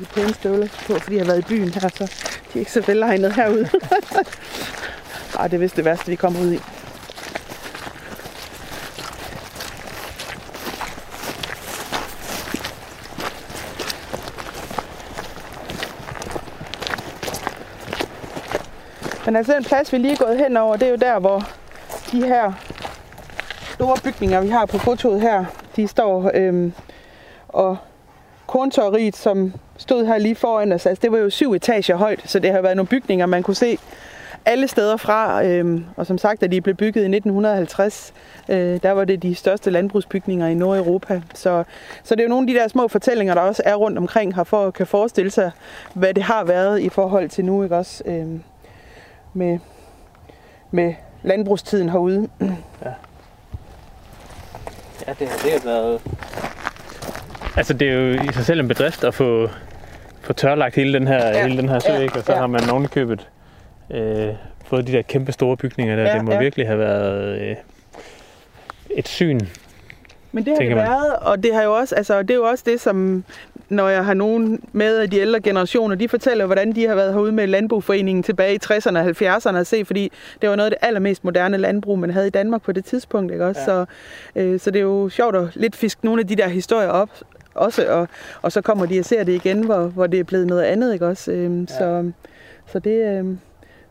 de 0.00 0.04
pæne 0.04 0.34
støvler 0.34 0.68
på, 0.86 0.98
fordi 0.98 1.16
jeg 1.16 1.24
har 1.24 1.32
været 1.32 1.38
i 1.38 1.48
byen 1.48 1.74
her, 1.74 1.88
så 1.94 2.04
de 2.04 2.54
er 2.54 2.58
ikke 2.58 2.72
så 2.72 2.80
velegnet 2.86 3.34
herude. 3.34 3.70
Ej, 5.38 5.48
det 5.48 5.54
er 5.54 5.58
vist 5.58 5.76
det 5.76 5.84
værste, 5.84 6.06
vi 6.06 6.16
kommer 6.16 6.40
ud 6.40 6.52
i. 6.52 6.60
Men 19.26 19.36
altså 19.36 19.52
den 19.52 19.64
plads, 19.64 19.92
vi 19.92 19.98
lige 19.98 20.12
er 20.12 20.16
gået 20.16 20.38
hen 20.38 20.56
over, 20.56 20.76
det 20.76 20.86
er 20.86 20.90
jo 20.90 20.96
der, 20.96 21.18
hvor 21.18 21.42
de 22.12 22.26
her 22.26 22.52
store 23.74 23.96
bygninger, 24.04 24.40
vi 24.40 24.48
har 24.48 24.66
på 24.66 24.78
fotoet 24.78 25.20
her, 25.20 25.44
de 25.76 25.88
står 25.88 26.30
øhm, 26.34 26.72
og 27.48 27.76
korntørriet, 28.46 29.16
som 29.16 29.52
stod 29.76 30.06
her 30.06 30.18
lige 30.18 30.34
foran 30.34 30.72
os, 30.72 30.86
altså 30.86 31.02
det 31.02 31.12
var 31.12 31.18
jo 31.18 31.30
syv 31.30 31.52
etager 31.52 31.96
højt, 31.96 32.22
så 32.24 32.38
det 32.38 32.52
har 32.52 32.60
været 32.60 32.76
nogle 32.76 32.88
bygninger, 32.88 33.26
man 33.26 33.42
kunne 33.42 33.56
se 33.56 33.78
alle 34.44 34.68
steder 34.68 34.96
fra. 34.96 35.44
Øhm, 35.44 35.84
og 35.96 36.06
som 36.06 36.18
sagt, 36.18 36.40
da 36.40 36.46
de 36.46 36.60
blev 36.60 36.74
bygget 36.74 37.02
i 37.02 37.08
1950, 37.08 38.12
øh, 38.48 38.82
der 38.82 38.90
var 38.90 39.04
det 39.04 39.22
de 39.22 39.34
største 39.34 39.70
landbrugsbygninger 39.70 40.46
i 40.46 40.54
Nordeuropa. 40.54 41.22
Så, 41.34 41.64
så 42.02 42.14
det 42.14 42.20
er 42.20 42.24
jo 42.24 42.28
nogle 42.28 42.48
af 42.48 42.54
de 42.54 42.60
der 42.60 42.68
små 42.68 42.88
fortællinger, 42.88 43.34
der 43.34 43.40
også 43.40 43.62
er 43.66 43.74
rundt 43.74 43.98
omkring 43.98 44.34
her, 44.34 44.44
for 44.44 44.66
at 44.66 44.74
kan 44.74 44.86
forestille 44.86 45.30
sig, 45.30 45.50
hvad 45.94 46.14
det 46.14 46.22
har 46.22 46.44
været 46.44 46.80
i 46.80 46.88
forhold 46.88 47.28
til 47.28 47.44
nu, 47.44 47.62
ikke 47.62 47.76
også? 47.76 48.02
Øhm, 48.06 48.42
med, 49.32 49.58
med 50.70 50.94
landbrugstiden 51.22 51.88
herude. 51.88 52.28
Ja. 52.40 52.46
Ja, 55.06 55.12
det 55.18 55.28
har, 55.28 55.38
det 55.42 55.52
har 55.52 55.60
været... 55.64 56.00
Altså, 57.56 57.74
det 57.74 57.88
er 57.88 57.92
jo 57.92 58.12
i 58.12 58.32
sig 58.32 58.44
selv 58.44 58.60
en 58.60 58.68
bedrift 58.68 59.04
at 59.04 59.14
få, 59.14 59.48
få 60.20 60.32
tørlagt 60.32 60.74
hele 60.74 60.92
den 60.92 61.06
her, 61.06 61.26
ja. 61.26 61.46
hele 61.46 61.56
den 61.60 61.68
her 61.68 61.78
sø, 61.78 61.92
ja. 61.92 62.08
og 62.14 62.22
så 62.22 62.32
ja. 62.32 62.38
har 62.38 62.46
man 62.46 62.70
ovenikøbet 62.70 63.28
øh, 63.90 64.28
fået 64.64 64.86
de 64.86 64.92
der 64.92 65.02
kæmpe 65.02 65.32
store 65.32 65.56
bygninger 65.56 65.96
der. 65.96 66.02
Ja, 66.02 66.14
det 66.14 66.24
må 66.24 66.32
ja. 66.32 66.38
virkelig 66.38 66.66
have 66.66 66.78
været 66.78 67.40
øh, 67.40 67.56
et 68.90 69.08
syn 69.08 69.40
men 70.32 70.44
det 70.44 70.52
har 70.52 70.60
det 70.60 70.76
været, 70.76 71.16
og 71.16 71.42
det 71.42 71.54
har 71.54 71.62
jo 71.62 71.76
også, 71.76 71.94
altså, 71.94 72.22
det 72.22 72.30
er 72.30 72.34
jo 72.34 72.44
også 72.44 72.64
det, 72.66 72.80
som 72.80 73.24
når 73.70 73.88
jeg 73.88 74.04
har 74.04 74.14
nogen 74.14 74.60
med 74.72 74.96
af 74.96 75.10
de 75.10 75.18
ældre 75.18 75.40
generationer, 75.40 75.96
de 75.96 76.08
fortæller, 76.08 76.46
hvordan 76.46 76.74
de 76.74 76.86
har 76.86 76.94
været 76.94 77.12
herude 77.12 77.32
med 77.32 77.46
Landbrugforeningen 77.46 78.22
tilbage 78.22 78.54
i 78.54 78.58
60'erne 78.64 78.98
og 78.98 79.08
70'erne 79.08 79.56
at 79.56 79.66
se, 79.66 79.84
fordi 79.84 80.12
det 80.42 80.50
var 80.50 80.56
noget 80.56 80.70
af 80.70 80.70
det 80.70 80.88
allermest 80.88 81.24
moderne 81.24 81.56
landbrug, 81.56 81.98
man 81.98 82.10
havde 82.10 82.26
i 82.26 82.30
Danmark 82.30 82.62
på 82.62 82.72
det 82.72 82.84
tidspunkt. 82.84 83.32
Ikke 83.32 83.46
også? 83.46 83.60
Ja. 83.60 83.64
Så, 83.64 83.84
øh, 84.36 84.60
så 84.60 84.70
det 84.70 84.78
er 84.78 84.82
jo 84.82 85.08
sjovt 85.08 85.36
at 85.36 85.48
lidt 85.54 85.76
fiske 85.76 86.04
nogle 86.04 86.20
af 86.20 86.26
de 86.26 86.36
der 86.36 86.48
historier 86.48 86.88
op, 86.88 87.10
også, 87.54 87.86
og, 87.88 88.08
og 88.42 88.52
så 88.52 88.60
kommer 88.60 88.86
de 88.86 88.98
og 88.98 89.04
ser 89.04 89.24
det 89.24 89.32
igen, 89.32 89.64
hvor, 89.64 89.82
hvor 89.82 90.06
det 90.06 90.20
er 90.20 90.24
blevet 90.24 90.46
noget 90.46 90.62
andet. 90.62 90.92
Ikke 90.92 91.06
også? 91.06 91.32
Øh, 91.32 91.60
ja. 91.60 91.66
så, 91.66 92.10
så 92.72 92.78
det, 92.78 93.18
øh, 93.18 93.24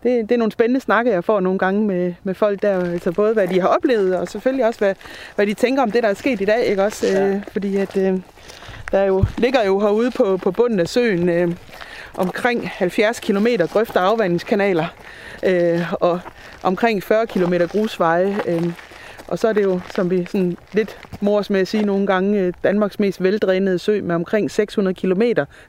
det, 0.03 0.29
det 0.29 0.31
er 0.31 0.37
nogle 0.37 0.51
spændende 0.51 0.79
snakke, 0.79 1.11
jeg 1.11 1.23
får 1.23 1.39
nogle 1.39 1.59
gange 1.59 1.87
med, 1.87 2.13
med 2.23 2.33
folk 2.33 2.61
der, 2.61 2.91
altså 2.91 3.11
både 3.11 3.33
hvad 3.33 3.47
de 3.47 3.61
har 3.61 3.67
oplevet, 3.67 4.17
og 4.17 4.27
selvfølgelig 4.27 4.65
også, 4.65 4.79
hvad, 4.79 4.95
hvad 5.35 5.47
de 5.47 5.53
tænker 5.53 5.81
om 5.81 5.91
det, 5.91 6.03
der 6.03 6.09
er 6.09 6.13
sket 6.13 6.41
i 6.41 6.45
dag, 6.45 6.65
ikke 6.65 6.83
også? 6.83 7.07
Ja. 7.07 7.27
Øh, 7.27 7.41
fordi 7.51 7.77
at, 7.77 7.97
øh, 7.97 8.19
der 8.91 9.03
jo, 9.03 9.25
ligger 9.37 9.65
jo 9.65 9.79
herude 9.79 10.11
på, 10.11 10.37
på 10.37 10.51
bunden 10.51 10.79
af 10.79 10.87
søen 10.87 11.29
øh, 11.29 11.51
omkring 12.13 12.69
70 12.69 13.19
km 13.19 13.47
grøfter 13.71 13.99
afvandingskanaler, 13.99 14.85
øh, 15.43 15.93
og 15.93 16.19
omkring 16.63 17.03
40 17.03 17.27
km 17.27 17.53
grusveje. 17.71 18.37
Øh, 18.47 18.73
og 19.27 19.39
så 19.39 19.47
er 19.47 19.53
det 19.53 19.63
jo, 19.63 19.79
som 19.95 20.11
vi 20.11 20.25
sådan 20.25 20.57
lidt 20.73 20.97
mors 21.21 21.49
med 21.49 21.59
at 21.59 21.67
sige 21.67 21.85
nogle 21.85 22.07
gange, 22.07 22.39
øh, 22.39 22.53
Danmarks 22.63 22.99
mest 22.99 23.23
veldrænede 23.23 23.79
sø 23.79 24.01
med 24.03 24.15
omkring 24.15 24.51
600 24.51 24.95
km 24.95 25.21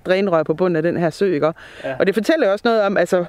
drænrør 0.07 0.43
på 0.43 0.55
bunden 0.55 0.77
af 0.77 0.83
den 0.83 0.97
her 0.97 1.11
sø. 1.11 1.35
Ikke? 1.35 1.47
Ja. 1.85 1.95
Og 1.99 2.07
det 2.07 2.15
fortæller 2.15 2.47
jo 2.47 2.53
også 2.53 2.63
noget 2.65 2.83
om, 2.83 2.97
altså, 2.97 3.25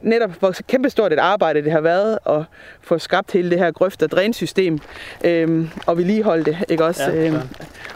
netop 0.00 0.30
hvor 0.38 0.54
kæmpestort 0.68 1.12
et 1.12 1.18
arbejde 1.18 1.62
det 1.62 1.72
har 1.72 1.80
været 1.80 2.18
at 2.26 2.42
få 2.82 2.98
skabt 2.98 3.32
hele 3.32 3.50
det 3.50 3.58
her 3.58 3.70
grøft- 3.70 4.02
og 4.02 4.10
drænsystem, 4.10 4.78
øhm, 5.24 5.70
og 5.86 5.96
vedligeholde 5.98 6.44
det 6.44 6.64
ikke? 6.68 6.84
Også, 6.84 7.10
ja, 7.10 7.26
øhm, 7.26 7.38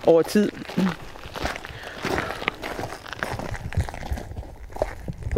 over 0.06 0.22
tid. 0.22 0.50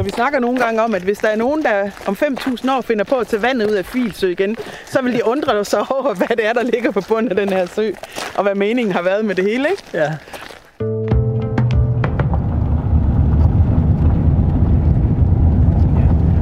Så 0.01 0.05
vi 0.05 0.11
snakker 0.11 0.41
nogle 0.41 0.59
gange 0.59 0.83
om, 0.83 0.95
at 0.95 1.03
hvis 1.03 1.19
der 1.19 1.29
er 1.29 1.37
nogen, 1.37 1.63
der 1.63 1.91
om 2.07 2.17
5.000 2.23 2.73
år 2.73 2.81
finder 2.81 3.05
på 3.05 3.15
at 3.15 3.27
tage 3.27 3.43
vandet 3.43 3.71
ud 3.71 3.75
af 3.75 3.85
Filsø 3.85 4.29
igen, 4.29 4.57
så 4.87 5.03
vil 5.03 5.13
de 5.13 5.27
undre 5.27 5.65
sig 5.65 5.81
over, 5.91 6.15
hvad 6.15 6.29
det 6.29 6.47
er, 6.47 6.53
der 6.53 6.63
ligger 6.63 6.91
på 6.91 7.01
bunden 7.09 7.29
af 7.31 7.37
den 7.37 7.49
her 7.49 7.67
sø, 7.67 7.91
og 8.37 8.43
hvad 8.43 8.55
meningen 8.55 8.95
har 8.95 9.03
været 9.03 9.25
med 9.25 9.35
det 9.35 9.45
hele, 9.45 9.69
ikke? 9.71 9.83
Ja. 9.95 10.13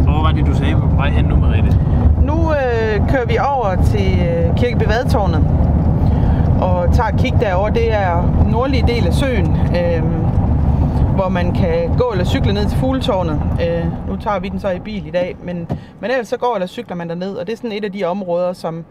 Hvor 0.02 0.22
var 0.22 0.32
det, 0.32 0.46
du 0.46 0.56
sagde, 0.56 0.74
på 0.74 0.96
vej 0.96 1.08
hen 1.08 1.24
nu, 1.24 1.36
Mariette? 1.36 1.78
Nu 2.22 2.52
øh, 2.52 3.10
kører 3.10 3.26
vi 3.26 3.38
over 3.38 3.76
til 3.90 4.28
øh, 4.28 4.56
Kirkebevadtårnet 4.56 5.44
og 6.60 6.94
tager 6.94 7.08
et 7.08 7.20
kig 7.20 7.34
derover. 7.40 7.68
Det 7.68 7.92
er 7.92 8.44
nordlige 8.50 8.86
del 8.86 9.06
af 9.06 9.14
søen. 9.14 9.56
Øh, 9.76 10.02
hvor 11.18 11.28
man 11.28 11.54
kan 11.54 11.96
gå 11.96 12.10
eller 12.12 12.24
cykle 12.24 12.52
ned 12.52 12.68
til 12.68 12.78
fugletårnet. 12.78 13.42
Øh, 13.62 14.08
nu 14.08 14.16
tager 14.16 14.38
vi 14.38 14.48
den 14.48 14.60
så 14.60 14.70
i 14.70 14.78
bil 14.78 15.06
i 15.06 15.10
dag, 15.10 15.36
men, 15.42 15.56
men 16.00 16.10
ellers 16.10 16.28
så 16.28 16.36
går 16.36 16.54
eller 16.54 16.66
cykler 16.66 16.96
man 16.96 17.08
derned, 17.08 17.34
og 17.34 17.46
det 17.46 17.52
er 17.52 17.56
sådan 17.56 17.72
et 17.72 17.84
af 17.84 17.92
de 17.92 18.04
områder, 18.04 18.52
som 18.52 18.84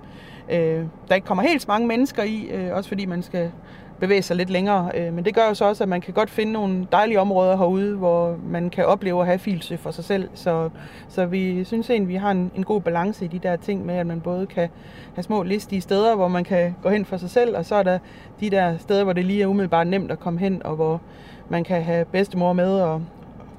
øh, 0.49 0.83
der 1.09 1.15
ikke 1.15 1.27
kommer 1.27 1.43
helt 1.43 1.61
så 1.61 1.65
mange 1.67 1.87
mennesker 1.87 2.23
i, 2.23 2.49
øh, 2.53 2.75
også 2.75 2.87
fordi 2.87 3.05
man 3.05 3.23
skal 3.23 3.51
bevæge 3.99 4.21
sig 4.21 4.35
lidt 4.35 4.49
længere. 4.49 4.91
Øh, 4.95 5.13
men 5.13 5.25
det 5.25 5.35
gør 5.35 5.47
jo 5.47 5.53
så 5.53 5.65
også, 5.65 5.83
at 5.83 5.89
man 5.89 6.01
kan 6.01 6.13
godt 6.13 6.29
finde 6.29 6.51
nogle 6.51 6.87
dejlige 6.91 7.19
områder 7.19 7.57
herude, 7.57 7.95
hvor 7.95 8.37
man 8.49 8.69
kan 8.69 8.85
opleve 8.85 9.21
at 9.21 9.25
have 9.25 9.39
filsø 9.39 9.75
for 9.75 9.91
sig 9.91 10.03
selv. 10.03 10.29
Så, 10.33 10.69
så 11.07 11.25
vi 11.25 11.63
synes 11.63 11.89
egentlig, 11.89 12.09
vi 12.09 12.15
har 12.15 12.31
en, 12.31 12.51
en 12.55 12.63
god 12.63 12.81
balance 12.81 13.25
i 13.25 13.27
de 13.27 13.39
der 13.39 13.55
ting 13.55 13.85
med, 13.85 13.95
at 13.95 14.07
man 14.07 14.21
både 14.21 14.45
kan 14.45 14.69
have 15.15 15.23
små 15.23 15.43
listige 15.43 15.81
steder, 15.81 16.15
hvor 16.15 16.27
man 16.27 16.43
kan 16.43 16.75
gå 16.83 16.89
hen 16.89 17.05
for 17.05 17.17
sig 17.17 17.29
selv, 17.29 17.57
og 17.57 17.65
så 17.65 17.75
er 17.75 17.83
der 17.83 17.99
de 18.39 18.49
der 18.49 18.77
steder, 18.77 19.03
hvor 19.03 19.13
det 19.13 19.25
lige 19.25 19.43
er 19.43 19.47
umiddelbart 19.47 19.87
nemt 19.87 20.11
at 20.11 20.19
komme 20.19 20.39
hen, 20.39 20.61
og 20.65 20.75
hvor 20.75 21.01
man 21.49 21.63
kan 21.63 21.83
have 21.83 22.05
bedstemor 22.05 22.53
med 22.53 22.81
og 22.81 23.01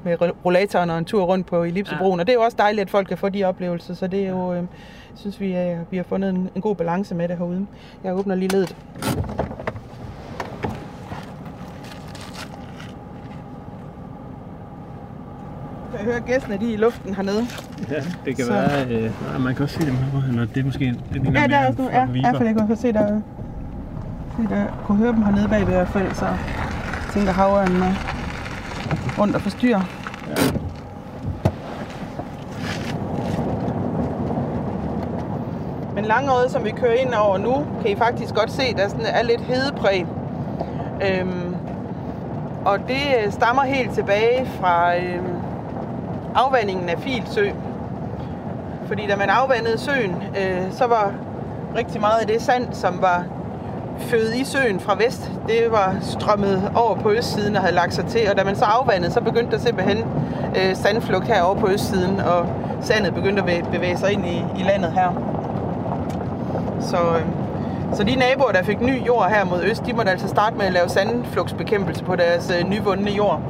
med 0.04 0.16
rollatoren 0.44 0.90
og 0.90 0.98
en 0.98 1.04
tur 1.04 1.24
rundt 1.24 1.46
på 1.46 1.64
Ellipsebroen. 1.64 2.18
Ja. 2.18 2.22
Og 2.22 2.26
det 2.26 2.32
er 2.32 2.36
jo 2.36 2.42
også 2.42 2.56
dejligt, 2.56 2.82
at 2.82 2.90
folk 2.90 3.08
kan 3.08 3.18
få 3.18 3.28
de 3.28 3.44
oplevelser, 3.44 3.94
så 3.94 4.06
det 4.06 4.24
er 4.24 4.28
jo, 4.28 4.54
øh, 4.54 4.62
synes 5.14 5.40
vi, 5.40 5.56
øh, 5.56 5.76
vi 5.90 5.96
har 5.96 6.04
fundet 6.04 6.30
en, 6.30 6.50
en 6.54 6.62
god 6.62 6.76
balance 6.76 7.14
med 7.14 7.28
det 7.28 7.38
herude. 7.38 7.66
Jeg 8.04 8.14
åbner 8.14 8.34
lige 8.34 8.48
ledet. 8.48 8.76
Kan 15.90 15.98
jeg 15.98 16.06
høre 16.12 16.20
gæstene, 16.20 16.58
de 16.60 16.72
i 16.72 16.76
luften 16.76 17.14
hernede? 17.14 17.46
Ja, 17.90 18.02
det 18.24 18.36
kan 18.36 18.44
så. 18.44 18.52
være... 18.52 18.86
Øh, 18.86 19.02
nej, 19.02 19.38
man 19.38 19.54
kan 19.54 19.62
også 19.62 19.78
se 19.80 19.86
dem 19.86 19.94
her, 19.94 20.28
eller 20.28 20.46
det 20.46 20.60
er 20.60 20.64
måske... 20.64 20.94
Det 21.12 21.34
ja, 21.34 21.46
der 21.46 21.56
er 21.56 21.68
også 21.68 21.82
nu, 21.82 21.88
ja, 21.88 22.06
ja, 22.14 22.30
for 22.30 22.44
jeg 22.44 22.54
kan 22.54 22.76
se, 22.76 22.92
der, 22.92 23.20
se, 24.36 24.48
der 24.48 24.64
kunne 24.84 24.98
høre 24.98 25.12
dem 25.12 25.22
hernede 25.22 25.48
bagved 25.48 25.68
i 25.68 25.76
hvert 25.76 25.88
fald, 25.88 26.14
så 26.14 26.26
tænker 27.12 27.32
havøren 27.32 27.72
med 27.72 27.92
rundt 29.18 29.34
og 29.34 29.40
forstyrre. 29.40 29.84
Ja. 30.28 30.34
Men 35.94 36.04
Langerøde, 36.04 36.50
som 36.50 36.64
vi 36.64 36.70
kører 36.70 36.92
ind 36.92 37.14
over 37.14 37.38
nu, 37.38 37.66
kan 37.82 37.90
I 37.90 37.96
faktisk 37.96 38.34
godt 38.34 38.50
se, 38.50 38.74
der 38.76 38.88
sådan 38.88 39.06
er 39.06 39.22
lidt 39.22 39.40
hedepræg. 39.40 40.06
Øhm, 41.10 41.54
og 42.64 42.78
det 42.88 43.32
stammer 43.32 43.62
helt 43.62 43.90
tilbage 43.90 44.46
fra 44.60 44.96
øhm, 44.96 45.24
afvandingen 46.38 46.88
af 46.88 46.98
Filsø. 46.98 47.50
Fordi 48.86 49.06
da 49.06 49.16
man 49.16 49.28
afvandede 49.30 49.78
søen, 49.78 50.22
øh, 50.40 50.72
så 50.72 50.86
var 50.86 51.12
rigtig 51.76 52.00
meget 52.00 52.20
af 52.20 52.26
det 52.26 52.42
sand, 52.42 52.66
som 52.72 53.02
var 53.02 53.24
født 53.98 54.34
i 54.34 54.44
søen 54.44 54.80
fra 54.80 54.96
vest, 55.04 55.30
det 55.48 55.66
var 55.70 55.96
strømmet 56.00 56.72
over 56.74 56.94
på 56.94 57.12
østsiden 57.12 57.56
og 57.56 57.62
havde 57.62 57.74
lagt 57.74 57.94
sig 57.94 58.06
til. 58.06 58.20
Og 58.30 58.38
da 58.38 58.44
man 58.44 58.56
så 58.56 58.64
afvandede, 58.64 59.12
så 59.12 59.20
begyndte 59.20 59.56
der 59.56 59.62
simpelthen 59.62 60.04
øh, 60.56 60.76
sandflugt 60.76 61.26
herovre 61.26 61.60
på 61.60 61.68
østsiden, 61.68 62.20
og 62.20 62.46
sandet 62.80 63.14
begyndte 63.14 63.42
at 63.42 63.68
bevæge 63.72 63.98
sig 63.98 64.12
ind 64.12 64.26
i, 64.26 64.44
i 64.58 64.62
landet 64.62 64.92
her. 64.92 65.10
Så, 66.80 66.96
øh, 66.96 67.22
så 67.96 68.04
de 68.04 68.16
naboer, 68.16 68.52
der 68.52 68.62
fik 68.62 68.80
ny 68.80 69.06
jord 69.06 69.30
her 69.30 69.44
mod 69.44 69.62
øst, 69.62 69.86
de 69.86 69.92
måtte 69.92 70.10
altså 70.10 70.28
starte 70.28 70.56
med 70.56 70.66
at 70.66 70.72
lave 70.72 70.88
sandflugtsbekæmpelse 70.88 72.04
på 72.04 72.16
deres 72.16 72.52
øh, 72.60 72.68
nyvundne 72.68 73.10
jord. 73.10 73.40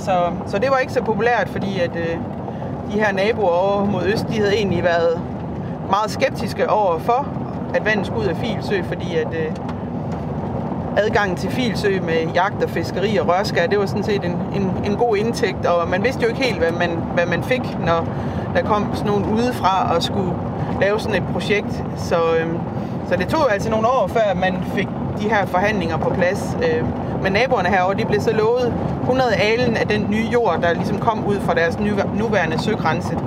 Så, 0.00 0.30
så 0.46 0.58
det 0.58 0.70
var 0.70 0.78
ikke 0.78 0.92
så 0.92 1.02
populært, 1.02 1.48
fordi 1.48 1.80
at 1.80 1.96
øh, 1.96 2.16
de 2.92 3.00
her 3.00 3.12
naboer 3.12 3.50
over 3.50 3.84
mod 3.84 4.02
øst, 4.04 4.28
de 4.28 4.38
havde 4.38 4.54
egentlig 4.54 4.84
været 4.84 5.20
meget 5.90 6.10
skeptiske 6.10 6.70
over 6.70 6.98
for 6.98 7.28
at 7.74 7.84
vandet 7.84 8.06
skulle 8.06 8.20
ud 8.20 8.28
af 8.28 8.36
Filsø, 8.36 8.82
fordi 8.88 9.16
at 9.16 9.28
øh, 9.32 9.52
adgangen 10.96 11.36
til 11.36 11.50
Filsø 11.50 12.00
med 12.02 12.32
jagt 12.34 12.64
og 12.64 12.70
fiskeri 12.70 13.16
og 13.16 13.28
rørskær, 13.28 13.66
det 13.66 13.78
var 13.78 13.86
sådan 13.86 14.02
set 14.02 14.24
en, 14.24 14.36
en, 14.54 14.72
en 14.84 14.96
god 14.96 15.16
indtægt, 15.16 15.66
og 15.66 15.88
man 15.88 16.04
vidste 16.04 16.22
jo 16.22 16.28
ikke 16.28 16.42
helt, 16.42 16.58
hvad 16.58 16.72
man, 16.72 16.90
hvad 17.14 17.26
man 17.26 17.42
fik, 17.44 17.78
når 17.86 18.06
der 18.54 18.62
kom 18.62 18.86
sådan 18.94 19.10
nogen 19.10 19.24
udefra 19.24 19.94
og 19.94 20.02
skulle 20.02 20.32
lave 20.80 21.00
sådan 21.00 21.22
et 21.22 21.28
projekt. 21.32 21.84
Så, 21.96 22.16
øh, 22.16 22.46
så 23.08 23.16
det 23.16 23.28
tog 23.28 23.52
altså 23.52 23.70
nogle 23.70 23.86
år, 23.86 24.06
før 24.06 24.34
man 24.34 24.54
fik 24.74 24.88
de 25.20 25.28
her 25.28 25.46
forhandlinger 25.46 25.96
på 25.96 26.10
plads. 26.10 26.56
Øh, 26.62 26.84
men 27.22 27.32
naboerne 27.32 27.68
herovre, 27.68 27.94
de 27.98 28.04
blev 28.04 28.20
så 28.20 28.32
lovet 28.32 28.74
100 29.00 29.34
alen 29.34 29.76
af 29.76 29.86
den 29.86 30.06
nye 30.10 30.26
jord, 30.32 30.58
der 30.62 30.74
ligesom 30.74 30.98
kom 30.98 31.26
ud 31.26 31.40
fra 31.40 31.54
deres 31.54 31.78
nuværende 32.14 32.62
søgrænse. 32.62 33.18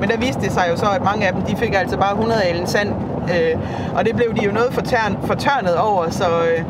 Men 0.00 0.10
der 0.10 0.16
viste 0.16 0.40
det 0.40 0.52
sig 0.52 0.66
jo 0.70 0.76
så, 0.76 0.86
at 0.86 1.04
mange 1.04 1.26
af 1.26 1.32
dem, 1.32 1.42
de 1.42 1.56
fik 1.56 1.74
altså 1.74 1.96
bare 1.96 2.12
100 2.12 2.42
alen 2.42 2.66
sand 2.66 2.94
Øh, 3.30 3.58
og 3.94 4.04
det 4.04 4.16
blev 4.16 4.34
de 4.36 4.44
jo 4.44 4.52
noget 4.52 4.74
fortørnet 5.26 5.76
over, 5.76 6.10
så 6.10 6.24
øh, 6.24 6.64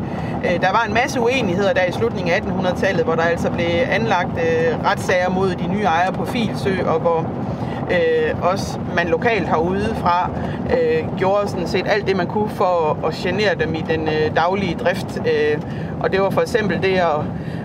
øh, 0.45 0.61
der 0.61 0.71
var 0.71 0.85
en 0.87 0.93
masse 0.93 1.19
uenigheder 1.19 1.73
der 1.73 1.83
i 1.83 1.91
slutningen 1.91 2.33
af 2.33 2.39
1800-tallet, 2.39 3.03
hvor 3.03 3.15
der 3.15 3.23
altså 3.23 3.51
blev 3.51 3.67
anlagt 3.89 4.29
øh, 4.37 4.85
retssager 4.85 5.29
mod 5.29 5.55
de 5.55 5.67
nye 5.67 5.83
ejere 5.83 6.13
på 6.13 6.25
Filsø, 6.25 6.75
og 6.85 6.99
hvor 6.99 7.27
øh, 7.91 8.43
også 8.51 8.79
man 8.95 9.07
lokalt 9.07 9.47
herude 9.47 9.95
fra 9.95 10.29
øh, 10.69 11.17
gjorde 11.17 11.47
sådan 11.47 11.67
set 11.67 11.85
alt 11.87 12.07
det, 12.07 12.17
man 12.17 12.27
kunne 12.27 12.49
for 12.49 12.97
at 13.07 13.13
genere 13.13 13.55
dem 13.59 13.75
i 13.75 13.83
den 13.89 14.07
øh, 14.07 14.35
daglige 14.35 14.75
drift. 14.75 15.19
Øh, 15.19 15.61
og 15.99 16.11
det 16.11 16.21
var 16.21 16.29
for 16.29 16.41
eksempel 16.41 16.81
det, 16.81 16.97
at 16.97 17.19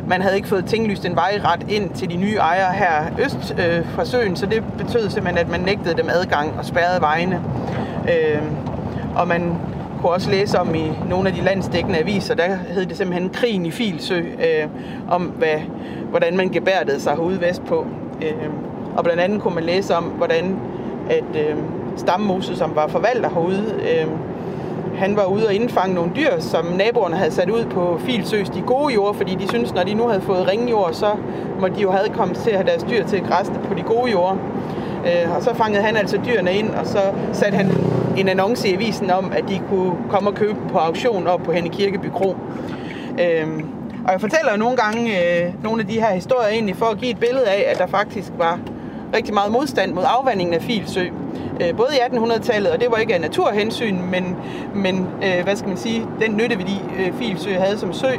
man 0.07 0.23
havde 0.23 0.37
ikke 0.37 0.49
fået 0.49 0.64
tinglyst 0.64 1.07
en 1.07 1.16
vejret 1.16 1.66
ind 1.68 1.91
til 1.91 2.11
de 2.11 2.16
nye 2.16 2.37
ejere 2.37 2.73
her 2.73 3.05
øst 3.25 3.55
øh, 3.59 3.87
fra 3.95 4.05
søen, 4.05 4.37
så 4.37 4.47
det 4.47 4.62
betød 4.79 5.11
simpelthen, 5.11 5.39
at 5.39 5.49
man 5.49 5.61
nægtede 5.61 5.97
dem 5.97 6.09
adgang 6.09 6.55
og 6.59 6.64
spærrede 6.64 7.01
vejene. 7.01 7.41
Øh, 8.09 8.43
og 9.16 9.29
man 9.29 9.59
kunne 10.01 10.12
også 10.12 10.31
læse 10.31 10.61
om 10.61 10.75
i 10.75 10.93
nogle 11.09 11.29
af 11.29 11.35
de 11.35 11.41
landsdækkende 11.41 11.99
aviser, 11.99 12.35
der 12.35 12.57
hed 12.68 12.87
det 12.87 12.97
simpelthen 12.97 13.31
Krigen 13.31 13.66
i 13.66 13.71
Filsø, 13.71 14.18
øh, 14.18 14.68
om 15.11 15.23
hvad, 15.23 15.59
hvordan 16.11 16.37
man 16.37 16.49
gebærdede 16.49 17.01
sig 17.01 17.12
herude 17.12 17.41
vestpå. 17.41 17.87
Øh, 18.23 18.70
og 18.97 19.05
blandt 19.05 19.22
andet 19.22 19.43
kunne 19.43 19.55
man 19.55 19.64
læse 19.64 19.97
om, 19.97 20.05
hvordan 20.05 20.57
at 21.11 21.41
øh, 21.41 21.57
Stammose, 21.97 22.57
som 22.57 22.72
var 22.74 22.86
forvalter 22.86 23.28
herude, 23.28 23.74
øh, 23.80 24.07
han 24.97 25.16
var 25.16 25.24
ude 25.24 25.47
og 25.47 25.55
indfange 25.55 25.95
nogle 25.95 26.11
dyr, 26.16 26.41
som 26.41 26.64
naboerne 26.64 27.16
havde 27.16 27.30
sat 27.30 27.51
ud 27.51 27.64
på 27.64 28.01
Filsøs 28.01 28.49
de 28.49 28.61
gode 28.61 28.95
jord, 28.95 29.14
fordi 29.14 29.34
de 29.34 29.49
syntes, 29.49 29.74
når 29.74 29.82
de 29.82 29.95
nu 29.95 30.07
havde 30.07 30.20
fået 30.20 30.49
ringjord, 30.49 30.93
så 30.93 31.07
må 31.61 31.68
de 31.68 31.80
jo 31.80 31.91
have 31.91 32.09
kommet 32.09 32.36
til 32.36 32.51
at 32.51 32.57
have 32.57 32.66
deres 32.66 32.82
dyr 32.82 33.07
til 33.07 33.16
at 33.16 33.53
på 33.68 33.74
de 33.74 33.82
gode 33.82 34.11
jord. 34.11 34.38
Øh, 35.07 35.36
og 35.36 35.43
så 35.43 35.55
fangede 35.55 35.82
han 35.82 35.97
altså 35.97 36.18
dyrene 36.26 36.53
ind, 36.53 36.70
og 36.70 36.86
så 36.86 36.99
satte 37.32 37.57
han 37.57 37.70
en 38.16 38.28
annonce 38.28 38.68
i 38.68 38.74
avisen 38.74 39.11
om, 39.11 39.32
at 39.36 39.45
de 39.49 39.61
kunne 39.68 39.93
komme 40.11 40.30
og 40.30 40.34
købe 40.34 40.57
på 40.72 40.78
auktion 40.78 41.26
op 41.26 41.41
på 41.43 41.53
Henne 41.53 41.68
Kirkeby 41.68 42.11
Kro. 42.14 42.36
Øhm, 43.20 43.66
og 44.07 44.12
jeg 44.12 44.20
fortæller 44.20 44.53
jo 44.53 44.59
nogle 44.59 44.76
gange 44.76 45.11
øh, 45.11 45.53
nogle 45.64 45.80
af 45.82 45.88
de 45.88 46.01
her 46.01 46.14
historier 46.14 46.49
egentlig 46.49 46.76
for 46.76 46.86
at 46.86 46.99
give 46.99 47.11
et 47.11 47.18
billede 47.18 47.47
af, 47.47 47.64
at 47.72 47.78
der 47.78 47.86
faktisk 47.86 48.32
var 48.38 48.59
rigtig 49.14 49.34
meget 49.34 49.52
modstand 49.52 49.92
mod 49.92 50.04
afvandingen 50.06 50.54
af 50.54 50.62
Filsø. 50.62 51.04
Øh, 51.61 51.76
både 51.76 51.88
i 51.92 51.98
1800-tallet, 51.98 52.72
og 52.72 52.80
det 52.80 52.90
var 52.90 52.96
ikke 52.96 53.14
af 53.14 53.20
naturhensyn, 53.20 53.98
men, 54.11 54.36
men 54.74 55.06
øh, 55.24 55.44
hvad 55.44 55.56
skal 55.56 55.68
man 55.68 55.78
sige, 55.78 56.06
den 56.20 56.36
nytteværdi 56.36 56.82
øh, 56.98 57.12
Filsø 57.14 57.54
havde 57.54 57.78
som 57.78 57.92
sø. 57.92 58.11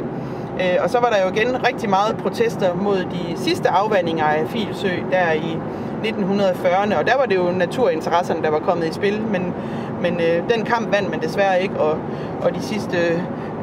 Og 0.80 0.90
så 0.90 0.98
var 1.00 1.10
der 1.10 1.22
jo 1.24 1.34
igen 1.34 1.66
rigtig 1.66 1.90
meget 1.90 2.16
protester 2.16 2.74
mod 2.74 2.96
de 2.96 3.36
sidste 3.36 3.68
afvandinger 3.68 4.24
af 4.24 4.48
Filsø 4.48 4.88
der 5.10 5.32
i 5.32 5.58
1940'erne, 6.04 6.98
og 6.98 7.06
der 7.06 7.16
var 7.16 7.26
det 7.26 7.36
jo 7.36 7.50
naturinteresserne, 7.50 8.42
der 8.42 8.50
var 8.50 8.58
kommet 8.58 8.86
i 8.86 8.92
spil, 8.92 9.22
men, 9.22 9.54
men 10.02 10.20
øh, 10.20 10.50
den 10.54 10.64
kamp 10.64 10.92
vandt 10.92 11.10
man 11.10 11.20
desværre 11.22 11.62
ikke, 11.62 11.80
og, 11.80 11.98
og 12.42 12.54
de 12.54 12.62
sidste 12.62 12.96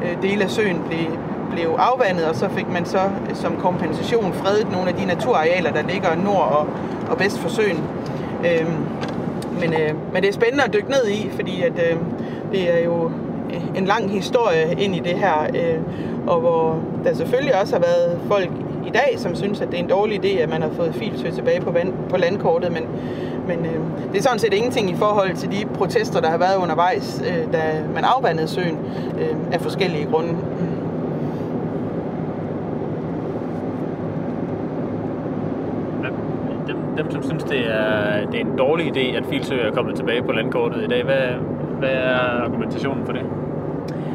øh, 0.04 0.22
dele 0.22 0.44
af 0.44 0.50
søen 0.50 0.82
blev, 0.88 0.98
blev 1.50 1.68
afvandet, 1.78 2.24
og 2.24 2.34
så 2.34 2.48
fik 2.48 2.68
man 2.68 2.84
så 2.84 2.98
øh, 3.30 3.34
som 3.34 3.56
kompensation 3.56 4.32
fredet 4.32 4.72
nogle 4.72 4.88
af 4.88 4.94
de 4.94 5.04
naturarealer, 5.04 5.72
der 5.72 5.82
ligger 5.82 6.14
nord 6.14 6.48
og, 6.52 6.66
og 7.10 7.20
vest 7.20 7.38
for 7.38 7.48
søen. 7.48 7.84
Øh, 8.44 8.66
men, 9.60 9.72
øh, 9.72 9.94
men 10.12 10.22
det 10.22 10.28
er 10.28 10.32
spændende 10.32 10.64
at 10.64 10.72
dykke 10.72 10.90
ned 10.90 11.08
i, 11.08 11.30
fordi 11.34 11.62
at, 11.62 11.72
øh, 11.72 11.96
det 12.52 12.74
er 12.78 12.84
jo 12.84 13.10
øh, 13.54 13.78
en 13.78 13.84
lang 13.84 14.10
historie 14.10 14.74
ind 14.78 14.96
i 14.96 14.98
det 14.98 15.18
her, 15.18 15.42
øh, 15.42 15.80
og 16.26 16.40
hvor 16.40 16.78
der 17.04 17.14
selvfølgelig 17.14 17.60
også 17.60 17.74
har 17.74 17.80
været 17.80 18.18
folk 18.28 18.50
i 18.86 18.90
dag, 18.90 19.14
som 19.18 19.34
synes, 19.34 19.60
at 19.60 19.68
det 19.70 19.78
er 19.78 19.82
en 19.82 19.88
dårlig 19.88 20.24
idé, 20.24 20.38
at 20.38 20.48
man 20.48 20.62
har 20.62 20.70
fået 20.76 20.94
Filsø 20.94 21.30
tilbage 21.30 21.60
på, 21.60 21.70
vand, 21.70 21.92
på 22.10 22.16
landkortet, 22.16 22.72
men, 22.72 22.82
men 23.48 23.66
øh, 23.66 23.80
det 24.12 24.18
er 24.18 24.22
sådan 24.22 24.38
set 24.38 24.54
ingenting 24.54 24.90
i 24.90 24.94
forhold 24.94 25.36
til 25.36 25.50
de 25.50 25.66
protester, 25.74 26.20
der 26.20 26.30
har 26.30 26.38
været 26.38 26.56
undervejs, 26.56 27.22
øh, 27.26 27.52
da 27.52 27.82
man 27.94 28.04
afvandede 28.04 28.48
søen 28.48 28.78
øh, 29.20 29.36
af 29.52 29.60
forskellige 29.60 30.06
grunde. 30.10 30.36
Dem, 36.96 37.10
som 37.10 37.22
synes, 37.22 37.44
det 37.44 37.58
er, 37.58 38.26
det 38.26 38.40
er 38.40 38.44
en 38.44 38.58
dårlig 38.58 38.96
idé, 38.96 39.16
at 39.16 39.24
Filsø 39.30 39.60
er 39.60 39.72
kommet 39.72 39.96
tilbage 39.96 40.22
på 40.22 40.32
landkortet 40.32 40.84
i 40.84 40.86
dag, 40.86 41.04
hvad, 41.04 41.26
hvad 41.78 41.90
er 41.90 42.16
argumentationen 42.44 43.06
for 43.06 43.12
det? 43.12 43.22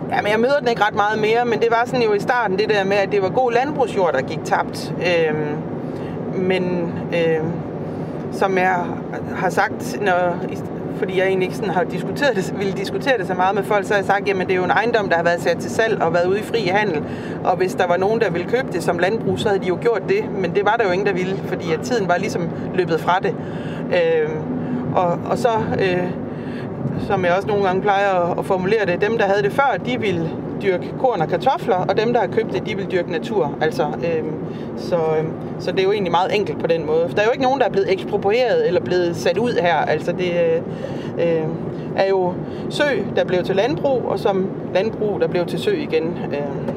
Ja, 0.10 0.22
men 0.22 0.32
jeg 0.32 0.40
møder 0.40 0.60
den 0.60 0.68
ikke 0.68 0.84
ret 0.84 0.96
meget 0.96 1.20
mere, 1.20 1.46
men 1.46 1.60
det 1.60 1.68
var 1.70 1.84
sådan 1.86 2.06
jo 2.06 2.14
i 2.14 2.20
starten 2.20 2.58
det 2.60 2.70
der 2.70 2.84
med, 2.84 2.98
at 2.98 3.12
det 3.12 3.22
var 3.22 3.30
god 3.30 3.52
landbrugsjord, 3.52 4.14
der 4.14 4.22
gik 4.22 4.44
tabt. 4.44 4.94
Øhm, 5.00 5.58
men 6.34 6.94
øhm, 7.14 7.52
som 8.32 8.58
jeg 8.58 8.86
har 9.36 9.50
sagt, 9.50 9.98
når, 10.02 10.36
fordi 10.98 11.18
jeg 11.18 11.28
egentlig 11.28 11.46
ikke 11.46 11.56
sådan 11.56 11.74
har 11.74 11.84
diskuteret 11.84 12.36
det, 12.36 12.54
ville 12.58 12.74
diskutere 12.74 13.18
det 13.18 13.28
så 13.28 13.34
meget 13.34 13.56
med 13.56 13.64
folk, 13.64 13.86
så 13.86 13.94
har 13.94 13.98
jeg 13.98 14.06
sagt, 14.06 14.28
jamen 14.28 14.48
det 14.48 14.54
er 14.54 14.58
jo 14.58 14.64
en 14.64 14.72
ejendom, 14.72 15.10
der 15.10 15.16
har 15.16 15.24
været 15.24 15.42
sat 15.42 15.58
til 15.58 15.72
salg 15.72 16.02
og 16.02 16.14
været 16.14 16.26
ude 16.28 16.40
i 16.40 16.44
fri 16.44 16.60
handel. 16.60 17.04
Og 17.44 17.58
hvis 17.58 17.76
der 17.76 17.88
var 17.88 17.98
nogen, 17.98 18.22
der 18.22 18.30
ville 18.30 18.48
købe 18.48 18.68
det 18.72 18.84
som 18.84 19.00
landbrug, 19.00 19.40
så 19.40 19.48
havde 19.48 19.62
de 19.62 19.68
jo 19.68 19.78
gjort 19.82 20.02
det. 20.10 20.32
Men 20.42 20.56
det 20.56 20.66
var 20.66 20.76
der 20.76 20.86
jo 20.86 20.92
ingen, 20.92 21.08
der 21.08 21.14
ville, 21.14 21.38
fordi 21.48 21.74
at 21.74 21.80
tiden 21.82 22.08
var 22.08 22.18
ligesom 22.18 22.50
løbet 22.76 23.00
fra 23.00 23.20
det. 23.20 23.36
Øh, 23.94 24.30
og, 24.96 25.20
og 25.26 25.38
så... 25.38 25.50
Øh, 25.82 26.08
som 27.08 27.26
jeg 27.26 27.34
også 27.36 27.48
nogle 27.48 27.64
gange 27.64 27.82
plejer 27.82 28.40
at 28.40 28.46
formulere 28.46 28.86
det, 28.86 29.02
dem, 29.02 29.18
der 29.18 29.26
havde 29.26 29.44
det 29.44 29.52
før, 29.52 29.78
de 29.86 30.00
ville 30.00 30.30
dyrke 30.62 30.94
korn 31.00 31.22
og 31.22 31.28
kartofler, 31.28 31.76
og 31.76 31.98
dem, 31.98 32.14
der 32.14 32.20
har 32.20 32.28
købt 32.28 32.54
det, 32.54 32.68
de 32.68 32.76
vil 32.76 32.92
dyrke 32.92 33.12
natur. 33.12 33.58
Altså, 33.62 33.84
øhm, 33.84 34.34
så, 34.78 34.96
øhm, 34.96 35.32
så 35.60 35.72
det 35.72 35.80
er 35.80 35.84
jo 35.84 35.92
egentlig 35.92 36.12
meget 36.12 36.36
enkelt 36.36 36.60
på 36.60 36.68
den 36.68 36.86
måde. 36.86 37.06
For 37.08 37.16
der 37.16 37.22
er 37.22 37.26
jo 37.26 37.32
ikke 37.32 37.44
nogen, 37.44 37.60
der 37.60 37.66
er 37.66 37.72
blevet 37.72 37.92
eksproprieret 37.92 38.68
eller 38.68 38.82
blevet 38.82 39.16
sat 39.16 39.38
ud 39.38 39.52
her. 39.62 39.76
Altså, 39.76 40.12
det 40.12 40.32
øh, 40.32 40.62
øhm, 41.28 41.52
er 41.96 42.10
jo 42.10 42.34
sø, 42.70 42.84
der 43.16 43.24
blev 43.24 43.44
til 43.44 43.56
landbrug, 43.56 44.02
og 44.06 44.20
som 44.20 44.50
landbrug, 44.74 45.22
der 45.22 45.28
blev 45.28 45.46
til 45.46 45.60
sø 45.60 45.72
igen. 45.72 46.18
Øh. 46.32 46.75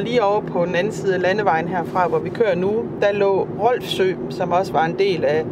Og 0.00 0.06
lige 0.06 0.24
over 0.24 0.40
på 0.40 0.64
den 0.66 0.74
anden 0.74 0.92
side 0.92 1.14
af 1.14 1.20
landevejen 1.20 1.68
herfra, 1.68 2.08
hvor 2.08 2.18
vi 2.18 2.30
kører 2.30 2.54
nu, 2.54 2.84
der 3.00 3.12
lå 3.12 3.48
Rolfsø, 3.58 4.14
som 4.30 4.52
også 4.52 4.72
var 4.72 4.84
en 4.84 4.98
del 4.98 5.24
af 5.24 5.44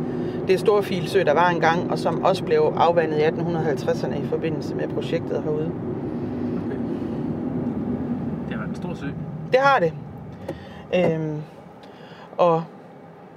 det 0.47 0.61
store 0.61 0.83
filsø, 0.83 1.25
der 1.25 1.33
var 1.33 1.49
engang, 1.49 1.91
og 1.91 1.99
som 1.99 2.25
også 2.25 2.45
blev 2.45 2.75
afvandet 2.77 3.19
i 3.19 3.23
1850'erne 3.23 4.25
i 4.25 4.27
forbindelse 4.29 4.75
med 4.75 4.89
projektet 4.89 5.43
herude. 5.43 5.73
Det 8.49 8.51
har 8.51 8.57
været 8.57 8.69
en 8.69 8.77
stor 8.77 8.95
sø. 8.95 9.07
Det 9.53 9.61
har 9.61 9.79
det. 9.79 9.93
Øhm, 10.95 11.43
og 12.37 12.65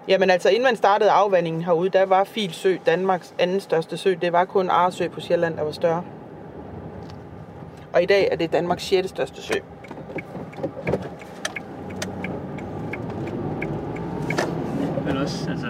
jamen 0.07 0.30
altså, 0.30 0.49
inden 0.49 0.64
man 0.64 0.76
startede 0.76 1.12
afvandingen 1.12 1.64
herude, 1.64 1.89
der 1.89 2.05
var 2.05 2.24
Filsø 2.24 2.76
Danmarks 2.86 3.34
anden 3.39 3.59
største 3.59 3.97
sø. 3.97 4.16
Det 4.22 4.34
var 4.34 4.45
kun 4.45 4.70
Aresø 4.70 5.07
på 5.07 5.20
Sjælland, 5.20 5.57
der 5.57 5.64
var 5.64 5.72
større. 5.72 6.03
Og 7.93 8.03
i 8.03 8.05
dag 8.05 8.30
er 8.32 8.36
det 8.36 8.53
Danmarks 8.53 8.84
6. 8.84 9.09
største 9.09 9.41
sø. 9.41 9.53
Men 15.05 15.18
også, 15.18 15.49
altså, 15.49 15.68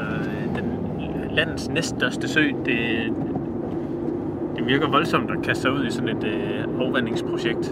den 0.55 0.81
landets 1.31 1.69
næststørste 1.69 2.27
sø, 2.27 2.41
det, 2.65 2.77
det 4.55 4.67
virker 4.67 4.89
voldsomt 4.89 5.31
at 5.31 5.37
kaste 5.43 5.61
sig 5.61 5.71
ud 5.71 5.85
i 5.85 5.91
sådan 5.91 6.09
et 6.09 6.23
øh, 6.23 6.63
afvandingsprojekt. 6.79 7.71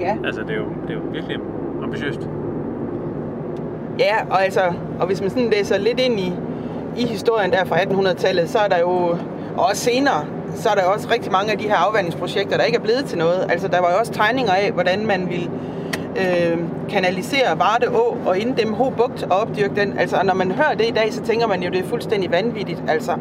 Ja. 0.00 0.16
Altså, 0.24 0.40
det 0.40 0.50
er 0.50 0.56
jo, 0.56 0.68
det 0.88 0.90
er 0.90 0.94
jo 0.94 1.00
virkelig 1.12 1.36
ambitiøst. 1.82 2.20
Ja, 3.98 4.16
og 4.30 4.44
altså, 4.44 4.60
og 5.00 5.06
hvis 5.06 5.20
man 5.20 5.30
sådan 5.30 5.50
læser 5.50 5.78
lidt 5.78 6.00
ind 6.00 6.20
i, 6.20 6.32
i 6.96 7.06
historien 7.06 7.50
der 7.50 7.64
fra 7.64 7.76
1800-tallet, 7.76 8.50
så 8.50 8.58
er 8.58 8.68
der 8.68 8.78
jo, 8.78 8.90
og 9.56 9.66
også 9.70 9.82
senere, 9.84 10.24
så 10.54 10.68
er 10.68 10.74
der 10.74 10.84
også 10.84 11.08
rigtig 11.10 11.32
mange 11.32 11.52
af 11.52 11.58
de 11.58 11.64
her 11.64 11.76
afvandingsprojekter, 11.76 12.56
der 12.56 12.64
ikke 12.64 12.78
er 12.78 12.82
blevet 12.82 13.04
til 13.04 13.18
noget. 13.18 13.46
Altså, 13.48 13.68
der 13.68 13.80
var 13.80 13.90
jo 13.92 13.98
også 13.98 14.12
tegninger 14.12 14.52
af, 14.52 14.72
hvordan 14.72 15.06
man 15.06 15.28
ville 15.28 15.50
øh, 16.20 16.58
kanalisere 16.88 17.58
Varde 17.58 17.88
Å 17.88 18.16
og 18.26 18.38
inddæmme 18.38 18.76
Ho 18.76 18.90
Bugt 18.90 19.22
og 19.22 19.38
opdyrke 19.38 19.76
den. 19.76 19.98
Altså, 19.98 20.16
når 20.24 20.34
man 20.34 20.52
hører 20.52 20.74
det 20.74 20.88
i 20.88 20.92
dag, 20.92 21.12
så 21.12 21.22
tænker 21.22 21.46
man 21.46 21.62
jo, 21.62 21.70
det 21.70 21.80
er 21.80 21.88
fuldstændig 21.88 22.30
vanvittigt. 22.30 22.82
Altså, 22.88 23.12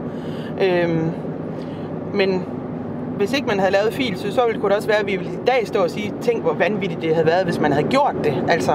øh, 0.62 1.02
men 2.14 2.46
hvis 3.18 3.34
ikke 3.34 3.48
man 3.48 3.60
havde 3.60 3.72
lavet 3.72 3.94
fil, 3.94 4.18
så, 4.18 4.32
så 4.32 4.46
ville 4.48 4.62
det 4.62 4.72
også 4.72 4.88
være, 4.88 5.00
at 5.00 5.08
vi 5.08 5.16
ville 5.16 5.32
i 5.34 5.46
dag 5.48 5.68
stå 5.68 5.84
og 5.84 5.90
sige, 5.90 6.14
tænk 6.22 6.42
hvor 6.42 6.54
vanvittigt 6.54 7.02
det 7.02 7.14
havde 7.14 7.28
været, 7.28 7.46
hvis 7.46 7.60
man 7.60 7.72
havde 7.72 7.88
gjort 7.88 8.16
det. 8.24 8.44
Altså, 8.48 8.72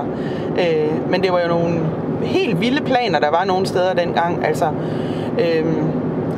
øh, 0.58 1.10
men 1.10 1.22
det 1.22 1.32
var 1.32 1.40
jo 1.40 1.48
nogle 1.48 1.80
helt 2.22 2.60
vilde 2.60 2.84
planer, 2.84 3.18
der 3.18 3.30
var 3.30 3.44
nogle 3.44 3.66
steder 3.66 3.94
dengang. 3.94 4.46
Altså, 4.46 4.70
øh, 5.38 5.64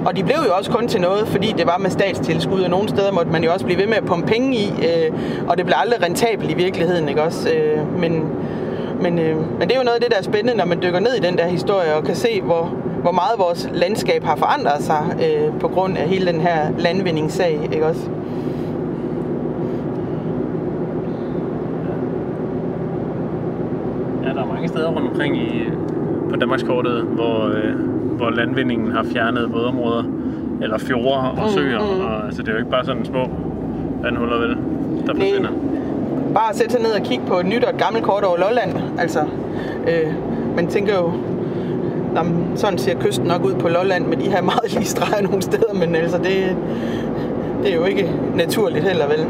og 0.07 0.17
de 0.17 0.25
blev 0.25 0.37
jo 0.47 0.55
også 0.55 0.71
kun 0.71 0.89
til 0.89 1.01
noget, 1.01 1.29
fordi 1.29 1.55
det 1.59 1.67
var 1.67 1.79
med 1.79 1.91
statstilskud, 1.91 2.61
og 2.61 2.71
nogle 2.71 2.89
steder 2.89 3.13
måtte 3.13 3.33
man 3.33 3.45
jo 3.45 3.53
også 3.53 3.65
blive 3.65 3.81
ved 3.81 3.87
med 3.87 3.97
at 3.97 4.05
pumpe 4.05 4.27
penge 4.27 4.57
i, 4.57 4.69
øh, 4.69 5.13
og 5.49 5.57
det 5.57 5.67
blev 5.67 5.77
aldrig 5.79 6.03
rentabelt 6.03 6.51
i 6.51 6.55
virkeligheden, 6.55 7.09
ikke 7.09 7.23
også? 7.23 7.51
Øh, 7.51 8.01
men, 8.01 8.25
men, 9.03 9.19
øh, 9.19 9.37
men 9.37 9.61
det 9.61 9.73
er 9.73 9.79
jo 9.79 9.85
noget 9.85 9.97
af 9.97 10.01
det, 10.01 10.11
der 10.11 10.19
er 10.19 10.23
spændende, 10.23 10.57
når 10.57 10.65
man 10.65 10.83
dykker 10.83 11.01
ned 11.01 11.15
i 11.15 11.21
den 11.21 11.39
der 11.39 11.47
historie, 11.47 11.95
og 11.95 12.05
kan 12.05 12.15
se, 12.15 12.41
hvor, 12.41 12.65
hvor 13.03 13.13
meget 13.13 13.39
vores 13.39 13.71
landskab 13.73 14.25
har 14.25 14.37
forandret 14.37 14.83
sig 14.83 15.03
øh, 15.19 15.61
på 15.61 15.69
grund 15.69 15.99
af 15.99 16.09
hele 16.09 16.33
den 16.33 16.41
her 16.41 16.71
landvindingssag, 16.79 17.61
ikke 17.73 17.87
også? 17.87 18.01
Ja, 24.25 24.29
der 24.29 24.43
er 24.43 24.47
mange 24.47 24.69
steder 24.69 24.89
rundt 24.89 25.09
omkring 25.09 25.37
i, 25.37 25.65
på 26.31 26.37
Danmarkskortet, 26.37 27.03
hvor, 27.03 27.47
øh, 27.49 28.02
hvor 28.23 28.31
landvindingen 28.31 28.93
har 28.93 29.03
fjernet 29.13 29.53
vådområder, 29.53 30.05
eller 30.63 30.79
fjorde 30.79 31.31
og 31.31 31.51
søer. 31.51 31.81
Mm, 31.81 31.95
mm. 31.95 32.05
Og, 32.05 32.25
altså, 32.27 32.43
det 32.43 32.49
er 32.49 32.53
jo 32.53 32.59
ikke 32.59 32.71
bare 32.71 32.85
sådan 32.85 33.05
små 33.05 33.31
vandhuller, 34.03 34.39
vel, 34.39 34.57
der 35.07 35.15
forsvinder. 35.15 35.51
Bare 36.35 36.51
at 36.51 36.57
sætte 36.57 36.73
sig 36.73 36.83
ned 36.83 36.91
og 36.91 37.03
kigge 37.03 37.25
på 37.27 37.39
et 37.39 37.47
nyt 37.47 37.65
og 37.65 37.71
et 37.75 37.79
gammelt 37.83 38.05
kort 38.05 38.25
over 38.25 38.39
Lolland. 38.39 38.71
Altså, 38.99 39.21
øh, 39.89 40.13
man 40.57 40.67
tænker 40.67 40.95
jo, 40.95 41.13
Nå, 42.15 42.23
men 42.23 42.53
sådan 42.57 42.79
ser 42.79 43.01
kysten 43.01 43.27
nok 43.27 43.45
ud 43.45 43.55
på 43.55 43.69
Lolland 43.69 44.07
med 44.07 44.17
de 44.17 44.31
her 44.31 44.43
meget 44.43 44.73
lige 44.75 44.85
streger 44.85 45.23
nogle 45.23 45.43
steder, 45.43 45.75
men 45.75 45.95
altså 45.95 46.19
det, 46.19 46.57
det 47.63 47.73
er 47.73 47.77
jo 47.77 47.85
ikke 47.85 48.11
naturligt 48.35 48.85
heller, 48.85 49.07
vel? 49.07 49.27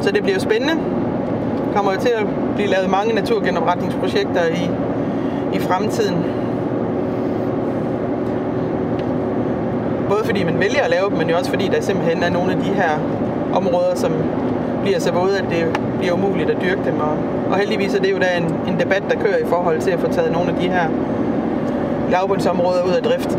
Så 0.00 0.10
det 0.10 0.22
bliver 0.22 0.34
jo 0.34 0.40
spændende. 0.40 0.74
Kommer 1.74 1.92
jo 1.92 2.00
til 2.00 2.08
at 2.08 2.26
blive 2.54 2.68
lavet 2.68 2.90
mange 2.90 3.14
naturgenopretningsprojekter 3.14 4.44
i, 4.46 4.70
i 5.56 5.58
fremtiden. 5.58 6.24
Både 10.08 10.24
fordi 10.24 10.44
man 10.44 10.60
vælger 10.60 10.82
at 10.84 10.90
lave 10.90 11.10
dem, 11.10 11.18
men 11.18 11.30
jo 11.30 11.36
også 11.36 11.50
fordi 11.50 11.68
der 11.68 11.80
simpelthen 11.80 12.22
er 12.22 12.30
nogle 12.30 12.52
af 12.52 12.58
de 12.58 12.64
her 12.64 12.98
områder, 13.54 13.94
som 13.94 14.12
bliver 14.82 14.98
så 14.98 15.12
våde, 15.12 15.38
at 15.38 15.44
det 15.50 15.80
bliver 15.98 16.14
umuligt 16.14 16.50
at 16.50 16.56
dyrke 16.62 16.80
dem. 16.84 17.00
Og, 17.00 17.16
og 17.50 17.58
heldigvis 17.58 17.94
er 17.94 18.00
det 18.02 18.12
jo 18.12 18.18
da 18.18 18.26
en, 18.38 18.44
en 18.68 18.80
debat, 18.80 19.02
der 19.10 19.16
kører 19.20 19.36
i 19.36 19.46
forhold 19.46 19.80
til 19.80 19.90
at 19.90 20.00
få 20.00 20.12
taget 20.12 20.32
nogle 20.32 20.50
af 20.50 20.56
de 20.56 20.68
her 20.68 20.88
lavbundsområder 22.10 22.82
ud 22.82 22.92
af 22.92 23.02
drift. 23.02 23.38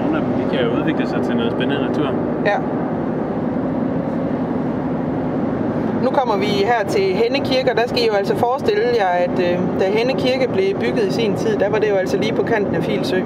Nogle 0.00 0.16
af 0.16 0.22
dem 0.22 0.32
de 0.32 0.56
kan 0.56 0.64
jo 0.66 0.70
udvikle 0.80 1.08
sig 1.08 1.22
til 1.26 1.36
noget 1.36 1.52
spændende 1.52 1.88
natur. 1.88 2.08
Ja. 2.46 2.58
Nu 6.04 6.10
kommer 6.10 6.36
vi 6.36 6.46
her 6.46 6.84
til 6.88 7.02
Henne 7.02 7.38
Kirke, 7.44 7.70
og 7.70 7.76
der 7.76 7.86
skal 7.86 8.02
I 8.02 8.06
jo 8.06 8.12
altså 8.12 8.36
forestille 8.36 8.82
jer, 8.96 9.08
at 9.08 9.30
øh, 9.30 9.58
da 9.80 9.90
Henne 9.90 10.12
Kirke 10.12 10.48
blev 10.52 10.74
bygget 10.80 11.06
i 11.08 11.12
sin 11.12 11.36
tid, 11.36 11.56
der 11.58 11.68
var 11.68 11.78
det 11.78 11.90
jo 11.90 11.94
altså 11.94 12.16
lige 12.18 12.32
på 12.34 12.42
kanten 12.42 12.74
af 12.74 12.84
Filsø. 12.84 13.20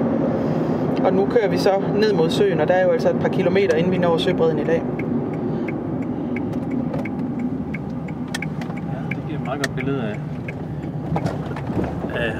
Og 1.05 1.13
nu 1.13 1.25
kører 1.25 1.49
vi 1.49 1.57
så 1.57 1.83
ned 1.95 2.13
mod 2.13 2.29
søen, 2.29 2.59
og 2.59 2.67
der 2.67 2.73
er 2.73 2.83
jo 2.85 2.91
altså 2.91 3.09
et 3.09 3.19
par 3.21 3.29
kilometer, 3.29 3.77
inden 3.77 3.91
vi 3.91 3.97
når 3.97 4.17
søbredden 4.17 4.59
i 4.59 4.63
dag. 4.63 4.83
Ja, 8.93 8.99
det 9.09 9.17
giver 9.27 9.39
et 9.39 9.45
meget 9.45 9.65
godt 9.65 9.75
billede 9.75 10.01
af, 10.03 10.15
af 12.19 12.31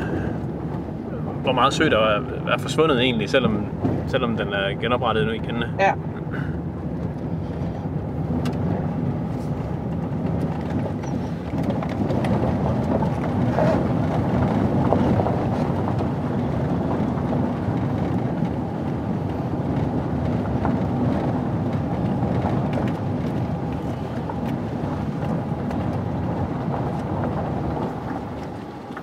hvor 1.43 1.51
meget 1.51 1.73
sø 1.73 1.89
der 1.89 1.97
er, 1.97 2.21
er 2.53 2.57
forsvundet 2.57 3.01
egentlig, 3.01 3.29
selvom, 3.29 3.65
selvom 4.07 4.37
den 4.37 4.47
er 4.47 4.81
genoprettet 4.81 5.25
nu 5.25 5.31
igen. 5.31 5.63
Ja. 5.79 5.93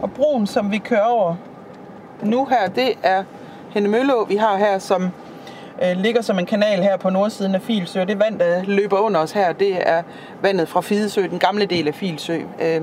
Og 0.03 0.11
broen, 0.41 0.47
som 0.47 0.71
vi 0.71 0.79
kører 0.79 1.05
over 1.05 1.37
nu 2.23 2.45
her, 2.45 2.69
det 2.69 2.93
er 3.03 3.25
Henne 3.71 3.89
Mølleå, 3.89 4.25
vi 4.25 4.37
har 4.37 4.57
her, 4.57 4.79
som 4.79 5.11
øh, 5.83 5.97
ligger 5.97 6.23
som 6.23 6.39
en 6.39 6.47
kanal 6.47 6.83
her 6.83 6.97
på 6.97 7.11
nordsiden 7.11 7.55
af 7.55 7.63
Filsø. 7.63 8.05
Det 8.05 8.19
vand, 8.19 8.39
der 8.39 8.63
løber 8.63 8.99
under 8.99 9.21
os 9.21 9.33
her, 9.33 9.53
det 9.53 9.89
er 9.89 10.03
vandet 10.43 10.69
fra 10.69 10.81
Fidesø, 10.81 11.27
den 11.27 11.39
gamle 11.39 11.67
del 11.67 11.89
af 11.89 11.95
Filsø. 11.95 12.41
Øh, 12.63 12.81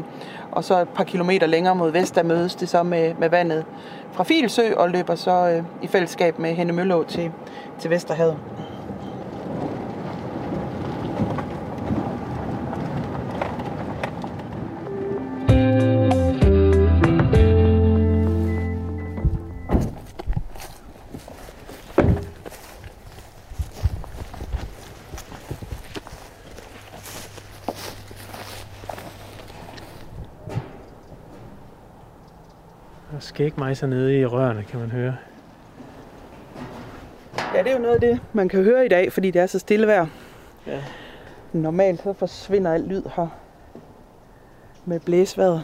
og 0.52 0.64
så 0.64 0.82
et 0.82 0.90
par 0.90 1.04
kilometer 1.04 1.48
længere 1.48 1.76
mod 1.76 1.92
vest, 1.92 2.16
der 2.16 2.24
mødes 2.24 2.56
det 2.56 2.70
så 2.70 2.84
med, 2.84 3.14
med 3.20 3.30
vandet 3.30 3.66
fra 4.12 4.24
Filsø 4.24 4.74
og 4.76 4.90
løber 4.90 5.16
så 5.16 5.32
øh, 5.32 5.64
i 5.82 5.88
fællesskab 5.88 6.40
med 6.40 6.54
Henne 6.54 6.74
Mølleå 6.74 7.04
til, 7.04 7.32
til 7.80 7.90
Vesterhavet. 7.90 8.38
Så 33.74 33.88
nede 33.88 34.20
i 34.20 34.26
rørene, 34.26 34.64
kan 34.64 34.80
man 34.80 34.92
høre. 34.92 35.16
Ja, 37.54 37.64
det 37.64 37.72
er 37.72 37.76
jo 37.76 37.82
noget 37.82 37.96
af 37.96 38.02
det, 38.02 38.20
man 38.34 38.50
kan 38.50 38.64
høre 38.64 38.86
i 38.86 38.90
dag, 38.90 39.14
fordi 39.14 39.32
det 39.32 39.42
er 39.42 39.46
så 39.46 39.60
stille 39.60 39.88
vejr. 39.88 40.06
Ja. 40.68 40.84
Normalt 41.54 42.04
så 42.04 42.14
forsvinder 42.14 42.74
alt 42.74 42.88
lyd 42.88 43.04
her 43.16 43.28
med 44.86 45.00
blæsvejret. 45.00 45.64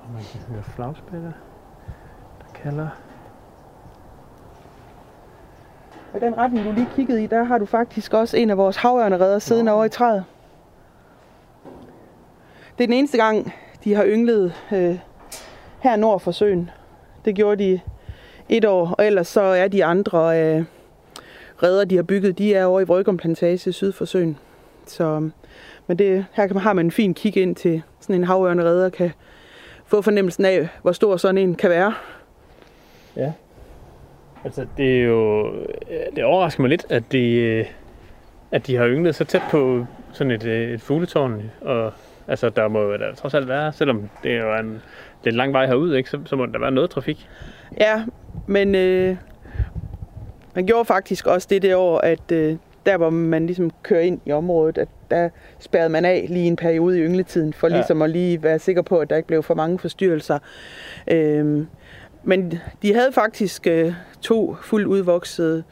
Og 0.00 0.10
man 0.12 0.22
kan 0.32 0.40
høre 0.40 0.62
flagspætter, 0.62 1.32
der 2.38 2.60
kalder. 2.62 2.88
Og 6.12 6.18
i 6.18 6.24
den 6.24 6.36
retning, 6.38 6.66
du 6.66 6.72
lige 6.72 6.88
kiggede 6.94 7.24
i, 7.24 7.26
der 7.26 7.42
har 7.42 7.58
du 7.58 7.66
faktisk 7.66 8.14
også 8.14 8.36
en 8.36 8.50
af 8.50 8.56
vores 8.56 8.76
havørnereder 8.76 9.38
siddende 9.38 9.72
over 9.72 9.84
i 9.84 9.88
træet. 9.88 10.24
Det 12.82 12.86
er 12.86 12.90
den 12.90 12.98
eneste 12.98 13.18
gang, 13.18 13.54
de 13.84 13.94
har 13.94 14.06
ynglet 14.06 14.54
øh, 14.72 14.96
her 15.80 15.96
nord 15.96 16.20
for 16.20 16.30
søen. 16.30 16.70
Det 17.24 17.34
gjorde 17.34 17.64
de 17.64 17.80
et 18.48 18.64
år, 18.64 18.94
og 18.98 19.06
ellers 19.06 19.28
så 19.28 19.40
er 19.40 19.68
de 19.68 19.84
andre 19.84 20.40
øh, 20.40 20.64
redder, 21.62 21.84
de 21.84 21.96
har 21.96 22.02
bygget, 22.02 22.38
de 22.38 22.54
er 22.54 22.64
over 22.64 22.80
i 22.80 22.84
Vrøgum 22.84 23.16
Plantage 23.16 23.72
syd 23.72 23.92
for 23.92 24.04
søen. 24.04 24.38
Så, 24.86 25.30
men 25.86 25.98
det, 25.98 26.26
her 26.32 26.46
kan 26.46 26.56
man, 26.56 26.62
har 26.62 26.72
man 26.72 26.86
en 26.86 26.90
fin 26.90 27.14
kig 27.14 27.36
ind 27.36 27.56
til 27.56 27.82
sådan 28.00 28.16
en 28.16 28.24
havørnereder, 28.24 28.88
kan 28.88 29.12
få 29.86 30.02
fornemmelsen 30.02 30.44
af, 30.44 30.68
hvor 30.82 30.92
stor 30.92 31.16
sådan 31.16 31.38
en 31.38 31.54
kan 31.54 31.70
være. 31.70 31.94
Ja. 33.16 33.32
Altså, 34.44 34.66
det 34.76 35.00
er 35.00 35.04
jo... 35.04 35.48
Øh, 35.90 36.16
det 36.16 36.24
overrasker 36.24 36.62
mig 36.62 36.68
lidt, 36.68 36.86
at 36.88 37.02
de, 37.12 37.30
øh, 37.34 37.66
at 38.50 38.66
de 38.66 38.76
har 38.76 38.86
ynglet 38.86 39.14
så 39.14 39.24
tæt 39.24 39.42
på 39.50 39.86
sådan 40.12 40.30
et, 40.30 40.44
øh, 40.44 40.70
et 40.70 40.80
fugletårn. 40.80 41.50
Og 41.60 41.92
altså, 42.32 42.48
der 42.50 42.68
må 42.68 42.82
jo 42.82 42.96
da 42.96 43.14
trods 43.16 43.34
alt 43.34 43.48
være, 43.48 43.72
selvom 43.72 44.08
det 44.22 44.32
er 44.32 44.44
jo 44.44 44.54
en, 44.58 44.68
det 45.20 45.26
er 45.26 45.30
en 45.30 45.36
lang 45.36 45.52
vej 45.52 45.66
herud, 45.66 45.94
ikke, 45.94 46.10
så, 46.10 46.18
så 46.24 46.36
må 46.36 46.46
der 46.46 46.58
være 46.58 46.70
noget 46.70 46.90
trafik. 46.90 47.28
Ja, 47.80 48.04
men 48.46 48.74
øh, 48.74 49.16
man 50.54 50.66
gjorde 50.66 50.84
faktisk 50.84 51.26
også 51.26 51.46
det 51.50 51.62
det 51.62 51.74
år, 51.74 51.98
at 51.98 52.32
øh, 52.32 52.56
der 52.86 52.96
hvor 52.96 53.10
man 53.10 53.46
ligesom 53.46 53.70
kører 53.82 54.00
ind 54.00 54.20
i 54.26 54.32
området, 54.32 54.78
at 54.78 54.88
der 55.10 55.28
spærrede 55.58 55.88
man 55.88 56.04
af 56.04 56.26
lige 56.28 56.46
en 56.46 56.56
periode 56.56 56.98
i 56.98 57.02
yngletiden, 57.02 57.52
for 57.52 57.68
Ja. 57.68 57.74
ligesom 57.74 58.02
at 58.02 58.10
lige 58.10 58.42
være 58.42 58.58
sikker 58.58 58.82
på, 58.82 58.98
at 58.98 59.10
der 59.10 59.16
ikke 59.16 59.26
blev 59.26 59.42
for 59.42 59.54
mange 59.54 59.78
forstyrrelser. 59.78 60.38
Øh, 61.10 61.66
men 62.24 62.58
de 62.82 62.94
havde 62.94 63.12
faktisk 63.12 63.66
øh, 63.66 63.94
to 64.20 64.56
fuldt 64.62 64.86
udvoksede 64.86 65.64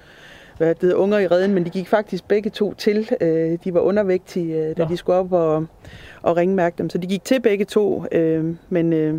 hvad 0.60 0.74
det 0.74 0.92
unger 0.92 1.18
i 1.18 1.26
redden, 1.26 1.54
men 1.54 1.64
de 1.64 1.70
gik 1.70 1.88
faktisk 1.88 2.28
begge 2.28 2.50
to 2.50 2.74
til. 2.74 3.10
Øh, 3.20 3.58
de 3.64 3.74
var 3.74 3.80
undervægtige, 3.80 4.56
øh, 4.56 4.76
da 4.76 4.82
Nå. 4.82 4.88
de 4.88 4.96
skulle 4.96 5.16
op 5.18 5.32
og, 5.32 5.66
og 6.22 6.36
ringmærke 6.36 6.74
dem. 6.78 6.90
Så 6.90 6.98
de 6.98 7.06
gik 7.06 7.24
til 7.24 7.40
begge 7.40 7.64
to, 7.64 8.04
øh, 8.12 8.44
men 8.68 8.92
øh, 8.92 9.14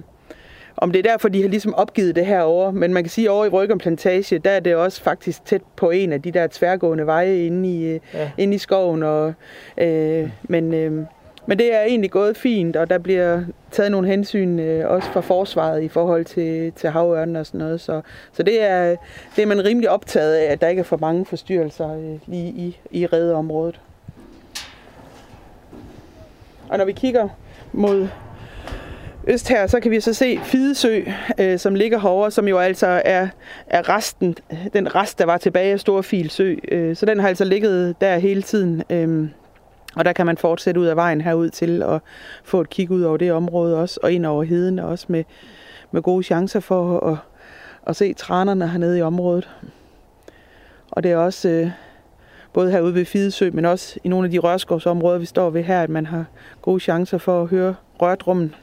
om 0.77 0.91
det 0.91 0.99
er 1.05 1.11
derfor, 1.11 1.29
de 1.29 1.41
har 1.41 1.49
ligesom 1.49 1.73
opgivet 1.75 2.15
det 2.15 2.25
her 2.25 2.41
over. 2.41 2.71
Men 2.71 2.93
man 2.93 3.03
kan 3.03 3.09
sige, 3.09 3.25
at 3.25 3.31
over 3.31 3.45
i 3.45 3.49
Røgum 3.49 3.77
Plantage, 3.77 4.39
der 4.39 4.49
er 4.49 4.59
det 4.59 4.75
også 4.75 5.01
faktisk 5.03 5.45
tæt 5.45 5.61
på 5.75 5.89
en 5.89 6.13
af 6.13 6.21
de 6.21 6.31
der 6.31 6.47
tværgående 6.51 7.05
veje 7.05 7.37
inde 7.45 7.69
i, 7.69 7.85
Ja. 7.91 7.99
ja. 8.13 8.31
inde 8.37 8.55
i 8.55 8.57
skoven. 8.57 9.03
Og, 9.03 9.33
øh, 9.77 10.29
men, 10.43 10.73
øh, 10.73 11.05
men 11.51 11.59
det 11.59 11.73
er 11.73 11.81
egentlig 11.81 12.11
gået 12.11 12.37
fint, 12.37 12.75
og 12.75 12.89
der 12.89 12.97
bliver 12.97 13.43
taget 13.71 13.91
nogle 13.91 14.07
hensyn 14.07 14.59
øh, 14.59 14.89
også 14.89 15.09
fra 15.09 15.21
forsvaret 15.21 15.83
i 15.83 15.87
forhold 15.87 16.25
til, 16.25 16.71
til 16.71 16.89
havørnen 16.89 17.35
og 17.35 17.45
sådan 17.45 17.57
noget. 17.57 17.81
Så, 17.81 18.01
så 18.33 18.43
det, 18.43 18.63
er, 18.63 18.95
det 19.35 19.41
er 19.41 19.45
man 19.45 19.65
rimelig 19.65 19.89
optaget 19.89 20.33
af, 20.33 20.51
at 20.51 20.61
der 20.61 20.67
ikke 20.67 20.79
er 20.79 20.83
for 20.83 20.97
mange 20.97 21.25
forstyrrelser 21.25 21.93
øh, 21.93 22.19
lige 22.25 22.49
i, 22.49 22.79
i 22.91 23.05
redeområdet. 23.05 23.79
Og 26.69 26.77
når 26.77 26.85
vi 26.85 26.91
kigger 26.91 27.29
mod 27.71 28.07
øst 29.27 29.49
her, 29.49 29.67
så 29.67 29.79
kan 29.79 29.91
vi 29.91 29.99
så 29.99 30.13
se 30.13 30.39
Fidesø, 30.43 31.01
øh, 31.37 31.59
som 31.59 31.75
ligger 31.75 31.99
herovre, 31.99 32.31
som 32.31 32.47
jo 32.47 32.57
altså 32.57 33.01
er, 33.05 33.27
er 33.67 33.89
resten, 33.89 34.35
den 34.73 34.95
rest, 34.95 35.19
der 35.19 35.25
var 35.25 35.37
tilbage 35.37 35.73
af 35.73 35.79
Storfilsø. 35.79 36.55
Øh, 36.71 36.95
så 36.95 37.05
den 37.05 37.19
har 37.19 37.27
altså 37.27 37.45
ligget 37.45 37.95
der 38.01 38.17
hele 38.17 38.41
tiden. 38.41 38.83
Øh, 38.89 39.29
og 39.95 40.05
der 40.05 40.13
kan 40.13 40.25
man 40.25 40.37
fortsætte 40.37 40.79
ud 40.79 40.85
af 40.85 40.95
vejen 40.95 41.21
herud 41.21 41.49
til 41.49 41.83
at 41.83 42.01
få 42.43 42.61
et 42.61 42.69
kig 42.69 42.91
ud 42.91 43.01
over 43.01 43.17
det 43.17 43.31
område 43.31 43.77
også, 43.77 43.99
og 44.03 44.11
ind 44.11 44.25
over 44.25 44.43
heden 44.43 44.79
også 44.79 45.05
med, 45.09 45.23
med 45.91 46.01
gode 46.01 46.23
chancer 46.23 46.59
for 46.59 46.99
at, 46.99 47.17
at 47.87 47.95
se 47.95 48.13
trænerne 48.13 48.67
hernede 48.67 48.97
i 48.97 49.01
området. 49.01 49.49
Og 50.91 51.03
det 51.03 51.11
er 51.11 51.17
også 51.17 51.49
øh, 51.49 51.71
både 52.53 52.71
herude 52.71 52.93
ved 52.93 53.05
Fidesø, 53.05 53.49
men 53.53 53.65
også 53.65 53.99
i 54.03 54.09
nogle 54.09 54.25
af 54.25 54.31
de 54.31 54.39
rørskovsområder, 54.39 55.19
vi 55.19 55.25
står 55.25 55.49
ved 55.49 55.63
her, 55.63 55.81
at 55.81 55.89
man 55.89 56.05
har 56.05 56.25
gode 56.61 56.79
chancer 56.79 57.17
for 57.17 57.41
at 57.41 57.47
høre 57.47 57.75
rørdrummen. 58.01 58.55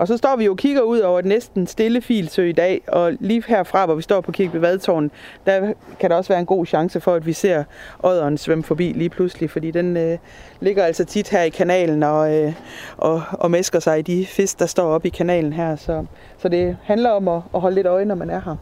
Og 0.00 0.08
så 0.08 0.16
står 0.16 0.36
vi 0.36 0.44
jo 0.44 0.50
og 0.50 0.56
kigger 0.56 0.82
ud 0.82 0.98
over 0.98 1.18
et 1.18 1.24
næsten 1.24 1.66
stille 1.66 2.00
filsø 2.00 2.48
i 2.48 2.52
dag, 2.52 2.80
og 2.88 3.12
lige 3.20 3.42
herfra, 3.48 3.86
hvor 3.86 3.94
vi 3.94 4.02
står 4.02 4.20
på 4.20 4.32
Kirkeby 4.32 4.56
Vadtårn, 4.56 5.10
der 5.46 5.72
kan 6.00 6.10
der 6.10 6.16
også 6.16 6.28
være 6.28 6.40
en 6.40 6.46
god 6.46 6.66
chance 6.66 7.00
for, 7.00 7.14
at 7.14 7.26
vi 7.26 7.32
ser 7.32 7.64
ådderen 8.02 8.38
svømme 8.38 8.64
forbi 8.64 8.92
lige 8.92 9.08
pludselig, 9.10 9.50
fordi 9.50 9.70
den 9.70 9.96
øh, 9.96 10.18
ligger 10.60 10.84
altså 10.84 11.04
tit 11.04 11.28
her 11.28 11.42
i 11.42 11.48
kanalen 11.48 12.02
og, 12.02 12.34
øh, 12.36 12.52
og, 12.96 13.22
og 13.32 13.50
mæsker 13.50 13.78
sig 13.80 13.98
i 13.98 14.02
de 14.02 14.26
fisk, 14.26 14.58
der 14.58 14.66
står 14.66 14.84
oppe 14.94 15.08
i 15.08 15.10
kanalen 15.10 15.52
her. 15.52 15.76
Så, 15.76 16.04
så 16.38 16.48
det 16.48 16.76
handler 16.84 17.10
om 17.10 17.28
at, 17.28 17.42
at 17.54 17.60
holde 17.60 17.74
lidt 17.74 17.86
øje, 17.86 18.04
når 18.04 18.14
man 18.14 18.30
er 18.30 18.40
her. 18.40 18.56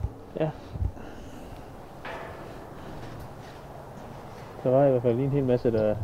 Der 4.65 4.71
var 4.71 4.87
i 4.87 4.91
hvert 4.91 5.03
fald 5.03 5.15
lige 5.15 5.27
en 5.27 5.33
hel 5.33 5.45
masse, 5.45 5.73
der, 5.73 5.95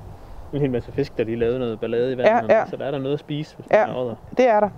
en 0.53 0.61
hel 0.61 0.71
masse 0.71 0.93
fisk, 0.93 1.19
der 1.19 1.25
lige 1.25 1.37
lavede 1.37 1.59
noget 1.59 1.81
ballade 1.81 2.13
i 2.13 2.17
vandet. 2.19 2.49
Ja, 2.51 2.59
ja. 2.59 2.65
Så 2.71 2.77
der 2.77 2.85
er 2.85 2.91
der 2.91 2.99
noget 2.99 3.15
at 3.15 3.21
spise, 3.21 3.57
hvis 3.57 3.67
Ja. 3.71 3.87
man 3.87 3.97
er 3.97 4.01
odder. 4.01 4.15
Det 4.37 4.49
er 4.49 4.61
der. 4.61 4.69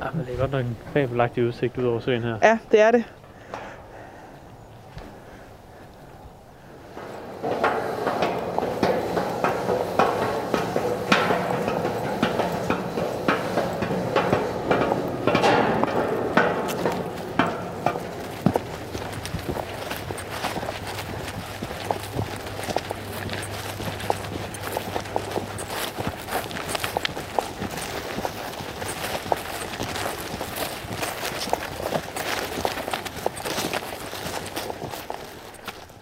Ja, 0.00 0.10
men 0.14 0.26
det 0.26 0.34
er 0.34 0.38
godt 0.38 0.50
nok 0.50 0.64
en 0.66 0.76
fabelagtig 0.92 1.46
udsigt 1.46 1.78
ud 1.78 1.84
over 1.84 2.00
søen 2.00 2.22
her. 2.22 2.38
Ja, 2.42 2.58
det 2.70 2.80
er 2.80 2.90
det. 2.90 3.04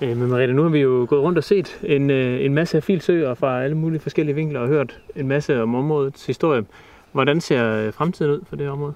Øh, 0.02 0.16
men 0.16 0.28
Mariette, 0.28 0.54
nu 0.54 0.62
har 0.62 0.68
vi 0.68 0.78
jo 0.78 1.06
gået 1.08 1.22
rundt 1.22 1.38
og 1.38 1.44
set 1.44 1.80
en, 1.82 2.10
øh, 2.10 2.44
en 2.44 2.54
masse 2.54 2.76
af 2.76 2.82
filsøer 2.82 3.34
fra 3.34 3.62
alle 3.62 3.76
mulige 3.76 4.00
forskellige 4.00 4.34
vinkler 4.34 4.60
og 4.60 4.68
hørt 4.68 5.00
en 5.16 5.28
masse 5.28 5.62
om 5.62 5.74
områdets 5.74 6.26
historie. 6.26 6.64
Hvordan 7.12 7.40
ser 7.40 7.86
øh, 7.86 7.92
fremtiden 7.92 8.32
ud 8.32 8.40
for 8.48 8.56
det 8.56 8.68
område? 8.68 8.94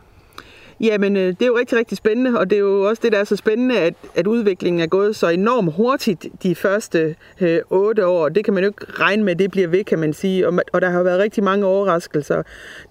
Jamen, 0.83 1.17
øh, 1.17 1.27
det 1.27 1.43
er 1.43 1.47
jo 1.47 1.59
rigtig, 1.59 1.79
rigtig 1.79 1.99
spændende, 1.99 2.39
og 2.39 2.51
det 2.51 2.57
er 2.57 2.61
jo 2.61 2.89
også 2.89 3.01
det, 3.05 3.13
der 3.13 3.19
er 3.19 3.25
så 3.25 3.37
spændende, 3.37 3.79
at, 3.79 3.95
at 4.15 4.27
udviklingen 4.27 4.81
er 4.81 4.87
gået 4.87 5.17
så 5.17 5.29
enormt 5.29 5.75
hurtigt 5.75 6.27
de 6.43 6.55
første 6.55 7.17
øh, 7.41 7.61
år. 7.71 8.29
Det 8.29 8.45
kan 8.45 8.55
man 8.55 8.63
jo 8.63 8.69
ikke 8.69 8.85
regne 8.89 9.25
med, 9.25 9.37
det 9.37 9.51
bliver 9.51 9.69
ved, 9.69 9.85
kan 9.85 9.99
man 9.99 10.13
sige. 10.13 10.49
Og, 10.49 10.59
og 10.73 10.81
der 10.81 10.91
har 10.91 11.03
været 11.03 11.19
rigtig 11.19 11.45
mange 11.45 11.67
overraskelser. 11.67 12.43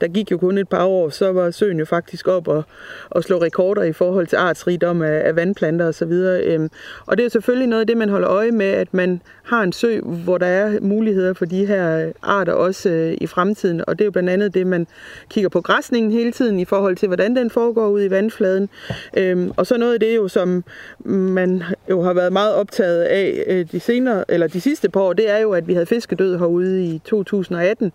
Der 0.01 0.07
gik 0.07 0.31
jo 0.31 0.38
kun 0.38 0.57
et 0.57 0.69
par 0.69 0.85
år, 0.85 1.09
så 1.09 1.31
var 1.31 1.51
søen 1.51 1.80
jo 1.80 1.85
faktisk 1.85 2.27
op 2.27 2.47
og, 2.47 2.63
og 3.09 3.23
slå 3.23 3.41
rekorder 3.41 3.84
i 3.84 3.93
forhold 3.93 4.27
til 4.27 4.35
artsrigdom 4.35 5.01
af, 5.01 5.22
af 5.26 5.35
vandplanter 5.35 5.88
osv. 5.88 6.11
Øhm, 6.11 6.69
og 7.05 7.18
det 7.18 7.26
er 7.26 7.30
selvfølgelig 7.30 7.68
noget 7.68 7.81
af 7.81 7.88
det, 7.88 7.97
man 7.97 8.09
holder 8.09 8.30
øje 8.30 8.51
med, 8.51 8.65
at 8.65 8.93
man 8.93 9.22
har 9.43 9.63
en 9.63 9.73
sø, 9.73 9.99
hvor 9.99 10.38
der 10.38 10.45
er 10.45 10.80
muligheder 10.81 11.34
for 11.34 11.45
de 11.45 11.65
her 11.65 12.11
arter 12.22 12.53
også 12.53 12.89
øh, 12.89 13.18
i 13.22 13.27
fremtiden. 13.27 13.84
Og 13.88 13.99
det 13.99 14.03
er 14.03 14.05
jo 14.05 14.11
blandt 14.11 14.30
andet 14.30 14.53
det, 14.53 14.68
man 14.68 14.88
kigger 15.30 15.49
på 15.49 15.61
græsningen 15.61 16.11
hele 16.11 16.31
tiden 16.31 16.59
i 16.59 16.65
forhold 16.65 16.95
til, 16.95 17.07
hvordan 17.07 17.35
den 17.35 17.49
foregår 17.49 17.81
ud 17.88 18.03
i 18.03 18.10
vandfladen. 18.10 18.70
Øhm, 19.18 19.52
og 19.58 19.68
så 19.68 19.78
noget 19.78 19.94
af 19.94 19.99
det 19.99 20.16
jo, 20.16 20.28
som 20.28 20.64
man 21.06 21.64
jo 21.90 22.02
har 22.02 22.14
været 22.14 22.34
meget 22.34 22.56
optaget 22.56 23.03
af 23.03 23.44
øh, 23.48 23.66
de 23.72 23.80
senere, 23.80 24.26
eller 24.30 24.48
de 24.48 24.62
sidste 24.62 24.90
par 24.90 25.02
år, 25.02 25.14
det 25.14 25.30
er 25.30 25.38
jo, 25.38 25.52
at 25.52 25.68
vi 25.68 25.74
havde 25.74 25.86
fiskedød 25.86 26.38
herude 26.38 26.86
i 26.86 27.02
2018, 27.06 27.94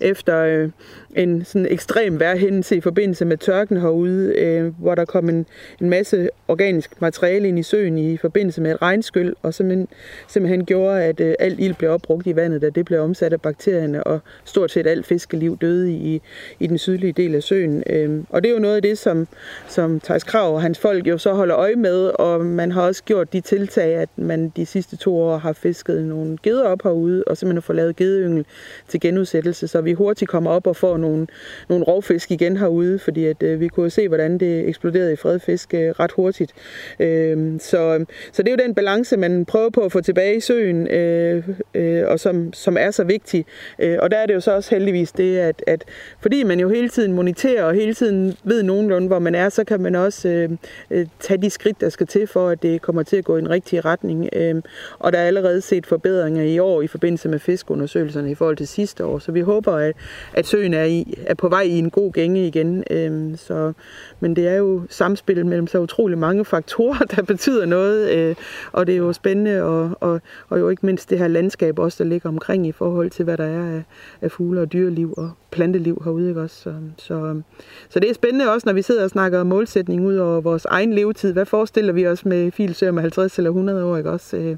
efter 0.00 0.38
øh, 0.38 0.70
en 1.16 1.44
sådan 1.44 1.66
ekstrem 1.70 2.20
vejrhændelse 2.20 2.76
i 2.76 2.80
forbindelse 2.80 3.24
med 3.24 3.36
tørken 3.36 3.80
herude, 3.80 4.34
øh, 4.38 4.80
hvor 4.80 4.94
der 4.94 5.04
kom 5.04 5.28
en, 5.28 5.46
en 5.80 5.90
masse 5.90 6.28
organisk 6.48 7.00
materiale 7.00 7.48
ind 7.48 7.58
i 7.58 7.62
søen 7.62 7.98
i 7.98 8.16
forbindelse 8.16 8.60
med 8.60 8.70
et 8.70 8.82
regnskyld, 8.82 9.34
og 9.42 9.54
simpelthen, 9.54 9.88
simpelthen 10.28 10.64
gjorde, 10.64 11.02
at 11.02 11.20
øh, 11.20 11.34
alt 11.38 11.60
ild 11.60 11.74
blev 11.74 11.90
opbrugt 11.90 12.26
i 12.26 12.36
vandet, 12.36 12.62
da 12.62 12.70
det 12.70 12.84
blev 12.84 13.00
omsat 13.00 13.32
af 13.32 13.40
bakterierne, 13.40 14.04
og 14.04 14.20
stort 14.44 14.70
set 14.70 14.86
alt 14.86 15.06
fiskeliv 15.06 15.58
døde 15.60 15.92
i, 15.92 16.22
i 16.60 16.66
den 16.66 16.78
sydlige 16.78 17.12
del 17.12 17.34
af 17.34 17.42
søen. 17.42 17.82
Øh, 17.90 18.24
og 18.30 18.42
det 18.42 18.48
er 18.48 18.54
jo 18.54 18.60
noget 18.60 18.76
af 18.76 18.82
det, 18.82 18.98
som, 18.98 19.27
som 19.68 20.00
Thijs 20.00 20.24
Krav 20.24 20.54
og 20.54 20.62
hans 20.62 20.78
folk 20.78 21.06
jo 21.06 21.18
så 21.18 21.32
holder 21.32 21.56
øje 21.56 21.76
med, 21.76 22.10
og 22.14 22.44
man 22.44 22.72
har 22.72 22.82
også 22.82 23.04
gjort 23.04 23.32
de 23.32 23.40
tiltag, 23.40 23.94
at 23.94 24.08
man 24.16 24.52
de 24.56 24.66
sidste 24.66 24.96
to 24.96 25.16
år 25.16 25.38
har 25.38 25.52
fisket 25.52 26.04
nogle 26.04 26.38
geder 26.42 26.64
op 26.64 26.82
herude, 26.82 27.24
og 27.26 27.36
simpelthen 27.36 27.62
får 27.62 27.74
lavet 27.74 27.96
gedeyngel 27.96 28.46
til 28.88 29.00
genudsættelse, 29.00 29.68
så 29.68 29.80
vi 29.80 29.92
hurtigt 29.92 30.30
kommer 30.30 30.50
op 30.50 30.66
og 30.66 30.76
får 30.76 30.96
nogle, 30.96 31.26
nogle 31.68 31.84
rovfisk 31.84 32.30
igen 32.30 32.56
herude, 32.56 32.98
fordi 32.98 33.26
at, 33.26 33.42
øh, 33.42 33.60
vi 33.60 33.68
kunne 33.68 33.90
se, 33.90 34.08
hvordan 34.08 34.38
det 34.38 34.68
eksploderede 34.68 35.12
i 35.12 35.16
fredfisk 35.16 35.74
øh, 35.74 35.90
ret 35.90 36.12
hurtigt. 36.12 36.52
Øh, 37.00 37.60
så, 37.60 38.04
så 38.32 38.42
det 38.42 38.48
er 38.48 38.52
jo 38.52 38.66
den 38.66 38.74
balance, 38.74 39.16
man 39.16 39.44
prøver 39.44 39.70
på 39.70 39.80
at 39.80 39.92
få 39.92 40.00
tilbage 40.00 40.36
i 40.36 40.40
søen, 40.40 40.88
øh, 40.88 41.48
øh, 41.74 42.04
og 42.06 42.20
som, 42.20 42.52
som 42.52 42.76
er 42.76 42.90
så 42.90 43.04
vigtig. 43.04 43.46
Øh, 43.78 43.98
og 44.00 44.10
der 44.10 44.16
er 44.16 44.26
det 44.26 44.34
jo 44.34 44.40
så 44.40 44.54
også 44.54 44.70
heldigvis 44.70 45.12
det, 45.12 45.38
at, 45.38 45.62
at 45.66 45.84
fordi 46.20 46.42
man 46.42 46.60
jo 46.60 46.68
hele 46.68 46.88
tiden 46.88 47.12
moniterer 47.12 47.64
og 47.64 47.74
hele 47.74 47.94
tiden 47.94 48.36
ved 48.44 48.62
nogenlunde, 48.62 49.07
hvor 49.08 49.18
man 49.18 49.34
er, 49.34 49.48
så 49.48 49.64
kan 49.64 49.80
man 49.80 49.94
også 49.94 50.28
øh, 50.28 50.50
øh, 50.90 51.06
tage 51.20 51.42
de 51.42 51.50
skridt, 51.50 51.80
der 51.80 51.88
skal 51.88 52.06
til 52.06 52.26
for, 52.26 52.48
at 52.48 52.62
det 52.62 52.82
kommer 52.82 53.02
til 53.02 53.16
at 53.16 53.24
gå 53.24 53.36
i 53.36 53.38
en 53.38 53.50
rigtig 53.50 53.84
retning. 53.84 54.28
Øh, 54.32 54.62
og 54.98 55.12
der 55.12 55.18
er 55.18 55.26
allerede 55.26 55.60
set 55.60 55.86
forbedringer 55.86 56.42
i 56.42 56.58
år 56.58 56.82
i 56.82 56.86
forbindelse 56.86 57.28
med 57.28 57.38
fiskundersøgelserne 57.38 58.30
i 58.30 58.34
forhold 58.34 58.56
til 58.56 58.68
sidste 58.68 59.04
år, 59.04 59.18
så 59.18 59.32
vi 59.32 59.40
håber, 59.40 59.72
at, 59.72 59.96
at 60.32 60.46
søen 60.46 60.74
er, 60.74 60.84
i, 60.84 61.18
er 61.26 61.34
på 61.34 61.48
vej 61.48 61.62
i 61.62 61.78
en 61.78 61.90
god 61.90 62.12
gænge 62.12 62.46
igen. 62.46 62.84
Øh, 62.90 63.38
så, 63.38 63.72
men 64.20 64.36
det 64.36 64.48
er 64.48 64.54
jo 64.54 64.82
samspil 64.90 65.46
mellem 65.46 65.66
så 65.66 65.78
utrolig 65.78 66.18
mange 66.18 66.44
faktorer, 66.44 67.04
der 67.16 67.22
betyder 67.22 67.66
noget, 67.66 68.10
øh, 68.10 68.34
og 68.72 68.86
det 68.86 68.92
er 68.92 68.98
jo 68.98 69.12
spændende, 69.12 69.62
og, 69.62 69.90
og, 70.00 70.20
og 70.48 70.58
jo 70.58 70.68
ikke 70.68 70.86
mindst 70.86 71.10
det 71.10 71.18
her 71.18 71.28
landskab 71.28 71.78
også, 71.78 72.04
der 72.04 72.10
ligger 72.10 72.28
omkring 72.28 72.66
i 72.66 72.72
forhold 72.72 73.10
til, 73.10 73.24
hvad 73.24 73.36
der 73.36 73.44
er 73.44 73.76
af, 73.76 73.82
af 74.22 74.30
fugle 74.30 74.60
og 74.60 74.72
dyreliv 74.72 75.14
og 75.16 75.30
planteliv 75.50 76.02
herude. 76.04 76.28
Ikke 76.28 76.40
også? 76.40 76.56
Så, 76.56 76.74
så, 76.96 77.42
så 77.88 78.00
det 78.00 78.10
er 78.10 78.14
spændende 78.14 78.52
også, 78.52 78.68
når 78.68 78.72
vi 78.72 78.82
sidder 78.82 79.04
og 79.04 79.10
snakker 79.10 79.40
om 79.40 79.46
målsætning 79.46 80.06
ud 80.06 80.16
over 80.16 80.40
vores 80.40 80.64
egen 80.64 80.92
levetid. 80.92 81.32
Hvad 81.32 81.46
forestiller 81.46 81.92
vi 81.92 82.06
os 82.06 82.24
med 82.24 82.50
filsøer 82.50 82.90
med 82.90 83.02
50 83.02 83.38
eller 83.38 83.50
100 83.50 83.84
år? 83.84 83.96
Ikke 83.96 84.10
også? 84.10 84.36
Øh, 84.36 84.56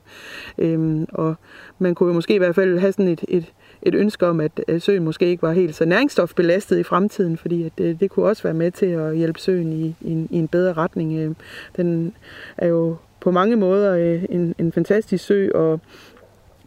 øh, 0.58 1.06
og 1.12 1.34
man 1.78 1.94
kunne 1.94 2.06
jo 2.06 2.14
måske 2.14 2.34
i 2.34 2.38
hvert 2.38 2.54
fald 2.54 2.78
have 2.78 2.92
sådan 2.92 3.08
et, 3.08 3.24
et, 3.28 3.44
et 3.82 3.94
ønske 3.94 4.26
om, 4.26 4.40
at 4.40 4.60
søen 4.78 5.04
måske 5.04 5.26
ikke 5.26 5.42
var 5.42 5.52
helt 5.52 5.74
så 5.74 5.84
næringsstofbelastet 5.84 6.78
i 6.78 6.82
fremtiden, 6.82 7.36
fordi 7.36 7.62
at 7.62 7.72
det, 7.78 8.00
det 8.00 8.10
kunne 8.10 8.26
også 8.26 8.42
være 8.42 8.54
med 8.54 8.70
til 8.70 8.86
at 8.86 9.16
hjælpe 9.16 9.40
søen 9.40 9.72
i, 9.72 9.94
i, 10.00 10.10
en, 10.12 10.28
i 10.30 10.38
en 10.38 10.48
bedre 10.48 10.72
retning. 10.72 11.18
Øh, 11.18 11.34
den 11.76 12.14
er 12.56 12.66
jo 12.66 12.96
på 13.20 13.30
mange 13.30 13.56
måder 13.56 13.96
øh, 13.96 14.24
en, 14.28 14.54
en 14.58 14.72
fantastisk 14.72 15.24
sø, 15.24 15.48
og 15.54 15.80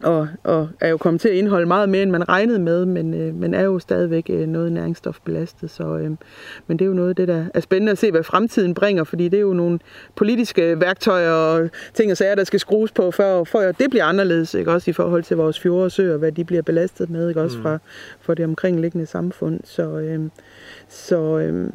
og, 0.04 0.28
og 0.42 0.68
er 0.80 0.88
jo 0.88 0.96
kommet 0.96 1.20
til 1.20 1.28
at 1.28 1.34
indeholde 1.34 1.66
meget 1.66 1.88
mere, 1.88 2.02
end 2.02 2.10
man 2.10 2.28
regnede 2.28 2.58
med, 2.58 2.84
men, 2.84 3.14
øh, 3.14 3.34
men 3.34 3.54
er 3.54 3.62
jo 3.62 3.78
stadigvæk 3.78 4.26
øh, 4.30 4.46
noget 4.48 4.72
næringsstofbelastet. 4.72 5.70
Så, 5.70 5.84
øh, 5.84 6.10
men 6.66 6.78
det 6.78 6.80
er 6.80 6.86
jo 6.86 6.94
noget 6.94 7.08
af 7.08 7.16
det, 7.16 7.28
der 7.28 7.44
er 7.54 7.60
spændende 7.60 7.92
at 7.92 7.98
se, 7.98 8.10
hvad 8.10 8.22
fremtiden 8.22 8.74
bringer, 8.74 9.04
fordi 9.04 9.28
det 9.28 9.36
er 9.36 9.40
jo 9.40 9.52
nogle 9.52 9.78
politiske 10.16 10.80
værktøjer 10.80 11.32
og 11.32 11.70
ting 11.94 12.10
og 12.10 12.16
sager, 12.16 12.34
der 12.34 12.44
skal 12.44 12.60
skrues 12.60 12.92
på, 12.92 13.10
for, 13.10 13.44
for 13.44 13.58
at 13.58 13.78
det 13.78 13.90
bliver 13.90 14.04
anderledes, 14.04 14.54
ikke? 14.54 14.72
også 14.72 14.90
i 14.90 14.92
forhold 14.92 15.22
til 15.22 15.36
vores 15.36 15.60
fjorde 15.60 15.84
og 15.84 15.92
søer, 15.92 16.16
hvad 16.16 16.32
de 16.32 16.44
bliver 16.44 16.62
belastet 16.62 17.10
med, 17.10 17.28
ikke? 17.28 17.40
også 17.40 17.56
mm. 17.56 17.62
fra, 17.62 17.78
fra 18.20 18.34
det 18.34 18.44
omkringliggende 18.44 19.06
samfund. 19.06 19.60
Så, 19.64 19.98
øh, 19.98 20.20
så 20.88 21.38
øh, 21.38 21.70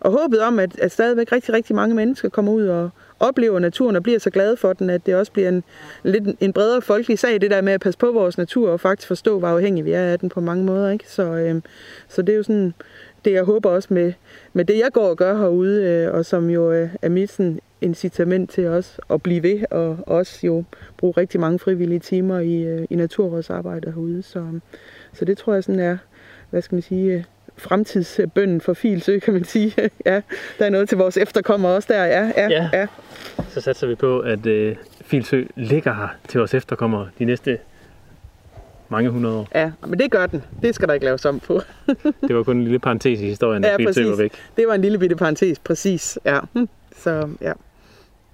og 0.00 0.12
håbet 0.12 0.40
om, 0.40 0.58
at, 0.58 0.78
at 0.78 0.92
stadigvæk 0.92 1.32
rigtig, 1.32 1.54
rigtig 1.54 1.76
mange 1.76 1.94
mennesker 1.94 2.28
kommer 2.28 2.52
ud 2.52 2.66
og, 2.66 2.90
oplever 3.20 3.58
naturen 3.58 3.96
og 3.96 4.02
bliver 4.02 4.18
så 4.18 4.30
glade 4.30 4.56
for 4.56 4.72
den, 4.72 4.90
at 4.90 5.06
det 5.06 5.14
også 5.14 5.32
bliver 5.32 5.48
en, 5.48 5.64
lidt 6.02 6.24
en 6.40 6.52
bredere 6.52 6.82
folkelig 6.82 7.18
sag, 7.18 7.40
det 7.40 7.50
der 7.50 7.60
med 7.60 7.72
at 7.72 7.80
passe 7.80 7.98
på 7.98 8.12
vores 8.12 8.38
natur 8.38 8.70
og 8.70 8.80
faktisk 8.80 9.08
forstå, 9.08 9.38
hvor 9.38 9.48
afhængige 9.48 9.84
vi 9.84 9.92
er 9.92 10.02
af 10.02 10.18
den 10.18 10.28
på 10.28 10.40
mange 10.40 10.64
måder. 10.64 10.90
Ikke? 10.90 11.04
Så, 11.08 11.22
øh, 11.22 11.62
så 12.08 12.22
det 12.22 12.32
er 12.32 12.36
jo 12.36 12.42
sådan, 12.42 12.74
det 13.24 13.32
jeg 13.32 13.44
håber 13.44 13.70
også 13.70 13.94
med, 13.94 14.12
med 14.52 14.64
det, 14.64 14.78
jeg 14.78 14.92
går 14.92 15.08
og 15.08 15.16
gør 15.16 15.38
herude, 15.38 15.82
øh, 15.82 16.14
og 16.14 16.26
som 16.26 16.50
jo 16.50 16.72
øh, 16.72 16.90
er 17.02 17.08
mit 17.08 17.30
sådan, 17.30 17.60
incitament 17.80 18.50
til 18.50 18.66
os 18.66 19.00
at 19.10 19.22
blive 19.22 19.42
ved, 19.42 19.64
og 19.70 19.98
også 20.06 20.46
jo 20.46 20.64
bruge 20.96 21.14
rigtig 21.16 21.40
mange 21.40 21.58
frivillige 21.58 21.98
timer 21.98 22.38
i, 22.38 22.62
øh, 22.62 22.86
i 22.90 22.96
naturrådsarbejde 22.96 23.90
herude. 23.90 24.22
Så, 24.22 24.38
øhm, 24.38 24.62
så 25.12 25.24
det 25.24 25.38
tror 25.38 25.54
jeg 25.54 25.64
sådan 25.64 25.80
er, 25.80 25.96
hvad 26.50 26.62
skal 26.62 26.74
man 26.74 26.82
sige, 26.82 27.12
øh, 27.12 27.24
fremtidsbønden 27.58 28.60
for 28.60 28.74
Filsø, 28.74 29.18
kan 29.18 29.34
man 29.34 29.44
sige. 29.44 29.74
ja, 30.06 30.20
der 30.58 30.66
er 30.66 30.70
noget 30.70 30.88
til 30.88 30.98
vores 30.98 31.16
efterkommere 31.16 31.72
også 31.72 31.92
der. 31.92 32.04
Ja, 32.04 32.32
ja, 32.36 32.48
ja. 32.48 32.68
ja. 32.72 32.86
Så 33.48 33.60
satser 33.60 33.86
vi 33.86 33.94
på, 33.94 34.20
at 34.20 34.46
øh, 34.46 34.76
Filsø 35.04 35.44
ligger 35.56 35.94
her 35.94 36.08
til 36.28 36.38
vores 36.38 36.54
efterkommere 36.54 37.08
de 37.18 37.24
næste 37.24 37.58
mange 38.88 39.10
hundrede 39.10 39.36
år. 39.36 39.48
Ja, 39.54 39.72
men 39.86 39.98
det 39.98 40.10
gør 40.10 40.26
den. 40.26 40.44
Det 40.62 40.74
skal 40.74 40.88
der 40.88 40.94
ikke 40.94 41.06
laves 41.06 41.24
om 41.24 41.40
på. 41.40 41.60
det 42.28 42.36
var 42.36 42.42
kun 42.42 42.56
en 42.56 42.64
lille 42.64 42.78
parentes 42.78 43.20
i 43.20 43.26
historien, 43.26 43.64
ja, 43.64 43.70
at 43.70 43.76
Filsø 43.76 44.08
var 44.10 44.16
væk. 44.16 44.32
Det 44.56 44.68
var 44.68 44.74
en 44.74 44.80
lille 44.80 44.98
bitte 44.98 45.16
parentes, 45.16 45.58
præcis. 45.58 46.18
Ja. 46.24 46.38
Hm. 46.54 46.68
Så, 46.96 47.28
ja. 47.40 47.52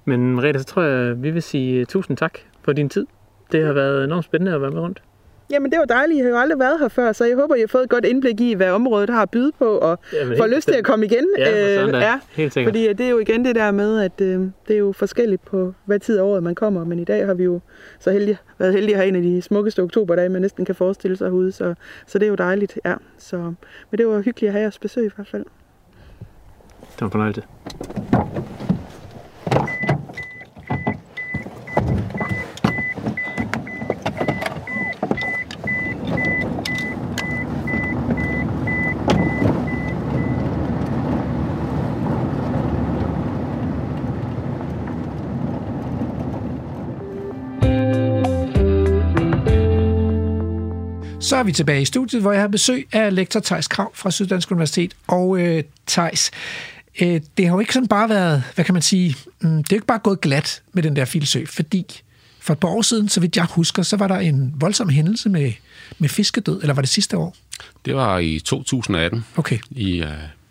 Men 0.05 0.42
Rita, 0.42 0.59
så 0.59 0.64
tror 0.64 0.82
jeg, 0.82 1.10
at 1.10 1.22
vi 1.22 1.30
vil 1.30 1.42
sige 1.42 1.84
tusind 1.84 2.16
tak 2.16 2.38
for 2.62 2.72
din 2.72 2.88
tid. 2.88 3.06
Det 3.52 3.66
har 3.66 3.72
været 3.72 4.05
enormt 4.05 4.24
spændende 4.24 4.55
at 4.55 4.60
være 4.60 4.70
med 4.70 4.80
rundt. 4.80 5.02
Jamen, 5.50 5.70
det 5.70 5.78
var 5.78 5.84
dejligt. 5.84 6.18
Jeg 6.18 6.24
har 6.24 6.30
jo 6.30 6.36
aldrig 6.36 6.58
været 6.58 6.80
her 6.80 6.88
før, 6.88 7.12
så 7.12 7.24
jeg 7.24 7.36
håber, 7.36 7.54
I 7.54 7.60
har 7.60 7.66
fået 7.66 7.82
et 7.82 7.90
godt 7.90 8.04
indblik 8.04 8.40
i, 8.40 8.54
hvad 8.54 8.70
området 8.70 9.10
har 9.10 9.22
at 9.22 9.30
byde 9.30 9.52
på, 9.58 9.78
og 9.78 9.98
Jamen, 10.12 10.36
får 10.36 10.46
lyst 10.46 10.68
til 10.68 10.74
at 10.74 10.84
komme 10.84 11.04
igen. 11.06 11.26
Ja, 11.38 11.84
øh, 11.84 11.92
ja, 11.92 12.20
helt 12.30 12.52
sikkert. 12.52 12.72
Fordi 12.72 12.92
det 12.92 13.06
er 13.06 13.10
jo 13.10 13.18
igen 13.18 13.44
det 13.44 13.54
der 13.54 13.70
med, 13.70 14.00
at 14.00 14.20
øh, 14.20 14.40
det 14.68 14.74
er 14.74 14.78
jo 14.78 14.92
forskelligt 14.92 15.44
på, 15.44 15.74
hvad 15.84 15.98
tid 15.98 16.18
af 16.18 16.22
året 16.22 16.42
man 16.42 16.54
kommer. 16.54 16.84
Men 16.84 16.98
i 16.98 17.04
dag 17.04 17.26
har 17.26 17.34
vi 17.34 17.44
jo 17.44 17.60
så 17.98 18.10
heldige, 18.10 18.38
været 18.58 18.72
heldige 18.72 18.94
at 18.94 18.98
have 18.98 19.08
en 19.08 19.16
af 19.16 19.22
de 19.22 19.42
smukkeste 19.42 19.82
oktoberdage, 19.82 20.28
man 20.28 20.42
næsten 20.42 20.64
kan 20.64 20.74
forestille 20.74 21.16
sig 21.16 21.28
herude. 21.28 21.52
Så, 21.52 21.74
så 22.06 22.18
det 22.18 22.26
er 22.26 22.30
jo 22.30 22.34
dejligt, 22.34 22.78
ja. 22.84 22.94
Så, 23.18 23.36
men 23.90 23.98
det 23.98 24.06
var 24.06 24.20
hyggeligt 24.20 24.48
at 24.48 24.52
have 24.52 24.62
jeres 24.62 24.78
besøg 24.78 25.04
i 25.04 25.10
hvert 25.16 25.28
fald. 25.28 25.44
Det 26.80 27.00
var 27.00 27.06
en 27.06 27.10
fornøjelse. 27.10 27.42
Så 51.24 51.36
er 51.36 51.42
vi 51.42 51.52
tilbage 51.52 51.82
i 51.82 51.84
studiet, 51.84 52.22
hvor 52.22 52.32
jeg 52.32 52.40
har 52.40 52.48
besøg 52.48 52.88
af 52.92 53.14
lektor 53.14 53.40
Tejs 53.40 53.68
Krav 53.68 53.90
fra 53.94 54.10
Syddansk 54.10 54.51
Universitet. 54.51 54.94
Og 55.06 55.40
øh, 55.40 55.64
Tejs, 55.86 56.30
øh, 57.02 57.20
det 57.38 57.46
har 57.46 57.55
jo 57.55 57.60
ikke 57.60 57.72
sådan 57.72 57.88
bare 57.88 58.09
været, 58.09 58.42
hvad 58.55 58.64
kan 58.64 58.72
man 58.72 58.82
sige, 58.82 59.16
mm, 59.40 59.56
det 59.56 59.72
er 59.72 59.76
jo 59.76 59.76
ikke 59.76 59.86
bare 59.86 59.98
gået 59.98 60.20
glat 60.20 60.62
med 60.72 60.82
den 60.82 60.96
der 60.96 61.05
filsø, 61.05 61.44
fordi 61.46 61.86
for 62.40 62.52
et 62.52 62.59
par 62.59 62.68
år 62.68 62.82
siden, 62.82 63.09
så 63.09 63.20
vidt 63.20 63.36
jeg 63.36 63.44
husker, 63.44 63.82
så 63.82 63.96
var 63.96 64.09
der 64.09 64.18
en 64.18 64.55
voldsom 64.56 64.88
hændelse 64.88 65.28
med, 65.28 65.52
med 65.98 66.09
fiskedød, 66.09 66.60
eller 66.60 66.74
var 66.74 66.82
det 66.82 66.90
sidste 66.90 67.16
år? 67.16 67.36
Det 67.84 67.94
var 67.94 68.18
i 68.18 68.38
2018 68.38 69.24
okay. 69.36 69.59
i 69.70 70.02
uh, 70.02 70.09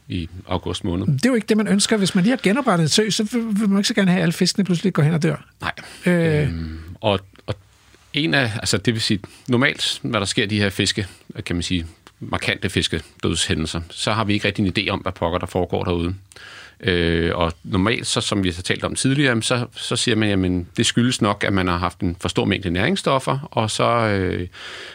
i 0.07 0.29
august 0.47 0.83
måned. 0.83 1.07
Det 1.07 1.25
er 1.25 1.29
jo 1.29 1.35
ikke 1.35 1.47
det, 1.47 1.57
man 1.57 1.67
ønsker. 1.67 1.97
Hvis 1.97 2.15
man 2.15 2.23
lige 2.23 2.31
har 2.31 2.39
genoprettet 2.43 2.85
et 2.85 2.91
sø, 2.91 3.09
så 3.09 3.23
vil 3.31 3.69
man 3.69 3.77
ikke 3.77 3.87
så 3.87 3.93
gerne 3.93 4.11
have, 4.11 4.19
at 4.19 4.23
alle 4.23 4.33
fiskene 4.33 4.65
pludselig 4.65 4.93
går 4.93 5.03
hen 5.03 5.13
og 5.13 5.23
dør. 5.23 5.45
Nej. 5.61 5.71
Øh, 6.05 6.47
Øhm, 6.47 6.79
og 7.01 7.19
en 8.13 8.33
af, 8.33 8.51
altså 8.55 8.77
det 8.77 8.93
vil 8.93 9.01
sige, 9.01 9.19
normalt, 9.47 9.99
når 10.03 10.19
der 10.19 10.25
sker 10.25 10.45
de 10.45 10.59
her 10.59 10.69
fiske, 10.69 11.07
kan 11.45 11.55
man 11.55 11.63
sige, 11.63 11.85
markante 12.19 12.69
fiskedødshændelser, 12.69 13.81
så 13.89 14.11
har 14.11 14.23
vi 14.23 14.33
ikke 14.33 14.47
rigtig 14.47 14.65
en 14.65 14.73
idé 14.77 14.89
om, 14.89 14.99
hvad 14.99 15.11
pokker 15.11 15.39
der 15.39 15.45
foregår 15.45 15.83
derude. 15.83 16.15
Øh, 16.79 17.35
og 17.35 17.53
normalt, 17.63 18.07
så, 18.07 18.21
som 18.21 18.43
vi 18.43 18.49
har 18.49 18.61
talt 18.61 18.83
om 18.83 18.95
tidligere, 18.95 19.41
så, 19.41 19.65
så 19.75 19.95
siger 19.95 20.15
man, 20.15 20.29
jamen 20.29 20.67
det 20.77 20.85
skyldes 20.85 21.21
nok, 21.21 21.43
at 21.43 21.53
man 21.53 21.67
har 21.67 21.77
haft 21.77 21.99
en 21.99 22.15
for 22.19 22.29
stor 22.29 22.45
mængde 22.45 22.69
næringsstoffer, 22.69 23.47
og 23.51 23.71
så 23.71 23.89
øh, 23.89 24.47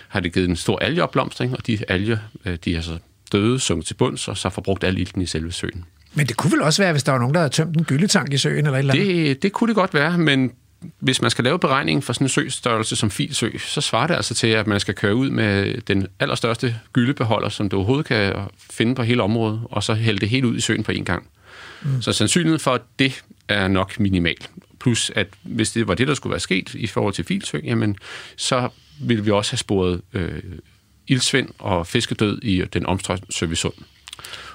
har 0.09 0.21
det 0.21 0.33
givet 0.33 0.49
en 0.49 0.57
stor 0.57 0.79
algeopblomstring, 0.79 1.57
og 1.57 1.67
de 1.67 1.79
alger, 1.89 2.19
øh, 2.45 2.59
de 2.65 2.77
er 2.77 2.81
så 2.81 2.99
døde, 3.33 3.61
sunket 3.61 3.87
til 3.87 3.95
bunds, 3.95 4.29
og 4.29 4.37
så 4.37 4.49
forbrugt 4.49 4.85
al 4.85 4.99
ilten 4.99 5.23
i 5.23 5.27
selve 5.27 5.53
søen. 5.53 5.85
men 6.15 6.27
det 6.27 6.37
kunne 6.37 6.53
vel 6.53 6.63
også 6.63 6.83
være, 6.83 6.93
hvis 6.93 7.03
der 7.03 7.13
var 7.13 7.19
nogen, 7.19 7.35
der 7.35 7.41
havde 7.41 7.53
tømt 7.53 7.77
en 7.77 7.85
gyldetank 7.85 8.33
i 8.33 8.39
søen 8.39 8.67
eller 8.67 8.73
et 8.73 8.79
eller 8.79 8.95
andet. 8.95 9.27
Det, 9.27 9.43
det 9.43 9.53
kunne 9.53 9.69
det 9.69 9.75
godt 9.75 9.95
være, 9.95 10.19
men 10.19 10.53
hvis 10.99 11.23
man 11.23 11.31
skal 11.31 11.45
lave 11.45 11.59
beregningen 11.59 12.03
for 12.03 12.13
sådan 12.13 12.25
en 12.25 12.29
søstørrelse 12.29 12.97
som 12.97 13.11
Filsø, 13.11 13.51
så 13.59 13.81
svarer 13.81 14.07
det 14.07 14.15
altså 14.15 14.35
til, 14.35 14.47
at 14.47 14.67
man 14.67 14.81
skal 14.81 14.95
køre 14.95 15.15
ud 15.15 15.31
med 15.31 15.81
den 15.81 16.07
allerstørste 16.21 16.77
gyldebeholder, 16.93 17.49
som 17.49 17.69
du 17.69 17.77
overhovedet 17.77 18.07
kan 18.07 18.35
finde 18.71 18.95
på 18.95 19.03
hele 19.03 19.23
området, 19.23 19.61
og 19.65 19.83
så 19.83 19.95
hælde 19.95 20.21
det 20.21 20.29
hele 20.29 20.49
ud 20.49 20.57
i 20.57 20.61
søen 20.61 20.83
på 20.83 20.93
en 20.93 21.05
gang. 21.05 21.29
Mm. 21.83 22.03
Så 22.03 22.13
sandsynligheden 22.13 22.61
for, 22.61 22.75
at 22.75 22.83
det 22.99 23.23
er 23.49 23.69
nok 23.69 24.01
minimal. 24.01 24.37
Plus, 24.81 25.11
at 25.15 25.27
hvis 25.43 25.71
det 25.71 25.89
var 25.89 25.95
det, 25.95 26.09
der 26.09 26.15
skulle 26.15 26.31
være 26.31 26.41
sket 26.41 26.75
i 26.75 26.87
forhold 26.87 27.15
til 27.15 27.25
Filsø, 27.25 27.59
jamen, 27.65 27.97
så 28.37 28.69
ville 29.01 29.25
vi 29.25 29.31
også 29.31 29.53
have 29.53 29.59
sporet 29.59 30.01
øh, 30.13 30.43
ildsvind 31.07 31.49
og 31.59 31.87
fiskedød 31.87 32.39
i 32.43 32.65
den 32.73 32.87
omstrømte 32.87 33.57
sund. 33.57 33.75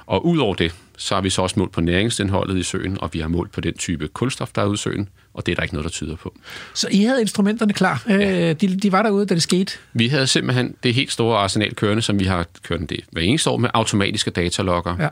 Og 0.06 0.26
udover 0.26 0.56
det, 0.56 0.76
så 1.04 1.16
har 1.16 1.22
vi 1.22 1.30
så 1.30 1.42
også 1.42 1.60
målt 1.60 1.72
på 1.72 1.82
næringsindholdet 1.82 2.58
i 2.58 2.64
søen, 2.64 2.98
og 3.02 3.10
vi 3.14 3.20
har 3.20 3.28
målt 3.28 3.52
på 3.52 3.62
den 3.62 3.74
type 3.74 4.08
kulstof, 4.08 4.52
der 4.56 4.62
er 4.62 4.66
ude 4.66 4.74
i 4.74 4.78
søen, 4.78 5.10
og 5.34 5.46
det 5.46 5.52
er 5.52 5.56
der 5.56 5.64
ikke 5.64 5.76
noget, 5.76 5.84
der 5.84 5.90
tyder 5.90 6.16
på. 6.16 6.36
Så 6.74 6.88
I 6.92 7.04
havde 7.04 7.22
instrumenterne 7.22 7.74
klar. 7.74 8.04
Ja. 8.10 8.50
Øh, 8.50 8.56
de, 8.62 8.78
de 8.78 8.92
var 8.92 9.02
derude, 9.02 9.26
da 9.26 9.34
det 9.34 9.44
skete. 9.44 9.74
Vi 9.94 10.08
havde 10.08 10.28
simpelthen 10.28 10.76
det 10.84 10.94
helt 10.94 11.12
store 11.12 11.38
arsenal 11.38 11.76
kørende, 11.76 12.02
som 12.02 12.20
vi 12.20 12.26
har 12.26 12.46
kørt 12.64 12.80
del 12.90 13.04
hver 13.12 13.22
eneste 13.22 13.50
år 13.50 13.58
med 13.58 13.70
automatiske 13.74 14.32
datalogger. 14.32 14.96
Ja. 15.00 15.08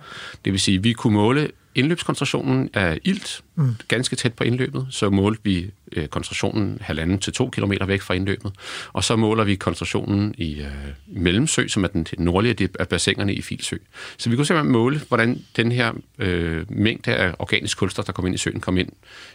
Det 0.46 0.54
vil 0.54 0.60
sige, 0.60 0.78
at 0.78 0.84
vi 0.84 0.94
kunne 0.94 1.14
måle 1.14 1.50
indløbskoncentrationen 1.76 2.70
af 2.74 3.00
ilt 3.04 3.42
mm. 3.56 3.76
ganske 3.88 4.16
tæt 4.16 4.34
på 4.34 4.44
indløbet. 4.44 4.88
Så 4.90 5.10
målte 5.10 5.42
vi 5.44 5.72
øh, 5.92 6.08
koncentrationen 6.08 6.78
halvanden 6.82 7.20
til 7.20 7.34
to 7.34 7.50
kilometer 7.50 7.86
væk 7.86 8.02
fra 8.02 8.14
indløbet. 8.14 8.52
Og 8.94 9.04
så 9.04 9.16
måler 9.16 9.44
vi 9.44 9.56
koncentrationen 9.56 10.36
i 10.38 10.60
øh, 10.62 10.68
Mellemsø, 11.08 11.68
som 11.68 11.84
er 11.84 11.88
den 11.88 12.08
nordlige 12.18 12.70
af 12.80 12.88
bassinerne 12.88 13.34
i 13.34 13.42
Filsø. 13.42 13.78
Så 14.18 14.30
vi 14.30 14.36
kunne 14.36 14.46
simpelthen 14.46 14.72
måle, 14.72 15.02
hvordan 15.08 15.46
den 15.56 15.72
her 15.72 15.94
øh, 16.20 16.66
mængde 16.70 17.16
af 17.16 17.34
organisk 17.40 17.78
kulstof, 17.78 18.06
der 18.06 18.12
kom 18.12 18.26
ind 18.26 18.36
i 18.36 18.38
søen, 18.38 18.60
kom 18.60 18.78
ind 18.78 18.90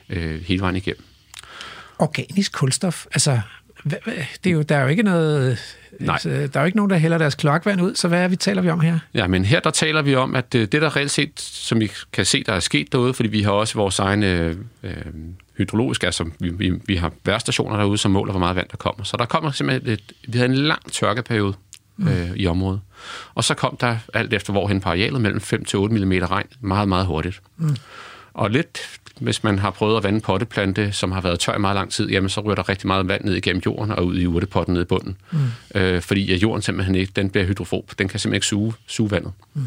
øh, 0.09 0.41
hele 0.41 0.61
vejen 0.61 0.77
igennem. 0.77 1.05
Organisk 1.99 2.53
kulstof, 2.53 3.07
altså... 3.13 3.41
Det 4.45 4.47
er 4.47 4.51
jo, 4.51 4.63
der 4.63 4.77
er 4.77 4.83
jo 4.83 4.89
ikke 4.89 5.03
noget... 5.03 5.59
Nej. 6.01 6.13
Altså, 6.13 6.29
der 6.29 6.51
er 6.55 6.61
jo 6.61 6.65
ikke 6.65 6.77
nogen, 6.77 6.91
der 6.91 6.97
hælder 6.97 7.19
deres 7.19 7.35
kloakvand 7.35 7.83
ud, 7.83 7.95
så 7.95 8.09
hvad 8.09 8.23
er 8.23 8.29
vi 8.29 8.37
taler 8.37 8.63
vi 8.63 8.71
om 8.71 8.81
her? 8.81 8.99
Ja, 9.15 9.27
men 9.27 9.45
her 9.45 9.61
der 9.61 9.71
taler 9.71 10.03
vi 10.03 10.15
om, 10.15 10.35
at 10.35 10.55
øh, 10.55 10.61
det 10.61 10.73
der 10.73 10.97
reelt 10.97 11.11
set, 11.11 11.41
som 11.41 11.81
vi 11.81 11.91
kan 12.13 12.25
se, 12.25 12.45
der 12.45 12.53
er 12.53 12.61
sket 12.61 12.93
derude, 12.93 13.15
fordi 13.15 13.29
vi 13.29 13.43
har 13.43 13.51
også 13.51 13.75
vores 13.75 13.99
egne 13.99 14.27
øh, 14.27 14.57
øh, 14.83 14.93
hydrologisk, 15.57 16.05
altså 16.05 16.31
vi, 16.41 16.49
vi, 16.49 16.73
vi 16.87 16.97
har 16.97 17.13
værstationer 17.25 17.77
derude, 17.77 17.99
som 17.99 18.11
måler, 18.11 18.33
hvor 18.33 18.41
meget 18.41 18.57
vand 18.57 18.69
der 18.71 18.77
kommer. 18.77 19.05
Så 19.05 19.17
der 19.17 19.25
kommer 19.25 19.51
simpelthen 19.51 19.93
et, 19.93 20.13
vi 20.29 20.39
havde 20.39 20.51
en 20.51 20.57
lang 20.57 20.93
tørkeperiode 20.93 21.55
øh, 21.99 22.31
i 22.37 22.47
området. 22.47 22.81
Og 23.35 23.45
så 23.45 23.55
kom 23.55 23.77
der, 23.81 23.99
alt 24.15 24.35
efter 24.35 24.53
hvorhen 24.53 24.81
på 24.81 24.89
arealet, 24.89 25.21
mellem 25.21 25.41
5 25.41 25.65
til 25.65 25.79
8 25.79 25.95
mm 25.95 26.13
regn 26.13 26.47
meget, 26.61 26.89
meget 26.89 27.07
hurtigt. 27.07 27.41
Mm. 27.57 27.77
Og 28.37 28.51
lidt, 28.51 28.79
hvis 29.21 29.45
man 29.45 29.59
har 29.59 29.71
prøvet 29.71 29.97
at 29.97 30.03
vande 30.03 30.21
potteplante, 30.21 30.93
som 30.93 31.13
har 31.13 31.21
været 31.21 31.41
tør 31.41 31.55
i 31.55 31.59
meget 31.59 31.75
lang 31.75 31.91
tid, 31.91 32.09
jamen 32.09 32.31
så 32.31 32.41
ryger 32.41 32.55
der 32.55 32.69
rigtig 32.69 32.87
meget 32.87 33.09
vand 33.09 33.25
ned 33.25 33.35
igennem 33.35 33.63
jorden 33.67 33.91
og 33.91 34.07
ud 34.07 34.19
i 34.19 34.27
urtepotten 34.27 34.75
ned 34.75 34.83
i 34.83 34.85
bunden. 34.85 35.17
Mm. 35.31 35.39
Øh, 35.75 36.03
fordi 36.03 36.33
at 36.33 36.43
jorden 36.43 36.63
simpelthen 36.63 36.95
ikke, 36.95 37.13
den 37.17 37.31
bliver 37.31 37.47
hydrofob. 37.47 37.93
Den 37.99 38.09
kan 38.09 38.21
simpelthen 38.21 38.37
ikke 38.37 38.47
suge, 38.47 38.75
suge 38.87 39.11
vandet. 39.11 39.33
Mm. 39.55 39.63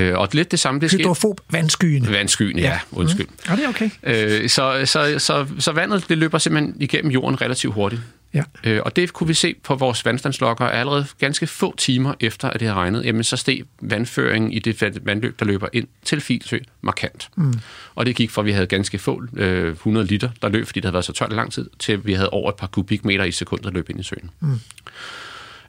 Øh, 0.00 0.18
og 0.18 0.28
lidt 0.32 0.50
det 0.50 0.60
samme, 0.60 0.80
det 0.80 0.90
sker... 0.90 0.98
Hydrofob 0.98 1.40
vandskyen. 1.50 2.12
Vandskyen, 2.12 2.58
ja, 2.58 2.78
undskyld. 2.92 3.26
Mm. 3.26 3.34
Ja, 3.48 3.56
det 3.56 3.64
er 3.64 3.68
okay. 3.68 3.90
Øh, 4.02 4.48
så, 4.48 4.82
så, 4.84 5.18
så, 5.18 5.46
så 5.58 5.72
vandet 5.72 6.08
det 6.08 6.18
løber 6.18 6.38
simpelthen 6.38 6.76
igennem 6.80 7.10
jorden 7.10 7.40
relativt 7.40 7.74
hurtigt. 7.74 8.02
Ja. 8.34 8.42
Øh, 8.64 8.80
og 8.84 8.96
det 8.96 9.12
kunne 9.12 9.26
vi 9.28 9.34
se 9.34 9.54
på 9.62 9.74
vores 9.74 10.04
vandstandslokker 10.04 10.64
allerede 10.64 11.06
ganske 11.18 11.46
få 11.46 11.76
timer 11.76 12.14
efter, 12.20 12.50
at 12.50 12.60
det 12.60 12.68
har 12.68 12.74
regnet. 12.74 13.04
Jamen, 13.04 13.24
så 13.24 13.36
steg 13.36 13.62
vandføringen 13.80 14.52
i 14.52 14.58
det 14.58 14.82
vand- 14.82 15.00
vandløb, 15.04 15.38
der 15.40 15.46
løber 15.46 15.68
ind 15.72 15.86
til 16.04 16.20
Filsø, 16.20 16.58
markant. 16.80 17.28
Mm. 17.36 17.54
Og 17.94 18.06
det 18.06 18.16
gik 18.16 18.30
fra, 18.30 18.42
at 18.42 18.46
vi 18.46 18.52
havde 18.52 18.66
ganske 18.66 18.98
få 18.98 19.22
øh, 19.36 19.72
100 19.72 20.06
liter, 20.06 20.30
der 20.42 20.48
løb, 20.48 20.66
fordi 20.66 20.80
det 20.80 20.84
havde 20.84 20.92
været 20.92 21.04
så 21.04 21.12
tørt 21.12 21.32
i 21.32 21.34
lang 21.34 21.52
tid, 21.52 21.70
til 21.78 21.92
at 21.92 22.06
vi 22.06 22.12
havde 22.12 22.30
over 22.30 22.50
et 22.50 22.56
par 22.56 22.66
kubikmeter 22.66 23.24
i 23.24 23.32
sekundet, 23.32 23.64
der 23.64 23.70
løb 23.70 23.90
ind 23.90 24.00
i 24.00 24.02
søen. 24.02 24.30
Mm. 24.40 24.60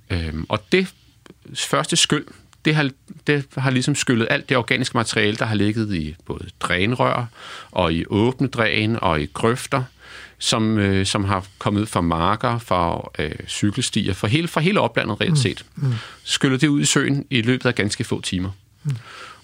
Øhm, 0.10 0.46
og 0.50 0.64
det 0.72 0.88
første 1.56 1.96
skyld, 1.96 2.26
det 2.66 2.76
har, 2.76 2.90
det 3.28 3.46
har 3.58 3.70
ligesom 3.72 3.96
skyllet 3.96 4.28
alt 4.30 4.50
det 4.50 4.58
organiske 4.58 4.98
materiale, 4.98 5.38
der 5.38 5.46
har 5.46 5.56
ligget 5.56 5.96
i 5.96 6.16
både 6.26 6.46
drænrør 6.60 7.26
og 7.72 7.94
i 7.94 8.06
åbne 8.08 8.48
dræn 8.48 8.98
og 9.02 9.22
i 9.22 9.26
grøfter, 9.34 9.84
som, 10.40 10.78
øh, 10.78 11.06
som 11.06 11.24
har 11.24 11.46
kommet 11.58 11.82
ud 11.82 11.86
fra 11.86 12.02
marker, 12.02 12.60
fra 12.60 13.10
øh, 13.20 13.32
cykelstier, 13.48 14.14
fra 14.14 14.28
hele, 14.28 14.48
fra 14.48 14.62
hele 14.62 14.80
oplandet 14.80 15.22
reelt 15.22 15.40
set. 15.40 15.66
Mm. 15.76 15.94
Skyllet 16.24 16.62
det 16.62 16.68
ud 16.68 16.82
i 16.82 16.86
søen 16.86 17.26
i 17.30 17.42
løbet 17.42 17.66
af 17.66 17.76
ganske 17.76 18.04
få 18.04 18.22
timer. 18.22 18.50
Mm. 18.84 18.92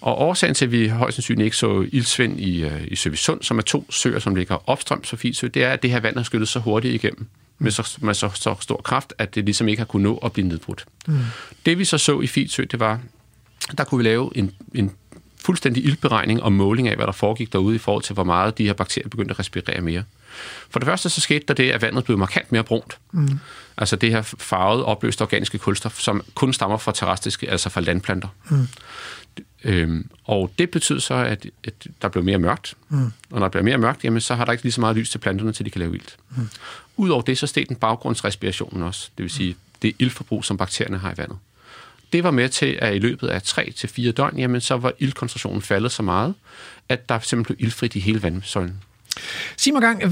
Og 0.02 0.22
årsagen 0.22 0.56
til, 0.56 0.66
at 0.66 0.72
vi 0.72 0.88
højst 0.88 1.16
sandsynligt 1.16 1.46
ikke 1.46 1.58
så 1.58 1.86
ildsvind 1.92 2.40
i, 2.40 2.64
øh, 2.64 2.88
i 2.88 2.96
Søvisund, 2.96 3.44
som 3.44 3.58
er 3.58 3.62
to 3.62 3.92
søer, 3.92 4.20
som 4.20 4.36
ligger 4.36 4.70
opstrøms 4.70 5.10
for 5.10 5.18
Filsø, 5.18 5.48
det 5.48 5.64
er, 5.64 5.70
at 5.70 5.84
det 5.84 5.92
her 5.92 6.00
vand 6.00 6.18
er 6.18 6.24
skyllet 6.24 6.48
så 6.48 6.60
hurtigt 6.60 6.94
igennem 6.94 7.28
med 7.62 7.72
så, 7.72 7.98
med 8.02 8.14
så, 8.14 8.30
så 8.34 8.56
stor 8.60 8.82
kraft, 8.84 9.14
at 9.18 9.36
det 9.36 9.46
ligesom 9.46 9.68
ikke 9.68 9.80
har 9.80 9.86
kunnet 9.86 10.04
nå 10.04 10.18
at 10.18 10.34
blive 10.34 10.48
nedbrudt. 10.48 10.86
Mm. 11.08 11.20
Det 11.66 11.78
vi 11.78 11.86
så 11.86 11.98
så 11.98 12.22
i 12.22 12.28
Filsø, 12.28 12.66
det 12.72 12.80
var, 12.80 13.00
der 13.78 13.84
kunne 13.84 13.98
vi 13.98 14.04
lave 14.04 14.38
en, 14.38 14.52
en 14.74 14.92
fuldstændig 15.46 15.86
ildberegning 15.86 16.44
og 16.44 16.54
måling 16.54 16.88
af, 16.88 16.96
hvad 16.96 17.06
der 17.06 17.12
foregik 17.12 17.54
derude 17.54 17.76
i 17.76 17.80
forhold 17.80 18.04
til, 18.04 18.14
hvor 18.14 18.24
meget 18.24 18.58
de 18.58 18.66
her 18.66 18.74
bakterier 18.74 19.10
begyndte 19.10 19.32
at 19.32 19.40
respirere 19.40 19.82
mere. 19.82 20.04
For 20.70 20.80
det 20.80 20.88
første 20.88 21.10
så 21.10 21.22
skete 21.22 21.46
der 21.48 21.54
det, 21.54 21.72
at 21.72 21.82
vandet 21.82 22.04
blev 22.04 22.18
markant 22.18 22.52
mere 22.52 22.64
brunt. 22.64 22.98
Mm. 23.12 23.40
Altså 23.78 23.96
det 23.96 24.12
her 24.12 24.22
farvede, 24.22 24.86
opløste 24.86 25.22
organiske 25.22 25.58
kulstof, 25.58 26.00
som 26.00 26.24
kun 26.36 26.54
stammer 26.54 26.78
fra 26.78 26.92
terrestriske, 26.92 27.50
altså 27.50 27.70
fra 27.70 27.82
landplanter. 27.82 28.28
Mm. 28.50 28.68
Øhm, 29.64 30.10
og 30.24 30.52
det 30.60 30.70
betyder 30.70 31.00
så, 31.00 31.14
at, 31.14 31.46
at 31.64 31.74
der 32.02 32.08
blev 32.08 32.24
mere 32.24 32.38
mørkt. 32.38 32.74
Mm. 32.90 33.06
Og 33.06 33.12
når 33.30 33.40
der 33.40 33.50
bliver 33.50 33.64
mere 33.64 33.78
mørkt, 33.78 34.04
jamen, 34.04 34.22
så 34.22 34.36
har 34.36 34.46
der 34.46 34.52
ikke 34.52 34.64
lige 34.64 34.72
så 34.72 34.82
meget 34.82 34.96
lys 34.96 35.10
til 35.10 35.18
planterne, 35.18 35.54
til 35.54 35.66
de 35.66 35.70
kan 35.70 35.80
lave 35.80 35.96
ilt. 35.96 36.18
Mm. 36.38 36.50
Udover 36.98 37.22
det, 37.22 37.38
så 37.38 37.48
steg 37.48 37.66
den 37.70 37.76
baggrundsrespirationen 37.76 38.84
også. 38.84 39.10
Det 39.18 39.24
vil 39.24 39.32
sige, 39.32 39.56
det 39.82 39.96
ildforbrug, 40.00 40.46
som 40.46 40.58
bakterierne 40.58 40.98
har 40.98 41.12
i 41.12 41.18
vandet. 41.18 41.38
Det 42.14 42.24
var 42.24 42.32
med 42.32 42.50
til, 42.50 42.78
at 42.82 42.96
i 42.96 43.00
løbet 43.00 43.28
af 43.28 43.40
3-4 43.40 44.12
døgn, 44.12 44.40
jamen, 44.40 44.62
så 44.62 44.78
var 44.78 44.94
ildkoncentrationen 45.00 45.62
faldet 45.62 45.92
så 45.92 46.04
meget, 46.04 46.34
at 46.90 47.10
der 47.10 47.20
simpelthen 47.20 47.56
blev 47.56 47.66
ildfrit 47.66 47.96
i 47.96 48.00
hele 48.00 48.24
vandsøjlen. 48.24 48.84
Sig 49.58 49.74
mig 49.74 49.82
gang, 49.82 50.04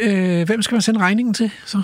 øh, 0.00 0.46
hvem 0.46 0.62
skal 0.62 0.74
man 0.74 0.82
sende 0.82 1.00
regningen 1.00 1.34
til 1.34 1.50
så? 1.66 1.82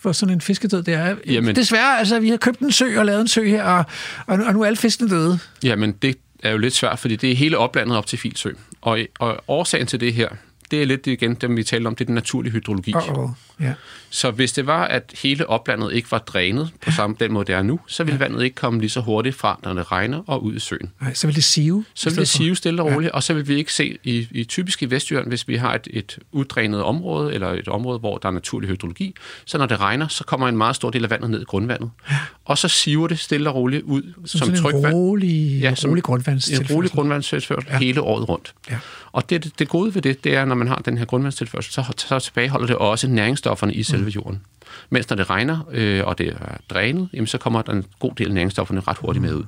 for 0.00 0.12
sådan 0.12 0.34
en 0.34 0.40
fiskedød 0.40 0.82
der? 0.82 1.16
Jamen- 1.26 1.56
Desværre, 1.56 1.98
altså, 1.98 2.20
vi 2.20 2.28
har 2.28 2.36
købt 2.36 2.58
en 2.60 2.72
sø 2.72 2.98
og 2.98 3.06
lavet 3.06 3.20
en 3.20 3.28
sø 3.28 3.44
her, 3.48 3.62
og, 3.64 3.84
og, 4.26 4.38
nu- 4.38 4.44
og 4.44 4.52
nu 4.52 4.60
er 4.62 4.66
alle 4.66 4.76
fiskene 4.76 5.10
døde. 5.10 5.38
Jamen, 5.62 5.92
det 5.92 6.16
er 6.42 6.50
jo 6.50 6.58
lidt 6.58 6.74
svært, 6.74 6.98
fordi 6.98 7.16
det 7.16 7.32
er 7.32 7.36
hele 7.36 7.58
oplandet 7.58 7.96
op 7.96 8.06
til 8.06 8.18
Filsø. 8.18 8.50
Og, 8.82 8.98
og 9.18 9.44
årsagen 9.48 9.86
til 9.86 10.00
det 10.00 10.14
her, 10.14 10.28
det 10.70 10.82
er 10.82 10.86
lidt 10.86 11.06
igen 11.06 11.34
dem, 11.34 11.56
vi 11.56 11.64
talte 11.64 11.86
om, 11.86 11.94
det 11.94 12.04
er 12.04 12.06
den 12.06 12.14
naturlige 12.14 12.52
hydrologi. 12.52 12.94
Oh, 12.94 13.18
oh. 13.18 13.30
Ja. 13.60 13.72
Så 14.10 14.30
hvis 14.30 14.52
det 14.52 14.66
var, 14.66 14.84
at 14.84 15.14
hele 15.22 15.46
oplandet 15.48 15.92
ikke 15.92 16.10
var 16.10 16.18
drænet 16.18 16.70
på 16.80 16.90
samme 16.90 17.16
den 17.20 17.32
måde, 17.32 17.44
det 17.46 17.54
er 17.54 17.62
nu, 17.62 17.80
så 17.86 18.04
ville 18.04 18.20
vandet 18.20 18.42
ikke 18.44 18.54
komme 18.54 18.80
lige 18.80 18.90
så 18.90 19.00
hurtigt 19.00 19.36
fra, 19.36 19.60
når 19.62 19.74
det 19.74 19.92
regner, 19.92 20.22
og 20.26 20.44
ud 20.44 20.54
i 20.54 20.58
søen. 20.58 20.90
Nej, 21.00 21.14
så 21.14 21.26
vil 21.26 21.36
det 21.36 21.44
sive. 21.44 21.84
Så 21.94 22.10
vil 22.10 22.18
det 22.18 22.28
sive 22.28 22.56
stille 22.56 22.82
og 22.82 22.94
roligt, 22.94 23.10
ja. 23.10 23.14
og 23.16 23.22
så 23.22 23.34
vil 23.34 23.48
vi 23.48 23.54
ikke 23.54 23.72
se, 23.72 23.98
i, 24.04 24.28
i 24.30 24.44
typisk 24.44 24.82
i 24.82 24.86
Vestjylland, 24.86 25.28
hvis 25.28 25.48
vi 25.48 25.56
har 25.56 25.74
et, 25.74 25.88
et 25.90 26.18
uddrænet 26.32 26.82
område, 26.82 27.34
eller 27.34 27.48
et 27.48 27.68
område, 27.68 27.98
hvor 27.98 28.18
der 28.18 28.28
er 28.28 28.32
naturlig 28.32 28.70
hydrologi, 28.70 29.14
så 29.44 29.58
når 29.58 29.66
det 29.66 29.80
regner, 29.80 30.08
så 30.08 30.24
kommer 30.24 30.48
en 30.48 30.56
meget 30.56 30.76
stor 30.76 30.90
del 30.90 31.04
af 31.04 31.10
vandet 31.10 31.30
ned 31.30 31.40
i 31.40 31.44
grundvandet. 31.44 31.90
Ja. 32.10 32.16
Og 32.44 32.58
så 32.58 32.68
siver 32.68 33.06
det 33.08 33.18
stille 33.18 33.50
og 33.50 33.54
roligt 33.54 33.82
ud 33.82 34.02
som, 34.02 34.26
Som, 34.26 34.38
sådan 34.40 34.62
trykvand. 34.62 34.86
en 34.86 34.92
rolig, 34.92 35.60
ja, 35.60 35.74
som 35.74 35.90
rolig 35.90 35.98
En 35.98 36.02
grundvandstilførsel. 36.02 36.74
rolig 36.74 36.90
grundvandstilførsel 36.90 37.70
ja. 37.70 37.78
hele 37.78 38.00
året 38.00 38.28
rundt. 38.28 38.54
Ja. 38.70 38.78
Og 39.14 39.30
det, 39.30 39.58
det 39.58 39.68
gode 39.68 39.94
ved 39.94 40.02
det, 40.02 40.24
det 40.24 40.34
er, 40.34 40.44
når 40.44 40.54
man 40.54 40.68
har 40.68 40.76
den 40.76 40.98
her 40.98 41.04
grundvandstilførsel, 41.04 41.72
så, 41.72 41.84
så 41.96 42.18
tilbageholder 42.18 42.66
det 42.66 42.76
også 42.76 43.08
næringsstofferne 43.08 43.74
i 43.74 43.82
selve 43.82 44.10
jorden. 44.10 44.42
Mens 44.90 45.10
når 45.10 45.16
det 45.16 45.30
regner, 45.30 45.68
øh, 45.70 46.06
og 46.06 46.18
det 46.18 46.28
er 46.28 46.56
drænet, 46.70 47.08
jamen, 47.12 47.26
så 47.26 47.38
kommer 47.38 47.62
der 47.62 47.72
en 47.72 47.84
god 47.98 48.12
del 48.14 48.26
af 48.26 48.34
næringsstofferne 48.34 48.80
ret 48.80 48.96
hurtigt 48.98 49.22
med 49.22 49.34
ud. 49.34 49.44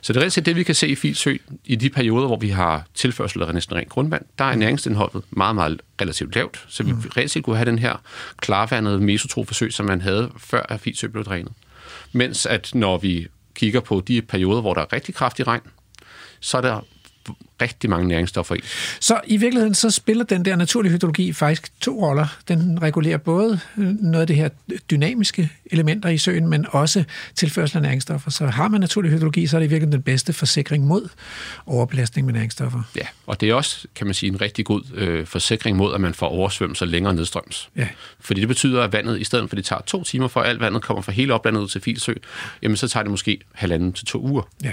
Så 0.00 0.12
det 0.12 0.22
er 0.22 0.28
set 0.28 0.46
det, 0.46 0.56
vi 0.56 0.62
kan 0.62 0.74
se 0.74 0.88
i 0.88 0.94
Filsø 0.94 1.36
i 1.64 1.76
de 1.76 1.90
perioder, 1.90 2.26
hvor 2.26 2.36
vi 2.36 2.48
har 2.48 2.84
tilførsel 2.94 3.42
af 3.42 3.54
næsten 3.54 3.76
rent 3.76 3.88
grundvand. 3.88 4.24
Der 4.38 4.44
er 4.44 4.56
næringsindholdet 4.56 5.22
meget, 5.30 5.54
meget 5.54 5.82
relativt 6.00 6.34
lavt, 6.34 6.64
så 6.68 6.82
vi 6.82 6.92
mm. 6.92 7.02
reelt 7.16 7.30
set 7.30 7.44
kunne 7.44 7.56
have 7.56 7.70
den 7.70 7.78
her 7.78 7.96
klarvandede 8.36 9.00
mesotrofe 9.00 9.54
sø, 9.54 9.70
som 9.70 9.86
man 9.86 10.00
havde 10.00 10.30
før, 10.38 10.66
at 10.68 10.80
Filsø 10.80 11.06
blev 11.06 11.24
drænet. 11.24 11.52
Mens 12.12 12.46
at 12.46 12.70
når 12.74 12.98
vi 12.98 13.26
kigger 13.54 13.80
på 13.80 14.02
de 14.08 14.22
perioder, 14.22 14.60
hvor 14.60 14.74
der 14.74 14.80
er 14.80 14.92
rigtig 14.92 15.14
kraftig 15.14 15.46
regn, 15.46 15.62
så 16.40 16.56
er 16.56 16.60
der 16.60 16.80
rigtig 17.62 17.90
mange 17.90 18.08
næringsstoffer 18.08 18.54
i. 18.54 18.60
Så 19.00 19.20
i 19.26 19.36
virkeligheden 19.36 19.74
så 19.74 19.90
spiller 19.90 20.24
den 20.24 20.44
der 20.44 20.56
naturlige 20.56 20.92
hydrologi 20.92 21.32
faktisk 21.32 21.80
to 21.80 22.06
roller. 22.06 22.26
Den 22.48 22.82
regulerer 22.82 23.16
både 23.16 23.60
øh, 23.78 23.86
noget 23.86 24.20
af 24.20 24.26
det 24.26 24.36
her 24.36 24.48
dynamiske 24.90 25.50
elementer 25.66 26.08
i 26.08 26.18
søen, 26.18 26.48
men 26.48 26.66
også 26.68 27.04
tilførsel 27.34 27.76
af 27.76 27.82
næringsstoffer. 27.82 28.30
Så 28.30 28.46
har 28.46 28.68
man 28.68 28.80
naturlig 28.80 29.10
hydrologi, 29.10 29.46
så 29.46 29.56
er 29.56 29.60
det 29.60 29.66
i 29.66 29.68
virkeligheden 29.68 29.92
den 29.92 30.02
bedste 30.02 30.32
forsikring 30.32 30.86
mod 30.86 31.08
overbelastning 31.66 32.26
med 32.26 32.34
næringsstoffer. 32.34 32.82
Ja, 32.96 33.06
og 33.26 33.40
det 33.40 33.50
er 33.50 33.54
også, 33.54 33.86
kan 33.94 34.06
man 34.06 34.14
sige, 34.14 34.32
en 34.32 34.40
rigtig 34.40 34.64
god 34.64 34.82
øh, 34.94 35.26
forsikring 35.26 35.76
mod, 35.76 35.94
at 35.94 36.00
man 36.00 36.14
får 36.14 36.28
oversvømmelser 36.28 36.86
længere 36.86 37.14
nedstrøms. 37.14 37.68
Ja. 37.76 37.88
Fordi 38.20 38.40
det 38.40 38.48
betyder, 38.48 38.82
at 38.82 38.92
vandet, 38.92 39.20
i 39.20 39.24
stedet 39.24 39.50
for 39.50 39.54
at 39.54 39.56
det 39.56 39.64
tager 39.64 39.82
to 39.82 40.04
timer, 40.04 40.28
for 40.28 40.40
alt 40.40 40.60
vandet 40.60 40.82
kommer 40.82 41.02
fra 41.02 41.12
hele 41.12 41.34
oplandet 41.34 41.60
ud 41.60 41.68
til 41.68 41.80
Filsø, 41.80 42.12
jamen 42.62 42.76
så 42.76 42.88
tager 42.88 43.04
det 43.04 43.10
måske 43.10 43.38
halvanden 43.52 43.92
til 43.92 44.06
to 44.06 44.20
uger. 44.20 44.42
Ja. 44.64 44.72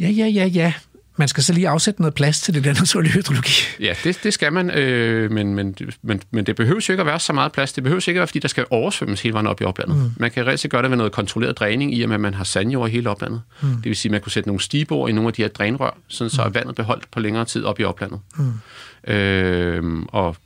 Ja, 0.00 0.08
ja, 0.08 0.26
ja, 0.26 0.46
ja. 0.46 0.72
Man 1.16 1.28
skal 1.28 1.42
så 1.42 1.52
lige 1.52 1.68
afsætte 1.68 2.00
noget 2.00 2.14
plads 2.14 2.40
til 2.40 2.54
det 2.54 2.64
der 2.64 2.74
naturlige 2.74 3.12
hydrologi. 3.12 3.52
Ja, 3.80 3.94
det, 4.04 4.20
det 4.22 4.34
skal 4.34 4.52
man, 4.52 4.70
øh, 4.70 5.30
men, 5.30 5.54
men, 5.54 5.76
men, 6.02 6.22
men 6.30 6.46
det 6.46 6.56
behøver 6.56 6.80
jo 6.88 6.92
ikke 6.92 7.00
at 7.00 7.06
være 7.06 7.20
så 7.20 7.32
meget 7.32 7.52
plads. 7.52 7.72
Det 7.72 7.82
behøver 7.82 8.08
ikke 8.08 8.18
at 8.18 8.20
være, 8.20 8.26
fordi 8.26 8.38
der 8.38 8.48
skal 8.48 8.66
oversvømmes 8.70 9.22
hele 9.22 9.32
vejen 9.32 9.46
op 9.46 9.60
i 9.60 9.64
oplandet. 9.64 9.96
Mm. 9.96 10.10
Man 10.16 10.30
kan 10.30 10.58
set 10.58 10.70
gøre 10.70 10.82
det 10.82 10.90
ved 10.90 10.96
noget 10.96 11.12
kontrolleret 11.12 11.58
dræning, 11.58 11.94
i 11.94 12.02
og 12.02 12.08
med, 12.08 12.14
at 12.14 12.20
man 12.20 12.34
har 12.34 12.44
sandjord 12.44 12.88
i 12.88 12.92
hele 12.92 13.10
oplandet. 13.10 13.42
Mm. 13.62 13.68
Det 13.68 13.84
vil 13.84 13.96
sige, 13.96 14.10
at 14.10 14.12
man 14.12 14.20
kunne 14.20 14.32
sætte 14.32 14.48
nogle 14.48 14.60
stigebord 14.60 15.10
i 15.10 15.12
nogle 15.12 15.28
af 15.28 15.32
de 15.34 15.42
her 15.42 15.48
drænrør, 15.48 15.98
sådan 16.08 16.30
så 16.30 16.44
mm. 16.44 16.54
vandet 16.54 16.74
beholdt 16.74 17.10
på 17.10 17.20
længere 17.20 17.44
tid 17.44 17.64
op 17.64 17.80
i 17.80 17.84
oplandet. 17.84 18.20
Mm. 18.36 19.12
Øh, 19.12 20.02
og 20.08 20.36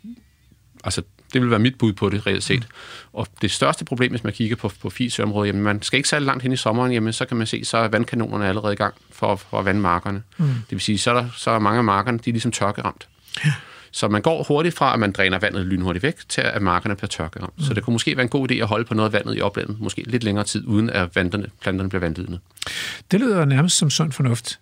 altså, 0.84 1.02
det 1.34 1.42
vil 1.42 1.50
være 1.50 1.58
mit 1.58 1.78
bud 1.78 1.92
på 1.92 2.10
det 2.10 2.26
reelt 2.26 2.42
set. 2.42 2.60
Mm. 2.60 2.66
Og 3.12 3.26
det 3.42 3.50
største 3.50 3.84
problem, 3.84 4.10
hvis 4.10 4.24
man 4.24 4.32
kigger 4.32 4.56
på, 4.56 4.70
på 4.82 4.90
Fisøområdet, 4.90 5.48
jamen 5.48 5.62
man 5.62 5.82
skal 5.82 5.96
ikke 5.96 6.08
særlig 6.08 6.26
langt 6.26 6.42
hen 6.42 6.52
i 6.52 6.56
sommeren, 6.56 6.92
jamen 6.92 7.12
så 7.12 7.24
kan 7.24 7.36
man 7.36 7.46
se, 7.46 7.64
så 7.64 7.76
er 7.76 7.88
vandkanonerne 7.88 8.48
allerede 8.48 8.72
i 8.72 8.76
gang 8.76 8.94
for, 9.10 9.36
for 9.36 9.58
at 9.58 9.64
vande 9.64 9.80
markerne. 9.80 10.22
Mm. 10.38 10.46
Det 10.46 10.70
vil 10.70 10.80
sige, 10.80 10.98
så 10.98 11.10
er, 11.10 11.14
der, 11.14 11.26
så 11.36 11.50
er 11.50 11.58
mange 11.58 11.78
af 11.78 11.84
markerne, 11.84 12.18
de 12.18 12.30
er 12.30 12.32
ligesom 12.32 12.52
tørkeramt. 12.52 13.08
Ja. 13.44 13.52
Så 13.90 14.08
man 14.08 14.22
går 14.22 14.42
hurtigt 14.42 14.76
fra, 14.76 14.92
at 14.92 15.00
man 15.00 15.12
dræner 15.12 15.38
vandet 15.38 15.66
lynhurtigt 15.66 16.02
væk, 16.02 16.14
til 16.28 16.40
at 16.40 16.62
markerne 16.62 16.96
bliver 16.96 17.08
tørkeramt. 17.08 17.58
Mm. 17.58 17.64
Så 17.64 17.74
det 17.74 17.82
kunne 17.82 17.92
måske 17.92 18.16
være 18.16 18.22
en 18.22 18.28
god 18.28 18.50
idé 18.50 18.54
at 18.54 18.66
holde 18.66 18.84
på 18.84 18.94
noget 18.94 19.08
af 19.08 19.12
vandet 19.12 19.38
i 19.38 19.40
oplandet, 19.40 19.80
måske 19.80 20.02
lidt 20.06 20.24
længere 20.24 20.44
tid, 20.44 20.66
uden 20.66 20.90
at 20.90 21.16
vanderne, 21.16 21.46
planterne 21.60 21.88
bliver 21.88 22.00
vandvidende. 22.00 22.38
Det 23.10 23.20
lyder 23.20 23.44
nærmest 23.44 23.76
som 23.76 23.90
sund 23.90 24.12
fornuft. 24.12 24.58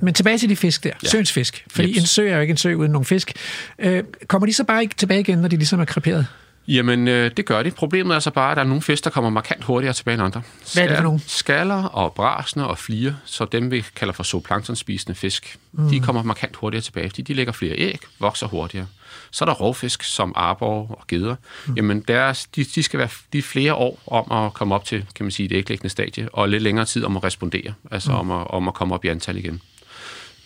Men 0.00 0.14
tilbage 0.14 0.38
til 0.38 0.48
de 0.48 0.56
fisk 0.56 0.84
der, 0.84 0.90
ja. 1.02 1.08
søens 1.08 1.32
fisk. 1.32 1.64
Fordi 1.70 1.88
Jeps. 1.88 1.98
en 1.98 2.06
sø 2.06 2.28
er 2.28 2.34
jo 2.34 2.40
ikke 2.40 2.50
en 2.50 2.56
sø 2.56 2.74
uden 2.74 2.92
nogen 2.92 3.04
fisk. 3.04 3.32
Øh, 3.78 4.04
kommer 4.26 4.46
de 4.46 4.52
så 4.52 4.64
bare 4.64 4.82
ikke 4.82 4.94
tilbage 4.94 5.20
igen, 5.20 5.38
når 5.38 5.48
de 5.48 5.56
ligesom 5.56 5.80
er 5.80 5.84
kreperet? 5.84 6.26
Jamen, 6.68 7.08
øh, 7.08 7.30
det 7.36 7.46
gør 7.46 7.62
de. 7.62 7.70
Problemet 7.70 8.14
er 8.14 8.18
så 8.18 8.30
bare, 8.30 8.50
at 8.50 8.56
der 8.56 8.62
er 8.62 8.66
nogle 8.66 8.82
fisk, 8.82 9.04
der 9.04 9.10
kommer 9.10 9.30
markant 9.30 9.64
hurtigere 9.64 9.94
tilbage 9.94 10.14
end 10.14 10.22
andre. 10.22 10.42
Hvad 10.74 10.84
er 10.84 10.88
det 10.88 10.96
for 10.96 11.02
nogle? 11.02 11.20
Skaller 11.26 11.84
og 11.84 12.12
brasner 12.12 12.64
og 12.64 12.78
flier, 12.78 13.14
så 13.24 13.44
dem 13.44 13.70
vi 13.70 13.84
kalder 13.96 14.14
for 14.14 14.22
zooplankton-spisende 14.22 15.14
fisk, 15.14 15.58
mm. 15.72 15.88
de 15.88 16.00
kommer 16.00 16.22
markant 16.22 16.56
hurtigere 16.56 16.82
tilbage, 16.82 17.10
fordi 17.10 17.22
de 17.22 17.34
lægger 17.34 17.52
flere 17.52 17.74
æg, 17.76 17.98
vokser 18.18 18.46
hurtigere. 18.46 18.86
Så 19.30 19.44
er 19.44 19.46
der 19.46 19.54
rovfisk 19.54 20.02
som 20.02 20.32
arbor 20.36 20.90
og 20.90 21.04
geder. 21.08 21.36
Mm. 21.66 21.74
Jamen, 21.74 22.00
deres, 22.08 22.46
de, 22.46 22.64
de 22.64 22.82
skal 22.82 22.98
være 22.98 23.08
de 23.32 23.42
flere 23.42 23.74
år 23.74 24.02
om 24.06 24.46
at 24.46 24.54
komme 24.54 24.74
op 24.74 24.84
til, 24.84 25.04
kan 25.14 25.24
man 25.24 25.30
sige, 25.30 25.48
det 25.48 25.56
æglæggende 25.56 25.88
stadie, 25.88 26.28
og 26.32 26.48
lidt 26.48 26.62
længere 26.62 26.84
tid 26.84 27.04
om 27.04 27.16
at 27.16 27.24
respondere, 27.24 27.74
altså 27.90 28.10
mm. 28.10 28.18
om, 28.18 28.30
at, 28.30 28.50
om 28.50 28.68
at 28.68 28.74
komme 28.74 28.94
op 28.94 29.04
i 29.04 29.08
antal 29.08 29.36
igen. 29.36 29.60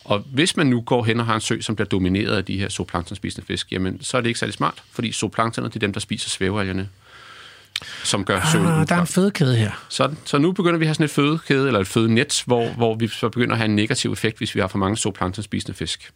Og 0.04 0.24
hvis 0.26 0.56
man 0.56 0.66
nu 0.66 0.80
går 0.80 1.04
hen 1.04 1.20
og 1.20 1.26
har 1.26 1.34
en 1.34 1.40
sø, 1.40 1.60
som 1.60 1.76
bliver 1.76 1.88
domineret 1.88 2.36
af 2.36 2.44
de 2.44 2.58
her 2.58 2.68
zooplankton-spisende 2.68 3.46
fisk, 3.46 3.72
jamen, 3.72 4.02
så 4.02 4.16
er 4.16 4.20
det 4.20 4.28
ikke 4.28 4.40
særlig 4.40 4.54
smart, 4.54 4.82
fordi 4.92 5.12
zooplanktoner, 5.12 5.68
det 5.68 5.76
er 5.76 5.80
dem, 5.80 5.92
der 5.92 6.00
spiser 6.00 6.30
svævealgerne, 6.30 6.88
som 8.04 8.24
gør 8.24 8.40
søen 8.52 8.66
ah, 8.66 8.88
Der 8.88 8.94
er 8.94 9.00
en 9.00 9.06
fødekæde 9.06 9.56
her. 9.56 9.70
Så, 9.88 10.14
så 10.24 10.38
nu 10.38 10.52
begynder 10.52 10.78
vi 10.78 10.84
at 10.84 10.88
have 10.88 10.94
sådan 10.94 11.04
et 11.04 11.10
fødekæde, 11.10 11.66
eller 11.66 11.80
et 11.80 11.86
fødenet, 11.86 12.42
hvor, 12.46 12.68
hvor 12.68 12.94
vi 12.94 13.08
så 13.08 13.28
begynder 13.28 13.52
at 13.52 13.58
have 13.58 13.68
en 13.68 13.76
negativ 13.76 14.12
effekt, 14.12 14.38
hvis 14.38 14.54
vi 14.54 14.60
har 14.60 14.68
for 14.68 14.78
mange 14.78 14.96
zooplankton-spisende 14.96 15.74
fisk. 15.74 16.12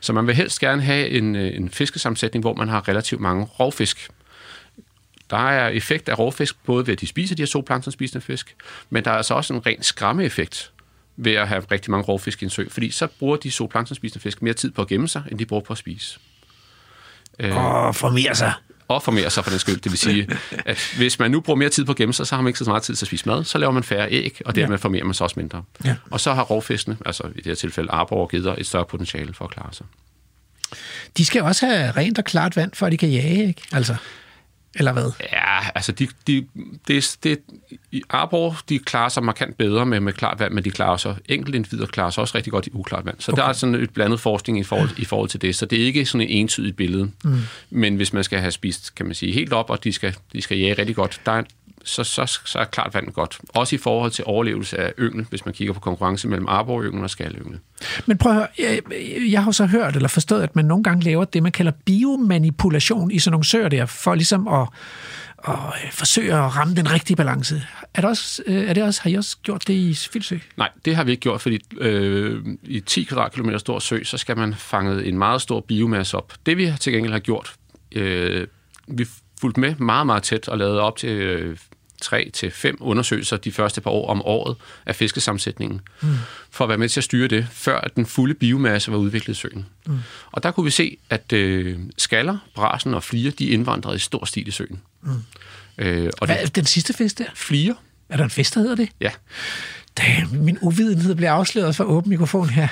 Så 0.00 0.12
man 0.12 0.26
vil 0.26 0.34
helst 0.34 0.60
gerne 0.60 0.82
have 0.82 1.08
en, 1.08 1.36
øh, 1.36 1.56
en 1.56 1.70
fiskesammensætning, 1.70 2.42
hvor 2.42 2.54
man 2.54 2.68
har 2.68 2.88
relativt 2.88 3.20
mange 3.20 3.44
rovfisk. 3.44 4.10
Der 5.30 5.48
er 5.48 5.68
effekt 5.68 6.08
af 6.08 6.18
rovfisk, 6.18 6.56
både 6.64 6.86
ved 6.86 6.92
at 6.92 7.00
de 7.00 7.06
spiser 7.06 7.34
de 7.34 7.42
her 7.42 7.46
zooplankton-spisende 7.46 8.20
fisk, 8.20 8.54
men 8.90 9.04
der 9.04 9.10
er 9.10 9.16
altså 9.16 9.34
også 9.34 9.54
en 9.54 9.66
ren 9.66 9.82
skræmmeeffekt, 9.82 10.72
ved 11.16 11.34
at 11.34 11.48
have 11.48 11.62
rigtig 11.70 11.90
mange 11.90 12.04
rovfisk 12.04 12.42
i 12.42 12.44
en 12.44 12.50
sø, 12.50 12.64
fordi 12.68 12.90
så 12.90 13.06
bruger 13.06 13.36
de 13.36 13.50
zooplankton 13.50 13.96
fisk 14.18 14.42
mere 14.42 14.54
tid 14.54 14.70
på 14.70 14.82
at 14.82 14.88
gemme 14.88 15.08
sig, 15.08 15.22
end 15.30 15.38
de 15.38 15.46
bruger 15.46 15.62
på 15.62 15.72
at 15.72 15.78
spise. 15.78 16.18
Og 17.40 17.94
formere 17.94 18.34
sig. 18.34 18.52
Og 18.88 19.02
formere 19.02 19.30
sig 19.30 19.44
for 19.44 19.50
den 19.50 19.58
skyld. 19.58 19.76
Det 19.76 19.92
vil 19.92 19.98
sige, 19.98 20.28
at 20.66 20.92
hvis 20.96 21.18
man 21.18 21.30
nu 21.30 21.40
bruger 21.40 21.56
mere 21.56 21.68
tid 21.68 21.84
på 21.84 21.92
at 21.92 21.96
gemme 21.96 22.14
sig, 22.14 22.26
så 22.26 22.34
har 22.34 22.42
man 22.42 22.48
ikke 22.48 22.58
så 22.58 22.64
meget 22.64 22.82
tid 22.82 22.94
til 22.94 23.04
at 23.04 23.06
spise 23.06 23.28
mad, 23.28 23.44
så 23.44 23.58
laver 23.58 23.72
man 23.72 23.82
færre 23.82 24.10
æg, 24.10 24.40
og 24.44 24.54
dermed 24.54 24.76
ja. 24.76 24.76
formerer 24.76 25.04
man 25.04 25.14
sig 25.14 25.24
også 25.24 25.40
mindre. 25.40 25.62
Ja. 25.84 25.96
Og 26.10 26.20
så 26.20 26.34
har 26.34 26.42
rovfiskene, 26.42 26.96
altså 27.06 27.22
i 27.34 27.36
det 27.36 27.46
her 27.46 27.54
tilfælde 27.54 27.90
arbor 27.90 28.22
og 28.22 28.30
geder, 28.30 28.54
et 28.58 28.66
større 28.66 28.84
potentiale 28.84 29.34
for 29.34 29.44
at 29.44 29.50
klare 29.50 29.72
sig. 29.72 29.86
De 31.16 31.24
skal 31.24 31.42
også 31.42 31.66
have 31.66 31.90
rent 31.90 32.18
og 32.18 32.24
klart 32.24 32.56
vand, 32.56 32.70
for 32.74 32.86
at 32.86 32.92
de 32.92 32.96
kan 32.96 33.08
jage, 33.08 33.48
ikke? 33.48 33.62
Altså. 33.72 33.96
Eller 34.78 34.92
hvad? 34.92 35.10
Ja, 35.32 35.70
altså 35.74 35.92
de, 35.92 36.08
de, 36.26 36.46
det, 36.88 37.16
det, 37.22 37.38
Arbor, 38.10 38.56
de 38.68 38.78
klarer 38.78 39.08
sig 39.08 39.22
markant 39.22 39.56
bedre 39.56 39.86
med, 39.86 40.00
med 40.00 40.12
klart 40.12 40.40
vand, 40.40 40.52
men 40.52 40.64
de 40.64 40.70
klarer 40.70 40.96
sig, 40.96 41.16
enkelte 41.28 41.56
individer 41.56 41.86
klarer 41.86 42.10
sig 42.10 42.20
også 42.20 42.34
rigtig 42.34 42.50
godt 42.50 42.66
i 42.66 42.70
uklart 42.72 43.06
vand. 43.06 43.16
Så 43.18 43.32
okay. 43.32 43.42
der 43.42 43.48
er 43.48 43.52
sådan 43.52 43.74
et 43.74 43.90
blandet 43.90 44.20
forskning 44.20 44.58
i 44.58 44.62
forhold, 44.62 44.90
i 44.98 45.04
forhold 45.04 45.28
til 45.28 45.42
det, 45.42 45.56
så 45.56 45.66
det 45.66 45.80
er 45.80 45.84
ikke 45.84 46.06
sådan 46.06 46.20
et 46.20 46.40
entydigt 46.40 46.76
billede. 46.76 47.10
Mm. 47.24 47.38
Men 47.70 47.96
hvis 47.96 48.12
man 48.12 48.24
skal 48.24 48.38
have 48.38 48.52
spist, 48.52 48.94
kan 48.94 49.06
man 49.06 49.14
sige, 49.14 49.32
helt 49.32 49.52
op, 49.52 49.70
og 49.70 49.84
de 49.84 49.92
skal, 49.92 50.14
de 50.32 50.42
skal 50.42 50.58
jage 50.58 50.74
rigtig 50.74 50.96
godt, 50.96 51.20
der 51.26 51.32
er, 51.32 51.42
så, 51.86 52.04
så, 52.04 52.40
så 52.44 52.58
er 52.58 52.64
klart 52.64 52.94
vand 52.94 53.12
godt. 53.12 53.38
Også 53.48 53.74
i 53.74 53.78
forhold 53.78 54.10
til 54.10 54.24
overlevelse 54.26 54.78
af 54.78 54.92
yngel, 54.98 55.26
hvis 55.30 55.44
man 55.44 55.54
kigger 55.54 55.74
på 55.74 55.80
konkurrence 55.80 56.28
mellem 56.28 56.46
arboryngel 56.48 57.02
og 57.02 57.10
skalleyngel. 57.10 57.58
Men 58.06 58.18
prøv 58.18 58.32
at 58.32 58.38
høre, 58.38 58.48
jeg, 58.58 58.80
jeg 59.30 59.44
har 59.44 59.50
så 59.50 59.66
hørt 59.66 59.96
eller 59.96 60.08
forstået, 60.08 60.42
at 60.42 60.56
man 60.56 60.64
nogle 60.64 60.84
gange 60.84 61.04
laver 61.04 61.24
det, 61.24 61.42
man 61.42 61.52
kalder 61.52 61.72
biomanipulation 61.84 63.10
i 63.10 63.18
sådan 63.18 63.32
nogle 63.32 63.44
søer 63.44 63.68
der, 63.68 63.86
for 63.86 64.14
ligesom 64.14 64.48
at, 64.48 64.68
at 65.48 65.58
forsøge 65.92 66.34
at 66.34 66.56
ramme 66.56 66.74
den 66.74 66.92
rigtige 66.92 67.16
balance. 67.16 67.62
Er 67.94 68.00
det 68.00 68.10
også, 68.10 68.42
er 68.46 68.72
det 68.72 68.82
også, 68.82 69.02
har 69.02 69.10
I 69.10 69.14
også 69.14 69.36
gjort 69.42 69.68
det 69.68 69.74
i 69.74 69.94
Filsø? 69.94 70.38
Nej, 70.56 70.70
det 70.84 70.96
har 70.96 71.04
vi 71.04 71.10
ikke 71.10 71.20
gjort, 71.20 71.40
fordi 71.40 71.58
øh, 71.78 72.44
i 72.62 72.80
10 72.80 73.04
kvadratkilometer 73.04 73.58
stor 73.58 73.78
sø, 73.78 74.02
så 74.02 74.18
skal 74.18 74.36
man 74.36 74.54
fange 74.54 75.04
en 75.04 75.18
meget 75.18 75.42
stor 75.42 75.60
biomasse 75.60 76.16
op. 76.16 76.32
Det 76.46 76.56
vi 76.56 76.72
til 76.80 76.92
gengæld 76.92 77.12
har 77.12 77.20
gjort, 77.20 77.54
øh, 77.92 78.46
vi 78.88 79.06
fulgt 79.40 79.58
med 79.58 79.74
meget, 79.74 80.06
meget 80.06 80.22
tæt 80.22 80.48
og 80.48 80.58
lavet 80.58 80.80
op 80.80 80.96
til 80.96 81.10
øh, 81.10 81.56
tre 82.00 82.30
til 82.34 82.50
fem 82.50 82.76
undersøgelser 82.80 83.36
de 83.36 83.52
første 83.52 83.80
par 83.80 83.90
år 83.90 84.08
om 84.08 84.22
året 84.24 84.56
af 84.86 84.96
fiskesammensætningen, 84.96 85.80
mm. 86.02 86.08
for 86.50 86.64
at 86.64 86.68
være 86.68 86.78
med 86.78 86.88
til 86.88 87.00
at 87.00 87.04
styre 87.04 87.28
det, 87.28 87.46
før 87.52 87.80
at 87.80 87.96
den 87.96 88.06
fulde 88.06 88.34
biomasse 88.34 88.92
var 88.92 88.98
udviklet 88.98 89.34
i 89.34 89.40
søen. 89.40 89.66
Mm. 89.86 89.98
Og 90.32 90.42
der 90.42 90.50
kunne 90.50 90.64
vi 90.64 90.70
se, 90.70 90.96
at 91.10 91.32
øh, 91.32 91.78
skaller, 91.98 92.38
brasen 92.54 92.94
og 92.94 93.04
flier, 93.04 93.30
de 93.30 93.46
indvandrede 93.46 93.96
i 93.96 93.98
stor 93.98 94.24
stil 94.24 94.48
i 94.48 94.50
søen. 94.50 94.80
Mm. 95.02 95.10
Øh, 95.78 96.10
og 96.20 96.26
Hvad 96.26 96.36
er 96.40 96.46
den 96.46 96.64
sidste 96.64 96.92
fisk 96.92 97.18
der? 97.18 97.24
Flier. 97.34 97.74
Er 98.08 98.16
der 98.16 98.24
en 98.24 98.30
fisk, 98.30 98.54
der 98.54 98.60
hedder 98.60 98.76
det? 98.76 98.88
Ja. 99.00 99.10
Damn, 99.98 100.44
min 100.44 100.58
uvidenhed 100.60 101.14
bliver 101.14 101.32
afsløret 101.32 101.76
for 101.76 101.84
åben 101.84 102.10
mikrofon 102.10 102.48
her. 102.48 102.68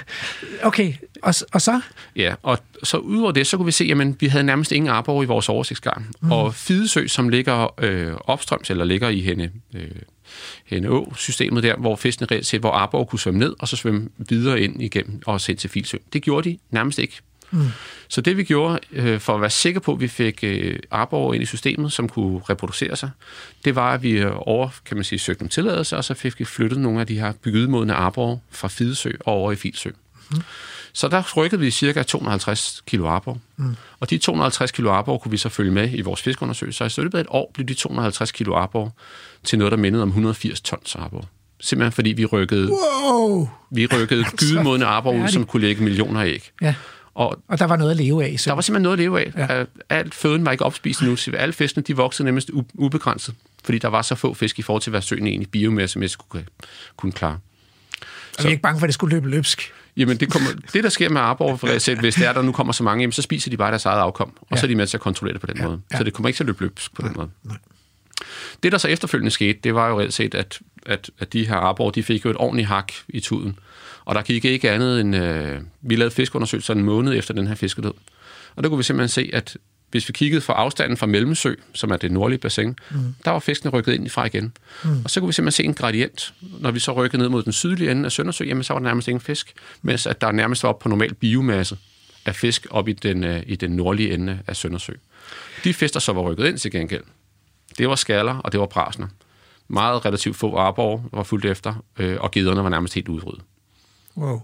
Okay, 0.62 0.92
og, 1.22 1.34
og 1.52 1.62
så? 1.62 1.80
Ja, 2.16 2.34
og 2.42 2.58
så 2.82 2.96
udover 2.96 3.32
det, 3.32 3.46
så 3.46 3.56
kunne 3.56 3.66
vi 3.66 3.72
se, 3.72 3.88
at 3.92 4.20
vi 4.20 4.26
havde 4.26 4.44
nærmest 4.44 4.72
ingen 4.72 4.90
arbor 4.90 5.22
i 5.22 5.26
vores 5.26 5.48
oversigtsgarn. 5.48 6.06
Mm. 6.20 6.32
Og 6.32 6.54
Fidesø, 6.54 7.06
som 7.06 7.28
ligger 7.28 7.80
øh, 7.84 8.12
opstrøms, 8.20 8.70
eller 8.70 8.84
ligger 8.84 9.08
i 9.08 9.20
hende, 9.20 9.50
øh, 9.74 9.90
hende 10.64 11.04
systemet 11.16 11.62
der, 11.62 11.76
hvor 11.76 11.96
fiskene 11.96 12.28
reelt 12.30 12.46
set, 12.46 12.60
hvor 12.60 12.70
arbor 12.70 13.04
kunne 13.04 13.20
svømme 13.20 13.40
ned, 13.40 13.54
og 13.58 13.68
så 13.68 13.76
svømme 13.76 14.08
videre 14.18 14.60
ind 14.60 14.82
igennem 14.82 15.22
og 15.26 15.40
se 15.40 15.54
til 15.54 15.70
Filsø. 15.70 15.96
Det 16.12 16.22
gjorde 16.22 16.50
de 16.50 16.58
nærmest 16.70 16.98
ikke. 16.98 17.20
Mm. 17.54 17.68
Så 18.08 18.20
det 18.20 18.36
vi 18.36 18.44
gjorde, 18.44 18.78
øh, 18.92 19.20
for 19.20 19.34
at 19.34 19.40
være 19.40 19.50
sikre 19.50 19.80
på, 19.80 19.92
at 19.92 20.00
vi 20.00 20.08
fik 20.08 20.40
øh, 20.42 20.78
arbor 20.90 21.34
ind 21.34 21.42
i 21.42 21.46
systemet, 21.46 21.92
som 21.92 22.08
kunne 22.08 22.40
reproducere 22.50 22.96
sig, 22.96 23.10
det 23.64 23.74
var, 23.74 23.94
at 23.94 24.02
vi 24.02 24.10
øh, 24.10 24.32
over, 24.36 24.68
kan 24.84 24.96
man 24.96 25.04
sige, 25.04 25.18
søgte 25.18 25.42
om 25.42 25.48
tilladelse, 25.48 25.96
og 25.96 26.04
så 26.04 26.14
fik 26.14 26.38
vi 26.38 26.44
flyttet 26.44 26.80
nogle 26.80 27.00
af 27.00 27.06
de 27.06 27.18
her 27.18 27.32
byggedmodne 27.32 27.94
arbor 27.94 28.40
fra 28.50 28.68
Fidesø 28.68 29.10
over 29.24 29.52
i 29.52 29.56
Filsø. 29.56 29.90
Mm. 30.30 30.42
Så 30.92 31.08
der 31.08 31.22
rykkede 31.36 31.60
vi 31.60 31.70
cirka 31.70 32.02
250 32.02 32.82
kilo 32.86 33.06
arbor. 33.06 33.38
Mm. 33.56 33.76
Og 34.00 34.10
de 34.10 34.18
250 34.18 34.70
kilo 34.70 34.90
arbor 34.90 35.18
kunne 35.18 35.30
vi 35.30 35.36
så 35.36 35.48
følge 35.48 35.70
med 35.70 35.90
i 35.92 36.00
vores 36.00 36.22
fiskeundersøgelse. 36.22 36.90
Så 36.90 37.00
i 37.00 37.04
løbet 37.04 37.18
af 37.18 37.22
et 37.22 37.26
år 37.30 37.50
blev 37.54 37.66
de 37.66 37.74
250 37.74 38.32
kilo 38.32 38.54
arbor 38.54 38.92
til 39.44 39.58
noget, 39.58 39.72
der 39.72 39.78
mindede 39.78 40.02
om 40.02 40.08
180 40.08 40.60
tons 40.60 40.96
arbor. 40.96 41.28
Simpelthen 41.60 41.92
fordi 41.92 42.10
vi 42.10 42.24
rykkede, 42.24 42.70
wow. 42.70 43.48
vi 43.70 43.86
rykkede 43.86 44.24
gydemodne 44.40 44.84
arbor 44.84 45.12
ud, 45.12 45.28
som 45.28 45.46
kunne 45.46 45.62
lægge 45.62 45.84
millioner 45.84 46.20
af 46.20 46.26
æg. 46.26 46.50
Ja. 46.62 46.74
Og, 47.14 47.42
og 47.48 47.58
der 47.58 47.64
var 47.64 47.76
noget 47.76 47.90
at 47.90 47.96
leve 47.96 48.24
af. 48.24 48.40
Så. 48.40 48.50
Der 48.50 48.54
var 48.54 48.62
simpelthen 48.62 48.82
noget 48.82 48.96
at 48.96 48.98
leve 48.98 49.20
af. 49.20 49.32
Ja. 49.36 49.64
Alt 49.88 50.14
føden 50.14 50.44
var 50.44 50.52
ikke 50.52 50.64
opspist 50.64 51.02
nu. 51.02 51.16
Så 51.16 51.30
alle 51.30 51.52
fiskene 51.52 51.82
de 51.82 51.96
voksede 51.96 52.24
nemmest 52.24 52.50
ubegrænset, 52.74 53.34
fordi 53.64 53.78
der 53.78 53.88
var 53.88 54.02
så 54.02 54.14
få 54.14 54.34
fisk 54.34 54.58
i 54.58 54.62
forhold 54.62 54.82
til, 54.82 54.90
hvad 54.90 55.02
søen 55.02 55.26
egentlig 55.26 55.50
biomasse 55.50 56.08
kunne, 56.28 56.44
kunne 56.96 57.12
klare. 57.12 57.38
Og 58.38 58.44
vi 58.44 58.48
er 58.48 58.50
ikke 58.50 58.62
bange 58.62 58.78
for, 58.78 58.84
at 58.84 58.88
det 58.88 58.94
skulle 58.94 59.16
løbe 59.16 59.30
løbsk. 59.30 59.72
Jamen, 59.96 60.16
det, 60.16 60.32
kommer, 60.32 60.48
det 60.72 60.84
der 60.84 60.90
sker 60.90 61.08
med 61.08 61.20
arbor, 61.20 61.56
for 61.56 61.68
eksempel, 61.68 62.02
hvis 62.02 62.14
det 62.14 62.26
er, 62.26 62.32
der 62.32 62.42
nu 62.42 62.52
kommer 62.52 62.72
så 62.72 62.82
mange, 62.82 63.02
jamen, 63.02 63.12
så 63.12 63.22
spiser 63.22 63.50
de 63.50 63.56
bare 63.56 63.70
deres 63.70 63.84
eget 63.84 64.00
afkom, 64.00 64.32
og 64.40 64.46
ja. 64.50 64.56
så 64.56 64.66
er 64.66 64.68
de 64.68 64.74
med 64.74 64.86
til 64.86 64.96
at 64.96 65.00
kontrollere 65.00 65.32
det 65.32 65.40
på 65.40 65.46
den 65.46 65.56
ja. 65.56 65.66
måde. 65.66 65.80
Ja. 65.92 65.98
Så 65.98 66.04
det 66.04 66.12
kommer 66.12 66.28
ikke 66.28 66.36
til 66.36 66.42
at 66.42 66.46
løbe 66.46 66.60
løbsk 66.60 66.94
på 66.94 67.02
nej, 67.02 67.08
den 67.08 67.16
måde. 67.16 67.30
Nej. 67.42 67.56
Det, 68.62 68.72
der 68.72 68.78
så 68.78 68.88
efterfølgende 68.88 69.30
skete, 69.30 69.58
det 69.64 69.74
var 69.74 69.88
jo 69.88 70.00
reelt 70.00 70.14
set, 70.14 70.34
at, 70.34 70.60
at, 70.86 71.10
at 71.18 71.32
de 71.32 71.48
her 71.48 71.56
arbor, 71.56 71.90
de 71.90 72.02
fik 72.02 72.24
jo 72.24 72.30
et 72.30 72.36
ordentligt 72.36 72.68
hak 72.68 72.92
i 73.08 73.20
tuden. 73.20 73.58
Og 74.04 74.14
der 74.14 74.22
gik 74.22 74.44
ikke 74.44 74.70
andet 74.70 75.00
end, 75.00 75.16
øh, 75.16 75.60
vi 75.82 75.96
lavede 75.96 76.14
fiskundersøgelser 76.14 76.74
en 76.74 76.84
måned 76.84 77.14
efter 77.14 77.34
den 77.34 77.46
her 77.46 77.54
fiskedød. 77.54 77.92
Og 78.56 78.62
der 78.62 78.68
kunne 78.68 78.78
vi 78.78 78.82
simpelthen 78.82 79.08
se, 79.08 79.30
at 79.32 79.56
hvis 79.90 80.08
vi 80.08 80.12
kiggede 80.12 80.40
fra 80.40 80.52
afstanden 80.52 80.96
fra 80.96 81.06
Mellemsø, 81.06 81.54
som 81.74 81.90
er 81.90 81.96
det 81.96 82.12
nordlige 82.12 82.38
bassin, 82.38 82.76
mm. 82.90 83.14
der 83.24 83.30
var 83.30 83.38
fiskene 83.38 83.70
rykket 83.70 83.92
ind 83.92 84.08
fra 84.08 84.24
igen. 84.24 84.56
Mm. 84.84 84.90
Og 85.04 85.10
så 85.10 85.20
kunne 85.20 85.28
vi 85.28 85.32
simpelthen 85.32 85.64
se 85.64 85.68
en 85.68 85.74
gradient. 85.74 86.34
Når 86.60 86.70
vi 86.70 86.80
så 86.80 86.92
rykkede 86.92 87.22
ned 87.22 87.28
mod 87.28 87.42
den 87.42 87.52
sydlige 87.52 87.90
ende 87.90 88.04
af 88.04 88.12
Søndersø, 88.12 88.44
jamen 88.44 88.64
så 88.64 88.72
var 88.72 88.80
der 88.80 88.84
nærmest 88.84 89.08
ingen 89.08 89.20
fisk, 89.20 89.52
mens 89.82 90.06
at 90.06 90.20
der 90.20 90.32
nærmest 90.32 90.62
var 90.62 90.68
op 90.68 90.78
på 90.78 90.88
normal 90.88 91.14
biomasse 91.14 91.78
af 92.26 92.34
fisk 92.34 92.66
op 92.70 92.88
i 92.88 92.92
den, 92.92 93.24
øh, 93.24 93.42
i 93.46 93.56
den 93.56 93.70
nordlige 93.70 94.14
ende 94.14 94.38
af 94.46 94.56
Søndersø. 94.56 94.92
De 95.64 95.74
fisk, 95.74 95.94
der 95.94 96.00
så 96.00 96.12
var 96.12 96.22
rykket 96.22 96.46
ind 96.46 96.58
til 96.58 96.70
gengæld, 96.70 97.02
det 97.78 97.88
var 97.88 97.94
skaller 97.94 98.38
og 98.38 98.52
det 98.52 98.60
var 98.60 98.66
prasner. 98.66 99.06
Meget 99.68 100.04
relativt 100.04 100.36
få 100.36 100.56
arbor 100.56 101.08
var 101.12 101.22
fuldt 101.22 101.44
efter, 101.44 101.84
øh, 101.98 102.16
og 102.20 102.30
gederne 102.30 102.62
var 102.62 102.68
nærmest 102.68 102.94
helt 102.94 103.08
udryddet. 103.08 103.42
Wow. 104.16 104.40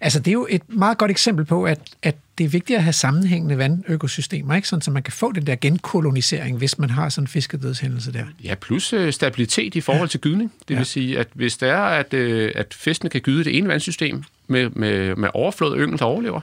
Altså, 0.00 0.18
det 0.18 0.28
er 0.28 0.32
jo 0.32 0.46
et 0.50 0.62
meget 0.68 0.98
godt 0.98 1.10
eksempel 1.10 1.44
på, 1.44 1.64
at, 1.64 1.80
at 2.02 2.16
det 2.38 2.44
er 2.44 2.48
vigtigt 2.48 2.76
at 2.76 2.82
have 2.82 2.92
sammenhængende 2.92 3.58
vandøkosystemer, 3.58 4.54
ikke? 4.54 4.68
Sådan, 4.68 4.82
så 4.82 4.90
man 4.90 5.02
kan 5.02 5.12
få 5.12 5.32
den 5.32 5.46
der 5.46 5.56
genkolonisering, 5.56 6.58
hvis 6.58 6.78
man 6.78 6.90
har 6.90 7.08
sådan 7.08 7.24
en 7.24 7.28
fiskedødshændelse 7.28 8.12
der. 8.12 8.24
Ja, 8.44 8.54
plus 8.54 8.92
øh, 8.92 9.12
stabilitet 9.12 9.74
i 9.74 9.80
forhold 9.80 10.08
ja. 10.08 10.10
til 10.10 10.20
gydning. 10.20 10.52
Det 10.68 10.74
ja. 10.74 10.78
vil 10.78 10.86
sige, 10.86 11.18
at 11.18 11.28
hvis 11.34 11.56
det 11.56 11.68
er, 11.68 11.82
at, 11.82 12.14
øh, 12.14 12.52
at 12.54 12.74
fiskene 12.74 13.10
kan 13.10 13.20
gyde 13.20 13.44
det 13.44 13.58
ene 13.58 13.68
vandsystem 13.68 14.24
med, 14.46 14.70
med, 14.70 15.16
med 15.16 15.28
overflod 15.34 15.78
yngel, 15.78 15.98
der 15.98 16.04
overlever, 16.04 16.40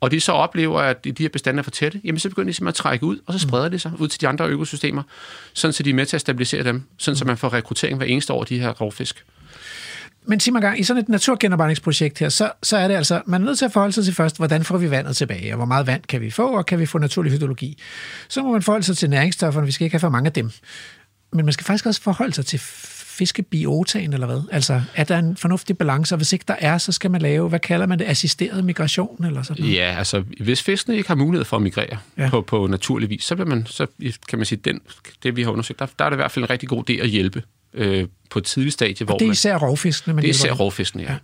og 0.00 0.10
de 0.10 0.20
så 0.20 0.32
oplever, 0.32 0.80
at 0.80 1.04
de 1.04 1.14
her 1.18 1.28
bestande 1.28 1.58
er 1.58 1.62
for 1.62 1.70
tætte, 1.70 2.00
jamen 2.04 2.18
så 2.18 2.28
begynder 2.28 2.50
de 2.50 2.54
simpelthen 2.54 2.68
at 2.68 2.74
trække 2.74 3.06
ud, 3.06 3.18
og 3.26 3.32
så 3.32 3.38
spreder 3.38 3.68
de 3.68 3.78
sig 3.78 3.92
ud 3.98 4.08
til 4.08 4.20
de 4.20 4.28
andre 4.28 4.48
økosystemer, 4.48 5.02
sådan 5.52 5.72
så 5.72 5.82
de 5.82 5.90
er 5.90 5.94
med 5.94 6.06
til 6.06 6.16
at 6.16 6.20
stabilisere 6.20 6.64
dem, 6.64 6.82
sådan 6.96 7.16
så 7.16 7.24
man 7.24 7.36
får 7.36 7.52
rekruttering 7.52 7.96
hver 7.96 8.06
eneste 8.06 8.32
år 8.32 8.40
af 8.40 8.46
de 8.46 8.58
her 8.58 8.70
rovfisk. 8.70 9.24
Men 10.28 10.40
sig 10.40 10.52
mig 10.52 10.62
gang, 10.62 10.80
i 10.80 10.82
sådan 10.82 11.02
et 11.02 11.08
naturgenopretningsprojekt 11.08 12.18
her, 12.18 12.28
så, 12.28 12.52
så 12.62 12.76
er 12.76 12.88
det 12.88 12.94
altså, 12.94 13.22
man 13.26 13.42
er 13.42 13.44
nødt 13.44 13.58
til 13.58 13.64
at 13.64 13.72
forholde 13.72 13.92
sig 13.92 14.04
til 14.04 14.14
først, 14.14 14.36
hvordan 14.36 14.64
får 14.64 14.78
vi 14.78 14.90
vandet 14.90 15.16
tilbage, 15.16 15.52
og 15.52 15.56
hvor 15.56 15.66
meget 15.66 15.86
vand 15.86 16.02
kan 16.02 16.20
vi 16.20 16.30
få, 16.30 16.56
og 16.56 16.66
kan 16.66 16.78
vi 16.78 16.86
få 16.86 16.98
naturlig 16.98 17.32
hydrologi. 17.32 17.78
Så 18.28 18.42
må 18.42 18.52
man 18.52 18.62
forholde 18.62 18.86
sig 18.86 18.96
til 18.96 19.10
næringsstofferne, 19.10 19.66
vi 19.66 19.72
skal 19.72 19.84
ikke 19.84 19.94
have 19.94 20.00
for 20.00 20.08
mange 20.08 20.26
af 20.26 20.32
dem. 20.32 20.50
Men 21.32 21.44
man 21.44 21.52
skal 21.52 21.64
faktisk 21.64 21.86
også 21.86 22.02
forholde 22.02 22.32
sig 22.32 22.46
til 22.46 22.58
fiskebiotaen, 23.16 24.12
eller 24.12 24.26
hvad? 24.26 24.42
Altså, 24.52 24.82
er 24.94 25.04
der 25.04 25.18
en 25.18 25.36
fornuftig 25.36 25.78
balance, 25.78 26.14
og 26.14 26.16
hvis 26.16 26.32
ikke 26.32 26.44
der 26.48 26.56
er, 26.58 26.78
så 26.78 26.92
skal 26.92 27.10
man 27.10 27.22
lave, 27.22 27.48
hvad 27.48 27.60
kalder 27.60 27.86
man 27.86 27.98
det, 27.98 28.04
assisteret 28.04 28.64
migration, 28.64 29.24
eller 29.24 29.42
sådan 29.42 29.62
noget? 29.62 29.76
Ja, 29.76 29.94
altså, 29.98 30.22
hvis 30.40 30.62
fiskene 30.62 30.96
ikke 30.96 31.08
har 31.08 31.14
mulighed 31.14 31.44
for 31.44 31.56
at 31.56 31.62
migrere 31.62 31.98
ja. 32.18 32.30
på, 32.30 32.40
på 32.40 32.66
naturlig 32.66 33.10
vis, 33.10 33.24
så, 33.24 33.34
vil 33.34 33.46
man, 33.46 33.66
så 33.66 33.86
kan 34.28 34.38
man 34.38 34.46
sige, 34.46 34.60
den, 34.64 34.80
det 35.22 35.36
vi 35.36 35.42
har 35.42 35.50
undersøgt, 35.50 35.78
der, 35.78 35.86
der 35.98 36.04
er 36.04 36.10
det 36.10 36.16
i 36.16 36.20
hvert 36.20 36.30
fald 36.30 36.44
en 36.44 36.50
rigtig 36.50 36.68
god 36.68 36.90
idé 36.90 36.92
at 36.92 37.08
hjælpe 37.08 37.42
øh, 37.74 38.08
på 38.30 38.38
et 38.38 38.44
tidligt 38.44 38.72
stadie. 38.72 39.06
Hvor 39.06 39.18
det 39.18 39.26
er 39.26 39.32
især 39.32 39.58
rovfiskene, 39.58 40.14
man 40.14 40.22
Det 40.22 40.28
er 40.28 40.30
især 40.30 40.52
rovfiskene, 40.52 41.02
ja. 41.02 41.12
ja. 41.12 41.18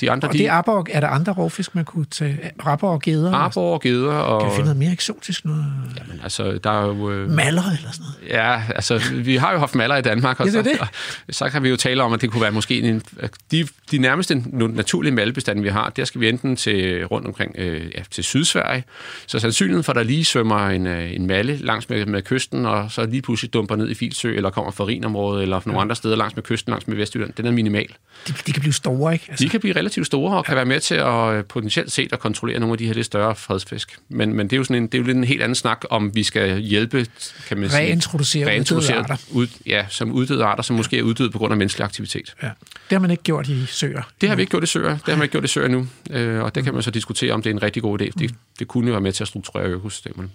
De 0.00 0.10
andre, 0.10 0.28
og 0.28 0.32
de, 0.32 0.38
det 0.38 0.46
er, 0.46 0.52
arbor, 0.52 0.86
er 0.90 1.00
der 1.00 1.08
andre 1.08 1.32
rovfisk, 1.32 1.74
man 1.74 1.84
kunne 1.84 2.04
tage? 2.04 2.38
Rabber 2.66 2.88
og 2.88 3.02
geder? 3.02 3.32
Arbor 3.32 3.74
og 3.74 3.80
geder. 3.80 4.12
Og, 4.12 4.40
kan 4.40 4.50
vi 4.50 4.54
finde 4.54 4.64
noget 4.64 4.78
mere 4.78 4.92
eksotisk? 4.92 5.44
Noget? 5.44 5.64
Jamen, 5.98 6.20
altså, 6.22 6.58
der 6.64 6.70
er 6.70 6.86
jo... 6.86 7.10
Øh, 7.10 7.30
maller 7.30 7.62
eller 7.62 7.92
sådan 7.92 8.06
noget? 8.20 8.30
Ja, 8.30 8.62
altså, 8.74 9.00
vi 9.14 9.36
har 9.36 9.52
jo 9.52 9.58
haft 9.58 9.74
maller 9.74 9.96
i 9.96 10.02
Danmark, 10.02 10.40
og, 10.40 10.46
ja, 10.46 10.58
det 10.58 10.64
det. 10.64 10.76
Så, 10.76 10.86
og 11.28 11.34
så 11.34 11.48
kan 11.48 11.62
vi 11.62 11.68
jo 11.68 11.76
tale 11.76 12.02
om, 12.02 12.12
at 12.12 12.20
det 12.20 12.30
kunne 12.30 12.42
være 12.42 12.52
måske 12.52 12.80
en... 12.80 13.02
De, 13.50 13.68
de 13.90 13.98
nærmeste 13.98 14.42
naturlige 14.52 15.14
malbestande, 15.14 15.62
vi 15.62 15.68
har, 15.68 15.92
der 15.96 16.04
skal 16.04 16.20
vi 16.20 16.28
enten 16.28 16.56
til 16.56 17.04
rundt 17.04 17.26
omkring 17.26 17.54
øh, 17.58 17.90
ja, 17.94 18.02
til 18.10 18.24
Sydsverige. 18.24 18.84
Så 19.26 19.38
sandsynligheden 19.38 19.84
for, 19.84 19.92
at 19.92 19.96
der 19.96 20.02
lige 20.02 20.24
svømmer 20.24 20.68
en, 20.68 20.86
øh, 20.86 21.14
en 21.14 21.26
malle 21.26 21.56
langs 21.56 21.88
med, 21.88 22.06
med 22.06 22.22
kysten, 22.22 22.66
og 22.66 22.90
så 22.90 23.06
lige 23.06 23.22
pludselig 23.22 23.52
dumper 23.52 23.76
ned 23.76 23.90
i 23.90 23.94
Filsø, 23.94 24.34
eller 24.34 24.50
kommer 24.50 24.72
fra 24.72 24.84
Rinområdet, 24.84 25.42
eller 25.42 25.60
nogle 25.66 25.78
ja. 25.78 25.82
andre 25.82 25.96
steder 25.96 26.16
langs 26.16 26.36
med 26.36 26.42
kysten, 26.42 26.70
langs 26.70 26.88
med 26.88 26.96
Vestjylland, 26.96 27.32
den 27.32 27.46
er 27.46 27.50
minimal. 27.50 27.88
De, 28.28 28.32
de 28.46 28.52
kan 28.52 28.60
blive 28.60 28.72
store, 28.72 29.12
ikke? 29.12 29.26
Altså. 29.28 29.44
De 29.44 29.48
kan 29.48 29.60
blive 29.60 29.74
relativt 29.84 30.06
store 30.06 30.36
og 30.36 30.44
kan 30.44 30.56
være 30.56 30.64
med 30.64 30.80
til 30.80 30.94
at 30.94 31.34
øh, 31.34 31.44
potentielt 31.44 31.92
set 31.92 32.12
at 32.12 32.18
kontrollere 32.18 32.58
nogle 32.58 32.72
af 32.72 32.78
de 32.78 32.86
her 32.86 32.94
lidt 32.94 33.06
større 33.06 33.36
fredsfisk. 33.36 33.98
Men, 34.08 34.34
men 34.34 34.46
det 34.46 34.52
er 34.52 34.56
jo 34.56 34.64
sådan 34.64 34.82
en, 34.82 34.86
det 34.86 34.94
er 34.94 34.98
jo 34.98 35.04
lidt 35.04 35.16
en 35.16 35.24
helt 35.24 35.42
anden 35.42 35.54
snak, 35.54 35.84
om 35.90 36.14
vi 36.14 36.22
skal 36.22 36.58
hjælpe, 36.58 37.06
kan 37.48 37.58
man 37.58 37.70
sige... 37.70 37.80
Reintroducere, 37.80 38.46
reintroducere 38.46 38.96
uddøde 38.98 39.12
arter. 39.12 39.24
Ud, 39.32 39.46
ja, 39.66 39.86
som 39.88 40.12
uddøde 40.12 40.44
arter, 40.44 40.62
som 40.62 40.76
måske 40.76 40.98
er 40.98 41.02
uddøde 41.02 41.30
på 41.30 41.38
grund 41.38 41.52
af 41.52 41.56
menneskelig 41.56 41.84
aktivitet. 41.84 42.34
Ja. 42.42 42.46
Det 42.46 42.92
har 42.92 42.98
man 42.98 43.10
ikke 43.10 43.22
gjort 43.22 43.48
i 43.48 43.66
søer. 43.66 44.02
Det 44.20 44.28
har 44.28 44.36
vi 44.36 44.42
ikke 44.42 44.50
gjort 44.50 44.62
i 44.62 44.66
søer. 44.66 44.90
Det 44.90 45.08
har 45.08 45.16
man 45.16 45.22
ikke 45.22 45.32
gjort 45.32 45.44
i 45.44 45.48
søer 45.48 45.68
nu. 45.68 45.86
Øh, 46.10 46.42
og 46.42 46.54
det 46.54 46.64
kan 46.64 46.74
man 46.74 46.82
så 46.82 46.90
diskutere, 46.90 47.32
om 47.32 47.42
det 47.42 47.50
er 47.50 47.54
en 47.54 47.62
rigtig 47.62 47.82
god 47.82 48.02
idé. 48.02 48.10
Det, 48.18 48.34
det 48.58 48.68
kunne 48.68 48.86
jo 48.86 48.92
være 48.92 49.00
med 49.00 49.12
til 49.12 49.24
at 49.24 49.28
strukturere 49.28 49.66
økosystemerne. 49.66 50.28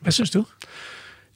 Hvad 0.00 0.12
synes 0.12 0.30
du? 0.30 0.44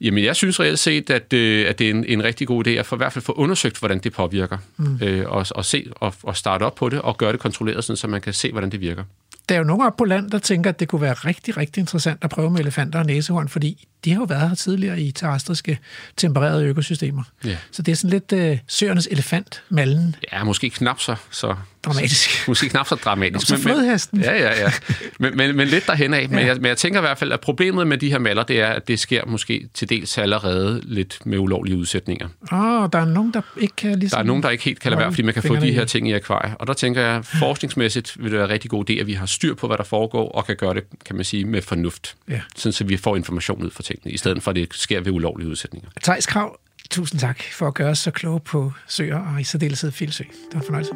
Jamen, 0.01 0.23
jeg 0.23 0.35
synes 0.35 0.59
reelt 0.59 0.79
set, 0.79 1.09
at, 1.09 1.33
øh, 1.33 1.69
at 1.69 1.79
det 1.79 1.85
er 1.87 1.91
en, 1.91 2.05
en 2.05 2.23
rigtig 2.23 2.47
god 2.47 2.67
idé 2.67 2.69
at 2.69 2.85
for, 2.85 2.95
i 2.95 2.97
hvert 2.97 3.13
fald 3.13 3.23
få 3.23 3.31
undersøgt, 3.31 3.79
hvordan 3.79 3.99
det 3.99 4.13
påvirker, 4.13 4.57
mm. 4.77 4.99
øh, 5.01 5.29
og, 5.29 5.45
og, 5.51 5.65
se, 5.65 5.87
og, 5.95 6.13
og 6.23 6.37
starte 6.37 6.63
op 6.63 6.75
på 6.75 6.89
det, 6.89 7.01
og 7.01 7.17
gøre 7.17 7.31
det 7.31 7.39
kontrolleret, 7.39 7.83
sådan, 7.83 7.97
så 7.97 8.07
man 8.07 8.21
kan 8.21 8.33
se, 8.33 8.51
hvordan 8.51 8.69
det 8.69 8.81
virker. 8.81 9.03
Der 9.49 9.55
er 9.55 9.59
jo 9.59 9.65
nogen 9.65 9.87
op 9.87 9.97
på 9.97 10.05
land, 10.05 10.31
der 10.31 10.39
tænker, 10.39 10.69
at 10.69 10.79
det 10.79 10.87
kunne 10.87 11.01
være 11.01 11.13
rigtig, 11.13 11.57
rigtig 11.57 11.81
interessant 11.81 12.23
at 12.23 12.29
prøve 12.29 12.51
med 12.51 12.59
elefanter 12.59 12.99
og 12.99 13.05
næsehorn, 13.05 13.49
fordi 13.49 13.87
de 14.05 14.11
har 14.11 14.19
jo 14.19 14.23
været 14.23 14.49
her 14.49 14.55
tidligere 14.55 15.01
i 15.01 15.11
terrestriske 15.11 15.79
tempererede 16.17 16.65
økosystemer. 16.65 17.23
Ja. 17.45 17.57
Så 17.71 17.81
det 17.81 17.91
er 17.91 17.95
sådan 17.95 18.09
lidt 18.09 18.33
øh, 18.33 18.57
søernes 18.67 19.07
elefant, 19.11 19.63
mallen. 19.69 20.15
Ja, 20.33 20.43
måske 20.43 20.69
knap 20.69 20.99
så, 20.99 21.15
så 21.31 21.55
dramatisk. 21.87 22.29
Måske 22.47 22.69
knap 22.69 22.87
så 22.87 22.95
dramatisk. 22.95 23.49
Nå, 23.49 23.57
så 23.57 23.63
flodhesten. 23.63 24.21
Ja, 24.21 24.33
ja, 24.33 24.61
ja. 24.61 24.71
Men, 25.19 25.37
men, 25.37 25.55
men 25.55 25.67
lidt 25.67 25.87
derhen 25.87 26.13
af. 26.13 26.21
Ja. 26.21 26.27
Men, 26.27 26.47
jeg, 26.47 26.55
men 26.55 26.65
jeg 26.65 26.77
tænker 26.77 26.99
i 26.99 27.01
hvert 27.01 27.17
fald, 27.17 27.31
at 27.31 27.39
problemet 27.39 27.87
med 27.87 27.97
de 27.97 28.09
her 28.09 28.19
maller, 28.19 28.43
det 28.43 28.61
er, 28.61 28.67
at 28.67 28.87
det 28.87 28.99
sker 28.99 29.25
måske 29.25 29.67
til 29.73 29.89
dels 29.89 30.17
allerede 30.17 30.81
lidt 30.83 31.19
med 31.25 31.37
ulovlige 31.37 31.77
udsætninger. 31.77 32.27
Åh, 32.51 32.59
oh, 32.59 32.89
der 32.93 32.99
er 32.99 33.05
nogen, 33.05 33.33
der 33.33 33.41
ikke 33.57 33.75
kan 33.75 33.99
ligesom... 33.99 34.17
Der 34.17 34.23
er 34.23 34.27
nogen, 34.27 34.43
der 34.43 34.49
ikke 34.49 34.63
helt 34.63 34.79
kan 34.79 34.91
lade 34.91 34.99
være, 34.99 35.11
fordi 35.11 35.21
man 35.21 35.33
kan 35.33 35.43
få 35.43 35.55
de 35.55 35.71
her 35.71 35.85
ting 35.85 36.09
i 36.09 36.13
akvariet. 36.13 36.55
Og 36.59 36.67
der 36.67 36.73
tænker 36.73 37.01
jeg, 37.01 37.25
forskningsmæssigt 37.25 38.15
vil 38.19 38.31
det 38.31 38.33
være 38.33 38.43
en 38.43 38.49
rigtig 38.49 38.69
god 38.69 38.89
idé, 38.89 38.93
at 38.93 39.07
vi 39.07 39.13
har 39.13 39.25
styr 39.25 39.55
på, 39.55 39.67
hvad 39.67 39.77
der 39.77 39.83
foregår, 39.83 40.29
og 40.29 40.45
kan 40.45 40.55
gøre 40.55 40.73
det, 40.73 40.83
kan 41.05 41.15
man 41.15 41.25
sige, 41.25 41.45
med 41.45 41.61
fornuft. 41.61 42.15
Ja. 42.29 42.41
Sådan, 42.55 42.73
så 42.73 42.83
vi 42.83 42.97
får 42.97 43.15
information 43.15 43.63
ud 43.63 43.71
fra 43.71 43.83
tingene, 43.87 44.11
i 44.11 44.17
stedet 44.17 44.43
for, 44.43 44.51
at 44.51 44.55
det 44.55 44.73
sker 44.73 45.01
ved 45.01 45.11
ulovlige 45.11 45.49
udsætninger. 45.49 45.89
Thijs 46.03 46.25
Krav, 46.25 46.59
tusind 46.89 47.19
tak 47.19 47.43
for 47.51 47.67
at 47.67 47.73
gøre 47.73 47.89
os 47.89 47.99
så 47.99 48.11
kloge 48.11 48.39
på 48.39 48.71
søer, 48.87 49.33
og 49.33 49.41
i 49.41 49.43
særdeleshed 49.43 49.91
Filsø. 49.91 50.23
Det 50.23 50.53
var 50.53 50.59
en 50.59 50.65
fornøjelse. 50.65 50.93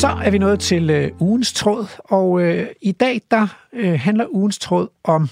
Så 0.00 0.06
er 0.24 0.30
vi 0.30 0.38
nået 0.38 0.60
til 0.60 0.90
øh, 0.90 1.10
ugens 1.20 1.52
tråd, 1.52 1.86
og 2.04 2.42
øh, 2.42 2.66
i 2.82 2.92
dag 2.92 3.20
der 3.30 3.46
øh, 3.72 4.00
handler 4.00 4.26
ugens 4.30 4.58
tråd 4.58 4.88
om 5.04 5.28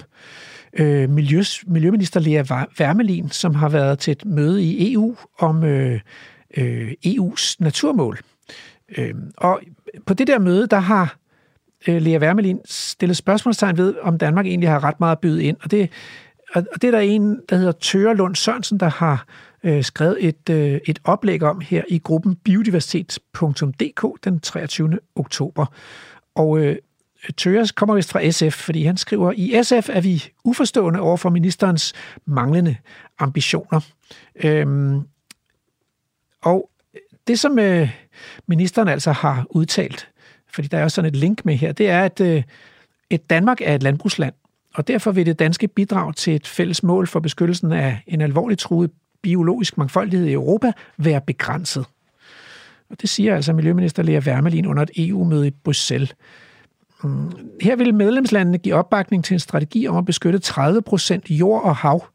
øh, 0.73 1.09
Miljøs, 1.09 1.63
Miljøminister 1.67 2.19
Lea 2.19 2.65
Wermelin, 2.79 3.29
som 3.29 3.55
har 3.55 3.69
været 3.69 3.99
til 3.99 4.11
et 4.11 4.25
møde 4.25 4.63
i 4.63 4.93
EU 4.93 5.15
om 5.39 5.63
øh, 5.63 5.99
øh, 6.57 6.91
EU's 7.05 7.55
naturmål. 7.59 8.19
Øh, 8.97 9.13
og 9.37 9.61
på 10.05 10.13
det 10.13 10.27
der 10.27 10.39
møde, 10.39 10.67
der 10.67 10.79
har 10.79 11.16
øh, 11.87 12.01
Lea 12.01 12.17
Wermelin 12.17 12.59
stillet 12.65 13.17
spørgsmålstegn 13.17 13.77
ved, 13.77 13.95
om 14.01 14.17
Danmark 14.17 14.45
egentlig 14.45 14.69
har 14.69 14.83
ret 14.83 14.99
meget 14.99 15.11
at 15.11 15.19
byde 15.19 15.43
ind. 15.43 15.57
Og 15.63 15.71
det, 15.71 15.89
og 16.55 16.81
det 16.81 16.83
er 16.83 16.91
der 16.91 16.99
en, 16.99 17.39
der 17.49 17.55
hedder 17.55 17.71
Tøre 17.71 18.15
Lund 18.15 18.35
Sørensen, 18.35 18.79
der 18.79 18.89
har 18.89 19.25
øh, 19.63 19.83
skrevet 19.83 20.17
et, 20.19 20.49
øh, 20.49 20.79
et 20.87 20.99
oplæg 21.03 21.43
om 21.43 21.61
her 21.61 21.83
i 21.87 21.99
gruppen 21.99 22.35
biodiversitet.dk 22.35 24.23
den 24.23 24.39
23. 24.39 24.99
oktober. 25.15 25.65
Og 26.35 26.59
øh, 26.59 26.75
Tøres 27.37 27.71
kommer 27.71 27.95
vist 27.95 28.11
fra 28.11 28.31
SF, 28.31 28.53
fordi 28.53 28.83
han 28.83 28.97
skriver, 28.97 29.33
i 29.35 29.63
SF 29.63 29.89
er 29.89 30.01
vi 30.01 30.23
uforstående 30.43 30.99
over 30.99 31.17
for 31.17 31.29
ministerens 31.29 31.93
manglende 32.25 32.75
ambitioner. 33.19 33.81
Øhm, 34.43 35.01
og 36.43 36.69
det, 37.27 37.39
som 37.39 37.59
øh, 37.59 37.89
ministeren 38.47 38.87
altså 38.87 39.11
har 39.11 39.45
udtalt, 39.49 40.09
fordi 40.57 40.67
der 40.67 40.77
er 40.77 40.83
også 40.83 40.95
sådan 40.95 41.09
et 41.09 41.15
link 41.15 41.45
med 41.45 41.55
her, 41.55 41.71
det 41.71 41.89
er, 41.89 42.03
at 42.03 42.21
øh, 42.21 42.43
et 43.09 43.29
Danmark 43.29 43.61
er 43.61 43.75
et 43.75 43.83
landbrugsland, 43.83 44.33
og 44.75 44.87
derfor 44.87 45.11
vil 45.11 45.25
det 45.25 45.39
danske 45.39 45.67
bidrag 45.67 46.15
til 46.15 46.35
et 46.35 46.47
fælles 46.47 46.83
mål 46.83 47.07
for 47.07 47.19
beskyttelsen 47.19 47.71
af 47.71 48.03
en 48.07 48.21
alvorligt 48.21 48.59
truet 48.59 48.91
biologisk 49.21 49.77
mangfoldighed 49.77 50.27
i 50.27 50.31
Europa 50.31 50.71
være 50.97 51.21
begrænset. 51.21 51.85
Og 52.89 53.01
det 53.01 53.09
siger 53.09 53.35
altså 53.35 53.53
Miljøminister 53.53 54.03
Lea 54.03 54.19
Wermelin 54.19 54.65
under 54.65 54.83
et 54.83 54.91
EU-møde 54.95 55.47
i 55.47 55.51
Bruxelles. 55.51 56.15
Mm, 57.03 57.31
her 57.61 57.75
vil 57.75 57.93
medlemslandene 57.93 58.57
give 58.57 58.75
opbakning 58.75 59.25
til 59.25 59.33
en 59.33 59.39
strategi 59.39 59.87
om 59.87 59.97
at 59.97 60.05
beskytte 60.05 60.39
30 60.39 60.81
procent 60.81 61.29
jord 61.29 61.63
og 61.63 61.75
hav, 61.75 62.05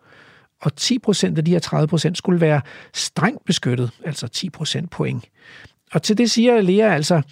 og 0.60 0.76
10 0.76 0.98
procent 0.98 1.38
af 1.38 1.44
de 1.44 1.50
her 1.50 1.58
30 1.58 1.88
procent 1.88 2.18
skulle 2.18 2.40
være 2.40 2.60
strengt 2.94 3.44
beskyttet, 3.44 3.90
altså 4.04 4.28
10 4.28 4.50
procent 4.50 4.90
point. 4.90 5.24
Og 5.92 6.02
til 6.02 6.18
det 6.18 6.30
siger 6.30 6.60
Lea 6.60 6.94
altså, 6.94 7.22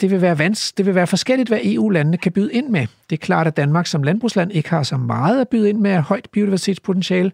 det 0.00 0.10
vil 0.10 0.20
være, 0.20 0.38
vans, 0.38 0.72
det 0.72 0.86
vil 0.86 0.94
være 0.94 1.06
forskelligt, 1.06 1.48
hvad 1.48 1.58
EU-landene 1.62 2.18
kan 2.18 2.32
byde 2.32 2.52
ind 2.52 2.68
med. 2.68 2.86
Det 3.10 3.16
er 3.16 3.20
klart, 3.20 3.46
at 3.46 3.56
Danmark 3.56 3.86
som 3.86 4.02
landbrugsland 4.02 4.52
ikke 4.52 4.70
har 4.70 4.82
så 4.82 4.96
meget 4.96 5.40
at 5.40 5.48
byde 5.48 5.68
ind 5.68 5.78
med 5.78 5.90
af 5.90 6.02
højt 6.02 6.28
biodiversitetspotentiale. 6.32 7.32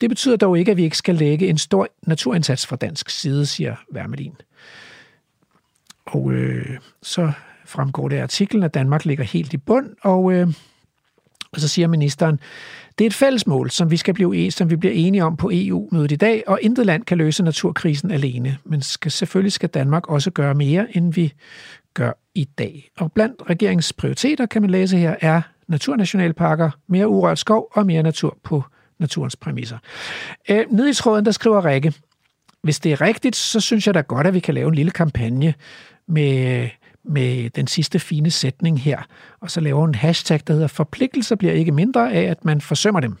Det 0.00 0.08
betyder 0.08 0.36
dog 0.36 0.58
ikke, 0.58 0.70
at 0.70 0.76
vi 0.76 0.84
ikke 0.84 0.96
skal 0.96 1.14
lægge 1.14 1.48
en 1.48 1.58
stor 1.58 1.88
naturindsats 2.02 2.66
fra 2.66 2.76
dansk 2.76 3.10
side, 3.10 3.46
siger 3.46 3.76
Wermelin. 3.94 4.34
Og 6.06 6.32
øh, 6.32 6.78
så 7.02 7.32
fremgår 7.64 8.08
det 8.08 8.16
af 8.16 8.22
artiklen, 8.22 8.62
at 8.62 8.74
Danmark 8.74 9.04
ligger 9.04 9.24
helt 9.24 9.52
i 9.52 9.56
bund, 9.56 9.90
og 10.02 10.32
øh, 10.32 10.48
og 11.52 11.60
så 11.60 11.68
siger 11.68 11.88
ministeren, 11.88 12.40
det 12.98 13.04
er 13.04 13.06
et 13.06 13.14
fælles 13.14 13.46
mål, 13.46 13.70
som 13.70 13.90
vi, 13.90 13.96
skal 13.96 14.14
blive, 14.14 14.46
e-, 14.46 14.50
som 14.50 14.70
vi 14.70 14.76
bliver 14.76 14.94
enige 14.94 15.24
om 15.24 15.36
på 15.36 15.50
EU-mødet 15.52 16.12
i 16.12 16.16
dag, 16.16 16.42
og 16.46 16.58
intet 16.62 16.86
land 16.86 17.04
kan 17.04 17.18
løse 17.18 17.42
naturkrisen 17.42 18.10
alene. 18.10 18.58
Men 18.64 18.82
skal, 18.82 19.10
selvfølgelig 19.10 19.52
skal 19.52 19.68
Danmark 19.68 20.08
også 20.08 20.30
gøre 20.30 20.54
mere, 20.54 20.96
end 20.96 21.14
vi 21.14 21.32
gør 21.94 22.12
i 22.34 22.44
dag. 22.44 22.90
Og 22.98 23.12
blandt 23.12 23.42
regeringens 23.50 23.92
prioriteter, 23.92 24.46
kan 24.46 24.62
man 24.62 24.70
læse 24.70 24.96
her, 24.96 25.14
er 25.20 25.42
naturnationalparker, 25.68 26.70
mere 26.88 27.08
urørt 27.08 27.38
skov 27.38 27.68
og 27.72 27.86
mere 27.86 28.02
natur 28.02 28.38
på 28.42 28.64
naturens 28.98 29.36
præmisser. 29.36 29.78
Øh, 30.50 30.64
nede 30.70 30.90
i 30.90 30.92
tråden, 30.92 31.24
der 31.24 31.30
skriver 31.30 31.64
Rikke, 31.64 31.92
hvis 32.62 32.80
det 32.80 32.92
er 32.92 33.00
rigtigt, 33.00 33.36
så 33.36 33.60
synes 33.60 33.86
jeg 33.86 33.94
da 33.94 34.00
godt, 34.00 34.26
at 34.26 34.34
vi 34.34 34.40
kan 34.40 34.54
lave 34.54 34.68
en 34.68 34.74
lille 34.74 34.90
kampagne 34.90 35.54
med, 36.08 36.68
med 37.08 37.50
den 37.50 37.66
sidste 37.66 37.98
fine 37.98 38.30
sætning 38.30 38.80
her, 38.80 39.02
og 39.40 39.50
så 39.50 39.60
laver 39.60 39.84
en 39.84 39.94
hashtag, 39.94 40.40
der 40.46 40.52
hedder 40.52 40.66
forpligtelser 40.66 41.36
bliver 41.36 41.52
ikke 41.52 41.72
mindre 41.72 42.12
af, 42.12 42.22
at 42.22 42.44
man 42.44 42.60
forsømmer 42.60 43.00
dem. 43.00 43.16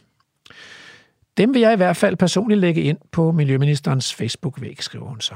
Dem 1.36 1.54
vil 1.54 1.60
jeg 1.60 1.72
i 1.72 1.76
hvert 1.76 1.96
fald 1.96 2.16
personligt 2.16 2.60
lægge 2.60 2.82
ind 2.82 2.98
på 3.12 3.32
Miljøministerens 3.32 4.14
Facebook-væg, 4.14 4.82
skriver 4.82 5.06
hun 5.06 5.20
så. 5.20 5.34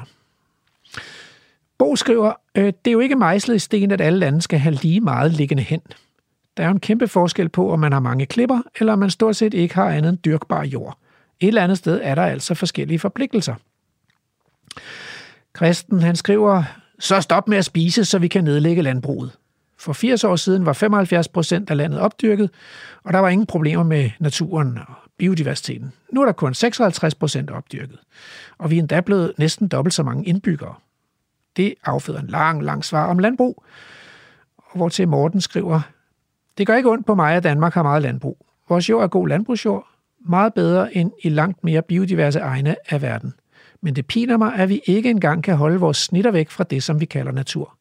Bo 1.78 1.96
skriver, 1.96 2.32
øh, 2.54 2.64
det 2.66 2.86
er 2.86 2.92
jo 2.92 3.00
ikke 3.00 3.16
mejslet 3.16 3.56
i 3.56 3.58
sten, 3.58 3.90
at 3.90 4.00
alle 4.00 4.18
lande 4.18 4.42
skal 4.42 4.58
have 4.58 4.74
lige 4.74 5.00
meget 5.00 5.32
liggende 5.32 5.62
hen. 5.62 5.80
Der 6.56 6.62
er 6.62 6.66
jo 6.66 6.72
en 6.72 6.80
kæmpe 6.80 7.08
forskel 7.08 7.48
på, 7.48 7.72
om 7.72 7.78
man 7.78 7.92
har 7.92 8.00
mange 8.00 8.26
klipper, 8.26 8.62
eller 8.80 8.92
om 8.92 8.98
man 8.98 9.10
stort 9.10 9.36
set 9.36 9.54
ikke 9.54 9.74
har 9.74 9.90
andet 9.90 10.08
end 10.08 10.18
dyrkbar 10.24 10.64
jord. 10.64 10.98
Et 11.40 11.48
eller 11.48 11.62
andet 11.62 11.78
sted 11.78 12.00
er 12.02 12.14
der 12.14 12.22
altså 12.22 12.54
forskellige 12.54 12.98
forpligtelser. 12.98 13.54
Kristen, 15.52 16.02
han 16.02 16.16
skriver, 16.16 16.62
så 17.00 17.20
stop 17.20 17.48
med 17.48 17.58
at 17.58 17.64
spise, 17.64 18.04
så 18.04 18.18
vi 18.18 18.28
kan 18.28 18.44
nedlægge 18.44 18.82
landbruget. 18.82 19.32
For 19.78 19.92
80 19.92 20.24
år 20.24 20.36
siden 20.36 20.66
var 20.66 20.72
75 20.72 21.28
procent 21.28 21.70
af 21.70 21.76
landet 21.76 22.00
opdyrket, 22.00 22.50
og 23.04 23.12
der 23.12 23.18
var 23.18 23.28
ingen 23.28 23.46
problemer 23.46 23.84
med 23.84 24.10
naturen 24.18 24.78
og 24.78 24.94
biodiversiteten. 25.18 25.92
Nu 26.12 26.20
er 26.20 26.24
der 26.24 26.32
kun 26.32 26.54
56 26.54 27.14
procent 27.14 27.50
opdyrket, 27.50 27.98
og 28.58 28.70
vi 28.70 28.76
er 28.76 28.80
endda 28.80 29.00
blevet 29.00 29.32
næsten 29.38 29.68
dobbelt 29.68 29.94
så 29.94 30.02
mange 30.02 30.26
indbyggere. 30.26 30.74
Det 31.56 31.74
afføder 31.84 32.20
en 32.20 32.26
lang, 32.26 32.64
lang 32.64 32.84
svar 32.84 33.06
om 33.06 33.18
landbrug, 33.18 33.64
og 34.56 34.76
hvor 34.76 34.88
til 34.88 35.08
Morten 35.08 35.40
skriver, 35.40 35.80
det 36.58 36.66
gør 36.66 36.76
ikke 36.76 36.90
ondt 36.90 37.06
på 37.06 37.14
mig, 37.14 37.34
at 37.34 37.42
Danmark 37.42 37.74
har 37.74 37.82
meget 37.82 38.02
landbrug. 38.02 38.46
Vores 38.68 38.90
jord 38.90 39.02
er 39.02 39.08
god 39.08 39.28
landbrugsjord, 39.28 39.86
meget 40.20 40.54
bedre 40.54 40.96
end 40.96 41.12
i 41.22 41.28
langt 41.28 41.64
mere 41.64 41.82
biodiverse 41.82 42.38
egne 42.38 42.76
af 42.88 43.02
verden. 43.02 43.34
Men 43.82 43.96
det 43.96 44.06
piner 44.06 44.36
mig, 44.36 44.54
at 44.54 44.68
vi 44.68 44.80
ikke 44.86 45.10
engang 45.10 45.44
kan 45.44 45.56
holde 45.56 45.80
vores 45.80 45.96
snitter 45.96 46.30
væk 46.30 46.50
fra 46.50 46.64
det, 46.64 46.82
som 46.82 47.00
vi 47.00 47.04
kalder 47.04 47.32
natur. 47.32 47.76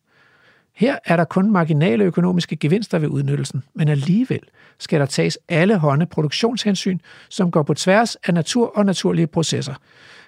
Her 0.75 0.97
er 1.05 1.15
der 1.15 1.23
kun 1.23 1.51
marginale 1.51 2.03
økonomiske 2.03 2.55
gevinster 2.55 2.99
ved 2.99 3.07
udnyttelsen, 3.07 3.63
men 3.73 3.87
alligevel 3.87 4.41
skal 4.79 4.99
der 4.99 5.05
tages 5.05 5.37
alle 5.49 5.77
hånde 5.77 6.05
produktionshensyn, 6.05 6.99
som 7.29 7.51
går 7.51 7.63
på 7.63 7.73
tværs 7.73 8.15
af 8.15 8.33
natur 8.33 8.77
og 8.77 8.85
naturlige 8.85 9.27
processer. 9.27 9.73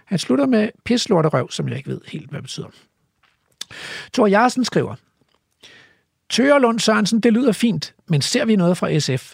Han 0.05 0.19
slutter 0.19 0.45
med 0.45 0.69
pislorterøv, 0.85 1.51
som 1.51 1.67
jeg 1.67 1.77
ikke 1.77 1.89
ved 1.89 2.01
helt, 2.07 2.29
hvad 2.29 2.37
det 2.37 2.43
betyder. 2.43 2.67
Thor 4.13 4.27
Jarsen 4.27 4.65
skriver, 4.65 4.95
Tørelund 6.29 6.79
Sørensen, 6.79 7.19
det 7.19 7.33
lyder 7.33 7.51
fint, 7.51 7.95
men 8.07 8.21
ser 8.21 8.45
vi 8.45 8.55
noget 8.55 8.77
fra 8.77 8.99
SF? 8.99 9.33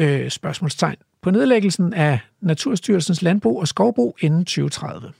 Øh, 0.00 0.30
spørgsmålstegn. 0.30 0.96
På 1.22 1.30
nedlæggelsen 1.30 1.94
af 1.94 2.18
Naturstyrelsens 2.40 3.22
landbrug 3.22 3.60
og 3.60 3.68
skovbrug 3.68 4.16
inden 4.20 4.44
2030. 4.44 5.12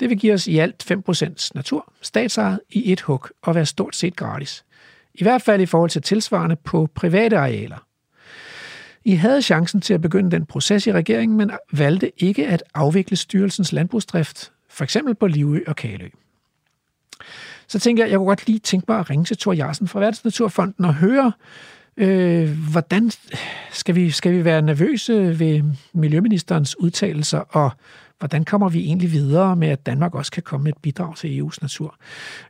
Det 0.00 0.10
vil 0.10 0.18
give 0.18 0.34
os 0.34 0.46
i 0.46 0.58
alt 0.58 0.90
5% 1.08 1.50
natur, 1.54 1.92
statsejet 2.02 2.60
i 2.70 2.92
et 2.92 3.00
hug 3.00 3.26
og 3.42 3.54
være 3.54 3.66
stort 3.66 3.96
set 3.96 4.16
gratis. 4.16 4.64
I 5.14 5.22
hvert 5.22 5.42
fald 5.42 5.62
i 5.62 5.66
forhold 5.66 5.90
til 5.90 6.02
tilsvarende 6.02 6.56
på 6.56 6.88
private 6.94 7.38
arealer. 7.38 7.78
I 9.04 9.14
havde 9.14 9.42
chancen 9.42 9.80
til 9.80 9.94
at 9.94 10.00
begynde 10.00 10.30
den 10.30 10.46
proces 10.46 10.86
i 10.86 10.92
regeringen, 10.92 11.38
men 11.38 11.50
valgte 11.72 12.12
ikke 12.16 12.46
at 12.46 12.62
afvikle 12.74 13.16
styrelsens 13.16 13.72
landbrugsdrift, 13.72 14.52
for 14.68 14.84
eksempel 14.84 15.14
på 15.14 15.26
Livø 15.26 15.60
og 15.66 15.76
Kalø. 15.76 16.08
Så 17.68 17.78
tænker 17.78 18.04
jeg, 18.04 18.10
jeg 18.10 18.18
kunne 18.18 18.26
godt 18.26 18.46
lige 18.46 18.58
tænke 18.58 18.84
mig 18.88 18.98
at 18.98 19.10
ringe 19.10 19.24
til 19.24 19.38
Thor 19.38 19.52
Jarsen 19.52 19.88
fra 19.88 20.00
Verdensnaturfonden 20.00 20.84
og 20.84 20.94
høre, 20.94 21.32
øh, 21.96 22.50
hvordan 22.70 23.10
skal 23.72 23.94
vi, 23.94 24.10
skal 24.10 24.32
vi 24.32 24.44
være 24.44 24.62
nervøse 24.62 25.38
ved 25.38 25.62
Miljøministerens 25.92 26.78
udtalelser, 26.78 27.38
og 27.38 27.70
hvordan 28.18 28.44
kommer 28.44 28.68
vi 28.68 28.78
egentlig 28.78 29.12
videre 29.12 29.56
med, 29.56 29.68
at 29.68 29.86
Danmark 29.86 30.14
også 30.14 30.32
kan 30.32 30.42
komme 30.42 30.64
med 30.64 30.72
et 30.72 30.82
bidrag 30.82 31.16
til 31.16 31.40
EU's 31.40 31.58
natur? 31.62 31.94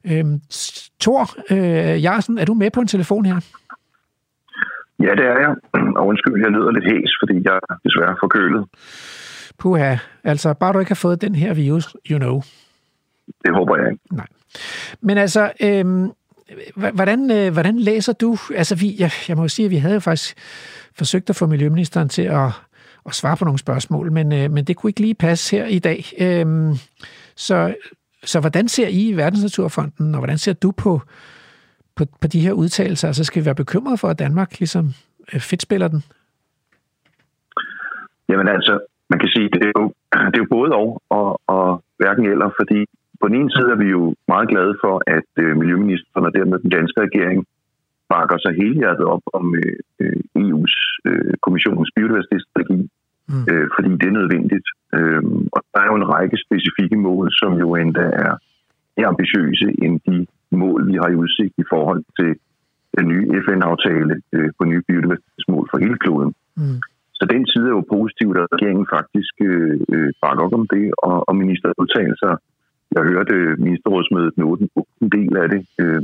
Øh, 0.05 0.24
Thor 1.01 1.31
øh, 1.51 2.03
Jarsen, 2.03 2.39
er 2.39 2.45
du 2.45 2.55
med 2.55 2.70
på 2.70 2.81
en 2.81 2.86
telefon 2.86 3.24
her? 3.24 3.40
Ja, 5.01 5.11
det 5.15 5.24
er 5.24 5.39
jeg. 5.39 5.55
Og 5.97 6.07
undskyld, 6.07 6.43
jeg 6.43 6.51
lyder 6.51 6.70
lidt 6.70 6.85
hæs, 6.85 7.11
fordi 7.23 7.35
jeg 7.45 7.55
er 7.55 7.74
desværre 7.85 8.16
forkølet. 8.20 8.65
Puha, 9.59 9.97
altså 10.24 10.55
bare 10.55 10.73
du 10.73 10.78
ikke 10.78 10.90
har 10.90 11.03
fået 11.03 11.20
den 11.20 11.35
her 11.35 11.55
virus, 11.55 11.97
you 12.11 12.19
know. 12.19 12.43
Det 13.45 13.55
håber 13.55 13.77
jeg 13.77 13.90
ikke. 13.93 14.03
Nej. 14.11 14.27
Men 15.01 15.19
altså, 15.19 15.53
øhm, 15.62 16.11
hvordan, 16.95 17.31
øh, 17.31 17.53
hvordan 17.53 17.78
læser 17.78 18.12
du? 18.12 18.36
Altså, 18.55 18.74
vi, 18.74 18.97
jeg, 18.99 19.11
jeg 19.28 19.36
må 19.36 19.43
jo 19.43 19.49
sige, 19.49 19.66
at 19.66 19.70
vi 19.70 19.77
havde 19.77 19.95
jo 19.95 20.01
faktisk 20.01 20.35
forsøgt 20.95 21.31
at 21.31 21.36
få 21.36 21.47
Miljøministeren 21.47 22.09
til 22.09 22.23
at, 22.23 22.51
at 23.09 23.14
svare 23.14 23.36
på 23.36 23.44
nogle 23.44 23.59
spørgsmål, 23.59 24.12
men, 24.12 24.32
øh, 24.32 24.51
men 24.51 24.64
det 24.64 24.76
kunne 24.76 24.90
ikke 24.90 25.01
lige 25.01 25.14
passe 25.14 25.56
her 25.56 25.66
i 25.66 25.78
dag. 25.78 26.01
Øh, 26.20 26.47
så, 27.36 27.74
så 28.24 28.40
hvordan 28.40 28.68
ser 28.68 28.89
I 28.90 29.12
Verdensnaturfonden, 29.16 30.14
og 30.14 30.20
hvordan 30.20 30.39
ser 30.39 30.52
du 30.52 30.70
på, 30.70 31.01
på, 31.97 32.05
på 32.20 32.26
de 32.32 32.40
her 32.40 32.52
udtalelser? 32.52 33.09
Altså, 33.09 33.24
skal 33.24 33.43
vi 33.43 33.47
være 33.47 33.55
bekymrede 33.64 33.98
for, 33.98 34.09
at 34.09 34.18
Danmark 34.18 34.59
ligesom 34.59 34.85
øh, 35.32 35.40
fedt 35.40 35.62
spiller 35.62 35.89
den? 35.89 36.02
Jamen 38.28 38.48
altså, 38.48 38.78
man 39.10 39.18
kan 39.18 39.28
sige, 39.28 39.48
det 39.52 39.62
er 39.62 39.72
jo, 39.78 39.85
det 40.30 40.36
er 40.39 40.44
jo 40.44 40.55
både 40.56 40.72
og, 40.72 41.02
og, 41.09 41.40
og 41.47 41.82
hverken 41.97 42.26
eller, 42.26 42.51
fordi 42.60 42.80
på 43.20 43.28
den 43.28 43.36
ene 43.40 43.51
side 43.51 43.68
er 43.74 43.78
vi 43.85 43.89
jo 43.98 44.14
meget 44.32 44.48
glade 44.48 44.74
for, 44.85 44.94
at 45.16 45.30
øh, 45.43 45.56
Miljøministeren 45.56 46.26
og 46.26 46.35
dermed 46.35 46.59
den 46.59 46.70
danske 46.70 47.01
regering 47.01 47.47
bakker 48.09 48.39
sig 48.39 48.52
helhjertet 48.62 49.06
op 49.14 49.24
om 49.39 49.55
øh, 49.55 49.76
øh 50.01 50.20
EU's 50.43 50.76
øh, 51.09 51.35
kommissionens 51.44 51.90
biodiversitetsstrategi, 51.97 52.78
mm. 53.29 53.45
øh, 53.51 53.67
fordi 53.75 53.91
det 54.01 54.09
er 54.09 54.19
nødvendigt. 54.21 54.69
Øh, 54.97 55.23
og 55.55 55.61
der 55.73 55.81
er 55.81 55.89
jo 55.91 55.97
en 56.01 56.11
række 56.15 56.37
specifikke 56.47 56.97
mål, 57.09 57.27
som 57.41 57.53
jo 57.63 57.69
endda 57.83 58.07
er 58.27 58.33
mere 58.97 59.11
ambitiøse 59.13 59.69
end 59.85 59.95
de 60.07 60.17
mål, 60.63 60.81
vi 60.91 60.95
har 61.01 61.09
i 61.11 61.21
udsigt 61.23 61.55
i 61.59 61.67
forhold 61.73 62.03
til 62.19 62.31
den 62.97 63.09
nye 63.13 63.25
FN-aftale 63.45 64.15
øh, 64.33 64.51
på 64.59 64.63
nye 64.65 64.83
biodiversitetsmål 64.89 65.69
for 65.71 65.79
hele 65.85 65.99
kloden. 66.05 66.33
Mm. 66.57 66.79
Så 67.19 67.25
den 67.35 67.47
side 67.47 67.67
er 67.67 67.77
jo 67.79 67.93
positivt, 67.97 68.37
at 68.39 68.49
regeringen 68.55 68.87
faktisk 68.97 69.35
øh, 69.51 69.81
øh 69.95 70.11
bakker 70.23 70.45
op 70.45 70.55
om 70.61 70.67
det, 70.75 70.85
og, 71.09 71.29
og 71.29 71.37
ministeren 71.37 71.75
udtaler 71.83 72.17
sig 72.25 72.35
jeg 72.97 73.03
hørte 73.03 73.35
ministerrådsmødet 73.59 74.39
med 74.39 74.47
en 75.01 75.11
del 75.17 75.37
af 75.37 75.49
det, 75.49 75.63
øh, 75.79 76.03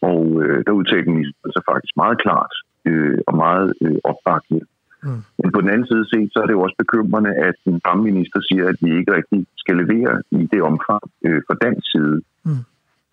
og 0.00 0.24
øh, 0.42 0.64
der 0.66 0.72
udtalte 0.72 1.10
ministeren 1.10 1.52
sig 1.52 1.62
faktisk 1.70 1.94
meget 1.96 2.18
klart 2.24 2.54
øh, 2.88 3.18
og 3.26 3.34
meget 3.36 3.72
øh, 3.84 3.98
opbakende. 4.04 4.60
Mm. 5.06 5.22
Men 5.40 5.48
på 5.54 5.60
den 5.60 5.70
anden 5.74 5.88
side 5.90 6.04
set, 6.12 6.28
så 6.32 6.38
er 6.42 6.46
det 6.46 6.56
jo 6.56 6.64
også 6.66 6.78
bekymrende, 6.84 7.32
at 7.48 7.56
den 7.64 7.80
samme 7.86 8.02
minister 8.10 8.40
siger, 8.48 8.64
at 8.72 8.78
vi 8.84 8.90
ikke 8.98 9.14
rigtig 9.18 9.40
skal 9.62 9.76
levere 9.82 10.14
i 10.30 10.40
det 10.52 10.62
omfang 10.70 11.04
øh, 11.26 11.40
fra 11.46 11.54
dansk 11.64 11.86
side. 11.94 12.16
Mm. 12.48 12.62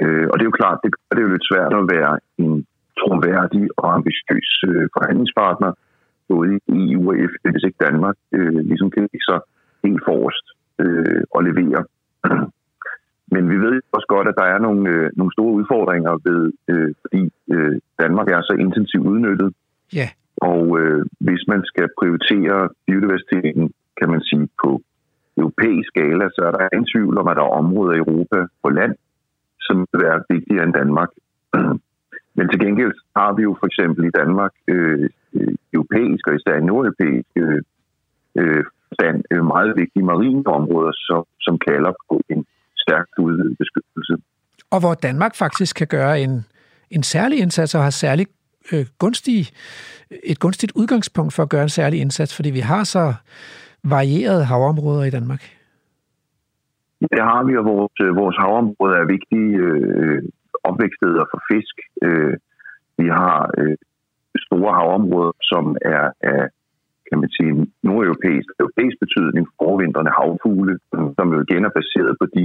Øh, 0.03 0.25
og 0.29 0.35
det 0.35 0.43
er 0.43 0.51
jo 0.51 0.59
klart, 0.61 0.79
det, 0.83 0.89
det 1.11 1.19
er 1.19 1.27
jo 1.27 1.35
lidt 1.35 1.49
svært 1.51 1.73
at 1.81 1.85
være 1.95 2.13
en 2.43 2.53
troværdig 3.01 3.63
og 3.77 3.87
ambitiøs 3.97 4.49
øh, 4.69 4.85
forhandlingspartner, 4.95 5.71
både 6.29 6.59
i 6.75 6.79
EU 6.93 7.03
og 7.11 7.15
FN, 7.31 7.51
hvis 7.53 7.67
ikke 7.67 7.85
Danmark 7.87 8.17
øh, 8.37 8.59
ligesom 8.69 8.89
kan 8.91 9.03
ikke 9.03 9.29
så 9.31 9.37
helt 9.83 10.01
forrest 10.07 10.45
øh, 10.81 11.21
og 11.35 11.41
levere. 11.49 11.81
Men 13.33 13.43
vi 13.51 13.57
ved 13.65 13.81
også 13.95 14.07
godt, 14.15 14.27
at 14.27 14.35
der 14.41 14.47
er 14.53 14.59
nogle, 14.59 14.89
øh, 14.89 15.09
nogle 15.17 15.31
store 15.33 15.53
udfordringer 15.59 16.13
ved, 16.27 16.41
øh, 16.71 16.91
fordi 17.01 17.21
øh, 17.53 17.75
Danmark 18.01 18.27
er 18.35 18.41
så 18.41 18.53
intensivt 18.65 19.07
udnyttet. 19.13 19.53
Ja. 19.93 20.07
Og 20.41 20.79
øh, 20.79 21.05
hvis 21.19 21.43
man 21.47 21.61
skal 21.65 21.87
prioritere 21.99 22.69
biodiversiteten, 22.87 23.73
kan 23.99 24.09
man 24.13 24.21
sige, 24.21 24.47
på 24.63 24.81
europæisk 25.37 25.87
skala, 25.87 26.25
så 26.35 26.41
er 26.47 26.51
der 26.51 26.69
ingen 26.73 26.91
tvivl 26.93 27.17
om, 27.17 27.27
at 27.27 27.37
der 27.37 27.43
er 27.43 27.57
områder 27.61 27.93
i 27.95 28.03
Europa 28.05 28.39
på 28.63 28.69
land, 28.69 28.95
som 29.59 29.75
vil 29.91 30.01
være 30.05 30.23
vigtigere 30.29 30.63
end 30.63 30.73
Danmark. 30.73 31.09
Men 32.37 32.49
til 32.49 32.59
gengæld 32.65 32.93
har 33.17 33.33
vi 33.33 33.41
jo 33.43 33.53
for 33.59 33.67
eksempel 33.71 34.05
i 34.05 34.15
Danmark 34.19 34.53
øh, 34.67 35.09
øh 35.37 35.53
europæisk 35.73 36.23
og 36.27 36.35
især 36.35 36.59
nordeuropæisk 36.59 37.31
øh, 37.35 37.61
øh 38.39 38.63
stand 38.93 39.23
øh, 39.31 39.45
meget 39.45 39.73
vigtige 39.81 40.05
marine 40.05 40.43
områder, 40.47 40.91
som, 41.07 41.23
som 41.39 41.55
kalder 41.67 41.91
på 42.09 42.21
en 42.29 42.45
stærkt 42.83 43.13
udvidet 43.19 43.57
beskyttelse. 43.57 44.13
Og 44.71 44.79
hvor 44.79 44.93
Danmark 44.93 45.35
faktisk 45.35 45.75
kan 45.75 45.87
gøre 45.87 46.21
en, 46.21 46.45
en 46.91 47.03
særlig 47.03 47.39
indsats 47.39 47.75
og 47.75 47.83
har 47.83 47.89
særlig 47.89 48.27
øh, 48.73 48.85
gunstig, 48.99 49.47
et 50.23 50.39
gunstigt 50.39 50.71
udgangspunkt 50.75 51.33
for 51.33 51.43
at 51.43 51.49
gøre 51.49 51.63
en 51.63 51.69
særlig 51.69 52.01
indsats, 52.01 52.35
fordi 52.35 52.49
vi 52.49 52.59
har 52.59 52.83
så 52.83 53.13
varierede 53.83 54.45
havområder 54.45 55.03
i 55.03 55.09
Danmark. 55.09 55.41
Det 56.99 57.21
har 57.31 57.43
vi, 57.43 57.57
og 57.57 57.65
vores, 57.65 57.95
øh, 58.01 58.15
vores 58.15 58.37
havområder 58.37 58.97
er 58.97 59.05
vigtige 59.15 59.51
øh, 59.65 60.21
opvækststeder 60.63 61.23
for 61.31 61.39
fisk. 61.51 61.75
Øh, 62.03 62.37
vi 62.97 63.07
har 63.07 63.51
øh, 63.57 63.77
store 64.45 64.73
havområder, 64.73 65.31
som 65.41 65.77
er 65.81 66.11
af 66.21 66.49
kan 67.09 67.19
man 67.23 67.31
sige, 67.37 67.53
nordeuropæisk 67.87 68.49
europæisk 68.59 68.97
betydning, 69.05 69.43
forvinterne 69.59 70.11
havfugle, 70.19 70.73
som 71.17 71.27
jo 71.33 71.39
igen 71.47 71.63
er 71.69 71.73
baseret 71.79 72.13
på 72.21 72.25
de, 72.35 72.43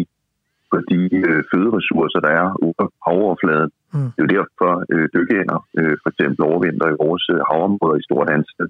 på 0.75 0.81
de 0.93 1.01
øh, 1.29 1.41
føderessourcer, 1.51 2.21
der 2.27 2.33
er 2.43 2.49
under 2.69 2.87
havoverfladen. 3.07 3.71
Mm. 3.95 4.09
Det 4.15 4.21
er 4.21 4.27
jo 4.27 4.35
derfor 4.41 4.71
øh, 4.93 5.07
dykkeænder 5.17 5.59
øh, 5.79 5.95
for 6.03 6.09
eksempel 6.13 6.41
overvinter 6.51 6.87
i 6.91 7.01
vores 7.05 7.25
øh, 7.35 7.41
havområder 7.49 7.97
i 7.99 8.07
stort 8.09 8.29
antal. 8.37 8.69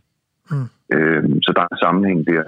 Mm. 0.50 0.66
Øh, 0.94 1.24
så 1.44 1.50
der 1.56 1.62
er 1.64 1.70
en 1.72 1.84
sammenhæng 1.84 2.20
der. 2.32 2.44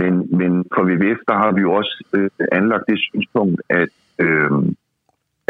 Men, 0.00 0.14
men 0.40 0.52
for 0.74 0.82
VVF, 0.90 1.20
der 1.30 1.36
har 1.42 1.52
vi 1.56 1.60
jo 1.66 1.70
også 1.80 1.94
øh, 2.16 2.30
anlagt 2.58 2.84
det 2.90 2.98
synspunkt, 3.08 3.60
at, 3.80 3.92
øh, 4.24 4.50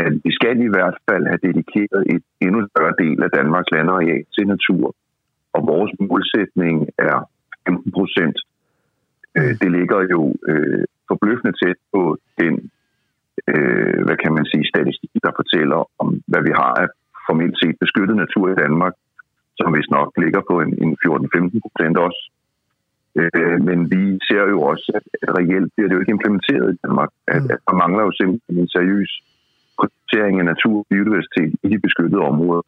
at 0.04 0.12
vi 0.24 0.30
skal 0.38 0.56
i 0.68 0.72
hvert 0.74 0.96
fald 1.08 1.24
have 1.30 1.44
dedikeret 1.48 2.00
et 2.14 2.24
endnu 2.44 2.60
større 2.72 2.94
del 3.02 3.18
af 3.26 3.30
Danmarks 3.38 3.70
landareal 3.74 4.24
til 4.34 4.44
natur. 4.54 4.86
Og 5.56 5.60
vores 5.72 5.92
målsætning 6.00 6.76
er 6.98 7.16
15 7.66 7.92
procent. 7.98 8.36
Øh, 9.38 9.52
det 9.60 9.70
ligger 9.78 10.00
jo 10.14 10.20
øh, 10.50 10.84
forbløffende 11.08 11.54
tæt 11.62 11.78
på 11.92 12.02
den, 12.40 12.70
øh, 13.52 13.98
hvad 14.06 14.16
kan 14.23 14.32
man 14.36 14.47
sige, 14.51 14.70
statistik, 14.73 15.11
der 15.27 15.39
fortæller 15.40 15.81
om, 16.02 16.09
hvad 16.31 16.43
vi 16.48 16.52
har 16.61 16.73
af 16.82 16.89
formelt 17.27 17.56
set 17.62 17.77
beskyttet 17.85 18.16
natur 18.16 18.47
i 18.51 18.61
Danmark, 18.65 18.94
som 19.59 19.74
vist 19.77 19.90
nok 19.98 20.09
ligger 20.24 20.43
på 20.51 20.55
en, 20.65 20.70
en 20.82 20.93
14-15 21.02 21.65
procent 21.65 21.97
også. 22.06 22.23
Øh, 23.20 23.56
men 23.69 23.78
vi 23.94 24.02
ser 24.28 24.44
jo 24.55 24.59
også, 24.70 24.86
at 24.94 25.31
reelt 25.39 25.70
bliver 25.74 25.89
det 25.89 25.94
jo 25.97 26.02
ikke 26.02 26.16
implementeret 26.19 26.69
i 26.74 26.78
Danmark. 26.85 27.11
At, 27.35 27.43
mm. 27.43 27.52
at 27.55 27.61
der 27.66 27.74
mangler 27.82 28.02
jo 28.09 28.12
simpelthen 28.20 28.59
en 28.59 28.74
seriøs 28.77 29.12
prioritering 29.78 30.35
af 30.40 30.47
natur 30.52 30.77
og 30.82 30.86
biodiversitet 30.90 31.52
i 31.65 31.69
de 31.73 31.78
beskyttede 31.86 32.28
områder. 32.32 32.66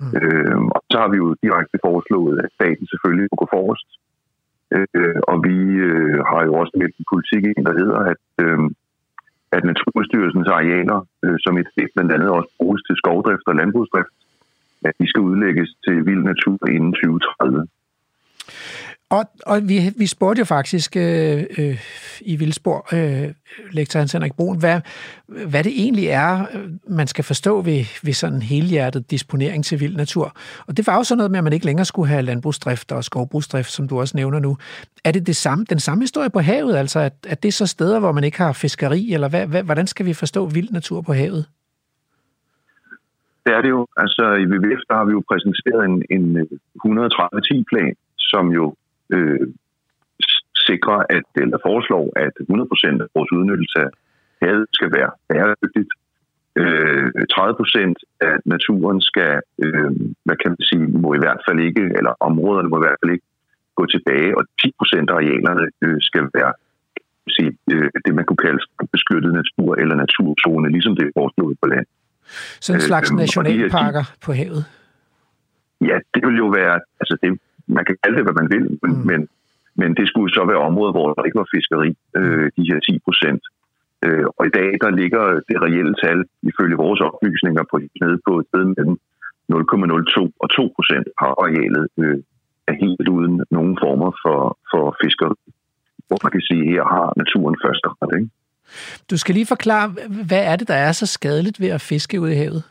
Mm. 0.00 0.12
Øh, 0.16 0.58
og 0.74 0.80
så 0.90 0.96
har 1.02 1.08
vi 1.12 1.16
jo 1.24 1.28
direkte 1.44 1.78
foreslået, 1.86 2.36
at 2.44 2.50
staten 2.58 2.86
selvfølgelig 2.92 3.28
må 3.30 3.36
gå 3.42 3.48
forrest. 3.56 3.88
Øh, 4.76 5.20
og 5.30 5.36
vi 5.48 5.56
øh, 5.90 6.18
har 6.30 6.40
jo 6.48 6.52
også 6.60 6.72
med 6.78 6.86
en 6.98 7.04
politik, 7.12 7.42
der 7.68 7.74
hedder, 7.80 8.00
at, 8.12 8.24
øh, 8.44 8.58
at 9.56 9.62
Naturstyrelsens 9.64 10.48
arealer, 10.56 10.98
øh, 11.24 11.36
som 11.44 11.58
et 11.58 11.68
blandt 11.94 12.12
andet 12.12 12.30
også 12.38 12.50
bruges 12.58 12.82
til 12.86 12.96
skovdrift 12.96 13.46
og 13.50 13.54
landbrugsdrift, 13.60 14.14
at 14.88 14.94
de 15.00 15.06
skal 15.08 15.22
udlægges 15.30 15.68
til 15.84 15.96
vild 16.06 16.24
natur 16.32 16.58
inden 16.76 16.92
2030. 16.92 17.66
Og, 19.10 19.24
og 19.46 19.68
vi, 19.68 19.78
vi 19.98 20.06
spurgte 20.06 20.40
jo 20.40 20.44
faktisk 20.44 20.96
øh, 20.96 21.44
øh, 21.58 21.78
i 22.20 22.36
Vildsborg, 22.36 22.94
øh, 22.94 23.34
lektor 23.72 23.98
Hans 23.98 24.12
Henrik 24.12 24.34
Brun, 24.36 24.58
hvad, 24.58 24.80
hvad 25.50 25.64
det 25.64 25.72
egentlig 25.76 26.06
er, 26.06 26.46
øh, 26.54 26.68
man 26.88 27.06
skal 27.06 27.24
forstå 27.24 27.60
ved, 27.60 28.04
ved 28.04 28.12
sådan 28.12 28.42
helhjertet 28.42 29.10
disponering 29.10 29.64
til 29.64 29.80
vild 29.80 29.96
natur. 29.96 30.32
Og 30.66 30.76
det 30.76 30.86
var 30.86 30.96
jo 30.96 31.04
sådan 31.04 31.16
noget 31.16 31.30
med, 31.30 31.38
at 31.38 31.44
man 31.44 31.52
ikke 31.52 31.66
længere 31.66 31.84
skulle 31.84 32.08
have 32.08 32.22
landbrugsdrift 32.22 32.92
og 32.92 33.04
skovbrugsdrift, 33.04 33.70
som 33.70 33.88
du 33.88 34.00
også 34.00 34.16
nævner 34.16 34.38
nu. 34.38 34.56
Er 35.04 35.12
det, 35.12 35.26
det 35.26 35.36
samme, 35.36 35.64
den 35.64 35.80
samme 35.80 36.02
historie 36.02 36.30
på 36.30 36.40
havet, 36.40 36.76
altså 36.76 37.00
at, 37.00 37.14
at 37.28 37.42
det 37.42 37.48
er 37.48 37.52
så 37.52 37.66
steder, 37.66 38.00
hvor 38.00 38.12
man 38.12 38.24
ikke 38.24 38.38
har 38.38 38.52
fiskeri, 38.52 39.12
eller 39.12 39.28
hvad, 39.28 39.46
hvad, 39.46 39.62
hvordan 39.62 39.86
skal 39.86 40.06
vi 40.06 40.14
forstå 40.14 40.46
vild 40.46 40.70
natur 40.70 41.00
på 41.00 41.12
havet? 41.12 41.46
Det 43.46 43.52
er 43.54 43.60
det 43.62 43.68
jo. 43.68 43.86
Altså 43.96 44.22
i 44.42 44.44
WWF, 44.46 44.82
der 44.88 44.94
har 44.94 45.04
vi 45.04 45.12
jo 45.12 45.22
præsenteret 45.30 45.84
en, 45.84 45.96
en 46.16 46.48
130-10-plan, 46.86 47.94
som 48.18 48.48
jo 48.48 48.74
øh, 49.16 49.46
sikrer, 50.68 51.00
at, 51.16 51.26
eller 51.42 51.58
foreslår, 51.68 52.04
at 52.26 52.34
100% 52.40 53.02
af 53.02 53.08
vores 53.16 53.32
udnyttelse 53.32 53.78
af 53.86 53.90
havet 54.42 54.66
skal 54.72 54.90
være 54.96 55.10
bæredygtigt. 55.28 55.90
Øh, 56.60 57.08
30% 57.32 57.94
af 58.28 58.34
naturen 58.44 59.00
skal, 59.10 59.34
øh, 59.64 59.90
hvad 60.24 60.36
kan 60.42 60.50
man 60.54 60.64
sige, 60.70 60.86
må 61.02 61.08
i 61.14 61.22
hvert 61.24 61.42
fald 61.46 61.58
ikke, 61.68 61.84
eller 61.98 62.12
områderne 62.28 62.68
må 62.68 62.76
i 62.78 62.84
hvert 62.86 63.00
fald 63.02 63.12
ikke 63.16 63.28
gå 63.78 63.84
tilbage, 63.94 64.30
og 64.38 64.44
10% 64.62 65.10
af 65.10 65.14
arealerne 65.18 65.64
øh, 65.84 65.98
skal 66.08 66.24
være 66.38 66.52
sige, 67.36 67.50
øh, 67.72 67.90
det, 68.04 68.12
man 68.18 68.24
kunne 68.24 68.42
kalde 68.46 68.60
beskyttet 68.96 69.32
natur 69.40 69.70
eller 69.82 69.94
naturzone, 70.04 70.68
ligesom 70.76 70.96
det 70.96 71.04
er 71.06 71.12
foreslået 71.20 71.56
på 71.62 71.66
land. 71.68 71.86
Så 72.64 72.72
en 72.72 72.80
slags 72.80 73.10
øh, 73.10 73.16
nationalparker 73.16 74.02
de, 74.02 74.18
på 74.24 74.32
havet? 74.32 74.64
Ja, 75.80 75.96
det 76.14 76.22
vil 76.26 76.36
jo 76.44 76.48
være, 76.60 76.80
altså 77.00 77.14
det, 77.22 77.30
man 77.76 77.84
kan 77.84 77.96
kalde 78.02 78.16
det, 78.18 78.26
hvad 78.26 78.38
man 78.40 78.50
vil, 78.54 78.66
men, 78.82 78.92
mm. 78.92 79.06
men, 79.10 79.20
men 79.80 79.90
det 79.98 80.06
skulle 80.08 80.30
så 80.36 80.42
være 80.50 80.66
områder, 80.68 80.92
hvor 80.92 81.06
der 81.14 81.22
ikke 81.26 81.40
var 81.42 81.54
fiskeri, 81.54 81.90
øh, 82.18 82.46
de 82.56 82.68
her 82.70 82.78
10 82.80 82.98
procent. 83.06 83.42
Øh, 84.04 84.26
og 84.38 84.42
i 84.46 84.52
dag, 84.58 84.70
der 84.82 84.90
ligger 85.00 85.24
det 85.48 85.56
reelle 85.64 85.94
tal, 86.04 86.18
ifølge 86.50 86.82
vores 86.84 87.00
oplysninger, 87.08 87.62
på 87.70 87.76
nede 88.02 88.18
på 88.26 88.32
et 88.40 88.46
sted 88.50 88.64
mellem 88.76 88.96
0,02 89.52 90.30
og 90.42 90.48
2 90.50 90.72
procent 90.76 91.06
har 91.20 91.32
arealet 91.42 91.84
øh, 92.02 92.18
er 92.70 92.74
helt 92.84 93.08
uden 93.08 93.34
nogen 93.50 93.78
former 93.84 94.10
for, 94.22 94.58
for 94.70 94.84
fiskeri. 95.02 95.36
Hvor 96.08 96.18
man 96.24 96.32
kan 96.32 96.40
sige, 96.48 96.62
at 96.62 96.70
her 96.72 96.84
har 96.96 97.06
naturen 97.22 97.56
første 97.64 97.86
ret. 97.88 98.12
Ikke? 98.18 98.30
Du 99.10 99.16
skal 99.18 99.34
lige 99.34 99.46
forklare, 99.54 99.88
hvad 100.28 100.44
er 100.50 100.56
det, 100.56 100.68
der 100.68 100.74
er 100.74 100.92
så 100.92 101.06
skadeligt 101.06 101.60
ved 101.60 101.68
at 101.68 101.80
fiske 101.80 102.20
ud 102.20 102.28
i 102.28 102.34
havet? 102.34 102.62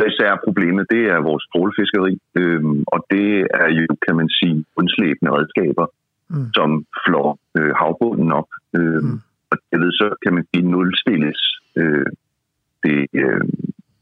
Det 0.00 0.12
især 0.12 0.42
problemet, 0.46 0.84
det 0.90 1.02
er 1.14 1.26
vores 1.30 1.44
trålfiskeri, 1.52 2.14
øhm, 2.40 2.84
og 2.94 3.06
det 3.10 3.28
er 3.62 3.68
jo, 3.78 3.86
kan 4.06 4.16
man 4.16 4.28
sige, 4.38 4.64
undslæbende 4.76 5.34
redskaber, 5.36 5.86
mm. 6.30 6.46
som 6.54 6.84
flår 7.04 7.38
øh, 7.58 7.72
havbunden 7.80 8.32
op. 8.32 8.50
Øhm, 8.76 9.04
mm. 9.04 9.20
Og 9.50 9.56
det 9.70 9.80
ved 9.80 9.92
så, 9.92 10.08
kan 10.24 10.34
man 10.34 10.44
sige, 10.50 10.70
nulstilles 10.70 11.40
øh, 11.76 12.06
det 12.84 13.00
øh, 13.22 13.44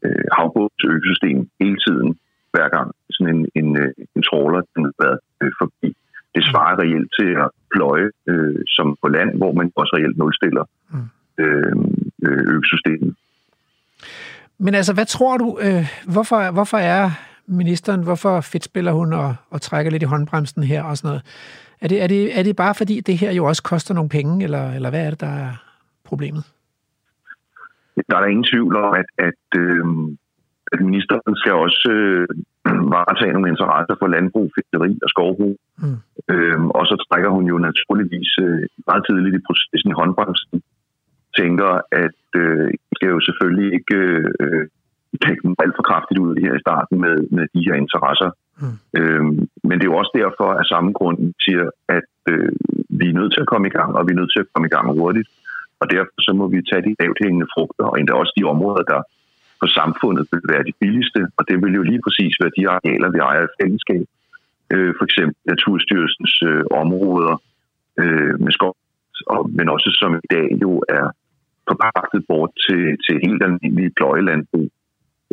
øh, 0.05 0.25
havbunds 0.37 0.83
økosystem 0.95 1.49
hele 1.59 1.77
tiden, 1.87 2.09
hver 2.53 2.67
gang 2.75 2.87
sådan 3.09 3.35
en, 3.35 3.41
en, 3.59 3.69
øh, 3.83 3.91
en 4.15 4.23
tråler 4.29 4.61
den 4.75 4.83
har 4.87 4.95
været 5.03 5.19
øh, 5.41 5.51
forbi. 5.61 5.89
Det 6.35 6.43
svarer 6.49 6.75
mm. 6.75 6.81
reelt 6.81 7.11
til 7.19 7.29
at 7.43 7.49
pløje 7.73 8.09
øh, 8.29 8.61
som 8.75 8.87
på 9.01 9.07
land, 9.15 9.37
hvor 9.37 9.51
man 9.59 9.71
også 9.75 9.93
reelt 9.97 10.17
nulstiller 10.17 10.65
mm. 10.93 11.07
øh, 11.43 11.75
øh 12.25 12.43
økosystemet. 12.55 13.15
Men 14.59 14.73
altså, 14.75 14.93
hvad 14.93 15.05
tror 15.05 15.37
du, 15.37 15.57
øh, 15.61 15.85
hvorfor, 16.13 16.51
hvorfor 16.51 16.77
er 16.77 17.09
ministeren, 17.47 18.03
hvorfor 18.03 18.59
spiller 18.61 18.91
hun 18.91 19.13
og, 19.13 19.35
og 19.49 19.61
trækker 19.61 19.91
lidt 19.91 20.03
i 20.03 20.11
håndbremsen 20.13 20.63
her 20.63 20.83
og 20.83 20.97
sådan 20.97 21.07
noget? 21.07 21.23
Er 21.81 21.87
det, 21.87 22.03
er, 22.03 22.07
det, 22.07 22.39
er 22.39 22.43
det 22.43 22.55
bare 22.55 22.75
fordi, 22.75 22.99
det 22.99 23.17
her 23.17 23.31
jo 23.31 23.45
også 23.45 23.63
koster 23.63 23.93
nogle 23.93 24.09
penge, 24.09 24.43
eller, 24.43 24.71
eller 24.71 24.89
hvad 24.89 25.05
er 25.05 25.09
det, 25.09 25.21
der 25.21 25.33
er 25.45 25.51
problemet? 26.03 26.43
Der 28.09 28.15
er 28.15 28.21
der 28.21 28.33
ingen 28.33 28.49
tvivl 28.53 28.75
om, 28.75 28.93
at, 29.01 29.09
at, 29.27 29.43
øh, 29.63 29.85
at 30.73 30.79
ministeren 30.87 31.35
skal 31.41 31.53
også 31.53 31.85
øh, 31.91 32.27
varetage 32.95 33.33
nogle 33.33 33.49
interesser 33.49 33.95
for 33.99 34.07
landbrug, 34.07 34.47
fiskeri 34.55 34.91
og 35.05 35.09
skovbrug. 35.13 35.57
Mm. 35.81 35.97
Øh, 36.31 36.59
og 36.77 36.83
så 36.89 36.95
trækker 37.05 37.29
hun 37.29 37.45
jo 37.51 37.57
naturligvis 37.69 38.31
øh, 38.45 38.63
meget 38.89 39.03
tidligt 39.07 39.35
i 39.35 39.45
processen 39.47 39.89
i 39.91 39.99
håndbremsen 39.99 40.61
tænker, 41.39 41.71
at 42.05 42.21
øh, 42.43 42.67
skal 42.99 43.09
jo 43.15 43.19
selvfølgelig 43.27 43.69
ikke 43.77 43.97
øh, 44.43 44.65
dem 45.43 45.55
alt 45.63 45.75
for 45.77 45.85
kraftigt 45.89 46.19
ud 46.25 46.31
her 46.43 46.53
i 46.55 46.63
starten 46.65 46.95
med, 47.05 47.15
med 47.35 47.45
de 47.55 47.65
her 47.67 47.75
interesser. 47.83 48.29
Mm. 48.61 48.77
Øhm, 48.99 49.39
men 49.67 49.75
det 49.75 49.85
er 49.85 49.91
jo 49.91 50.01
også 50.01 50.13
derfor, 50.21 50.47
at 50.59 50.69
samme 50.73 50.91
grund 50.97 51.17
siger, 51.45 51.65
at 51.97 52.09
øh, 52.31 52.51
vi 52.99 53.05
er 53.09 53.17
nødt 53.19 53.33
til 53.33 53.41
at 53.43 53.51
komme 53.51 53.67
i 53.67 53.75
gang, 53.77 53.89
og 53.97 54.03
vi 54.07 54.11
er 54.11 54.19
nødt 54.21 54.33
til 54.33 54.43
at 54.43 54.51
komme 54.53 54.67
i 54.67 54.73
gang 54.75 54.85
hurtigt. 54.99 55.29
Og 55.81 55.85
derfor 55.93 56.17
så 56.27 56.31
må 56.39 56.45
vi 56.53 56.67
tage 56.69 56.85
de 56.87 56.95
lavthængende 56.99 57.47
frugter, 57.53 57.85
og 57.91 57.95
endda 57.99 58.13
også 58.13 58.33
de 58.37 58.49
områder, 58.53 58.83
der 58.93 59.01
på 59.61 59.67
samfundet 59.79 60.23
vil 60.31 60.41
være 60.53 60.63
de 60.69 60.73
billigste. 60.81 61.21
Og 61.37 61.43
det 61.49 61.55
vil 61.63 61.73
jo 61.79 61.83
lige 61.91 62.03
præcis 62.05 62.33
være 62.41 62.57
de 62.57 62.69
arealer, 62.73 63.09
vi 63.15 63.19
ejer 63.29 63.43
i 63.45 63.55
fællesskab. 63.61 64.05
Øh, 64.73 64.93
for 64.97 65.03
eksempel 65.07 65.35
Naturstyrelsens 65.51 66.35
øh, 66.49 66.63
områder 66.83 67.35
øh, 68.01 68.33
med 68.43 68.51
skov, 68.57 68.75
og, 69.33 69.41
men 69.57 69.69
også 69.75 69.89
som 70.01 70.11
i 70.15 70.29
dag 70.35 70.47
jo 70.63 70.71
er 70.97 71.05
forpagtet 71.71 72.21
bort 72.29 72.51
til, 72.65 72.81
til 73.05 73.15
helt 73.25 73.41
almindelige 73.47 73.95
pløjelandbrug. 73.97 74.69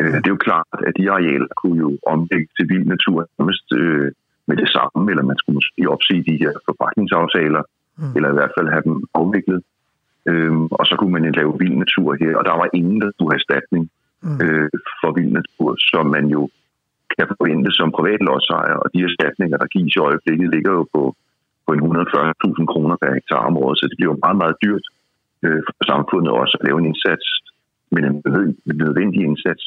Øh, 0.01 0.17
det 0.23 0.29
er 0.29 0.37
jo 0.37 0.47
klart, 0.49 0.79
at 0.89 0.95
de 0.99 1.11
arealer 1.15 1.51
kunne 1.61 1.79
jo 1.87 1.91
omlægge 2.15 2.49
til 2.57 2.65
vild 2.71 2.87
natur 2.95 3.19
nærmest 3.39 3.67
øh, 3.81 4.09
med 4.49 4.57
det 4.63 4.69
samme, 4.77 5.03
eller 5.11 5.25
man 5.31 5.39
skulle 5.39 5.59
måske 5.61 5.83
opsige 5.95 6.27
de 6.31 6.41
her 6.43 6.53
forpagtningsaftaler, 6.67 7.63
mm. 7.99 8.13
eller 8.17 8.29
i 8.31 8.37
hvert 8.39 8.55
fald 8.57 8.69
have 8.75 8.85
dem 8.89 8.97
afviklet. 9.21 9.61
Øhm, 10.31 10.67
og 10.79 10.85
så 10.89 10.95
kunne 10.99 11.15
man 11.17 11.39
lave 11.41 11.59
vild 11.63 11.77
natur 11.85 12.09
her, 12.23 12.33
og 12.39 12.45
der 12.49 12.55
var 12.61 12.69
ingen, 12.79 12.99
der 13.03 13.11
skulle 13.11 13.31
have 13.33 13.43
erstatning 13.43 13.85
mm. 14.27 14.39
øh, 14.45 14.69
for 15.01 15.11
vild 15.17 15.33
natur, 15.41 15.71
som 15.91 16.05
man 16.17 16.27
jo 16.37 16.43
kan 17.15 17.27
forvente 17.33 17.71
som 17.79 17.97
privat 17.99 18.21
lodsejer, 18.29 18.77
og 18.83 18.87
de 18.95 18.99
erstatninger, 19.09 19.57
der 19.63 19.73
gives 19.75 19.95
i 19.97 20.05
øjeblikket, 20.09 20.55
ligger 20.55 20.73
jo 20.79 20.85
på, 20.95 21.03
på 21.67 21.71
en 21.75 21.81
140.000 21.81 22.73
kroner 22.73 22.97
per 23.03 23.15
hektar 23.17 23.43
om 23.49 23.57
året, 23.63 23.77
så 23.79 23.85
det 23.91 23.97
bliver 23.99 24.13
jo 24.13 24.23
meget, 24.25 24.39
meget 24.43 24.57
dyrt 24.65 24.87
øh, 25.45 25.61
for 25.67 25.85
samfundet 25.93 26.31
også 26.33 26.55
at 26.61 26.67
lave 26.67 26.79
en 26.81 26.87
indsats, 26.87 27.27
men 27.93 28.05
en 28.05 28.23
nødvendig 28.85 29.21
indsats 29.29 29.63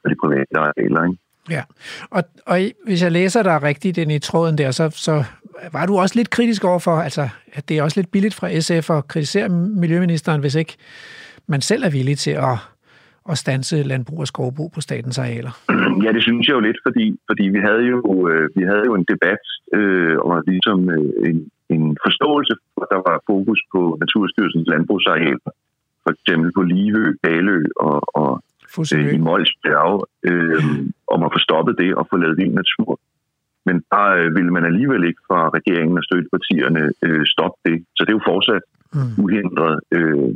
for 0.00 0.08
de 0.08 0.16
private 0.22 0.58
arealer. 0.58 1.02
Ikke? 1.04 1.18
Ja, 1.50 1.62
og, 2.10 2.22
og 2.46 2.58
hvis 2.84 3.02
jeg 3.02 3.12
læser 3.12 3.42
dig 3.42 3.62
rigtigt 3.62 3.98
ind 3.98 4.12
i 4.12 4.18
tråden 4.18 4.58
der, 4.58 4.70
så, 4.70 4.90
så 4.90 5.24
var 5.72 5.86
du 5.86 5.98
også 5.98 6.16
lidt 6.18 6.30
kritisk 6.30 6.64
overfor, 6.64 6.96
altså, 6.96 7.28
at 7.52 7.68
det 7.68 7.78
er 7.78 7.82
også 7.82 8.00
lidt 8.00 8.10
billigt 8.10 8.34
fra 8.34 8.60
SF 8.60 8.90
at 8.90 9.08
kritisere 9.08 9.48
Miljøministeren, 9.48 10.40
hvis 10.40 10.54
ikke 10.54 10.76
man 11.46 11.60
selv 11.60 11.82
er 11.84 11.90
villig 11.90 12.18
til 12.18 12.30
at, 12.30 12.56
at 13.30 13.38
stanse 13.38 13.82
landbrug 13.82 14.20
og 14.20 14.26
skovbrug 14.26 14.72
på 14.74 14.80
statens 14.80 15.18
arealer. 15.18 15.52
Ja, 16.04 16.12
det 16.12 16.22
synes 16.22 16.48
jeg 16.48 16.54
jo 16.54 16.60
lidt, 16.60 16.76
fordi, 16.86 17.16
fordi 17.30 17.44
vi, 17.48 17.58
havde 17.58 17.82
jo, 17.92 18.28
øh, 18.28 18.48
vi 18.56 18.62
havde 18.64 18.84
jo 18.86 18.94
en 18.94 19.06
debat 19.12 19.42
øh, 19.74 20.16
og 20.18 20.42
ligesom 20.46 20.90
øh, 20.90 21.28
en, 21.28 21.50
en 21.78 21.96
forståelse, 22.06 22.54
hvor 22.74 22.86
der 22.92 23.00
var 23.08 23.24
fokus 23.30 23.60
på 23.72 23.80
Naturstyrelsens 24.00 24.68
landbrugsarealer. 24.72 25.50
For 26.02 26.10
eksempel 26.14 26.50
på 26.56 26.62
Livø, 26.62 27.04
Balø 27.22 27.60
og, 27.76 27.98
og 28.22 28.30
øh, 28.94 29.14
i 29.14 29.18
Mols 29.26 29.52
Bjerge, 29.62 30.00
øh, 30.30 30.64
om 31.14 31.20
at 31.26 31.32
få 31.34 31.38
stoppet 31.38 31.74
det 31.82 31.94
og 31.94 32.06
få 32.10 32.16
lavet 32.16 32.38
vild 32.40 32.54
natur. 32.62 33.00
Men 33.66 33.76
der 33.92 34.06
øh, 34.18 34.34
ville 34.36 34.52
man 34.56 34.64
alligevel 34.64 35.04
ikke 35.04 35.22
fra 35.28 35.40
regeringen 35.58 35.98
og 35.98 36.04
støttepartierne 36.04 36.82
øh, 37.02 37.26
stoppe 37.26 37.58
det. 37.66 37.76
Så 37.96 38.00
det 38.04 38.10
er 38.10 38.18
jo 38.18 38.30
fortsat 38.32 38.64
mm. 38.94 39.24
uhindret. 39.24 39.80
Øh, 39.96 40.28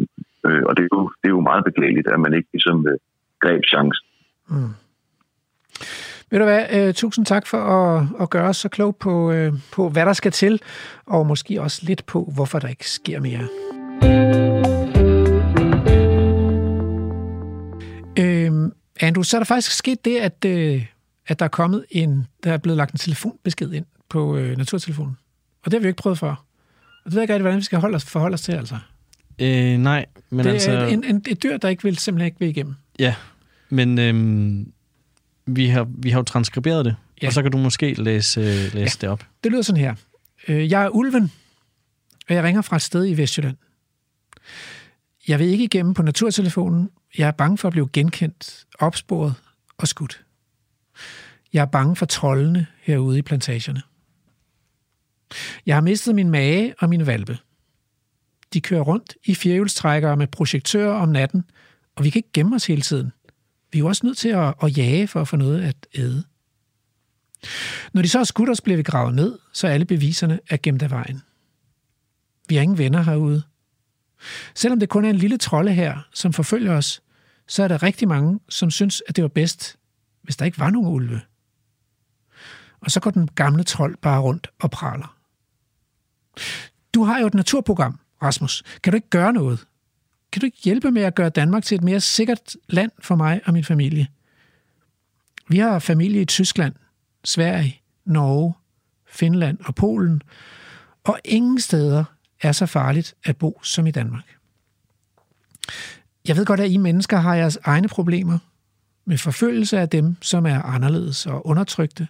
øh, 0.46 0.62
og 0.68 0.72
det 0.76 0.82
er, 0.86 0.90
jo, 0.96 1.02
det 1.20 1.26
er 1.28 1.36
jo 1.38 1.48
meget 1.50 1.64
beklageligt, 1.64 2.08
at 2.08 2.20
man 2.20 2.34
ikke 2.34 2.48
ligesom 2.52 2.78
øh, 2.90 2.98
greb 3.42 3.62
chancen. 3.72 4.06
Mm. 4.50 4.72
Ved 6.30 6.38
du 6.38 6.44
hvad, 6.44 6.88
uh, 6.88 6.94
tusind 6.94 7.26
tak 7.26 7.46
for 7.46 7.58
at, 7.58 8.06
at 8.20 8.30
gøre 8.30 8.48
os 8.48 8.56
så 8.56 8.68
klog 8.68 8.96
på, 8.96 9.32
uh, 9.32 9.58
på, 9.72 9.88
hvad 9.88 10.06
der 10.06 10.12
skal 10.12 10.32
til, 10.32 10.60
og 11.06 11.26
måske 11.26 11.62
også 11.62 11.80
lidt 11.82 12.06
på, 12.06 12.32
hvorfor 12.34 12.58
der 12.58 12.68
ikke 12.68 12.90
sker 12.90 13.20
mere. 13.20 13.48
Uh, 18.18 18.70
Andrew, 19.00 19.22
så 19.22 19.36
er 19.36 19.38
der 19.38 19.44
faktisk 19.44 19.76
sket 19.76 20.04
det, 20.04 20.16
at, 20.16 20.44
uh, 20.46 20.82
at 21.26 21.38
der 21.38 21.44
er 21.44 21.48
kommet 21.48 21.84
en, 21.90 22.26
der 22.44 22.52
er 22.52 22.56
blevet 22.56 22.76
lagt 22.76 22.92
en 22.92 22.98
telefonbesked 22.98 23.72
ind 23.72 23.86
på 24.08 24.36
uh, 24.36 24.56
naturtelefonen. 24.58 25.16
Og 25.64 25.70
det 25.70 25.72
har 25.72 25.78
vi 25.78 25.84
jo 25.84 25.88
ikke 25.88 26.02
prøvet 26.02 26.18
før. 26.18 26.30
Og 26.30 26.36
det 27.04 27.12
ved 27.12 27.20
jeg 27.20 27.22
ikke 27.22 27.34
rigtig, 27.34 27.42
hvordan 27.42 27.58
vi 27.58 27.64
skal 27.64 27.78
holde 27.78 27.96
os, 27.96 28.04
forholde 28.04 28.34
os 28.34 28.42
til, 28.42 28.52
altså. 28.52 28.78
Øh, 29.38 29.78
nej, 29.78 30.06
men 30.30 30.44
det 30.44 30.52
altså... 30.52 30.72
er 30.72 30.86
en, 30.86 31.04
en, 31.04 31.22
et 31.28 31.42
dyr, 31.42 31.56
der 31.56 31.68
ikke 31.68 31.82
vil, 31.82 31.96
simpelthen 31.96 32.26
ikke 32.26 32.38
vil 32.38 32.48
igennem. 32.48 32.74
Ja, 32.98 33.14
men 33.70 33.98
øhm, 33.98 34.72
vi, 35.46 35.66
har, 35.66 35.86
vi 35.88 36.10
har 36.10 36.18
jo 36.18 36.24
transkriberet 36.24 36.84
det, 36.84 36.96
ja. 37.22 37.26
og 37.26 37.32
så 37.32 37.42
kan 37.42 37.52
du 37.52 37.58
måske 37.58 38.02
læse, 38.02 38.40
øh, 38.40 38.46
læse 38.46 38.78
ja. 38.78 38.88
det 39.00 39.08
op. 39.08 39.24
Det 39.44 39.52
lyder 39.52 39.62
sådan 39.62 39.80
her. 39.80 39.94
Øh, 40.48 40.70
jeg 40.70 40.84
er 40.84 40.88
Ulven, 40.88 41.32
og 42.28 42.34
jeg 42.34 42.44
ringer 42.44 42.62
fra 42.62 42.76
et 42.76 42.82
sted 42.82 43.06
i 43.06 43.16
Vestjylland. 43.16 43.56
Jeg 45.28 45.38
vil 45.38 45.46
ikke 45.46 45.64
igennem 45.64 45.94
på 45.94 46.02
naturtelefonen. 46.02 46.90
Jeg 47.18 47.28
er 47.28 47.32
bange 47.32 47.58
for 47.58 47.68
at 47.68 47.72
blive 47.72 47.88
genkendt, 47.92 48.66
opsporet 48.78 49.34
og 49.78 49.88
skudt. 49.88 50.24
Jeg 51.52 51.60
er 51.60 51.66
bange 51.66 51.96
for 51.96 52.06
trollene 52.06 52.66
herude 52.82 53.18
i 53.18 53.22
plantagerne. 53.22 53.82
Jeg 55.66 55.76
har 55.76 55.80
mistet 55.80 56.14
min 56.14 56.30
mage 56.30 56.74
og 56.78 56.88
min 56.88 57.06
valpe. 57.06 57.38
De 58.52 58.60
kører 58.60 58.80
rundt 58.80 59.16
i 59.24 59.34
firehjulstrækkere 59.34 60.16
med 60.16 60.26
projektører 60.26 60.94
om 60.94 61.08
natten, 61.08 61.44
og 61.96 62.04
vi 62.04 62.10
kan 62.10 62.18
ikke 62.18 62.32
gemme 62.32 62.56
os 62.56 62.66
hele 62.66 62.82
tiden. 62.82 63.12
Vi 63.72 63.78
er 63.78 63.80
jo 63.80 63.86
også 63.86 64.06
nødt 64.06 64.18
til 64.18 64.28
at, 64.28 64.54
at 64.62 64.78
jage 64.78 65.08
for 65.08 65.20
at 65.20 65.28
få 65.28 65.36
noget 65.36 65.62
at 65.62 65.76
æde. 65.94 66.24
Når 67.92 68.02
de 68.02 68.08
så 68.08 68.18
har 68.18 68.24
skudt 68.24 68.50
os, 68.50 68.60
bliver 68.60 68.76
vi 68.76 68.82
gravet 68.82 69.14
ned, 69.14 69.38
så 69.52 69.66
alle 69.66 69.86
beviserne 69.86 70.40
er 70.50 70.56
gemt 70.62 70.82
af 70.82 70.90
vejen. 70.90 71.22
Vi 72.48 72.54
har 72.54 72.62
ingen 72.62 72.78
venner 72.78 73.02
herude. 73.02 73.42
Selvom 74.54 74.80
det 74.80 74.88
kun 74.88 75.04
er 75.04 75.10
en 75.10 75.16
lille 75.16 75.38
trolde 75.38 75.72
her, 75.72 76.08
som 76.14 76.32
forfølger 76.32 76.72
os, 76.72 77.02
så 77.48 77.62
er 77.62 77.68
der 77.68 77.82
rigtig 77.82 78.08
mange, 78.08 78.40
som 78.48 78.70
synes, 78.70 79.02
at 79.08 79.16
det 79.16 79.22
var 79.22 79.28
bedst, 79.28 79.76
hvis 80.22 80.36
der 80.36 80.44
ikke 80.44 80.58
var 80.58 80.70
nogen 80.70 80.88
ulve. 80.88 81.20
Og 82.80 82.90
så 82.90 83.00
går 83.00 83.10
den 83.10 83.28
gamle 83.34 83.62
trold 83.62 83.96
bare 83.96 84.20
rundt 84.20 84.50
og 84.58 84.70
praler. 84.70 85.16
Du 86.94 87.04
har 87.04 87.20
jo 87.20 87.26
et 87.26 87.34
naturprogram, 87.34 88.00
Rasmus. 88.22 88.62
Kan 88.82 88.92
du 88.92 88.94
ikke 88.94 89.10
gøre 89.10 89.32
noget? 89.32 89.66
Kan 90.36 90.40
du 90.40 90.46
ikke 90.46 90.62
hjælpe 90.64 90.90
med 90.90 91.02
at 91.02 91.14
gøre 91.14 91.28
Danmark 91.28 91.64
til 91.64 91.74
et 91.74 91.82
mere 91.82 92.00
sikkert 92.00 92.56
land 92.68 92.90
for 92.98 93.16
mig 93.16 93.40
og 93.44 93.52
min 93.52 93.64
familie? 93.64 94.06
Vi 95.48 95.58
har 95.58 95.78
familie 95.78 96.20
i 96.20 96.24
Tyskland, 96.24 96.74
Sverige, 97.24 97.80
Norge, 98.04 98.54
Finland 99.06 99.58
og 99.64 99.74
Polen, 99.74 100.22
og 101.04 101.18
ingen 101.24 101.60
steder 101.60 102.04
er 102.42 102.52
så 102.52 102.66
farligt 102.66 103.14
at 103.24 103.36
bo 103.36 103.60
som 103.62 103.86
i 103.86 103.90
Danmark. 103.90 104.36
Jeg 106.28 106.36
ved 106.36 106.46
godt, 106.46 106.60
at 106.60 106.70
I 106.70 106.76
mennesker 106.76 107.16
har 107.16 107.34
jeres 107.34 107.58
egne 107.64 107.88
problemer 107.88 108.38
med 109.04 109.18
forfølgelse 109.18 109.78
af 109.78 109.88
dem, 109.88 110.16
som 110.22 110.46
er 110.46 110.62
anderledes 110.62 111.26
og 111.26 111.46
undertrykte. 111.46 112.08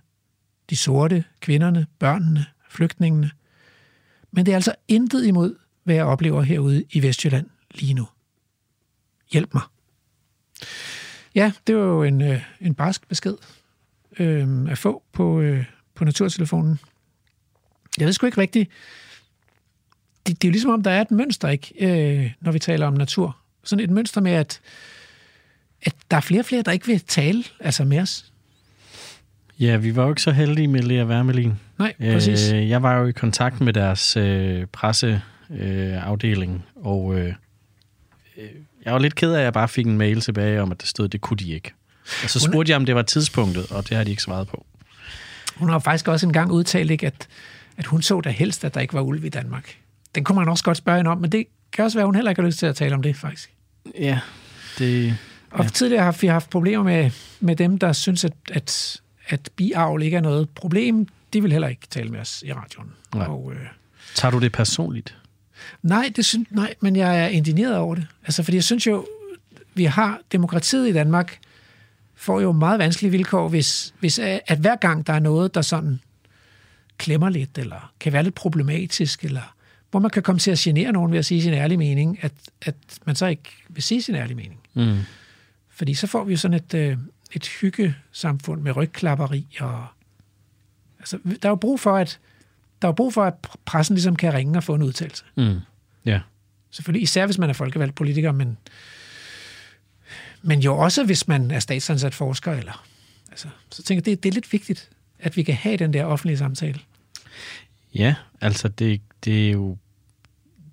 De 0.71 0.77
sorte, 0.77 1.25
kvinderne, 1.41 1.87
børnene, 1.99 2.47
flygtningene. 2.71 3.31
Men 4.31 4.47
det 4.47 4.53
er 4.53 4.57
altså 4.57 4.75
intet 4.89 5.27
imod, 5.27 5.55
hvad 5.85 5.95
jeg 5.95 6.05
oplever 6.05 6.43
herude 6.43 6.85
i 6.91 7.03
Vestjylland 7.03 7.47
lige 7.71 7.95
nu. 7.95 8.07
Hjælp 9.33 9.55
mig. 9.55 9.63
Ja, 11.35 11.53
det 11.67 11.77
var 11.77 11.83
jo 11.83 12.03
en, 12.03 12.23
øh, 12.23 12.43
en 12.61 12.75
barsk 12.75 13.09
besked 13.09 13.35
øh, 14.19 14.71
at 14.71 14.79
få 14.79 15.03
på, 15.13 15.41
øh, 15.41 15.65
på 15.95 16.05
naturtelefonen. 16.05 16.81
Jeg 17.99 18.07
ved 18.07 18.13
sgu 18.13 18.27
ikke 18.27 18.41
rigtigt. 18.41 18.71
Det, 20.27 20.43
det 20.43 20.49
er 20.49 20.51
jo 20.51 20.53
ligesom 20.53 20.71
om, 20.71 20.83
der 20.83 20.91
er 20.91 21.01
et 21.01 21.11
mønster, 21.11 21.49
ikke, 21.49 21.75
øh, 21.81 22.33
når 22.41 22.53
vi 22.53 22.59
taler 22.59 22.87
om 22.87 22.95
natur. 22.95 23.37
Sådan 23.65 23.85
et 23.85 23.91
mønster 23.91 24.21
med, 24.21 24.33
at, 24.33 24.61
at 25.83 25.95
der 26.11 26.17
er 26.17 26.21
flere 26.21 26.41
og 26.41 26.45
flere, 26.45 26.63
der 26.63 26.73
ikke 26.73 26.87
vil 26.87 27.01
tale 27.01 27.45
altså 27.61 27.85
med 27.85 27.99
os. 27.99 28.33
Ja, 29.61 29.77
vi 29.77 29.97
var 29.97 30.03
jo 30.03 30.09
ikke 30.09 30.23
så 30.23 30.31
heldige 30.31 30.69
med 30.69 30.83
Lea 30.83 31.05
Wermelin. 31.05 31.53
Nej, 31.79 31.95
præcis. 31.99 32.53
Øh, 32.53 32.69
jeg 32.69 32.83
var 32.83 32.99
jo 32.99 33.07
i 33.07 33.13
kontakt 33.13 33.61
med 33.61 33.73
deres 33.73 34.17
øh, 34.17 34.67
presseafdeling, 34.67 36.55
øh, 36.55 36.87
og 36.87 37.19
øh, 37.19 37.35
jeg 38.87 38.95
var 38.95 38.99
lidt 38.99 39.15
ked 39.15 39.33
af, 39.33 39.39
at 39.39 39.45
jeg 39.45 39.53
bare 39.53 39.69
fik 39.69 39.87
en 39.87 39.99
mail 39.99 40.21
tilbage 40.21 40.63
om, 40.63 40.73
at 40.73 40.81
det 40.81 40.89
stod, 40.89 41.09
det 41.09 41.21
kunne 41.21 41.37
de 41.37 41.53
ikke. 41.53 41.73
Og 42.23 42.31
så 42.31 42.41
spurgte 42.41 42.71
jeg, 42.71 42.77
om 42.77 42.87
det 42.87 42.95
var 42.95 43.03
tidspunktet, 43.03 43.73
og 43.73 43.89
det 43.89 43.97
har 43.97 44.05
de 44.05 44.11
ikke 44.11 44.23
svaret 44.23 44.49
på. 44.49 44.67
Hun 45.57 45.69
har 45.69 45.79
faktisk 45.79 46.09
også 46.09 46.27
engang 46.27 46.51
udtalt, 46.51 46.91
ikke, 46.91 47.07
at, 47.07 47.29
at 47.77 47.87
hun 47.87 48.03
så 48.03 48.21
da 48.21 48.31
helst, 48.31 48.65
at 48.65 48.75
der 48.75 48.81
ikke 48.81 48.95
var 48.95 49.01
ulv 49.01 49.25
i 49.25 49.29
Danmark. 49.29 49.77
Den 50.15 50.25
kunne 50.25 50.39
man 50.39 50.49
også 50.49 50.65
godt 50.65 50.77
spørge 50.77 50.99
hende 50.99 51.11
om, 51.11 51.19
men 51.19 51.33
det 51.33 51.47
kan 51.73 51.85
også 51.85 51.99
være, 51.99 52.03
at 52.03 52.07
hun 52.07 52.15
heller 52.15 52.31
ikke 52.31 52.43
har 52.43 52.47
lyst 52.47 52.59
til 52.59 52.67
at 52.67 52.77
tale 52.77 52.95
om 52.95 53.03
det, 53.03 53.17
faktisk. 53.17 53.53
Ja, 53.99 54.21
det... 54.79 55.19
Og 55.51 55.65
ja. 55.65 55.69
tidligere 55.69 56.05
har 56.05 56.17
vi 56.21 56.27
haft 56.27 56.51
problemer 56.51 56.85
med, 56.85 57.11
med 57.41 57.57
dem, 57.57 57.79
der 57.79 57.93
synes, 57.93 58.25
at, 58.25 58.33
at, 58.53 59.01
at 59.29 59.51
biavl 59.57 60.03
ikke 60.03 60.17
er 60.17 60.21
noget 60.21 60.49
problem. 60.49 61.07
De 61.33 61.43
vil 61.43 61.53
heller 61.53 61.69
ikke 61.69 61.87
tale 61.91 62.09
med 62.09 62.21
os 62.21 62.43
i 62.47 62.53
radioen. 62.53 62.91
Nej. 63.15 63.27
Og, 63.27 63.53
øh, 63.53 63.67
Tager 64.15 64.33
du 64.33 64.39
det 64.39 64.53
personligt? 64.53 65.17
Nej, 65.83 66.13
det 66.17 66.25
synes, 66.25 66.49
nej, 66.51 66.75
men 66.81 66.97
jeg 66.97 67.23
er 67.25 67.27
indineret 67.27 67.77
over 67.77 67.95
det. 67.95 68.07
Altså, 68.25 68.43
fordi 68.43 68.57
jeg 68.57 68.65
synes 68.65 68.87
jo, 68.87 69.07
vi 69.75 69.85
har 69.85 70.21
demokratiet 70.33 70.89
i 70.89 70.93
Danmark, 70.93 71.39
får 72.15 72.41
jo 72.41 72.53
meget 72.53 72.79
vanskelige 72.79 73.11
vilkår, 73.11 73.49
hvis, 73.49 73.95
hvis 74.01 74.19
at 74.19 74.59
hver 74.59 74.77
gang 74.77 75.07
der 75.07 75.13
er 75.13 75.19
noget, 75.19 75.55
der 75.55 75.63
sådan 75.63 76.01
klemmer 76.99 77.29
lidt, 77.29 77.59
eller 77.59 77.93
kan 78.01 78.13
være 78.13 78.23
lidt 78.23 78.35
problematisk, 78.35 79.25
eller 79.25 79.55
hvor 79.91 80.01
man 80.01 80.11
kan 80.11 80.23
komme 80.23 80.39
til 80.39 80.51
at 80.51 80.59
genere 80.59 80.93
nogen 80.93 81.13
ved 81.13 81.19
at 81.19 81.25
sige 81.25 81.43
sin 81.43 81.53
ærlige 81.53 81.79
mening, 81.79 82.19
at, 82.23 82.33
at 82.63 82.75
man 83.05 83.17
så 83.17 83.27
ikke 83.27 83.51
vil 83.69 83.83
sige 83.83 84.03
sin 84.03 84.15
ærlige 84.15 84.37
mening. 84.37 84.61
Mm. 84.75 84.99
Fordi 85.71 85.95
så 85.95 86.07
får 86.07 86.25
vi 86.25 86.33
jo 86.33 86.37
sådan 86.37 86.55
et, 86.55 86.75
øh, 86.75 86.97
et 87.33 87.47
hyggesamfund 87.47 88.63
med 88.63 88.77
rygklapperi, 88.77 89.47
og 89.61 89.87
altså, 90.99 91.19
der 91.25 91.49
er 91.49 91.51
jo 91.51 91.57
brug 91.57 91.81
for, 91.81 91.97
at 91.97 92.19
der 92.83 92.89
er 92.89 92.93
brug 92.93 93.15
for, 93.15 93.25
at 93.25 93.35
pressen 93.65 93.95
ligesom 93.95 94.17
kan 94.17 94.35
ringe 94.35 94.59
og 94.59 94.65
få 94.65 94.75
en 94.75 94.83
udtalelse. 94.83 95.25
Mm. 95.37 95.59
Ja. 96.05 96.21
Selvfølgelig, 96.71 97.03
især 97.03 97.27
hvis 97.27 97.39
man 97.39 97.51
er 97.51 97.55
folkevalgt 97.55 97.95
politiker, 97.95 98.33
men, 98.33 98.59
men 100.43 100.61
jo 100.61 100.79
også 100.79 101.05
hvis 101.05 101.29
man 101.29 101.51
er 101.51 101.59
statsansat 101.59 102.15
forsker. 102.15 102.53
Eller, 102.53 102.87
altså, 103.31 103.49
så 103.71 103.83
tænker 103.83 103.99
jeg, 104.01 104.17
det, 104.17 104.23
det 104.23 104.29
er 104.29 104.35
lidt 104.35 104.53
vigtigt, 104.53 104.91
at 105.19 105.37
vi 105.37 105.43
kan 105.43 105.55
have 105.55 105.77
den 105.77 105.93
der 105.93 106.05
offentlige 106.05 106.39
samtale. 106.39 106.81
Ja, 107.95 108.15
altså 108.41 108.69
det, 108.69 109.01
det, 109.25 109.47
er 109.47 109.53
jo, 109.53 109.77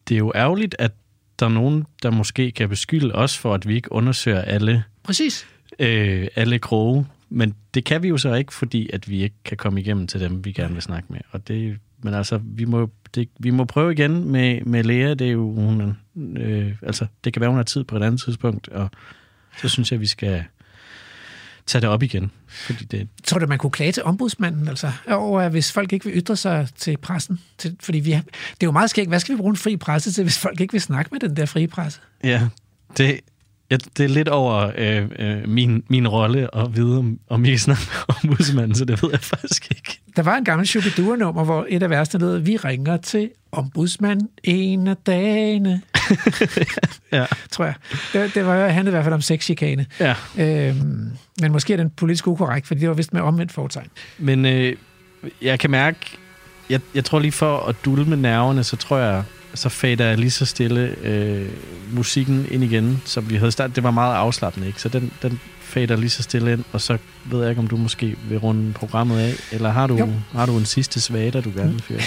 det 0.08 0.16
er 0.16 0.20
jo 0.20 0.32
ærgerligt, 0.36 0.76
at 0.80 0.92
der 1.40 1.46
er 1.46 1.50
nogen, 1.50 1.86
der 2.04 2.12
måske 2.12 2.52
kan 2.52 2.70
beskylde 2.70 3.16
os 3.16 3.38
for, 3.38 3.54
at 3.54 3.68
vi 3.68 3.76
ikke 3.76 3.92
undersøger 3.92 4.42
alle, 4.42 4.84
Præcis. 5.04 5.48
Øh, 5.80 6.28
alle 6.36 6.60
kroge. 6.60 7.08
Men 7.30 7.56
det 7.74 7.86
kan 7.86 8.04
vi 8.04 8.08
jo 8.08 8.18
så 8.18 8.34
ikke, 8.34 8.54
fordi 8.54 8.90
at 8.94 9.10
vi 9.10 9.24
ikke 9.24 9.36
kan 9.46 9.58
komme 9.58 9.82
igennem 9.82 10.08
til 10.08 10.20
dem, 10.20 10.46
vi 10.46 10.52
gerne 10.52 10.74
vil 10.74 10.82
snakke 10.82 11.14
med. 11.14 11.20
Og 11.32 11.48
det, 11.48 11.80
men 12.04 12.14
altså, 12.14 12.40
vi 12.44 12.66
må, 12.66 12.90
det, 13.16 13.30
vi 13.40 13.50
må 13.50 13.66
prøve 13.66 13.92
igen 13.92 14.32
med, 14.32 14.62
med 14.62 14.84
Lea. 14.84 15.14
Det 15.14 15.28
er 15.28 15.32
jo, 15.32 15.54
hun, 15.54 15.98
øh, 16.38 16.76
altså, 16.82 17.06
det 17.24 17.34
kan 17.34 17.40
være, 17.40 17.50
hun 17.50 17.58
har 17.58 17.64
tid 17.64 17.84
på 17.84 17.98
et 17.98 18.04
andet 18.04 18.22
tidspunkt, 18.22 18.68
og 18.68 18.90
så 19.62 19.70
synes 19.70 19.92
jeg, 19.92 20.00
vi 20.00 20.08
skal 20.08 20.44
tage 21.66 21.82
det 21.82 21.90
op 21.90 22.04
igen. 22.04 22.32
Fordi 22.48 22.86
det... 22.86 23.08
Tror 23.24 23.40
du, 23.40 23.48
man 23.48 23.58
kunne 23.58 23.72
klage 23.72 23.92
til 23.92 24.04
ombudsmanden, 24.04 24.68
altså, 24.68 24.92
over, 25.08 25.50
hvis 25.50 25.72
folk 25.72 25.94
ikke 25.94 26.06
vil 26.06 26.18
ytre 26.18 26.36
sig 26.36 26.68
til 26.76 26.98
pressen? 26.98 27.40
Til, 27.58 27.78
fordi 27.80 28.00
vi 28.00 28.12
har, 28.12 28.22
det 28.22 28.64
er 28.64 28.68
jo 28.68 28.72
meget 28.72 28.90
skægt. 28.90 29.08
Hvad 29.10 29.20
skal 29.20 29.36
vi 29.36 29.38
bruge 29.38 29.50
en 29.50 29.58
fri 29.58 29.78
presse 29.78 30.12
til, 30.12 30.24
hvis 30.24 30.40
folk 30.40 30.62
ikke 30.62 30.72
vil 30.72 30.82
snakke 30.82 31.10
med 31.12 31.20
den 31.20 31.36
der 31.36 31.46
frie 31.46 31.68
presse? 31.68 32.00
Ja, 32.24 32.48
det, 32.98 33.20
Ja, 33.72 33.78
det 33.98 34.04
er 34.04 34.10
lidt 34.10 34.28
over 34.28 34.72
øh, 34.78 35.06
øh, 35.20 35.50
min, 35.50 35.84
min 35.88 36.08
rolle 36.08 36.56
at 36.56 36.76
vide, 36.76 36.98
om, 36.98 37.20
om 37.30 37.46
I 37.46 37.50
kan 37.50 37.60
snakke 37.60 37.84
om 38.08 38.16
ombudsmanden, 38.24 38.76
så 38.76 38.86
det 38.86 39.04
ved 39.04 39.10
jeg 39.12 39.20
faktisk 39.20 39.72
ikke. 39.72 40.00
Der 40.16 40.22
var 40.24 40.36
en 40.38 40.46
gammel 40.46 40.68
Shubidua-nummer, 40.68 41.44
hvor 41.44 41.66
et 41.70 41.84
af 41.84 41.90
versene 41.90 42.26
lød, 42.26 42.38
vi 42.38 42.58
ringer 42.58 42.98
til 42.98 43.30
ombudsmanden 43.52 44.30
en 44.44 44.88
af 44.88 44.98
dagene. 44.98 45.82
Ja. 47.12 47.26
tror 47.52 47.66
jeg. 47.66 47.74
Det, 48.14 48.36
det 48.36 48.46
var 48.46 48.68
handlede 48.68 48.90
i 48.92 48.96
hvert 48.96 49.04
fald 49.04 49.14
om 49.14 49.22
sexchikane. 49.22 49.86
ja. 50.00 50.16
Øhm, 50.38 51.12
men 51.42 51.52
måske 51.52 51.74
er 51.74 51.78
den 51.78 51.90
politisk 51.90 52.28
ukorrekt, 52.28 52.68
fordi 52.68 52.80
det 52.80 52.90
var 52.90 52.96
vist 52.96 53.14
med 53.14 53.22
omvendt 53.22 53.52
foretegn. 53.52 53.88
Men 54.18 54.46
øh, 54.46 54.76
jeg 55.42 55.60
kan 55.60 55.72
mærke, 55.72 55.98
jeg, 56.70 56.80
jeg 56.96 57.06
tror 57.06 57.20
lige 57.20 57.32
for 57.32 57.58
at 57.58 57.76
dulme 57.86 58.16
nerverne, 58.16 58.64
så 58.64 58.76
tror 58.76 58.98
jeg, 58.98 59.24
så 59.54 59.70
fader 59.70 60.06
jeg 60.06 60.18
lige 60.18 60.32
så 60.32 60.46
stille 60.46 60.96
øh, 61.04 61.50
musikken 61.92 62.48
ind 62.52 62.64
igen, 62.64 63.02
som 63.06 63.30
vi 63.30 63.36
havde 63.36 63.52
startet. 63.52 63.76
Det 63.76 63.84
var 63.84 63.92
meget 63.92 64.16
afslappende, 64.16 64.68
ikke? 64.68 64.82
Så 64.82 64.90
den, 64.90 65.12
den 65.22 65.40
fader 65.62 65.96
lige 65.96 66.10
så 66.10 66.24
stille 66.24 66.54
ind, 66.54 66.64
og 66.72 66.82
så 66.82 66.98
ved 67.26 67.40
jeg 67.42 67.50
ikke, 67.50 67.60
om 67.60 67.68
du 67.68 67.78
måske 67.78 68.16
vil 68.30 68.38
runde 68.38 68.74
programmet 68.74 69.20
af, 69.20 69.34
eller 69.52 69.70
har 69.72 69.88
du, 69.88 69.98
Jo. 69.98 70.10
har 70.32 70.46
du 70.46 70.58
en 70.58 70.66
sidste 70.66 71.02
svada, 71.02 71.42
du 71.42 71.52
gerne 71.56 71.72
vil 71.72 71.82
fyre? 71.82 72.00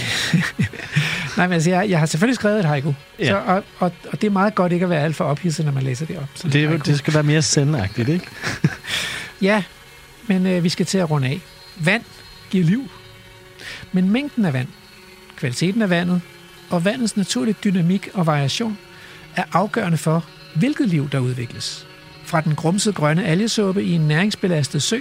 Nej, 1.37 1.47
men 1.47 1.53
altså, 1.55 1.71
jeg, 1.71 1.91
jeg 1.91 1.99
har 1.99 2.07
selvfølgelig 2.07 2.35
skrevet 2.37 2.59
et 2.59 2.65
haiku, 2.65 2.93
Ja. 3.19 3.25
så, 3.29 3.37
og, 3.47 3.65
og, 3.79 3.93
og 4.13 4.21
det 4.21 4.27
er 4.27 4.31
meget 4.31 4.55
godt 4.55 4.73
ikke 4.73 4.85
at 4.85 4.91
være 4.91 5.03
alt 5.03 5.17
for 5.17 5.25
ophidset, 5.25 5.65
når 5.65 5.73
man 5.73 5.83
læser 5.83 6.07
det 6.07 6.19
op. 6.19 6.29
Det, 6.53 6.69
haiku. 6.69 6.83
det 6.91 6.99
skal 6.99 7.15
være 7.15 7.23
mere 7.23 7.43
sendagtigt, 7.43 8.09
ikke? 8.09 8.27
Ja, 9.43 9.63
men 10.27 10.47
øh, 10.47 10.65
vi 10.65 10.69
skal 10.69 10.87
til 10.87 10.99
at 10.99 11.11
runde 11.11 11.29
af. 11.29 11.41
Vand 11.77 12.03
giver 12.51 12.65
liv. 12.65 12.91
Men 13.93 14.11
mængden 14.11 14.45
af 14.45 14.53
vand, 14.53 14.69
kvaliteten 15.37 15.83
af 15.83 15.91
vandet 15.91 16.21
og 16.71 16.85
vandets 16.85 17.17
naturlige 17.17 17.57
dynamik 17.65 18.09
og 18.15 18.27
variation 18.27 18.79
er 19.37 19.45
afgørende 19.53 19.99
for, 19.99 20.25
hvilket 20.55 20.89
liv 20.89 21.11
der 21.11 21.19
udvikles. 21.19 21.87
Fra 22.25 22.41
den 22.41 22.55
grumsede 22.55 22.95
grønne 22.95 23.25
algesuppe 23.25 23.85
i 23.85 23.93
en 23.93 24.09
næringsbelastet 24.09 24.83
sø, 24.83 24.99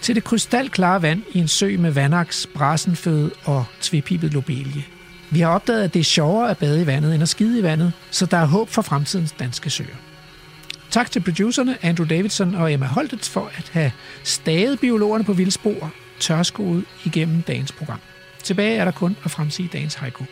til 0.00 0.14
det 0.14 0.24
krystalklare 0.24 1.02
vand 1.02 1.22
i 1.32 1.38
en 1.38 1.48
sø 1.48 1.76
med 1.78 1.90
vandaks, 1.90 2.46
brassenføde 2.54 3.30
og 3.44 3.64
tvepibet 3.80 4.32
lobelie. 4.32 4.84
Vi 5.30 5.40
har 5.40 5.48
opdaget, 5.48 5.82
at 5.82 5.94
det 5.94 6.00
er 6.00 6.04
sjovere 6.04 6.50
at 6.50 6.58
bade 6.58 6.82
i 6.82 6.86
vandet 6.86 7.14
end 7.14 7.22
at 7.22 7.28
skide 7.28 7.58
i 7.58 7.62
vandet, 7.62 7.92
så 8.10 8.26
der 8.26 8.36
er 8.36 8.46
håb 8.46 8.68
for 8.68 8.82
fremtidens 8.82 9.32
danske 9.32 9.70
søer. 9.70 9.96
Tak 10.90 11.10
til 11.10 11.20
producerne 11.20 11.76
Andrew 11.82 12.06
Davidson 12.06 12.54
og 12.54 12.72
Emma 12.72 12.86
Holtet 12.86 13.24
for 13.24 13.50
at 13.58 13.70
have 13.72 13.92
staget 14.24 14.80
biologerne 14.80 15.24
på 15.24 15.32
vildspor 15.32 15.92
tørskoet 16.20 16.84
igennem 17.04 17.42
dagens 17.42 17.72
program. 17.72 18.00
Tilbage 18.42 18.76
er 18.76 18.84
der 18.84 18.92
kun 18.92 19.16
at 19.24 19.30
fremsige 19.30 19.68
dagens 19.72 19.94
haiku. 19.94 20.24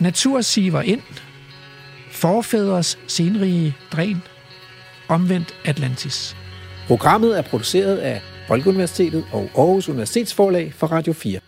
Natur 0.00 0.40
siver 0.40 0.82
ind. 0.82 1.02
Forfædres 2.10 2.98
senrige 3.06 3.76
dræn. 3.92 4.22
Omvendt 5.08 5.54
Atlantis. 5.64 6.36
Programmet 6.86 7.38
er 7.38 7.42
produceret 7.42 7.96
af 7.96 8.20
Folkeuniversitetet 8.48 9.24
og 9.32 9.50
Aarhus 9.56 9.88
Universitetsforlag 9.88 10.72
for 10.74 10.86
Radio 10.86 11.12
4. 11.12 11.40